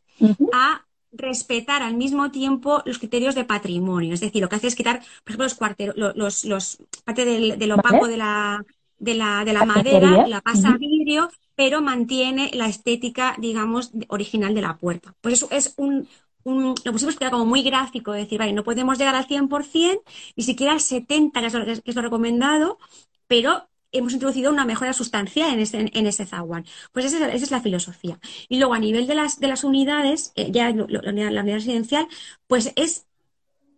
a 0.52 0.86
respetar 1.12 1.82
al 1.82 1.96
mismo 1.96 2.30
tiempo 2.30 2.82
los 2.84 2.98
criterios 2.98 3.34
de 3.34 3.44
patrimonio. 3.44 4.14
Es 4.14 4.20
decir, 4.20 4.40
lo 4.40 4.48
que 4.48 4.56
hace 4.56 4.68
es 4.68 4.76
quitar, 4.76 5.00
por 5.00 5.30
ejemplo, 5.30 5.44
los 5.44 5.54
cuarteros, 5.54 5.96
los, 5.96 6.44
los, 6.44 6.78
parte 7.04 7.24
del, 7.24 7.72
opaco 7.72 8.06
de 8.06 8.16
la, 8.16 8.64
de 8.98 9.14
la, 9.14 9.44
de 9.44 9.52
la 9.52 9.64
madera, 9.64 10.26
la 10.26 10.40
pasa 10.40 10.70
a 10.70 10.76
vidrio, 10.78 11.30
pero 11.54 11.82
mantiene 11.82 12.50
la 12.54 12.68
estética, 12.68 13.34
digamos, 13.38 13.90
original 14.08 14.54
de 14.54 14.62
la 14.62 14.76
puerta. 14.76 15.14
Pues 15.20 15.34
eso 15.34 15.48
es 15.50 15.74
un, 15.76 16.08
un, 16.44 16.74
lo 16.84 16.92
pusimos 16.92 17.16
que 17.16 17.24
era 17.24 17.30
como 17.30 17.44
muy 17.44 17.62
gráfico, 17.62 18.12
decir, 18.12 18.38
vale, 18.38 18.52
no 18.52 18.64
podemos 18.64 18.96
llegar 18.98 19.14
al 19.14 19.26
100%, 19.26 20.02
ni 20.36 20.44
siquiera 20.44 20.72
al 20.72 20.80
70%, 20.80 21.32
que 21.32 21.46
es 21.46 21.54
lo, 21.54 21.64
que 21.64 21.90
es 21.90 21.96
lo 21.96 22.02
recomendado, 22.02 22.78
pero 23.26 23.68
hemos 23.92 24.12
introducido 24.12 24.52
una 24.52 24.64
mejora 24.64 24.92
sustancial 24.92 25.52
en 25.52 25.60
ese, 25.60 25.90
en 25.92 26.06
ese 26.06 26.26
zaguán. 26.26 26.64
Pues 26.92 27.06
esa 27.06 27.32
es, 27.32 27.50
la 27.50 27.60
filosofía. 27.60 28.18
Y 28.48 28.58
luego 28.58 28.74
a 28.74 28.78
nivel 28.78 29.06
de 29.06 29.14
las, 29.14 29.40
de 29.40 29.48
las 29.48 29.64
unidades, 29.64 30.32
eh, 30.36 30.50
ya 30.50 30.70
la, 30.70 31.10
unidad, 31.10 31.54
residencial, 31.54 32.06
pues 32.46 32.72
es 32.76 33.06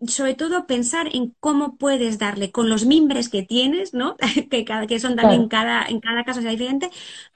sobre 0.06 0.34
todo 0.34 0.66
pensar 0.66 1.08
en 1.14 1.34
cómo 1.38 1.76
puedes 1.76 2.18
darle 2.18 2.50
con 2.50 2.68
los 2.68 2.84
mimbres 2.86 3.28
que 3.28 3.42
tienes, 3.42 3.94
¿no? 3.94 4.16
que, 4.50 4.64
cada, 4.64 4.86
que 4.86 4.98
son 4.98 5.16
también 5.16 5.42
en 5.42 5.48
cada, 5.48 5.86
en 5.86 6.00
cada 6.00 6.24
caso 6.24 6.40
diferente. 6.40 6.90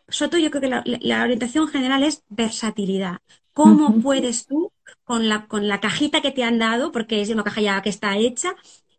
Sobre 0.09 0.31
todo 0.31 0.41
yo 0.41 0.51
creo 0.51 0.61
que 0.85 0.99
la, 1.01 1.23
orientación 1.23 1.69
general 1.69 2.03
es 2.03 2.25
versatilidad. 2.29 3.19
¿Cómo 3.53 4.03
puedes 4.03 4.47
tú, 4.47 4.71
con 5.05 5.31
la, 5.31 5.47
con 5.47 5.67
la 5.67 5.81
cajita 5.81 6.21
que 6.21 6.31
te 6.31 6.45
han 6.45 6.59
dado, 6.59 6.93
porque 6.93 7.23
es 7.23 7.31
una 7.31 7.43
caja 7.43 7.63
ya 7.63 7.83
que 7.83 7.89
está 7.89 8.19
hecha, 8.19 8.55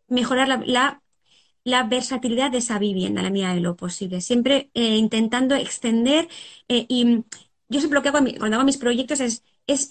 mejorar 0.08 0.48
la 0.48 0.62
la 0.66 1.00
versatilidad 1.84 2.50
de 2.50 2.58
esa 2.58 2.78
vivienda, 2.78 3.22
la 3.22 3.30
medida 3.30 3.54
de 3.54 3.60
lo 3.60 3.76
posible. 3.76 4.20
Siempre 4.20 4.70
eh, 4.74 4.96
intentando 4.96 5.54
extender 5.54 6.28
eh, 6.68 6.86
y 6.88 7.24
yo 7.68 7.80
siempre 7.80 7.98
lo 7.98 8.02
que 8.02 8.08
hago 8.08 8.18
cuando 8.38 8.56
hago 8.56 8.64
mis 8.64 8.78
proyectos 8.78 9.20
es, 9.20 9.42
es, 9.66 9.88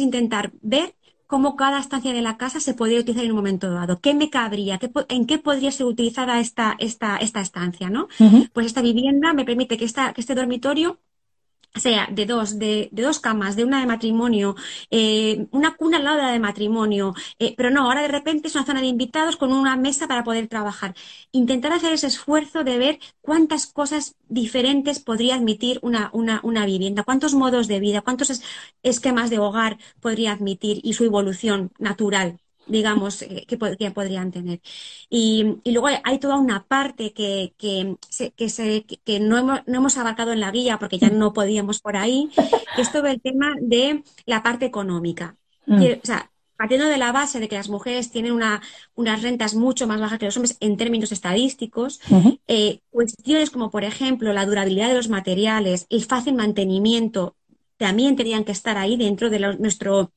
intentar 0.00 0.52
ver 0.62 0.94
cómo 1.26 1.54
cada 1.56 1.78
estancia 1.78 2.12
de 2.12 2.22
la 2.22 2.36
casa 2.36 2.58
se 2.58 2.74
podría 2.74 3.00
utilizar 3.00 3.24
en 3.24 3.30
un 3.30 3.36
momento 3.36 3.70
dado. 3.70 4.00
¿Qué 4.00 4.14
me 4.14 4.30
cabría? 4.30 4.80
¿En 5.08 5.26
qué 5.26 5.38
podría 5.38 5.70
ser 5.70 5.86
utilizada 5.86 6.40
esta, 6.40 6.76
esta, 6.80 7.16
esta 7.18 7.40
estancia? 7.40 7.88
¿no? 7.88 8.08
Pues 8.52 8.66
esta 8.66 8.82
vivienda 8.82 9.32
me 9.32 9.44
permite 9.44 9.76
que, 9.78 9.84
esta, 9.84 10.12
que 10.12 10.20
este 10.20 10.34
dormitorio 10.34 10.98
sea 11.74 12.08
de 12.10 12.26
dos, 12.26 12.58
de, 12.58 12.88
de, 12.92 13.02
dos 13.02 13.20
camas, 13.20 13.56
de 13.56 13.64
una 13.64 13.80
de 13.80 13.86
matrimonio, 13.86 14.56
eh, 14.90 15.46
una 15.52 15.76
cuna 15.76 15.98
al 15.98 16.04
lado 16.04 16.16
de 16.16 16.22
la 16.24 16.32
de 16.32 16.40
matrimonio, 16.40 17.14
eh, 17.38 17.54
pero 17.56 17.70
no, 17.70 17.82
ahora 17.84 18.02
de 18.02 18.08
repente 18.08 18.48
es 18.48 18.54
una 18.54 18.66
zona 18.66 18.80
de 18.80 18.86
invitados 18.88 19.36
con 19.36 19.52
una 19.52 19.76
mesa 19.76 20.08
para 20.08 20.24
poder 20.24 20.48
trabajar. 20.48 20.94
Intentar 21.32 21.72
hacer 21.72 21.92
ese 21.92 22.06
esfuerzo 22.08 22.64
de 22.64 22.78
ver 22.78 22.98
cuántas 23.20 23.66
cosas 23.66 24.16
diferentes 24.28 25.00
podría 25.00 25.34
admitir 25.36 25.78
una, 25.82 26.10
una, 26.12 26.40
una 26.42 26.66
vivienda, 26.66 27.04
cuántos 27.04 27.34
modos 27.34 27.68
de 27.68 27.80
vida, 27.80 28.00
cuántos 28.02 28.42
esquemas 28.82 29.30
de 29.30 29.38
hogar 29.38 29.78
podría 30.00 30.32
admitir 30.32 30.80
y 30.82 30.94
su 30.94 31.04
evolución 31.04 31.70
natural. 31.78 32.38
Digamos, 32.70 33.22
eh, 33.22 33.44
que, 33.46 33.56
podrían 33.56 34.30
tener. 34.30 34.60
Y, 35.08 35.56
luego 35.64 35.88
hay, 36.04 36.18
toda 36.18 36.36
una 36.36 36.64
parte 36.64 37.12
que, 37.12 37.54
que, 37.58 37.96
que, 39.04 39.20
no, 39.20 39.38
hemos, 39.38 39.60
no 39.66 39.78
hemos 39.78 39.98
abarcado 39.98 40.32
en 40.32 40.40
la 40.40 40.50
guía 40.50 40.78
porque 40.78 40.98
ya 40.98 41.10
no 41.10 41.32
podíamos 41.32 41.80
por 41.80 41.96
ahí, 41.96 42.30
que 42.76 42.82
es 42.82 42.92
todo 42.92 43.06
el 43.06 43.20
tema 43.20 43.54
de 43.60 44.02
la 44.26 44.42
parte 44.42 44.66
económica. 44.66 45.36
Mm. 45.66 45.82
o 45.82 46.00
sea, 46.06 46.30
partiendo 46.60 46.88
de 46.88 46.98
la 46.98 47.10
base 47.10 47.40
de 47.40 47.48
que 47.48 47.56
las 47.56 47.70
mujeres 47.70 48.10
tienen 48.10 48.32
una, 48.32 48.60
unas 48.94 49.22
rentas 49.22 49.54
mucho 49.54 49.86
más 49.86 49.98
bajas 49.98 50.18
que 50.18 50.26
los 50.26 50.36
hombres 50.36 50.58
en 50.60 50.76
términos 50.76 51.10
estadísticos, 51.10 52.00
eh, 52.48 52.80
cuestiones 52.90 53.48
como, 53.48 53.70
por 53.70 53.82
ejemplo, 53.82 54.34
la 54.34 54.44
durabilidad 54.44 54.88
de 54.88 54.94
los 54.94 55.08
materiales, 55.08 55.86
el 55.88 56.04
fácil 56.04 56.34
mantenimiento, 56.34 57.34
también 57.78 58.14
tendrían 58.14 58.44
que 58.44 58.52
estar 58.52 58.76
ahí 58.76 58.98
dentro 58.98 59.30
de 59.30 59.38
nuestro 59.58 60.12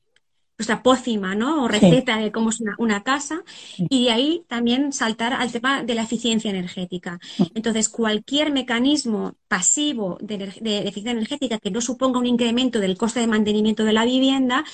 nuestra 0.58 0.82
pócima, 0.82 1.34
¿no? 1.34 1.64
O 1.64 1.68
receta 1.68 2.18
de 2.18 2.30
cómo 2.30 2.50
es 2.50 2.62
una, 2.78 3.02
casa. 3.02 3.42
Y 3.76 4.04
de 4.04 4.10
ahí 4.12 4.44
también 4.48 4.92
saltar 4.92 5.32
al 5.32 5.50
tema 5.50 5.82
de 5.82 5.94
la 5.94 6.02
eficiencia 6.02 6.50
energética. 6.50 7.18
Entonces, 7.54 7.88
cualquier 7.88 8.52
mecanismo 8.52 9.34
pasivo 9.48 10.18
de, 10.20 10.38
de, 10.60 10.78
eficiencia 10.78 11.12
energética 11.12 11.58
que 11.58 11.70
no 11.70 11.80
suponga 11.80 12.18
un 12.18 12.26
incremento 12.26 12.78
del 12.78 12.96
coste 12.96 13.20
de 13.20 13.26
mantenimiento 13.26 13.84
de 13.84 13.92
la 13.92 14.04
vivienda, 14.04 14.64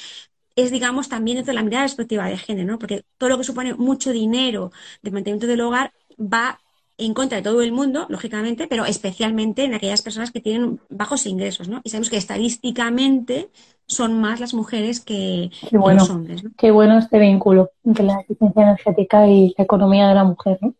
es, 0.56 0.70
digamos, 0.70 1.08
también 1.08 1.36
dentro 1.36 1.52
de 1.52 1.56
la 1.56 1.62
mirada 1.62 1.84
perspectiva 1.84 2.26
de 2.26 2.36
género, 2.36 2.72
¿no? 2.72 2.78
Porque 2.78 3.04
todo 3.16 3.30
lo 3.30 3.38
que 3.38 3.44
supone 3.44 3.74
mucho 3.74 4.12
dinero 4.12 4.72
de 5.02 5.10
mantenimiento 5.10 5.46
del 5.46 5.60
hogar 5.62 5.92
va 6.18 6.60
en 7.00 7.14
contra 7.14 7.38
de 7.38 7.42
todo 7.42 7.62
el 7.62 7.72
mundo, 7.72 8.06
lógicamente, 8.08 8.66
pero 8.68 8.84
especialmente 8.84 9.64
en 9.64 9.74
aquellas 9.74 10.02
personas 10.02 10.30
que 10.30 10.40
tienen 10.40 10.80
bajos 10.88 11.26
ingresos, 11.26 11.68
¿no? 11.68 11.80
Y 11.82 11.90
sabemos 11.90 12.10
que 12.10 12.16
estadísticamente 12.16 13.48
son 13.86 14.20
más 14.20 14.38
las 14.38 14.54
mujeres 14.54 15.00
que, 15.00 15.50
los 15.70 16.10
hombres. 16.10 16.44
¿no? 16.44 16.50
Qué 16.56 16.70
bueno 16.70 16.98
este 16.98 17.18
vínculo 17.18 17.70
entre 17.84 18.04
la 18.04 18.20
eficiencia 18.20 18.62
energética 18.62 19.26
y 19.26 19.54
la 19.56 19.64
economía 19.64 20.08
de 20.08 20.14
la 20.14 20.24
mujer, 20.24 20.58
¿no? 20.60 20.74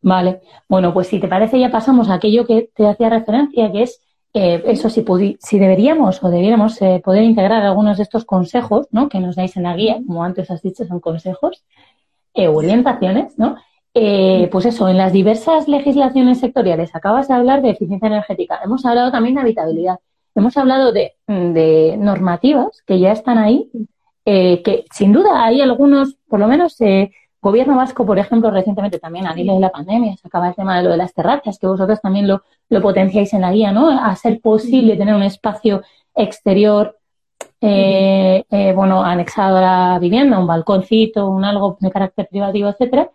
Vale, 0.00 0.42
bueno, 0.68 0.92
pues 0.92 1.08
si 1.08 1.18
te 1.18 1.28
parece 1.28 1.58
ya 1.58 1.70
pasamos 1.70 2.10
a 2.10 2.14
aquello 2.14 2.46
que 2.46 2.70
te 2.74 2.86
hacía 2.86 3.08
referencia, 3.08 3.72
que 3.72 3.82
es 3.82 4.00
eh, 4.34 4.62
eso, 4.66 4.90
si, 4.90 5.04
si 5.40 5.58
deberíamos 5.58 6.22
o 6.22 6.28
debiéramos 6.28 6.80
eh, 6.82 7.00
poder 7.02 7.22
integrar 7.22 7.62
algunos 7.62 7.96
de 7.96 8.02
estos 8.02 8.24
consejos 8.24 8.86
¿no? 8.90 9.08
que 9.08 9.20
nos 9.20 9.36
dais 9.36 9.56
en 9.56 9.62
la 9.62 9.76
guía, 9.76 9.98
como 10.06 10.24
antes 10.24 10.50
has 10.50 10.60
dicho, 10.60 10.84
son 10.84 11.00
consejos 11.00 11.64
eh, 12.34 12.48
orientaciones, 12.48 13.38
¿no? 13.38 13.56
Eh, 13.94 14.48
pues 14.50 14.66
eso, 14.66 14.88
en 14.88 14.98
las 14.98 15.12
diversas 15.12 15.68
legislaciones 15.68 16.40
sectoriales, 16.40 16.94
acabas 16.94 17.28
de 17.28 17.34
hablar 17.34 17.62
de 17.62 17.70
eficiencia 17.70 18.08
energética, 18.08 18.60
hemos 18.64 18.84
hablado 18.84 19.12
también 19.12 19.36
de 19.36 19.42
habitabilidad, 19.42 20.00
hemos 20.34 20.56
hablado 20.56 20.90
de, 20.90 21.12
de 21.28 21.96
normativas 21.96 22.82
que 22.86 22.98
ya 22.98 23.12
están 23.12 23.38
ahí, 23.38 23.70
que 24.24 24.84
sin 24.92 25.12
duda 25.12 25.44
hay 25.44 25.60
algunos, 25.60 26.16
por 26.26 26.40
lo 26.40 26.48
menos 26.48 26.76
Gobierno 27.44 27.76
vasco, 27.76 28.06
por 28.06 28.18
ejemplo, 28.18 28.50
recientemente 28.50 28.98
también 28.98 29.26
al 29.26 29.38
hilo 29.38 29.52
de 29.52 29.60
la 29.60 29.70
pandemia, 29.70 30.16
se 30.16 30.26
acaba 30.26 30.48
el 30.48 30.54
tema 30.54 30.78
de 30.78 30.84
lo 30.84 30.92
de 30.92 30.96
las 30.96 31.12
terrazas, 31.12 31.58
que 31.58 31.66
vosotros 31.66 32.00
también 32.00 32.26
lo, 32.26 32.42
lo 32.70 32.80
potenciáis 32.80 33.34
en 33.34 33.42
la 33.42 33.52
guía, 33.52 33.70
¿no? 33.70 33.90
A 33.90 34.16
ser 34.16 34.40
posible 34.40 34.96
tener 34.96 35.14
un 35.14 35.22
espacio 35.22 35.82
exterior, 36.16 36.96
eh, 37.60 38.44
eh, 38.48 38.72
bueno, 38.74 39.04
anexado 39.04 39.58
a 39.58 39.60
la 39.60 39.98
vivienda, 39.98 40.38
un 40.38 40.46
balconcito, 40.46 41.28
un 41.28 41.44
algo 41.44 41.76
de 41.80 41.90
carácter 41.90 42.28
privativo, 42.30 42.70
etcétera. 42.70 43.10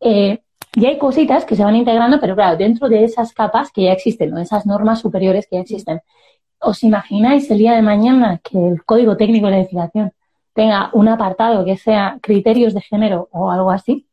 Eh, 0.00 0.40
y 0.74 0.86
hay 0.86 0.98
cositas 0.98 1.44
que 1.44 1.56
se 1.56 1.64
van 1.64 1.76
integrando, 1.76 2.20
pero 2.20 2.34
claro, 2.34 2.56
dentro 2.56 2.88
de 2.88 3.04
esas 3.04 3.32
capas 3.32 3.72
que 3.72 3.84
ya 3.84 3.92
existen, 3.92 4.30
¿no? 4.30 4.40
Esas 4.40 4.66
normas 4.66 5.00
superiores 5.00 5.46
que 5.48 5.56
ya 5.56 5.62
existen. 5.62 6.00
¿Os 6.60 6.82
imagináis 6.82 7.50
el 7.50 7.58
día 7.58 7.74
de 7.74 7.82
mañana 7.82 8.40
que 8.42 8.58
el 8.58 8.84
código 8.84 9.16
técnico 9.16 9.48
de 9.48 9.60
edificación 9.60 10.12
tenga 10.52 10.90
un 10.92 11.08
apartado 11.08 11.64
que 11.64 11.76
sea 11.76 12.18
criterios 12.20 12.74
de 12.74 12.82
género 12.82 13.28
o 13.32 13.50
algo 13.50 13.70
así? 13.70 14.06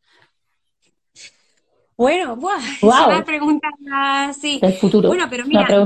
Bueno, 1.96 2.36
buah, 2.36 2.62
wow. 2.82 3.24
pregunta 3.26 3.68
así. 4.28 4.60
El 4.62 4.74
futuro. 4.74 5.10
Bueno, 5.10 5.26
pero 5.30 5.46
mira, 5.46 5.68
yo 5.68 5.86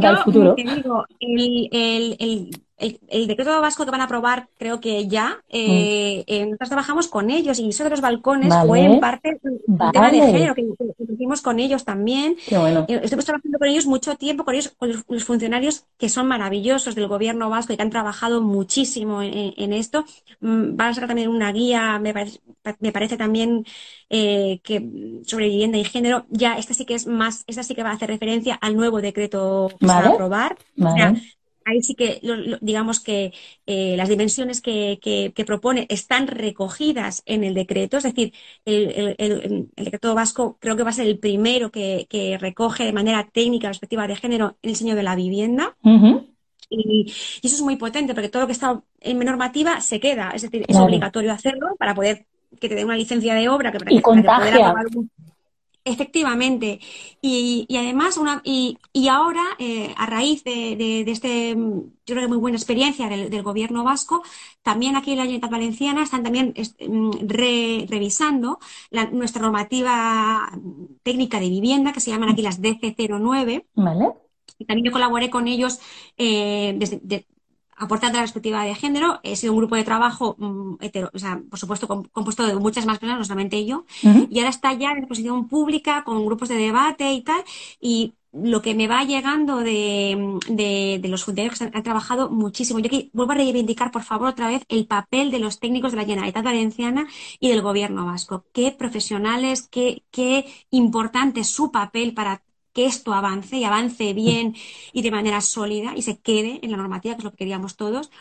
te 0.56 0.64
digo, 0.64 1.06
el, 1.20 1.70
el, 1.72 2.18
el 2.20 2.50
el, 2.82 3.28
decreto 3.28 3.62
vasco 3.62 3.86
que 3.86 3.92
van 3.92 4.02
a 4.02 4.06
aprobar, 4.06 4.48
creo 4.58 4.80
que 4.80 5.08
ya, 5.08 5.38
eh, 5.50 6.26
mm. 6.28 6.50
nosotros 6.50 6.70
trabajamos 6.70 7.08
con 7.08 7.30
ellos 7.30 7.60
y 7.60 7.70
eso 7.70 7.84
de 7.84 7.92
los 7.92 8.02
balcones 8.02 8.54
fue 8.66 8.82
en 8.82 9.00
parte 9.00 9.40
un 9.44 9.92
tema 9.92 10.12
de 10.12 10.20
género 10.20 10.56
que, 10.56 10.66
hicimos 11.14 11.42
con 11.42 11.60
ellos 11.60 11.86
también. 11.86 12.36
Bueno. 12.50 12.86
Eh, 12.88 12.96
estuvimos 13.04 13.26
trabajando 13.26 13.60
con 13.60 13.68
ellos 13.68 13.86
mucho 13.86 14.16
tiempo, 14.16 14.44
con 14.44 14.56
ellos, 14.56 14.74
con 14.78 14.90
los, 15.08 15.24
funcionarios 15.24 15.86
que 15.98 16.10
son 16.10 16.28
maravillosos 16.28 16.96
del 16.96 17.08
gobierno 17.08 17.50
vasco 17.50 17.74
y 17.74 17.78
que 17.78 17.84
han 17.84 17.90
trabajado 17.90 18.42
muchísimo 18.42 19.22
en, 19.22 19.74
esto. 19.74 20.06
Mm, 20.40 20.76
van 20.76 20.90
a 20.90 20.94
sacar 20.94 21.10
también 21.10 21.30
una 21.30 21.52
guía, 21.52 22.00
me 22.00 22.14
parece, 22.14 22.40
me 22.80 22.92
parece 22.92 23.18
también 23.18 23.66
eh, 24.10 24.60
que 24.64 25.22
sobre 25.26 25.50
vivienda 25.50 25.78
y 25.78 25.84
género. 25.84 26.26
Ya, 26.30 26.58
esta 26.58 26.74
sí 26.74 26.86
que 26.86 26.96
es 26.96 27.06
más, 27.06 27.44
esta 27.48 27.64
sí 27.64 27.76
que 27.76 27.84
va 27.84 27.92
a 27.92 27.94
hacer 27.94 28.10
referencia 28.10 28.56
al 28.56 28.76
nuevo 28.76 29.02
decreto 29.02 29.70
que 29.80 29.88
se 29.88 29.94
va 29.94 30.00
a 30.00 30.10
aprobar. 30.10 30.58
O 30.80 30.92
sea, 30.94 31.14
ahí 31.66 31.82
sí 31.82 31.96
que 31.96 32.20
digamos 32.62 33.00
que 33.00 33.34
eh, 33.66 33.96
las 33.98 34.10
dimensiones 34.10 34.62
que, 34.62 35.00
que, 35.02 35.46
propone 35.46 35.86
están 35.90 36.28
recogidas 36.28 37.24
en 37.26 37.44
el 37.44 37.54
decreto, 37.54 37.98
es 37.98 38.04
decir, 38.04 38.34
el, 38.66 39.16
el, 39.18 39.70
decreto 39.76 40.16
vasco 40.16 40.58
creo 40.60 40.78
que 40.78 40.84
va 40.84 40.92
a 40.92 40.94
ser 40.94 41.08
el 41.08 41.20
primero 41.20 41.72
que, 41.72 42.08
recoge 42.40 42.86
de 42.86 42.94
manera 42.94 43.28
técnica 43.32 43.68
la 43.68 43.72
perspectiva 43.72 44.08
de 44.08 44.16
género 44.16 44.58
el 44.62 44.72
diseño 44.72 44.96
de 44.96 45.04
la 45.04 45.16
vivienda. 45.16 45.76
y, 46.70 47.12
eso 47.44 47.56
es 47.56 47.62
muy 47.62 47.76
potente 47.76 48.14
porque 48.14 48.30
todo 48.30 48.44
lo 48.44 48.48
que 48.48 48.54
está 48.54 48.82
en 49.00 49.20
normativa 49.20 49.82
se 49.82 50.00
queda, 50.00 50.32
es 50.32 50.44
decir, 50.44 50.66
es 50.68 50.78
obligatorio 50.78 51.32
hacerlo 51.34 51.76
para 51.78 51.94
poder 51.94 52.26
que 52.60 52.70
te 52.70 52.76
dé 52.76 52.86
una 52.86 52.98
licencia 52.98 53.34
de 53.34 53.50
obra 53.50 53.72
que, 53.72 53.80
para, 53.80 53.94
y 53.94 54.02
contagia. 54.02 54.74
Efectivamente. 55.84 56.80
Y, 57.22 57.68
además, 57.76 58.18
una, 58.18 58.42
y, 58.44 58.78
ahora, 59.10 59.44
eh, 59.58 59.94
a 59.98 60.06
raíz 60.06 60.44
de, 60.44 60.76
de, 60.76 61.12
este, 61.12 61.56
yo 61.56 62.16
creo 62.16 62.22
que 62.22 62.28
muy 62.28 62.38
buena 62.38 62.58
experiencia 62.58 63.10
del, 63.10 63.42
gobierno 63.42 63.84
vasco, 63.84 64.22
también 64.62 64.96
aquí 64.96 65.12
en 65.12 65.18
la 65.18 65.24
Generalitat 65.24 65.52
Valenciana 65.52 66.04
están 66.04 66.24
también 66.24 66.54
mm, 66.88 67.12
revisando 67.90 68.60
nuestra 69.12 69.42
normativa 69.42 70.52
técnica 71.02 71.40
de 71.40 71.50
vivienda, 71.50 71.94
que 71.94 72.00
se 72.00 72.12
llaman 72.12 72.30
aquí 72.30 72.44
las 72.44 72.62
DC09. 72.62 73.66
Vale. 73.74 74.14
Y 74.60 74.66
también 74.66 74.86
yo 74.86 74.92
colaboré 74.92 75.32
con 75.32 75.48
ellos 75.48 75.80
eh, 76.18 76.76
desde, 76.78 77.26
aportando 77.82 78.18
la 78.18 78.24
perspectiva 78.24 78.64
de 78.64 78.76
género. 78.76 79.20
He 79.24 79.36
sido 79.36 79.54
un 79.54 79.60
grupo 79.60 79.76
de 79.76 79.84
trabajo 79.84 80.36
mm, 80.38 80.76
o 81.14 81.20
sea, 81.20 81.42
por 81.50 81.60
supuesto, 81.60 81.88
compuesto 81.88 82.46
de 82.46 82.56
muchas 82.56 82.86
más 82.86 83.00
personas, 83.00 83.20
no 83.20 83.26
solamente 83.26 83.66
yo. 83.66 83.86
Y 84.30 84.40
ahora 84.40 84.50
está 84.50 84.74
ya 84.74 84.92
en 84.92 85.00
exposición 85.00 85.48
pública 85.48 86.04
con 86.04 86.26
grupos 86.26 86.50
de 86.50 86.56
debate 86.56 87.12
y 87.12 87.22
tal. 87.22 87.44
Y 87.80 88.14
lo 88.32 88.62
que 88.62 88.76
me 88.76 88.88
va 88.88 89.04
llegando 89.04 89.58
de, 89.58 90.40
de, 90.48 91.08
los 91.10 91.26
funcionarios 91.26 91.60
que 91.60 91.78
han, 91.78 91.84
trabajado 91.84 92.30
muchísimo. 92.30 92.80
Yo 92.80 92.86
aquí 92.86 93.10
vuelvo 93.14 93.34
a 93.34 93.36
reivindicar, 93.36 93.92
por 93.92 94.04
favor, 94.04 94.30
otra 94.30 94.48
vez 94.48 94.64
el 94.70 94.86
papel 94.86 95.32
de 95.32 95.40
los 95.40 95.60
técnicos 95.60 95.92
de 95.92 95.98
la 95.98 96.06
Generalitat 96.06 96.46
Valenciana 96.46 97.08
y 97.40 97.50
del 97.50 97.62
Gobierno 97.62 98.06
vasco. 98.06 98.46
Qué 98.54 98.72
profesionales, 98.72 99.68
qué, 99.70 100.04
qué 100.12 100.46
importante 100.70 101.42
es 101.42 101.48
su 101.50 101.72
papel 101.72 102.14
para 102.14 102.44
que 102.74 102.86
esto 102.86 103.14
avance 103.14 103.58
y 103.58 103.64
avance 103.64 104.14
bien 104.14 104.56
y 104.94 105.02
de 105.02 105.12
manera 105.12 105.42
sólida 105.42 105.94
y 105.96 106.02
se 106.02 106.18
quede 106.20 106.60
en 106.62 106.72
la 106.72 106.78
normativa, 106.78 107.16
que 107.16 107.20
es 107.20 107.24
lo 107.24 107.32
que 107.32 107.38
queríamos 107.38 107.76
todos. 107.76 108.12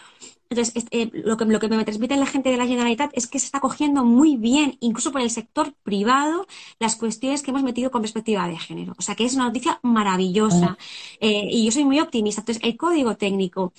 Entonces, 0.51 0.84
eh, 0.90 1.09
lo, 1.12 1.36
que, 1.36 1.44
lo 1.44 1.61
que 1.61 1.68
me 1.68 1.84
transmite 1.84 2.16
la 2.16 2.26
gente 2.26 2.51
de 2.51 2.57
la 2.57 2.66
Generalitat 2.66 3.12
es 3.14 3.28
que 3.28 3.38
se 3.38 3.46
está 3.46 3.61
cogiendo 3.61 4.05
muy 4.05 4.36
bien, 4.36 4.76
incluso 4.80 5.12
por 5.12 5.20
el 5.20 5.30
sector 5.30 5.72
privado, 5.84 6.44
las 6.80 6.96
cuestiones 6.96 7.42
que 7.42 7.53
hemos 7.53 7.62
metido 7.62 7.92
con 7.92 8.03
perspectiva 8.03 8.48
de 8.48 8.59
género. 8.59 8.94
O 8.98 9.03
sea, 9.03 9.14
que 9.14 9.24
es 9.24 9.34
una 9.34 9.44
noticia 9.44 9.78
maravillosa. 9.84 10.76
Eh, 11.20 11.46
y 11.53 11.64
yo 11.64 11.70
soy 11.70 11.84
muy 11.84 12.01
optimista. 12.01 12.40
Entonces, 12.40 12.64
el 12.64 12.76
código 12.76 13.16
técnico, 13.16 13.72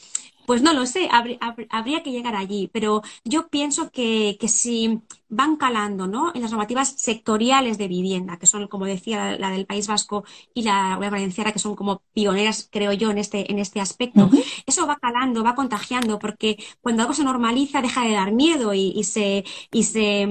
pues 0.51 0.61
no 0.61 0.73
lo 0.73 0.85
sé, 0.85 1.07
habría, 1.09 2.03
que 2.03 2.11
llegar 2.11 2.35
allí, 2.35 2.69
pero 2.73 3.03
yo 3.23 3.47
pienso 3.47 3.89
que, 3.89 4.35
que 4.37 4.49
si 4.49 5.01
van 5.31 5.55
calando 5.55 6.07
¿no? 6.07 6.31
en 6.35 6.41
las 6.41 6.51
normativas 6.51 6.89
sectoriales 6.97 7.77
de 7.77 7.87
vivienda, 7.87 8.37
que 8.37 8.45
son, 8.45 8.67
como 8.67 8.85
decía, 8.85 9.37
la, 9.39 9.49
del 9.49 9.65
País 9.65 9.87
Vasco 9.87 10.25
y 10.53 10.63
la, 10.63 10.97
Valenciana, 10.97 11.53
que 11.53 11.59
son 11.59 11.75
como 11.75 12.01
pioneras, 12.13 12.67
creo 12.69 12.91
yo, 12.91 13.09
en 13.11 13.17
este, 13.17 13.49
en 13.49 13.57
este 13.57 13.79
aspecto. 13.79 14.29
Eso 14.65 14.85
va 14.85 14.97
calando, 14.97 15.41
va 15.41 15.55
contagiando, 15.55 16.19
porque 16.19 16.61
cuando 16.81 17.03
algo 17.03 17.13
se 17.13 17.23
normaliza 17.23 17.81
deja 17.81 18.03
de 18.03 18.11
dar 18.11 18.33
miedo 18.33 18.73
y, 18.73 19.03
se, 19.05 19.45
y 19.71 19.83
se, 19.83 20.27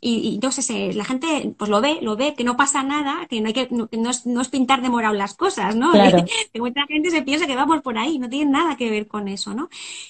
y, 0.00 0.34
entonces 0.34 0.94
la 0.94 1.04
gente 1.04 1.52
pues 1.58 1.68
lo 1.68 1.80
ve, 1.80 1.98
lo 2.00 2.16
ve, 2.16 2.34
que 2.34 2.44
no 2.44 2.56
pasa 2.56 2.84
nada, 2.84 3.26
que 3.26 3.40
no 3.40 3.48
hay 3.48 3.54
que, 3.54 3.68
no, 3.70 4.10
es, 4.40 4.48
pintar 4.48 4.82
de 4.82 4.88
morado 4.88 5.14
las 5.14 5.34
cosas, 5.34 5.74
¿no? 5.74 5.92
Que 6.52 6.60
mucha 6.60 6.86
gente 6.86 7.10
se 7.10 7.22
piensa 7.22 7.46
que 7.46 7.56
vamos 7.56 7.82
por 7.82 7.98
ahí, 7.98 8.20
no 8.20 8.28
tiene 8.28 8.52
nada 8.52 8.76
que 8.76 8.88
ver 8.88 9.08
con 9.08 9.26
eso, 9.26 9.52
¿no? 9.52 9.63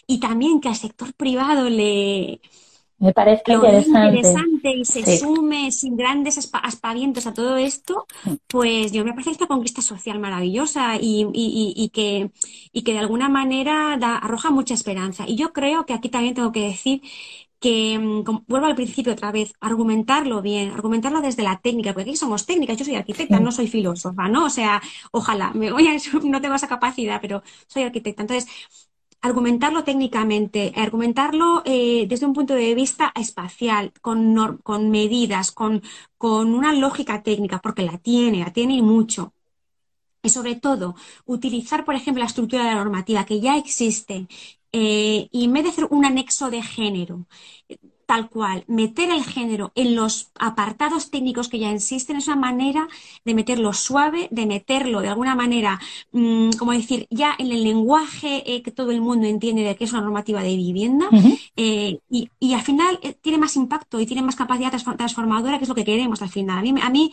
Y 0.07 0.21
también 0.21 0.61
que 0.61 0.69
al 0.69 0.77
sector 0.77 1.15
privado 1.15 1.69
le, 1.71 2.41
me 3.47 3.59
parece 3.59 3.93
interesante. 3.93 4.71
y 4.71 4.85
se 4.87 5.05
sume 5.05 5.71
sin 5.73 5.97
grandes 5.97 6.39
aspavientos 6.63 7.27
a 7.27 7.35
todo 7.35 7.57
esto, 7.57 8.07
pues 8.47 8.93
yo 8.93 9.05
me 9.05 9.13
parece 9.13 9.31
esta 9.33 9.47
conquista 9.47 9.83
social 9.83 10.19
maravillosa 10.19 10.97
y, 11.01 11.29
y, 11.35 11.91
que, 11.91 12.31
y 12.73 12.83
que 12.83 12.93
de 12.93 13.01
alguna 13.01 13.29
manera 13.29 13.97
da, 13.99 14.17
arroja 14.17 14.51
mucha 14.51 14.73
esperanza. 14.75 15.25
Y 15.29 15.37
yo 15.37 15.53
creo 15.53 15.85
que 15.85 15.93
aquí 15.93 16.09
también 16.09 16.35
tengo 16.35 16.53
que 16.53 16.61
decir 16.69 17.03
que, 17.61 17.99
mm, 17.99 18.45
vuelvo 18.47 18.67
al 18.67 18.75
principio 18.77 19.13
otra 19.13 19.33
vez, 19.33 19.55
argumentarlo 19.61 20.43
bien, 20.43 20.71
argumentarlo 20.73 21.21
desde 21.23 21.43
la 21.43 21.61
técnica, 21.61 21.93
porque 21.95 22.11
aquí 22.11 22.17
somos 22.17 22.47
técnicas, 22.47 22.77
yo 22.79 22.85
soy 22.85 22.97
arquitecta, 22.97 23.41
no 23.41 23.53
soy 23.53 23.69
filósofa, 23.69 24.29
¿no? 24.29 24.47
O 24.47 24.51
sea, 24.51 24.83
ojalá, 25.13 25.53
me 25.55 25.73
voy 25.73 25.89
a, 25.89 25.93
no 26.25 26.41
tengo 26.41 26.55
esa 26.57 26.69
capacidad, 26.69 27.21
pero 27.21 27.43
soy 27.69 27.85
arquitecta. 27.85 28.23
Entonces, 28.23 28.51
argumentarlo 29.25 29.85
técnicamente, 29.85 30.73
argumentarlo 30.77 31.63
eh, 31.65 32.05
desde 32.07 32.27
un 32.27 32.35
punto 32.35 32.55
de 32.55 32.75
vista 32.75 33.11
espacial, 33.15 33.91
con, 34.03 34.59
con 34.63 34.91
medidas, 34.91 35.51
con, 35.51 35.83
con, 36.19 36.55
una 36.55 36.75
lógica 36.75 37.23
técnica, 37.23 37.61
porque 37.63 37.85
la 37.85 37.97
tiene, 37.99 38.41
la 38.41 38.53
tiene 38.53 38.75
y 38.77 38.83
mucho. 38.83 39.33
Y 40.23 40.29
sobre 40.29 40.57
todo, 40.57 40.95
utilizar, 41.27 41.85
por 41.87 41.95
ejemplo, 41.95 42.21
la 42.21 42.27
estructura 42.27 42.65
de 42.65 42.71
la 42.73 42.77
normativa 42.85 43.25
que 43.25 43.41
ya 43.41 43.57
existe 43.57 44.27
eh, 44.73 45.29
y 45.31 45.45
en 45.45 45.53
vez 45.55 45.65
de 45.65 45.71
hacer 45.71 45.87
un 45.91 46.05
anexo 46.05 46.51
de 46.51 46.63
género, 46.63 47.27
tal 48.07 48.29
cual, 48.29 48.65
meter 48.67 49.11
el 49.11 49.25
género 49.25 49.73
en 49.75 49.95
los 49.95 50.31
apartados 50.39 51.11
técnicos 51.11 51.49
que 51.49 51.59
ya 51.59 51.71
existen 51.71 52.17
es 52.17 52.29
una 52.29 52.37
manera 52.37 52.89
de 53.25 53.35
meterlo 53.35 53.73
suave, 53.73 54.29
de 54.31 54.47
meterlo 54.47 55.01
de 55.01 55.09
alguna 55.09 55.35
manera, 55.35 55.81
mm, 56.13 56.51
como 56.59 56.73
decir, 56.73 57.07
ya 57.11 57.35
en 57.39 57.53
el 57.53 57.63
lenguaje 57.65 58.43
eh, 58.47 58.63
que 58.63 58.71
todo 58.71 58.91
el 58.91 59.01
mundo 59.01 59.27
entiende 59.27 59.63
de 59.63 59.77
que 59.77 59.85
es 59.85 59.93
una 59.93 60.03
normativa 60.03 60.43
de 60.43 60.57
vivienda 60.57 61.09
eh, 61.57 61.99
y, 62.11 62.31
y, 62.41 62.55
al 62.55 62.63
final 62.63 62.99
eh, 63.03 63.15
tiene 63.21 63.39
más 63.39 63.57
impacto 63.57 64.01
y 64.01 64.07
tiene 64.07 64.23
más 64.23 64.37
capacidad 64.37 64.73
transformadora, 64.97 65.59
que 65.59 65.65
es 65.65 65.69
lo 65.69 65.75
que 65.75 65.85
queremos 65.85 66.23
al 66.23 66.31
final. 66.31 66.59
A 66.59 66.63
mí, 66.63 66.81
a 66.81 66.91
mí 66.91 67.11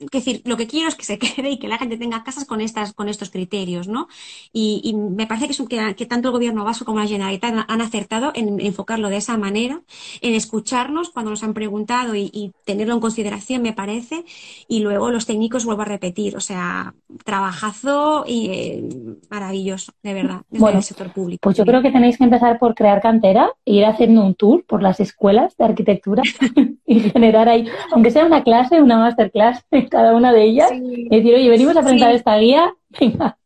decir, 0.00 0.42
lo 0.44 0.56
que 0.56 0.66
quiero 0.66 0.88
es 0.88 0.94
que 0.94 1.04
se 1.04 1.18
quede 1.18 1.50
y 1.50 1.58
que 1.58 1.68
la 1.68 1.78
gente 1.78 1.96
tenga 1.98 2.24
casas 2.24 2.44
con 2.44 2.60
estas, 2.60 2.92
con 2.92 3.08
estos 3.08 3.30
criterios, 3.30 3.88
¿no? 3.88 4.08
Y, 4.52 4.94
me 4.94 5.26
parece 5.26 5.48
que, 5.48 5.94
que, 5.94 6.06
tanto 6.06 6.28
el 6.28 6.32
gobierno 6.32 6.64
vasco 6.64 6.84
como 6.84 7.00
la 7.00 7.06
Generalitat 7.06 7.66
han, 7.68 7.80
acertado 7.80 8.32
en 8.34 8.60
enfocarlo 8.60 9.08
de 9.08 9.18
esa 9.18 9.36
manera, 9.36 9.82
en 10.20 10.34
escucharnos 10.34 11.10
cuando 11.10 11.30
nos 11.30 11.42
han 11.42 11.54
preguntado 11.54 12.14
y, 12.14 12.52
tenerlo 12.64 12.94
en 12.94 13.00
consideración, 13.00 13.62
me 13.62 13.72
parece, 13.72 14.24
y 14.68 14.80
luego 14.80 15.10
los 15.10 15.26
técnicos 15.26 15.64
vuelvo 15.64 15.82
a 15.82 15.86
repetir, 15.86 16.36
o 16.36 16.40
sea, 16.40 16.94
trabajazo 17.24 18.24
y 18.26 18.46
eh, 18.50 19.09
maravilloso, 19.28 19.92
de 20.02 20.14
verdad, 20.14 20.42
desde 20.48 20.70
el 20.70 20.82
sector 20.82 21.12
público. 21.12 21.40
Pues 21.42 21.56
yo 21.56 21.64
creo 21.64 21.82
que 21.82 21.90
tenéis 21.90 22.18
que 22.18 22.24
empezar 22.24 22.58
por 22.58 22.74
crear 22.74 23.00
cantera 23.00 23.52
e 23.64 23.74
ir 23.74 23.84
haciendo 23.84 24.24
un 24.24 24.34
tour 24.34 24.64
por 24.66 24.82
las 24.82 25.00
escuelas 25.00 25.56
de 25.56 25.64
arquitectura 25.64 26.22
y 26.86 27.00
generar 27.00 27.48
ahí, 27.48 27.66
aunque 27.92 28.10
sea 28.10 28.24
una 28.24 28.42
clase, 28.42 28.80
una 28.80 28.98
masterclass 28.98 29.64
cada 29.90 30.14
una 30.14 30.32
de 30.32 30.44
ellas 30.44 30.70
y 30.72 31.08
decir, 31.08 31.34
oye, 31.34 31.48
venimos 31.48 31.76
a 31.76 31.80
presentar 31.80 32.14
esta 32.14 32.36
guía, 32.38 32.72
venga, 32.98 33.36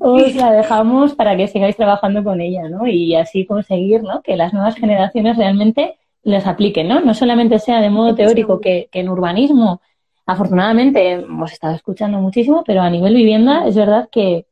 os 0.00 0.34
la 0.34 0.52
dejamos 0.52 1.14
para 1.14 1.36
que 1.36 1.48
sigáis 1.48 1.76
trabajando 1.76 2.22
con 2.22 2.40
ella, 2.40 2.68
¿no? 2.68 2.86
Y 2.86 3.14
así 3.14 3.46
conseguir, 3.46 4.02
¿no? 4.02 4.22
Que 4.22 4.36
las 4.36 4.52
nuevas 4.52 4.76
generaciones 4.76 5.36
realmente 5.36 5.96
les 6.22 6.46
apliquen, 6.46 6.88
¿no? 6.88 7.00
No 7.00 7.14
solamente 7.14 7.58
sea 7.58 7.80
de 7.80 7.90
modo 7.90 8.14
teórico 8.14 8.60
que, 8.60 8.88
en 8.92 9.08
urbanismo, 9.08 9.80
afortunadamente 10.26 11.12
hemos 11.12 11.52
estado 11.52 11.74
escuchando 11.74 12.18
muchísimo, 12.18 12.62
pero 12.66 12.82
a 12.82 12.90
nivel 12.90 13.14
vivienda 13.14 13.66
es 13.66 13.76
verdad 13.76 14.08
que, 14.10 14.46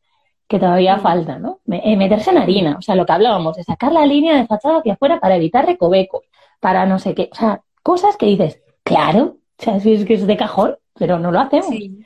que 0.50 0.58
todavía 0.58 0.98
falta, 0.98 1.38
¿no? 1.38 1.60
Eh, 1.70 1.96
meterse 1.96 2.30
en 2.30 2.38
harina, 2.38 2.76
o 2.76 2.82
sea, 2.82 2.96
lo 2.96 3.06
que 3.06 3.12
hablábamos, 3.12 3.56
de 3.56 3.62
sacar 3.62 3.92
la 3.92 4.04
línea 4.04 4.34
de 4.34 4.48
fachada 4.48 4.80
hacia 4.80 4.94
afuera 4.94 5.20
para 5.20 5.36
evitar 5.36 5.64
recovecos, 5.64 6.24
para 6.58 6.86
no 6.86 6.98
sé 6.98 7.14
qué, 7.14 7.30
o 7.30 7.36
sea, 7.36 7.62
cosas 7.84 8.16
que 8.16 8.26
dices, 8.26 8.60
claro, 8.82 9.36
o 9.56 9.62
sea, 9.62 9.78
si 9.78 9.92
es 9.92 10.04
que 10.04 10.14
es 10.14 10.26
de 10.26 10.36
cajón, 10.36 10.76
pero 10.94 11.20
no 11.20 11.30
lo 11.30 11.38
hacemos. 11.38 11.68
Sí. 11.68 12.04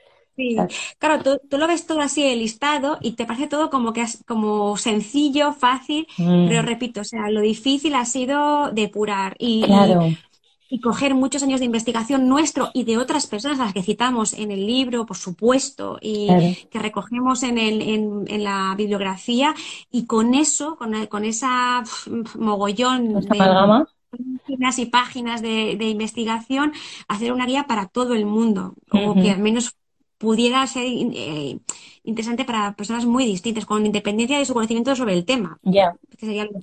Claro, 0.98 1.38
tú, 1.48 1.56
lo 1.56 1.66
ves 1.66 1.86
todo 1.86 2.00
así 2.00 2.22
el 2.22 2.40
listado 2.40 2.98
y 3.00 3.12
te 3.12 3.24
parece 3.24 3.46
todo 3.46 3.70
como 3.70 3.94
que 3.94 4.02
es 4.02 4.22
como 4.26 4.76
sencillo, 4.76 5.54
fácil, 5.54 6.06
mm. 6.18 6.48
pero 6.48 6.60
repito, 6.60 7.00
o 7.00 7.04
sea, 7.04 7.30
lo 7.30 7.40
difícil 7.40 7.94
ha 7.94 8.04
sido 8.04 8.72
depurar 8.72 9.36
y, 9.38 9.64
y, 9.64 10.18
coger 10.82 11.14
muchos 11.14 11.42
años 11.42 11.60
de 11.60 11.66
investigación 11.66 12.28
nuestro 12.28 12.70
y 12.74 12.84
de 12.84 12.98
otras 12.98 13.26
personas 13.26 13.60
a 13.60 13.64
las 13.64 13.74
que 13.74 13.82
citamos 13.82 14.32
en 14.32 14.50
el 14.50 14.66
libro, 14.66 15.06
por 15.06 15.16
supuesto, 15.16 15.98
y 16.00 16.28
que 16.70 16.78
recogemos 16.78 17.42
en, 17.42 17.58
el, 17.58 17.82
en, 17.82 18.24
en, 18.26 18.44
la 18.44 18.74
bibliografía 18.76 19.54
y 19.90 20.06
con 20.06 20.34
eso, 20.34 20.76
con, 20.76 21.06
con 21.06 21.24
esa 21.24 21.82
mogollón 22.38 23.20
de, 23.20 23.38
páginas 24.44 24.78
y 24.78 24.86
páginas 24.86 25.42
de, 25.42 25.88
investigación, 25.88 26.72
hacer 27.08 27.32
una 27.32 27.46
guía 27.46 27.64
para 27.68 27.86
todo 27.86 28.14
el 28.14 28.26
mundo, 28.26 28.74
o 28.90 29.14
que 29.14 29.30
al 29.30 29.40
menos 29.40 29.76
pudiera 30.18 30.66
ser 30.66 30.84
eh, 30.86 31.58
interesante 32.04 32.44
para 32.44 32.74
personas 32.74 33.04
muy 33.04 33.26
distintas, 33.26 33.66
con 33.66 33.84
independencia 33.84 34.38
de 34.38 34.44
su 34.44 34.54
conocimiento 34.54 34.94
sobre 34.96 35.14
el 35.14 35.24
tema. 35.24 35.58
Ya. 35.62 35.94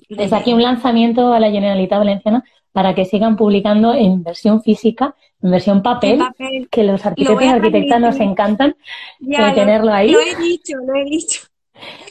Desde 0.09 0.35
aquí 0.35 0.53
un 0.53 0.63
lanzamiento 0.63 1.33
a 1.33 1.39
la 1.39 1.51
Generalitat 1.51 1.99
Valenciana 1.99 2.43
para 2.71 2.95
que 2.95 3.05
sigan 3.05 3.35
publicando 3.35 3.93
en 3.93 4.23
versión 4.23 4.61
física, 4.61 5.15
en 5.41 5.51
versión 5.51 5.81
papel, 5.81 6.21
que 6.69 6.83
los 6.83 7.05
arquitectos 7.05 7.43
y 7.43 7.47
arquitectas 7.47 8.01
nos 8.01 8.19
encantan 8.19 8.75
de 9.19 9.51
tenerlo 9.53 9.93
ahí. 9.93 10.11
Lo 10.11 10.19
he 10.19 10.35
dicho, 10.35 10.77
lo 10.77 10.95
he 10.95 11.05
dicho. 11.05 11.41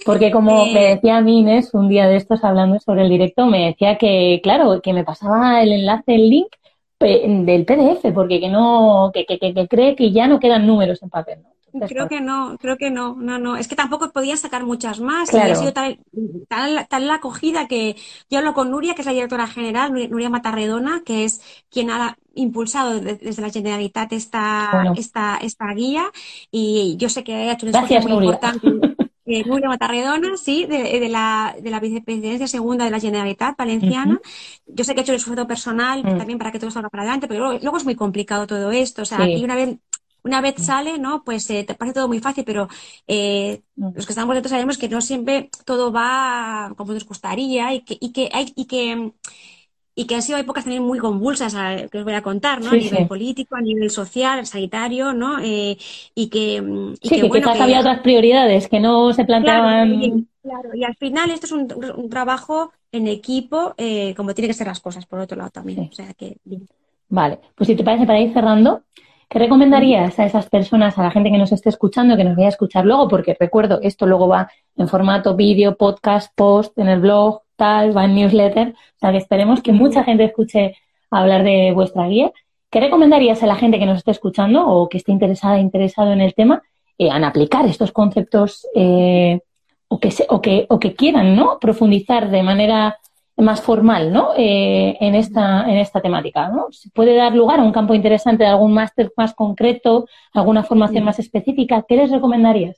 Porque 0.05 0.31
como 0.31 0.67
me 0.67 0.95
decía 0.95 1.19
a 1.19 1.21
mí 1.21 1.41
Inés 1.41 1.75
un 1.75 1.89
día 1.89 2.09
de 2.09 2.17
estos 2.17 2.43
hablando 2.43 2.79
sobre 2.81 3.03
el 3.03 3.09
directo, 3.09 3.47
me 3.47 3.67
decía 3.67 3.99
que, 3.99 4.41
claro, 4.43 4.81
que 4.83 4.93
me 4.93 5.05
pasaba 5.05 5.63
el 5.63 5.73
enlace, 5.73 6.15
el 6.15 6.31
link 6.31 6.49
del 6.99 7.65
PDF, 7.65 8.13
porque 8.13 8.41
que 8.41 8.49
no, 8.49 9.11
que, 9.15 9.25
que, 9.25 9.39
que, 9.39 9.69
cree 9.69 9.97
que 9.97 10.11
ya 10.11 10.27
no 10.27 10.39
quedan 10.39 10.67
números 10.67 11.03
en 11.03 11.09
papel, 11.09 11.39
creo 11.89 12.09
que 12.09 12.21
no, 12.21 12.57
creo 12.59 12.77
que 12.77 12.91
no, 12.91 13.15
no, 13.17 13.39
no. 13.39 13.57
Es 13.57 13.69
que 13.69 13.77
tampoco 13.77 14.11
podía 14.11 14.37
sacar 14.37 14.65
muchas 14.65 15.01
más. 15.01 15.33
Y 15.33 15.39
ha 15.39 15.55
sido 15.55 15.73
tal, 15.73 15.99
tal, 16.49 17.07
la 17.07 17.15
acogida 17.15 17.69
que 17.69 17.97
yo 18.29 18.39
hablo 18.39 18.55
con 18.55 18.71
Nuria, 18.71 18.95
que 18.95 19.03
es 19.03 19.07
la 19.07 19.13
directora 19.13 19.47
general, 19.47 19.93
Nuria 19.93 20.31
Matarredona, 20.31 21.03
que 21.05 21.25
es 21.25 21.41
quien 21.71 21.91
ha 21.91 22.17
impulsado 22.35 23.01
desde 23.01 23.43
la 23.43 23.51
Generalitat 23.51 24.13
esta, 24.13 24.93
esta, 24.97 25.39
esta 25.43 25.73
guía. 25.75 26.11
Y 26.51 26.97
yo 26.99 27.09
sé 27.09 27.25
que 27.25 27.35
ha 27.35 27.53
hecho 27.53 27.67
un 27.67 27.75
esfuerzo 27.75 28.09
muy 28.09 28.25
importante. 28.25 28.69
Eh, 29.27 29.45
Nuria 29.47 29.69
Matarredona, 29.69 30.37
sí, 30.37 30.67
de, 30.67 31.09
la, 31.09 31.55
de 31.61 31.71
la 31.71 31.79
vicepresidencia 31.79 32.49
segunda 32.49 32.85
de 32.85 32.91
la 32.91 32.99
Generalitat 32.99 33.57
Valenciana. 33.57 34.21
Yo 34.67 34.83
sé 34.83 34.93
que 34.93 35.01
ha 35.01 35.03
hecho 35.03 35.13
el 35.13 35.19
esfuerzo 35.19 35.47
personal 35.47 36.03
mm. 36.03 36.19
también 36.19 36.37
para 36.37 36.51
que 36.51 36.59
todo 36.59 36.73
salga 36.73 36.89
para 36.89 37.05
adelante, 37.05 37.29
pero 37.29 37.53
luego, 37.53 37.77
es 37.77 37.85
muy 37.85 37.95
complicado 37.95 38.49
todo 38.49 38.73
esto. 38.73 39.03
O 39.03 39.05
sea, 39.05 39.23
aquí 39.23 39.45
una 39.45 39.55
vez 39.55 39.79
una 40.25 40.41
vez 40.41 40.59
mm. 40.59 40.63
sale, 40.63 40.99
¿no? 40.99 41.23
Pues 41.25 41.49
eh, 41.51 41.65
te 41.65 41.75
parece 41.75 41.95
todo 41.95 42.09
muy 42.09 42.21
fácil, 42.21 42.45
pero 42.45 42.69
eh, 43.07 43.63
mm. 43.77 43.91
los 43.95 44.07
que 44.07 44.13
estamos 44.13 44.35
dentro 44.35 44.51
sabemos 44.51 44.79
que 44.79 44.89
no 44.89 45.01
siempre 45.01 45.51
todo 45.65 45.93
va 45.93 46.73
como 46.77 46.93
nos 46.93 47.07
gustaría 47.07 47.75
y 47.75 47.81
que, 47.83 47.97
y 48.01 48.13
que 48.13 48.29
hay, 48.33 48.53
y 48.57 48.67
que 48.67 49.13
y 49.95 50.07
que 50.07 50.15
han 50.15 50.23
sido 50.23 50.39
épocas 50.39 50.65
también 50.65 50.83
muy 50.83 50.99
convulsas, 50.99 51.55
que 51.91 51.99
os 51.99 52.05
voy 52.05 52.15
a 52.15 52.23
contar, 52.23 52.63
¿no? 52.63 52.71
a 52.71 52.75
nivel 52.75 53.07
político, 53.07 53.57
a 53.57 53.61
nivel 53.61 53.91
social, 53.91 54.47
sanitario, 54.47 55.13
¿no? 55.13 55.41
Eh, 55.41 55.77
y 56.15 56.29
que, 56.29 56.63
y 57.03 57.09
sí, 57.09 57.21
que, 57.21 57.29
quizás 57.29 57.61
había 57.61 57.81
otras 57.81 58.01
prioridades 58.01 58.69
que 58.69 58.81
no 58.81 59.13
se 59.13 59.25
planteaban. 59.25 60.27
Claro, 60.43 60.71
y, 60.75 60.85
al 60.85 60.95
final 60.97 61.31
esto 61.31 61.47
es 61.47 61.53
un, 61.53 62.09
trabajo 62.09 62.73
en 62.93 63.09
equipo, 63.09 63.75
eh, 63.77 64.15
como 64.17 64.33
tiene 64.33 64.49
que 64.49 64.55
ser 64.55 64.69
las 64.69 64.81
cosas, 64.81 65.05
por 65.05 65.19
otro 65.19 65.37
lado 65.37 65.51
también. 65.51 65.81
O 65.81 65.93
sea 65.93 66.15
que, 66.15 66.39
Vale, 67.11 67.41
pues 67.55 67.67
si 67.67 67.75
te 67.75 67.85
parece, 67.85 68.07
para 68.07 68.21
ir 68.21 68.33
cerrando, 68.33 68.85
¿Qué 69.31 69.39
recomendarías 69.39 70.19
a 70.19 70.25
esas 70.25 70.49
personas, 70.49 70.99
a 70.99 71.05
la 71.05 71.13
gente 71.13 71.31
que 71.31 71.39
nos 71.39 71.53
esté 71.53 71.69
escuchando, 71.69 72.17
que 72.17 72.25
nos 72.25 72.35
vaya 72.35 72.49
a 72.49 72.51
escuchar 72.51 72.85
luego? 72.85 73.07
Porque 73.07 73.37
recuerdo, 73.39 73.79
esto 73.81 74.05
luego 74.05 74.27
va 74.27 74.51
en 74.77 74.89
formato 74.89 75.37
vídeo, 75.37 75.77
podcast, 75.77 76.35
post, 76.35 76.77
en 76.81 76.89
el 76.89 76.99
blog, 76.99 77.43
tal, 77.55 77.97
va 77.97 78.07
en 78.07 78.17
newsletter. 78.17 78.71
O 78.71 78.99
sea, 78.99 79.13
que 79.13 79.19
esperemos 79.19 79.63
que 79.63 79.71
mucha 79.71 80.03
gente 80.03 80.25
escuche 80.25 80.75
hablar 81.13 81.45
de 81.45 81.71
vuestra 81.73 82.09
guía. 82.09 82.33
¿Qué 82.71 82.81
recomendarías 82.81 83.41
a 83.45 83.47
la 83.47 83.55
gente 83.55 83.79
que 83.79 83.87
nos 83.87 83.99
esté 83.99 84.11
escuchando 84.11 84.67
o 84.67 84.89
que 84.89 84.99
esté 84.99 85.13
interesada, 85.13 85.61
interesado 85.61 86.13
en 86.13 86.23
el 86.23 86.35
tema, 86.35 86.65
eh, 86.99 87.07
en 87.07 87.23
aplicar 87.23 87.67
estos 87.67 87.93
conceptos 87.93 88.67
eh, 88.75 89.39
o, 89.87 90.01
que 90.01 90.13
o, 90.29 90.41
que, 90.41 90.67
o 90.69 90.81
que 90.81 90.95
quieran 90.95 91.37
¿no? 91.37 91.61
profundizar 91.61 92.31
de 92.31 92.43
manera 92.43 92.99
más 93.41 93.61
formal 93.63 94.13
¿no? 94.13 94.31
Eh, 94.37 94.97
en, 95.01 95.15
esta, 95.15 95.69
en 95.71 95.79
esta 95.79 96.01
temática. 96.01 96.49
¿no? 96.49 96.67
¿Se 96.71 96.91
puede 96.91 97.15
dar 97.15 97.35
lugar 97.35 97.61
a 97.61 97.65
un 97.65 97.73
campo 97.73 97.95
interesante 97.95 98.45
de 98.45 98.51
algún 98.51 98.73
máster 98.73 99.13
más 99.17 99.35
concreto, 99.35 100.07
alguna 100.33 100.63
formación 100.63 101.05
más 101.05 101.19
específica? 101.19 101.85
¿Qué 101.89 101.97
les 101.97 102.11
recomendarías? 102.11 102.77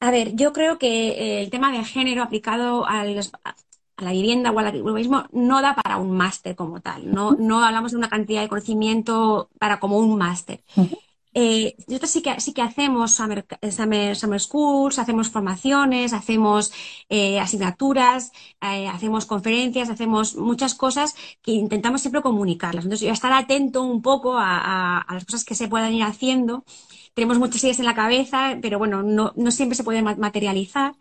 A 0.00 0.10
ver, 0.10 0.34
yo 0.34 0.52
creo 0.52 0.78
que 0.78 1.08
eh, 1.08 1.42
el 1.42 1.50
tema 1.50 1.72
de 1.72 1.82
género 1.84 2.22
aplicado 2.22 2.86
a 2.86 3.04
la 3.04 4.12
vivienda 4.12 4.50
o 4.50 4.58
al 4.58 4.82
urbanismo 4.82 5.24
no 5.32 5.62
da 5.62 5.74
para 5.74 5.96
un 5.96 6.10
máster 6.10 6.54
como 6.54 6.80
tal. 6.80 7.10
No, 7.12 7.32
no 7.32 7.64
hablamos 7.64 7.92
de 7.92 7.98
una 7.98 8.10
cantidad 8.10 8.42
de 8.42 8.48
conocimiento 8.48 9.48
para 9.58 9.80
como 9.80 9.98
un 9.98 10.18
máster. 10.18 10.60
Eh, 11.38 11.76
nosotros 11.86 12.10
sí 12.10 12.22
que, 12.22 12.40
sí 12.40 12.54
que 12.54 12.62
hacemos 12.62 13.12
summer, 13.12 13.44
summer, 13.70 14.40
schools, 14.40 14.98
hacemos 14.98 15.28
formaciones, 15.28 16.14
hacemos 16.14 16.72
eh, 17.10 17.38
asignaturas, 17.38 18.32
eh, 18.62 18.88
hacemos 18.88 19.26
conferencias, 19.26 19.90
hacemos 19.90 20.34
muchas 20.36 20.74
cosas 20.74 21.14
que 21.42 21.52
intentamos 21.52 22.00
siempre 22.00 22.22
comunicarlas. 22.22 22.86
Entonces, 22.86 23.06
yo 23.06 23.12
estar 23.12 23.34
atento 23.34 23.82
un 23.82 24.00
poco 24.00 24.34
a, 24.38 25.04
las 25.10 25.26
cosas 25.26 25.44
que 25.44 25.54
se 25.54 25.68
puedan 25.68 25.92
ir 25.92 26.04
haciendo. 26.04 26.64
Tenemos 27.12 27.38
muchas 27.38 27.62
ideas 27.64 27.80
en 27.80 27.84
la 27.84 27.94
cabeza, 27.94 28.56
pero 28.62 28.78
bueno, 28.78 29.02
no, 29.02 29.34
no 29.36 29.50
siempre 29.50 29.76
se 29.76 29.84
pueden 29.84 30.04
materializar. 30.04 30.94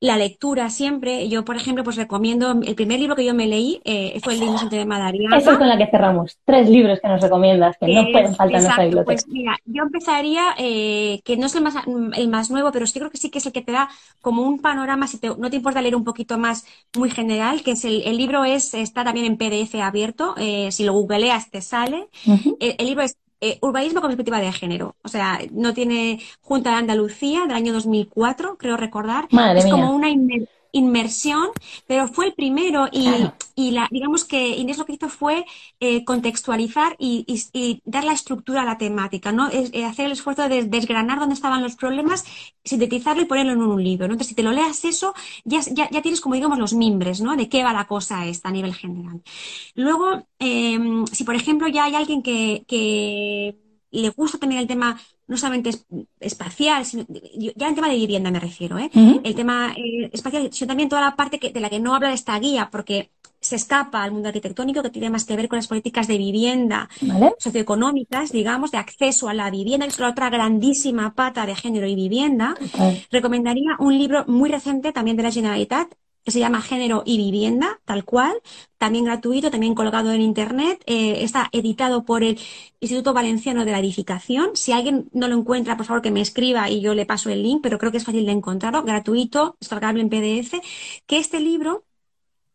La 0.00 0.16
lectura 0.16 0.70
siempre. 0.70 1.28
Yo, 1.28 1.44
por 1.44 1.56
ejemplo, 1.56 1.82
pues 1.82 1.96
recomiendo, 1.96 2.60
el 2.62 2.74
primer 2.74 3.00
libro 3.00 3.16
que 3.16 3.24
yo 3.24 3.34
me 3.34 3.46
leí 3.46 3.80
eh, 3.84 4.20
fue 4.22 4.34
el 4.34 4.40
libro 4.40 4.68
de 4.68 4.86
Madariaga. 4.86 5.36
Eso 5.36 5.52
es 5.52 5.58
con 5.58 5.68
la 5.68 5.76
que 5.76 5.86
cerramos. 5.86 6.38
Tres 6.44 6.68
libros 6.68 7.00
que 7.00 7.08
nos 7.08 7.20
recomiendas, 7.20 7.76
que 7.78 7.88
no 7.88 8.04
pueden 8.12 8.34
faltar 8.34 8.56
en 8.56 8.62
nuestra 8.64 8.84
biblioteca. 8.84 9.12
Pues 9.12 9.28
mira, 9.28 9.56
yo 9.64 9.82
empezaría, 9.82 10.54
eh, 10.58 11.20
que 11.24 11.36
no 11.36 11.46
es 11.46 11.54
el 11.54 11.62
más, 11.62 11.74
el 12.14 12.28
más 12.28 12.50
nuevo, 12.50 12.70
pero 12.70 12.86
sí 12.86 12.98
creo 12.98 13.10
que 13.10 13.18
sí 13.18 13.30
que 13.30 13.38
es 13.38 13.46
el 13.46 13.52
que 13.52 13.62
te 13.62 13.72
da 13.72 13.88
como 14.20 14.42
un 14.42 14.60
panorama, 14.60 15.06
si 15.08 15.18
no 15.38 15.50
te 15.50 15.56
importa 15.56 15.82
leer 15.82 15.96
un 15.96 16.04
poquito 16.04 16.38
más 16.38 16.64
muy 16.96 17.10
general, 17.10 17.62
que 17.62 17.72
es 17.72 17.84
el, 17.84 18.02
el 18.02 18.16
libro 18.16 18.44
es, 18.44 18.74
está 18.74 19.04
también 19.04 19.26
en 19.26 19.36
PDF 19.36 19.74
abierto, 19.76 20.34
eh, 20.38 20.70
si 20.70 20.84
lo 20.84 20.92
googleas 20.92 21.50
te 21.50 21.60
sale. 21.60 22.08
el 22.60 22.86
libro 22.86 23.02
es 23.02 23.16
eh, 23.40 23.58
urbanismo 23.62 24.00
con 24.00 24.08
perspectiva 24.08 24.40
de 24.40 24.52
género. 24.52 24.96
O 25.02 25.08
sea, 25.08 25.38
no 25.52 25.74
tiene 25.74 26.20
Junta 26.40 26.70
de 26.70 26.76
Andalucía 26.76 27.42
del 27.42 27.56
año 27.56 27.72
2004, 27.72 28.56
creo 28.58 28.76
recordar. 28.76 29.28
es 29.56 29.66
como 29.66 29.94
una 29.94 30.08
inmersión, 30.78 31.48
pero 31.86 32.08
fue 32.08 32.26
el 32.26 32.34
primero 32.34 32.88
y, 32.90 33.08
y 33.54 33.72
la, 33.72 33.88
digamos 33.90 34.24
que 34.24 34.56
Inés 34.56 34.78
lo 34.78 34.86
que 34.86 34.94
hizo 34.94 35.08
fue 35.08 35.44
eh, 35.80 36.04
contextualizar 36.04 36.96
y, 36.98 37.26
dar 37.84 38.04
la 38.04 38.12
estructura 38.12 38.62
a 38.62 38.64
la 38.64 38.78
temática, 38.78 39.32
¿no? 39.32 39.48
Es, 39.48 39.70
eh, 39.72 39.84
hacer 39.84 40.06
el 40.06 40.12
esfuerzo 40.12 40.48
de 40.48 40.64
desgranar 40.64 41.18
dónde 41.18 41.34
estaban 41.34 41.62
los 41.62 41.76
problemas, 41.76 42.24
sintetizarlo 42.64 43.22
y 43.22 43.26
ponerlo 43.26 43.52
en 43.52 43.62
un 43.62 43.82
libro, 43.82 44.06
¿no? 44.06 44.14
Entonces, 44.14 44.28
si 44.28 44.34
te 44.34 44.42
lo 44.42 44.52
leas 44.52 44.84
eso, 44.84 45.14
ya, 45.44 45.60
ya, 45.72 45.88
ya 45.90 46.02
tienes 46.02 46.20
como 46.20 46.34
digamos 46.34 46.58
los 46.58 46.74
mimbres, 46.74 47.20
¿no? 47.20 47.36
De 47.36 47.48
qué 47.48 47.62
va 47.64 47.72
la 47.72 47.86
cosa 47.86 48.26
esta 48.26 48.48
a 48.48 48.52
nivel 48.52 48.74
general. 48.74 49.22
Luego, 49.74 50.26
em, 50.38 51.06
si 51.06 51.24
por 51.24 51.34
ejemplo 51.34 51.68
ya 51.68 51.84
hay 51.84 51.94
alguien 51.94 52.22
que, 52.22 52.64
que 52.66 53.56
le 53.90 54.10
gusta 54.10 54.38
también 54.38 54.60
el 54.60 54.68
tema 54.68 55.00
no 55.28 55.36
solamente 55.36 55.70
espacial, 56.18 56.84
sino 56.84 57.04
ya 57.54 57.68
el 57.68 57.74
tema 57.74 57.88
de 57.88 57.96
vivienda 57.96 58.30
me 58.30 58.40
refiero, 58.40 58.78
¿eh? 58.78 58.90
El 59.22 59.34
tema 59.34 59.74
eh, 59.76 60.10
espacial, 60.12 60.48
sino 60.52 60.68
también 60.68 60.88
toda 60.88 61.02
la 61.02 61.16
parte 61.16 61.38
que, 61.38 61.50
de 61.50 61.60
la 61.60 61.70
que 61.70 61.78
no 61.78 61.94
habla 61.94 62.08
de 62.08 62.14
esta 62.14 62.38
guía, 62.38 62.70
porque 62.72 63.10
se 63.40 63.56
escapa 63.56 64.02
al 64.02 64.10
mundo 64.10 64.28
arquitectónico 64.28 64.82
que 64.82 64.90
tiene 64.90 65.10
más 65.10 65.24
que 65.24 65.36
ver 65.36 65.48
con 65.48 65.58
las 65.58 65.68
políticas 65.68 66.08
de 66.08 66.18
vivienda 66.18 66.88
socioeconómicas, 67.38 68.32
digamos, 68.32 68.70
de 68.72 68.78
acceso 68.78 69.28
a 69.28 69.34
la 69.34 69.50
vivienda, 69.50 69.86
que 69.86 69.92
es 69.92 70.00
la 70.00 70.10
otra 70.10 70.30
grandísima 70.30 71.14
pata 71.14 71.46
de 71.46 71.54
género 71.54 71.86
y 71.86 71.94
vivienda. 71.94 72.56
Recomendaría 73.12 73.76
un 73.78 73.96
libro 73.96 74.24
muy 74.26 74.50
reciente 74.50 74.92
también 74.92 75.16
de 75.16 75.22
la 75.22 75.30
Generalitat, 75.30 75.88
que 76.28 76.32
se 76.32 76.40
llama 76.40 76.60
Género 76.60 77.02
y 77.06 77.16
Vivienda, 77.16 77.80
tal 77.86 78.04
cual, 78.04 78.34
también 78.76 79.06
gratuito, 79.06 79.50
también 79.50 79.74
colgado 79.74 80.12
en 80.12 80.20
Internet. 80.20 80.82
Eh, 80.84 81.24
está 81.24 81.48
editado 81.52 82.04
por 82.04 82.22
el 82.22 82.38
Instituto 82.80 83.14
Valenciano 83.14 83.64
de 83.64 83.72
la 83.72 83.78
Edificación. 83.78 84.50
Si 84.54 84.72
alguien 84.72 85.08
no 85.14 85.26
lo 85.28 85.36
encuentra, 85.36 85.78
por 85.78 85.86
favor 85.86 86.02
que 86.02 86.10
me 86.10 86.20
escriba 86.20 86.68
y 86.68 86.82
yo 86.82 86.94
le 86.94 87.06
paso 87.06 87.30
el 87.30 87.42
link, 87.42 87.60
pero 87.62 87.78
creo 87.78 87.92
que 87.92 87.96
es 87.96 88.04
fácil 88.04 88.26
de 88.26 88.32
encontrarlo, 88.32 88.82
gratuito, 88.82 89.56
descargable 89.58 90.02
en 90.02 90.10
PDF, 90.10 90.60
que 91.06 91.16
este 91.16 91.40
libro 91.40 91.86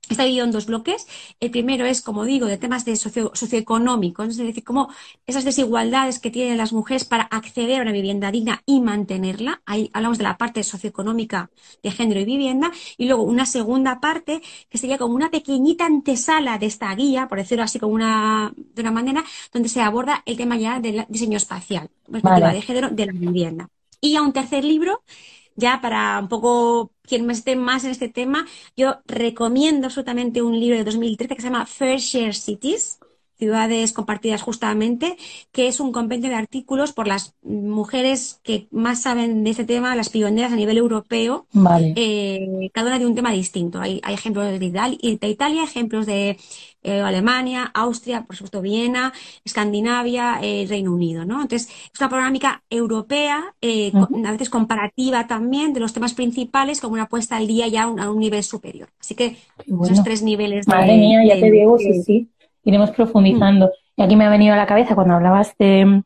Está 0.09 0.23
dividido 0.23 0.45
en 0.45 0.51
dos 0.51 0.65
bloques. 0.65 1.07
El 1.39 1.49
primero 1.49 1.85
es, 1.85 2.01
como 2.01 2.25
digo, 2.25 2.45
de 2.45 2.57
temas 2.57 2.83
de 2.83 2.97
socio, 2.97 3.31
socioeconómicos, 3.33 4.27
es 4.27 4.37
decir, 4.37 4.63
cómo 4.63 4.89
esas 5.25 5.45
desigualdades 5.45 6.19
que 6.19 6.29
tienen 6.29 6.57
las 6.57 6.73
mujeres 6.73 7.05
para 7.05 7.23
acceder 7.23 7.79
a 7.79 7.83
una 7.83 7.93
vivienda 7.93 8.29
digna 8.29 8.61
y 8.65 8.81
mantenerla. 8.81 9.61
Ahí 9.65 9.89
hablamos 9.93 10.17
de 10.17 10.25
la 10.25 10.37
parte 10.37 10.61
socioeconómica 10.63 11.49
de 11.81 11.91
género 11.91 12.19
y 12.19 12.25
vivienda. 12.25 12.71
Y 12.97 13.05
luego 13.05 13.23
una 13.23 13.45
segunda 13.45 14.01
parte 14.01 14.41
que 14.69 14.77
sería 14.77 14.97
como 14.97 15.15
una 15.15 15.31
pequeñita 15.31 15.85
antesala 15.85 16.57
de 16.57 16.65
esta 16.65 16.93
guía, 16.95 17.27
por 17.29 17.37
decirlo 17.37 17.63
así 17.63 17.79
como 17.79 17.93
una, 17.93 18.53
de 18.55 18.81
una 18.81 18.91
manera, 18.91 19.23
donde 19.53 19.69
se 19.69 19.81
aborda 19.81 20.21
el 20.25 20.35
tema 20.35 20.57
ya 20.57 20.81
del 20.81 21.05
diseño 21.07 21.37
espacial, 21.37 21.89
perspectiva 22.11 22.51
de 22.53 22.61
género 22.61 22.89
de 22.89 23.05
la 23.05 23.13
vivienda. 23.13 23.69
Y 24.01 24.17
a 24.17 24.21
un 24.21 24.33
tercer 24.33 24.65
libro 24.65 25.01
ya 25.55 25.81
para 25.81 26.19
un 26.19 26.27
poco 26.29 26.91
quien 27.03 27.29
esté 27.31 27.55
más 27.55 27.83
en 27.83 27.91
este 27.91 28.09
tema, 28.09 28.45
yo 28.75 29.01
recomiendo 29.05 29.87
absolutamente 29.87 30.41
un 30.41 30.59
libro 30.59 30.77
de 30.77 30.83
2013 30.83 31.35
que 31.35 31.41
se 31.41 31.47
llama 31.49 31.65
Fair 31.65 31.99
Share 31.99 32.33
Cities, 32.35 32.99
ciudades 33.43 33.91
compartidas 33.91 34.41
justamente, 34.41 35.17
que 35.51 35.67
es 35.67 35.81
un 35.81 35.91
compendio 35.91 36.29
de 36.29 36.35
artículos 36.37 36.93
por 36.93 37.07
las 37.07 37.35
mujeres 37.43 38.39
que 38.41 38.67
más 38.71 39.01
saben 39.01 39.43
de 39.43 39.49
este 39.49 39.65
tema, 39.65 39.97
las 39.97 40.07
pioneras 40.07 40.53
a 40.53 40.55
nivel 40.55 40.77
europeo, 40.77 41.45
eh, 41.97 42.69
cada 42.73 42.87
una 42.87 42.99
de 42.99 43.05
un 43.05 43.15
tema 43.15 43.33
distinto. 43.33 43.81
Hay, 43.81 43.99
ejemplos 44.07 44.57
de 44.57 45.27
Italia, 45.27 45.63
ejemplos 45.63 46.05
de 46.05 46.37
eh, 46.83 47.01
Alemania, 47.01 47.69
Austria, 47.73 48.23
por 48.23 48.37
supuesto 48.37 48.61
Viena, 48.61 49.11
Escandinavia, 49.43 50.39
eh, 50.41 50.65
Reino 50.69 50.93
Unido, 50.93 51.25
¿no? 51.25 51.41
Entonces, 51.41 51.67
es 51.93 51.99
una 51.99 52.09
panorámica 52.09 52.63
europea, 52.69 53.43
a 53.61 54.31
veces 54.31 54.49
comparativa 54.49 55.27
también 55.27 55.73
de 55.73 55.81
los 55.81 55.91
temas 55.91 56.13
principales, 56.13 56.79
como 56.79 56.93
una 56.93 57.09
puesta 57.09 57.35
al 57.35 57.47
día 57.47 57.67
ya 57.67 57.83
a 57.83 58.09
un, 58.09 58.19
nivel 58.19 58.43
superior. 58.43 58.87
Así 59.01 59.15
que 59.15 59.35
esos 59.67 60.01
tres 60.01 60.23
niveles 60.23 60.65
de... 60.65 60.73
Madre 60.73 60.95
mía, 60.95 61.19
ya 61.27 61.39
te 61.41 61.51
digo, 61.51 61.77
sí, 61.77 62.03
sí 62.03 62.29
iremos 62.63 62.91
profundizando. 62.91 63.71
Y 63.95 64.03
aquí 64.03 64.15
me 64.15 64.25
ha 64.25 64.29
venido 64.29 64.53
a 64.53 64.57
la 64.57 64.65
cabeza 64.65 64.95
cuando 64.95 65.13
hablabas 65.13 65.55
de, 65.57 66.03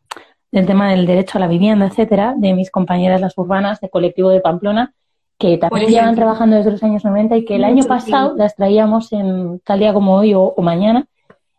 del 0.52 0.66
tema 0.66 0.90
del 0.92 1.06
derecho 1.06 1.38
a 1.38 1.42
la 1.42 1.48
vivienda, 1.48 1.88
etcétera, 1.88 2.34
de 2.38 2.54
mis 2.54 2.72
compañeras 2.72 3.22
las 3.22 3.38
urbanas 3.38 3.80
de 3.80 3.90
colectivo 3.90 4.30
de 4.30 4.42
Pamplona, 4.42 4.94
que 5.38 5.58
también 5.58 5.90
llevan 5.90 6.16
trabajando 6.16 6.56
desde 6.56 6.72
los 6.72 6.84
años 6.84 7.06
90 7.06 7.38
y 7.38 7.46
que 7.46 7.56
el 7.56 7.64
año 7.64 7.84
pasado 7.84 8.36
las 8.36 8.56
traíamos 8.56 9.14
en 9.14 9.60
tal 9.60 9.80
día 9.80 9.94
como 9.94 10.16
hoy 10.16 10.34
o, 10.34 10.54
mañana, 10.58 11.06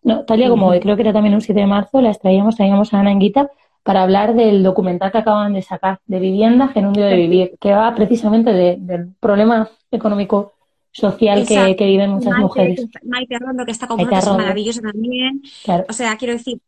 no, 0.02 0.24
tal 0.24 0.38
día 0.38 0.48
como 0.48 0.66
hoy, 0.66 0.80
creo 0.80 0.96
que 0.96 1.02
era 1.02 1.12
también 1.12 1.34
un 1.34 1.40
7 1.40 1.60
de 1.60 1.66
marzo, 1.66 2.00
las 2.00 2.18
traíamos, 2.18 2.56
traíamos 2.56 2.92
a 2.92 3.00
Ana 3.00 3.12
Enguita 3.12 3.50
para 3.84 4.02
hablar 4.02 4.34
del 4.34 4.62
documental 4.62 5.12
que 5.12 5.18
acaban 5.18 5.54
de 5.54 5.62
sacar 5.62 6.00
de 6.06 6.18
vivienda, 6.18 6.68
Gerundio 6.68 7.06
de 7.06 7.16
Vivir, 7.16 7.56
que 7.60 7.72
va 7.72 7.94
precisamente 7.94 8.52
del 8.52 9.14
problema 9.20 9.68
económico 9.90 10.52
social 10.98 11.46
que, 11.46 11.76
que, 11.76 11.86
viven 11.86 12.10
muchas 12.10 12.36
mujeres. 12.38 12.86
Maite 13.04 13.38
Rondo, 13.38 13.64
que 13.64 13.72
está 13.72 13.86
con 13.86 13.98
nosotros, 13.98 14.36
maravillosa 14.36 14.80
también. 14.80 15.42
O 15.88 15.92
sea, 15.92 16.16
quiero 16.16 16.34
decir, 16.34 16.58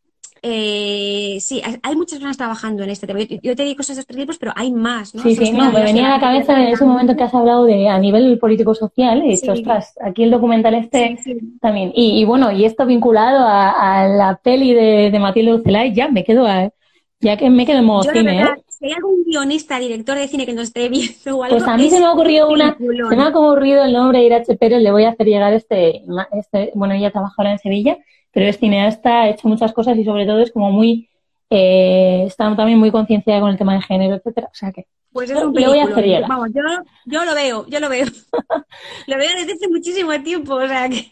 eh, 0.43 1.37
sí, 1.39 1.61
hay 1.83 1.95
muchas 1.95 2.13
personas 2.13 2.37
trabajando 2.37 2.83
en 2.83 2.89
este 2.89 3.05
tema. 3.05 3.19
Yo, 3.19 3.55
te 3.55 3.63
digo 3.63 3.77
cosas 3.77 3.97
de 3.97 4.01
estos 4.01 4.17
libros, 4.17 4.37
pero 4.39 4.53
hay 4.55 4.71
más, 4.71 5.13
¿no? 5.13 5.21
Sí, 5.21 5.35
sí, 5.35 5.51
no, 5.51 5.71
me 5.71 5.83
venía 5.83 6.07
a 6.07 6.17
la 6.17 6.19
cabeza 6.19 6.59
en 6.59 6.69
ese 6.69 6.83
momento 6.83 7.15
que 7.15 7.23
has 7.23 7.33
hablado 7.33 7.65
de 7.65 7.87
a 7.87 7.99
nivel 7.99 8.39
político-social, 8.39 9.23
y 9.23 9.35
dicho, 9.35 9.51
ostras, 9.51 9.93
aquí 10.01 10.23
el 10.23 10.31
documental 10.31 10.73
este 10.73 11.17
también. 11.59 11.91
Y, 11.93 12.25
bueno, 12.25 12.51
y 12.51 12.65
esto 12.65 12.85
vinculado 12.85 13.45
a, 13.45 14.07
la 14.07 14.39
peli 14.41 14.73
de, 14.73 15.11
de 15.11 15.19
Matilde 15.19 15.53
Ucelay, 15.53 15.93
ya 15.93 16.07
me 16.07 16.23
quedo 16.23 16.47
a, 16.47 16.71
ya 17.19 17.37
que 17.37 17.49
me 17.49 17.65
quedo 17.65 17.79
en 17.79 17.85
modo 17.85 18.03
cine, 18.03 18.41
¿eh? 18.41 18.47
Hay 18.81 18.91
algún 18.93 19.23
guionista, 19.23 19.79
director 19.79 20.17
de 20.17 20.27
cine 20.27 20.45
que 20.45 20.53
nos 20.53 20.63
esté 20.63 20.89
viendo 20.89 21.37
o 21.37 21.43
algo, 21.43 21.57
Pues 21.57 21.67
a 21.67 21.77
mí 21.77 21.89
se 21.89 21.99
me 21.99 22.05
ha 22.05 22.11
ocurrido 22.11 22.49
una, 22.49 22.75
se 22.77 23.15
me 23.15 23.23
ha 23.23 23.29
ocurrido 23.29 23.83
el 23.83 23.93
nombre 23.93 24.19
de 24.19 24.25
Irache 24.25 24.55
Pérez, 24.55 24.81
le 24.81 24.91
voy 24.91 25.03
a 25.03 25.09
hacer 25.09 25.27
llegar 25.27 25.53
este, 25.53 26.03
este 26.33 26.71
bueno, 26.73 26.93
ella 26.95 27.11
trabaja 27.11 27.35
ahora 27.37 27.51
en 27.51 27.59
Sevilla, 27.59 27.97
pero 28.31 28.47
es 28.47 28.57
cineasta, 28.57 29.21
ha 29.21 29.29
hecho 29.29 29.47
muchas 29.47 29.71
cosas 29.73 29.97
y 29.97 30.03
sobre 30.03 30.25
todo 30.25 30.39
es 30.39 30.51
como 30.51 30.71
muy, 30.71 31.09
eh, 31.49 32.23
está 32.25 32.55
también 32.55 32.79
muy 32.79 32.91
concienciada 32.91 33.41
con 33.41 33.51
el 33.51 33.57
tema 33.57 33.75
de 33.75 33.81
género, 33.81 34.15
etcétera, 34.15 34.47
o 34.51 34.55
sea 34.55 34.71
que 34.71 34.87
pues 35.11 35.29
es 35.29 35.37
un 35.37 35.53
le 35.53 35.67
voy 35.67 35.79
a 35.79 35.83
hacer 35.83 36.05
llegar. 36.05 36.29
Vamos, 36.29 36.49
yo, 36.53 36.61
yo 37.05 37.25
lo 37.25 37.35
veo, 37.35 37.65
yo 37.67 37.79
lo 37.79 37.89
veo. 37.89 38.05
lo 39.07 39.17
veo 39.17 39.29
desde 39.35 39.53
hace 39.53 39.67
muchísimo 39.67 40.11
tiempo, 40.23 40.55
o 40.55 40.67
sea 40.67 40.87
que... 40.87 41.11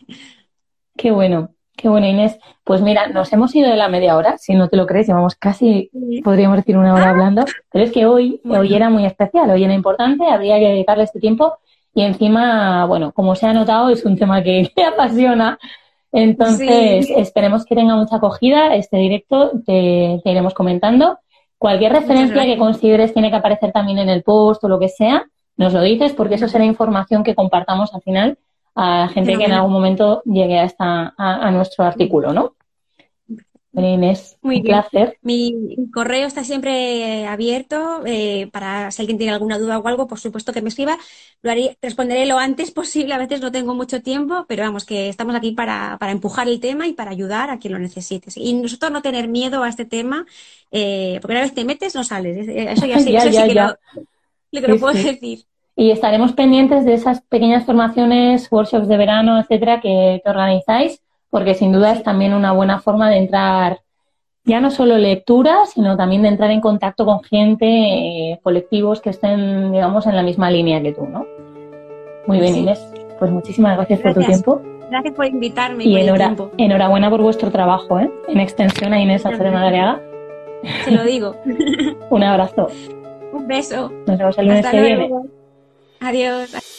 Qué 0.96 1.12
bueno. 1.12 1.54
Qué 1.80 1.88
bueno, 1.88 2.07
Inés. 2.07 2.38
Pues 2.65 2.81
mira, 2.81 3.07
nos 3.07 3.31
hemos 3.31 3.56
ido 3.56 3.69
de 3.69 3.77
la 3.77 3.88
media 3.88 4.18
hora, 4.18 4.38
si 4.38 4.53
no 4.53 4.68
te 4.68 4.76
lo 4.76 4.85
crees, 4.85 5.07
llevamos 5.07 5.35
casi, 5.35 5.89
podríamos 6.26 6.57
decir, 6.57 6.77
una 6.77 6.93
hora 6.93 7.06
ah. 7.06 7.10
hablando, 7.11 7.45
pero 7.72 7.85
es 7.85 7.91
que 7.93 8.06
hoy, 8.06 8.41
hoy 8.43 8.73
era 8.73 8.89
muy 8.89 9.06
especial, 9.06 9.49
hoy 9.49 9.64
era 9.64 9.73
importante, 9.73 10.26
habría 10.26 10.60
que 10.60 10.68
dedicarle 10.68 11.06
este 11.06 11.22
tiempo 11.22 11.53
y 11.95 12.03
encima, 12.03 12.85
bueno, 12.85 13.14
como 13.14 13.34
se 13.34 13.47
ha 13.47 13.53
notado, 13.53 13.89
es 13.91 14.03
un 14.03 14.18
tema 14.18 14.43
que 14.43 14.69
me 14.76 14.84
apasiona. 14.84 15.57
Entonces, 16.11 17.10
esperemos 17.15 17.65
que 17.65 17.76
tenga 17.76 17.95
mucha 17.95 18.18
acogida 18.18 18.76
este 18.76 18.97
directo, 18.97 19.51
te, 19.65 20.19
iremos 20.26 20.53
comentando. 20.53 21.19
Cualquier 21.57 21.93
referencia 21.93 22.43
que 22.43 22.57
consideres 22.57 23.14
tiene 23.14 23.30
que 23.30 23.38
aparecer 23.38 23.72
también 23.72 23.99
en 23.99 24.10
el 24.10 24.23
post 24.23 24.61
o 24.65 24.68
lo 24.68 24.80
que 24.80 24.89
sea, 24.89 25.26
nos 25.56 25.72
lo 25.72 25.81
dices 25.81 26.11
porque 26.11 26.35
eso 26.35 26.49
será 26.49 26.65
información 26.65 27.23
que 27.23 27.35
compartamos 27.35 27.93
al 27.93 28.01
final 28.01 28.38
a 28.76 29.10
gente 29.10 29.38
que 29.38 29.46
en 29.46 29.52
algún 29.52 29.74
momento 29.74 30.22
llegue 30.26 30.60
a, 30.60 30.64
esta, 30.64 31.14
a, 31.18 31.52
nuestro 31.52 31.86
artículo, 31.86 32.34
¿no? 32.34 32.56
Inés, 33.74 34.38
Muy 34.41 34.58
un 34.58 34.64
placer. 34.64 35.18
Mi 35.22 35.78
correo 35.94 36.28
está 36.28 36.44
siempre 36.44 37.28
abierto 37.28 38.02
eh, 38.06 38.50
para 38.52 38.91
si 38.91 39.02
alguien 39.02 39.18
tiene 39.18 39.34
alguna 39.34 39.60
duda 39.60 39.78
o 39.78 39.88
algo, 39.88 40.08
por 40.08 40.20
supuesto 40.20 40.52
que 40.52 40.62
me 40.62 40.70
escriba. 40.70 40.98
Lo 41.41 41.52
haré, 41.52 41.78
responderé 41.82 42.26
lo 42.26 42.40
antes 42.40 42.72
posible. 42.72 43.14
A 43.14 43.18
veces 43.18 43.41
no 43.41 43.52
tengo 43.52 43.76
mucho 43.76 44.02
tiempo, 44.02 44.46
pero 44.48 44.64
vamos, 44.64 44.86
que 44.86 45.08
estamos 45.08 45.36
aquí 45.36 45.52
para, 45.52 45.98
para 46.00 46.12
empujar 46.12 46.48
el 46.48 46.60
tema 46.60 46.88
y 46.88 46.94
para 46.94 47.12
ayudar 47.12 47.50
a 47.50 47.60
quien 47.60 47.74
lo 47.74 47.80
necesite. 47.80 48.32
Y 48.36 48.54
nosotros 48.54 48.91
no 48.91 49.02
tener 49.02 49.28
miedo 49.28 49.64
a 49.64 49.70
este 49.70 49.86
tema, 49.86 50.26
eh, 50.72 51.20
porque 51.22 51.34
una 51.34 51.41
vez 51.41 51.54
te 51.54 51.64
metes 51.64 51.96
no 51.96 52.04
sales. 52.04 52.48
Eso 52.48 52.86
ya 52.86 53.00
sé, 53.00 53.16
eso 53.16 53.32
sí 53.32 53.48
que 53.48 53.54
Lo, 53.54 53.68
lo, 54.52 54.62
que 54.62 54.68
lo 54.68 54.80
puedo 54.80 54.94
decir. 54.94 55.46
Y 55.80 55.91
estaremos 55.91 56.34
pendientes 56.34 56.84
de 56.84 56.93
esas 56.93 57.22
pequeñas 57.22 57.65
formaciones, 57.65 58.51
workshops 58.51 58.89
de 58.89 58.97
verano, 58.97 59.39
etcétera, 59.39 59.80
que, 59.80 60.22
organizáis, 60.26 61.01
porque 61.30 61.53
sin 61.53 61.72
duda 61.72 61.93
es 61.93 62.03
también 62.03 62.34
una 62.34 62.51
buena 62.51 62.80
forma 62.80 63.10
de 63.10 63.15
entrar, 63.15 63.80
ya 64.43 64.60
no 64.60 64.72
solo 64.72 64.97
lectura, 64.97 65.65
sino 65.68 65.95
también 65.95 66.23
de 66.23 66.27
entrar 66.27 66.51
en 66.51 66.60
contacto 66.60 67.06
con 67.06 67.23
gente, 67.23 67.65
eh, 67.65 68.39
colectivos 68.43 68.99
que 68.99 69.11
estén, 69.11 69.72
digamos, 69.72 70.06
en 70.06 70.18
la 70.18 70.22
misma 70.22 70.51
línea 70.51 70.81
que 70.81 70.91
tú, 70.91 71.06
¿no? 71.06 71.26
Muy 72.27 72.41
bien, 72.41 72.57
Inés. 72.57 72.85
Pues 73.18 73.31
muchísimas 73.31 73.77
gracias, 73.77 74.01
por 74.01 74.15
tu 74.15 74.19
tiempo. 74.19 74.61
Gracias 74.89 75.14
por 75.14 75.27
invitarme. 75.27 75.85
Y 75.85 75.95
enhorabuena 76.57 77.10
por 77.10 77.22
vuestro 77.22 77.51
trabajo, 77.51 78.01
¿eh? 78.01 78.11
En 78.27 78.41
extensión 78.41 78.91
a 78.91 78.99
Inés 78.99 79.26
Alfredo 79.26 79.53
Madariaga. 79.53 80.01
Te 80.84 80.91
lo 80.91 81.06
digo. 81.06 81.38
Un 82.10 82.23
abrazo. 82.23 82.68
Un 83.31 83.47
beso. 83.47 83.89
Nos 84.06 84.18
vemos 84.18 84.38
el 84.38 84.47
lunes 84.47 84.65
que 84.65 84.81
viene. 84.81 85.10
Adiós. 85.99 86.78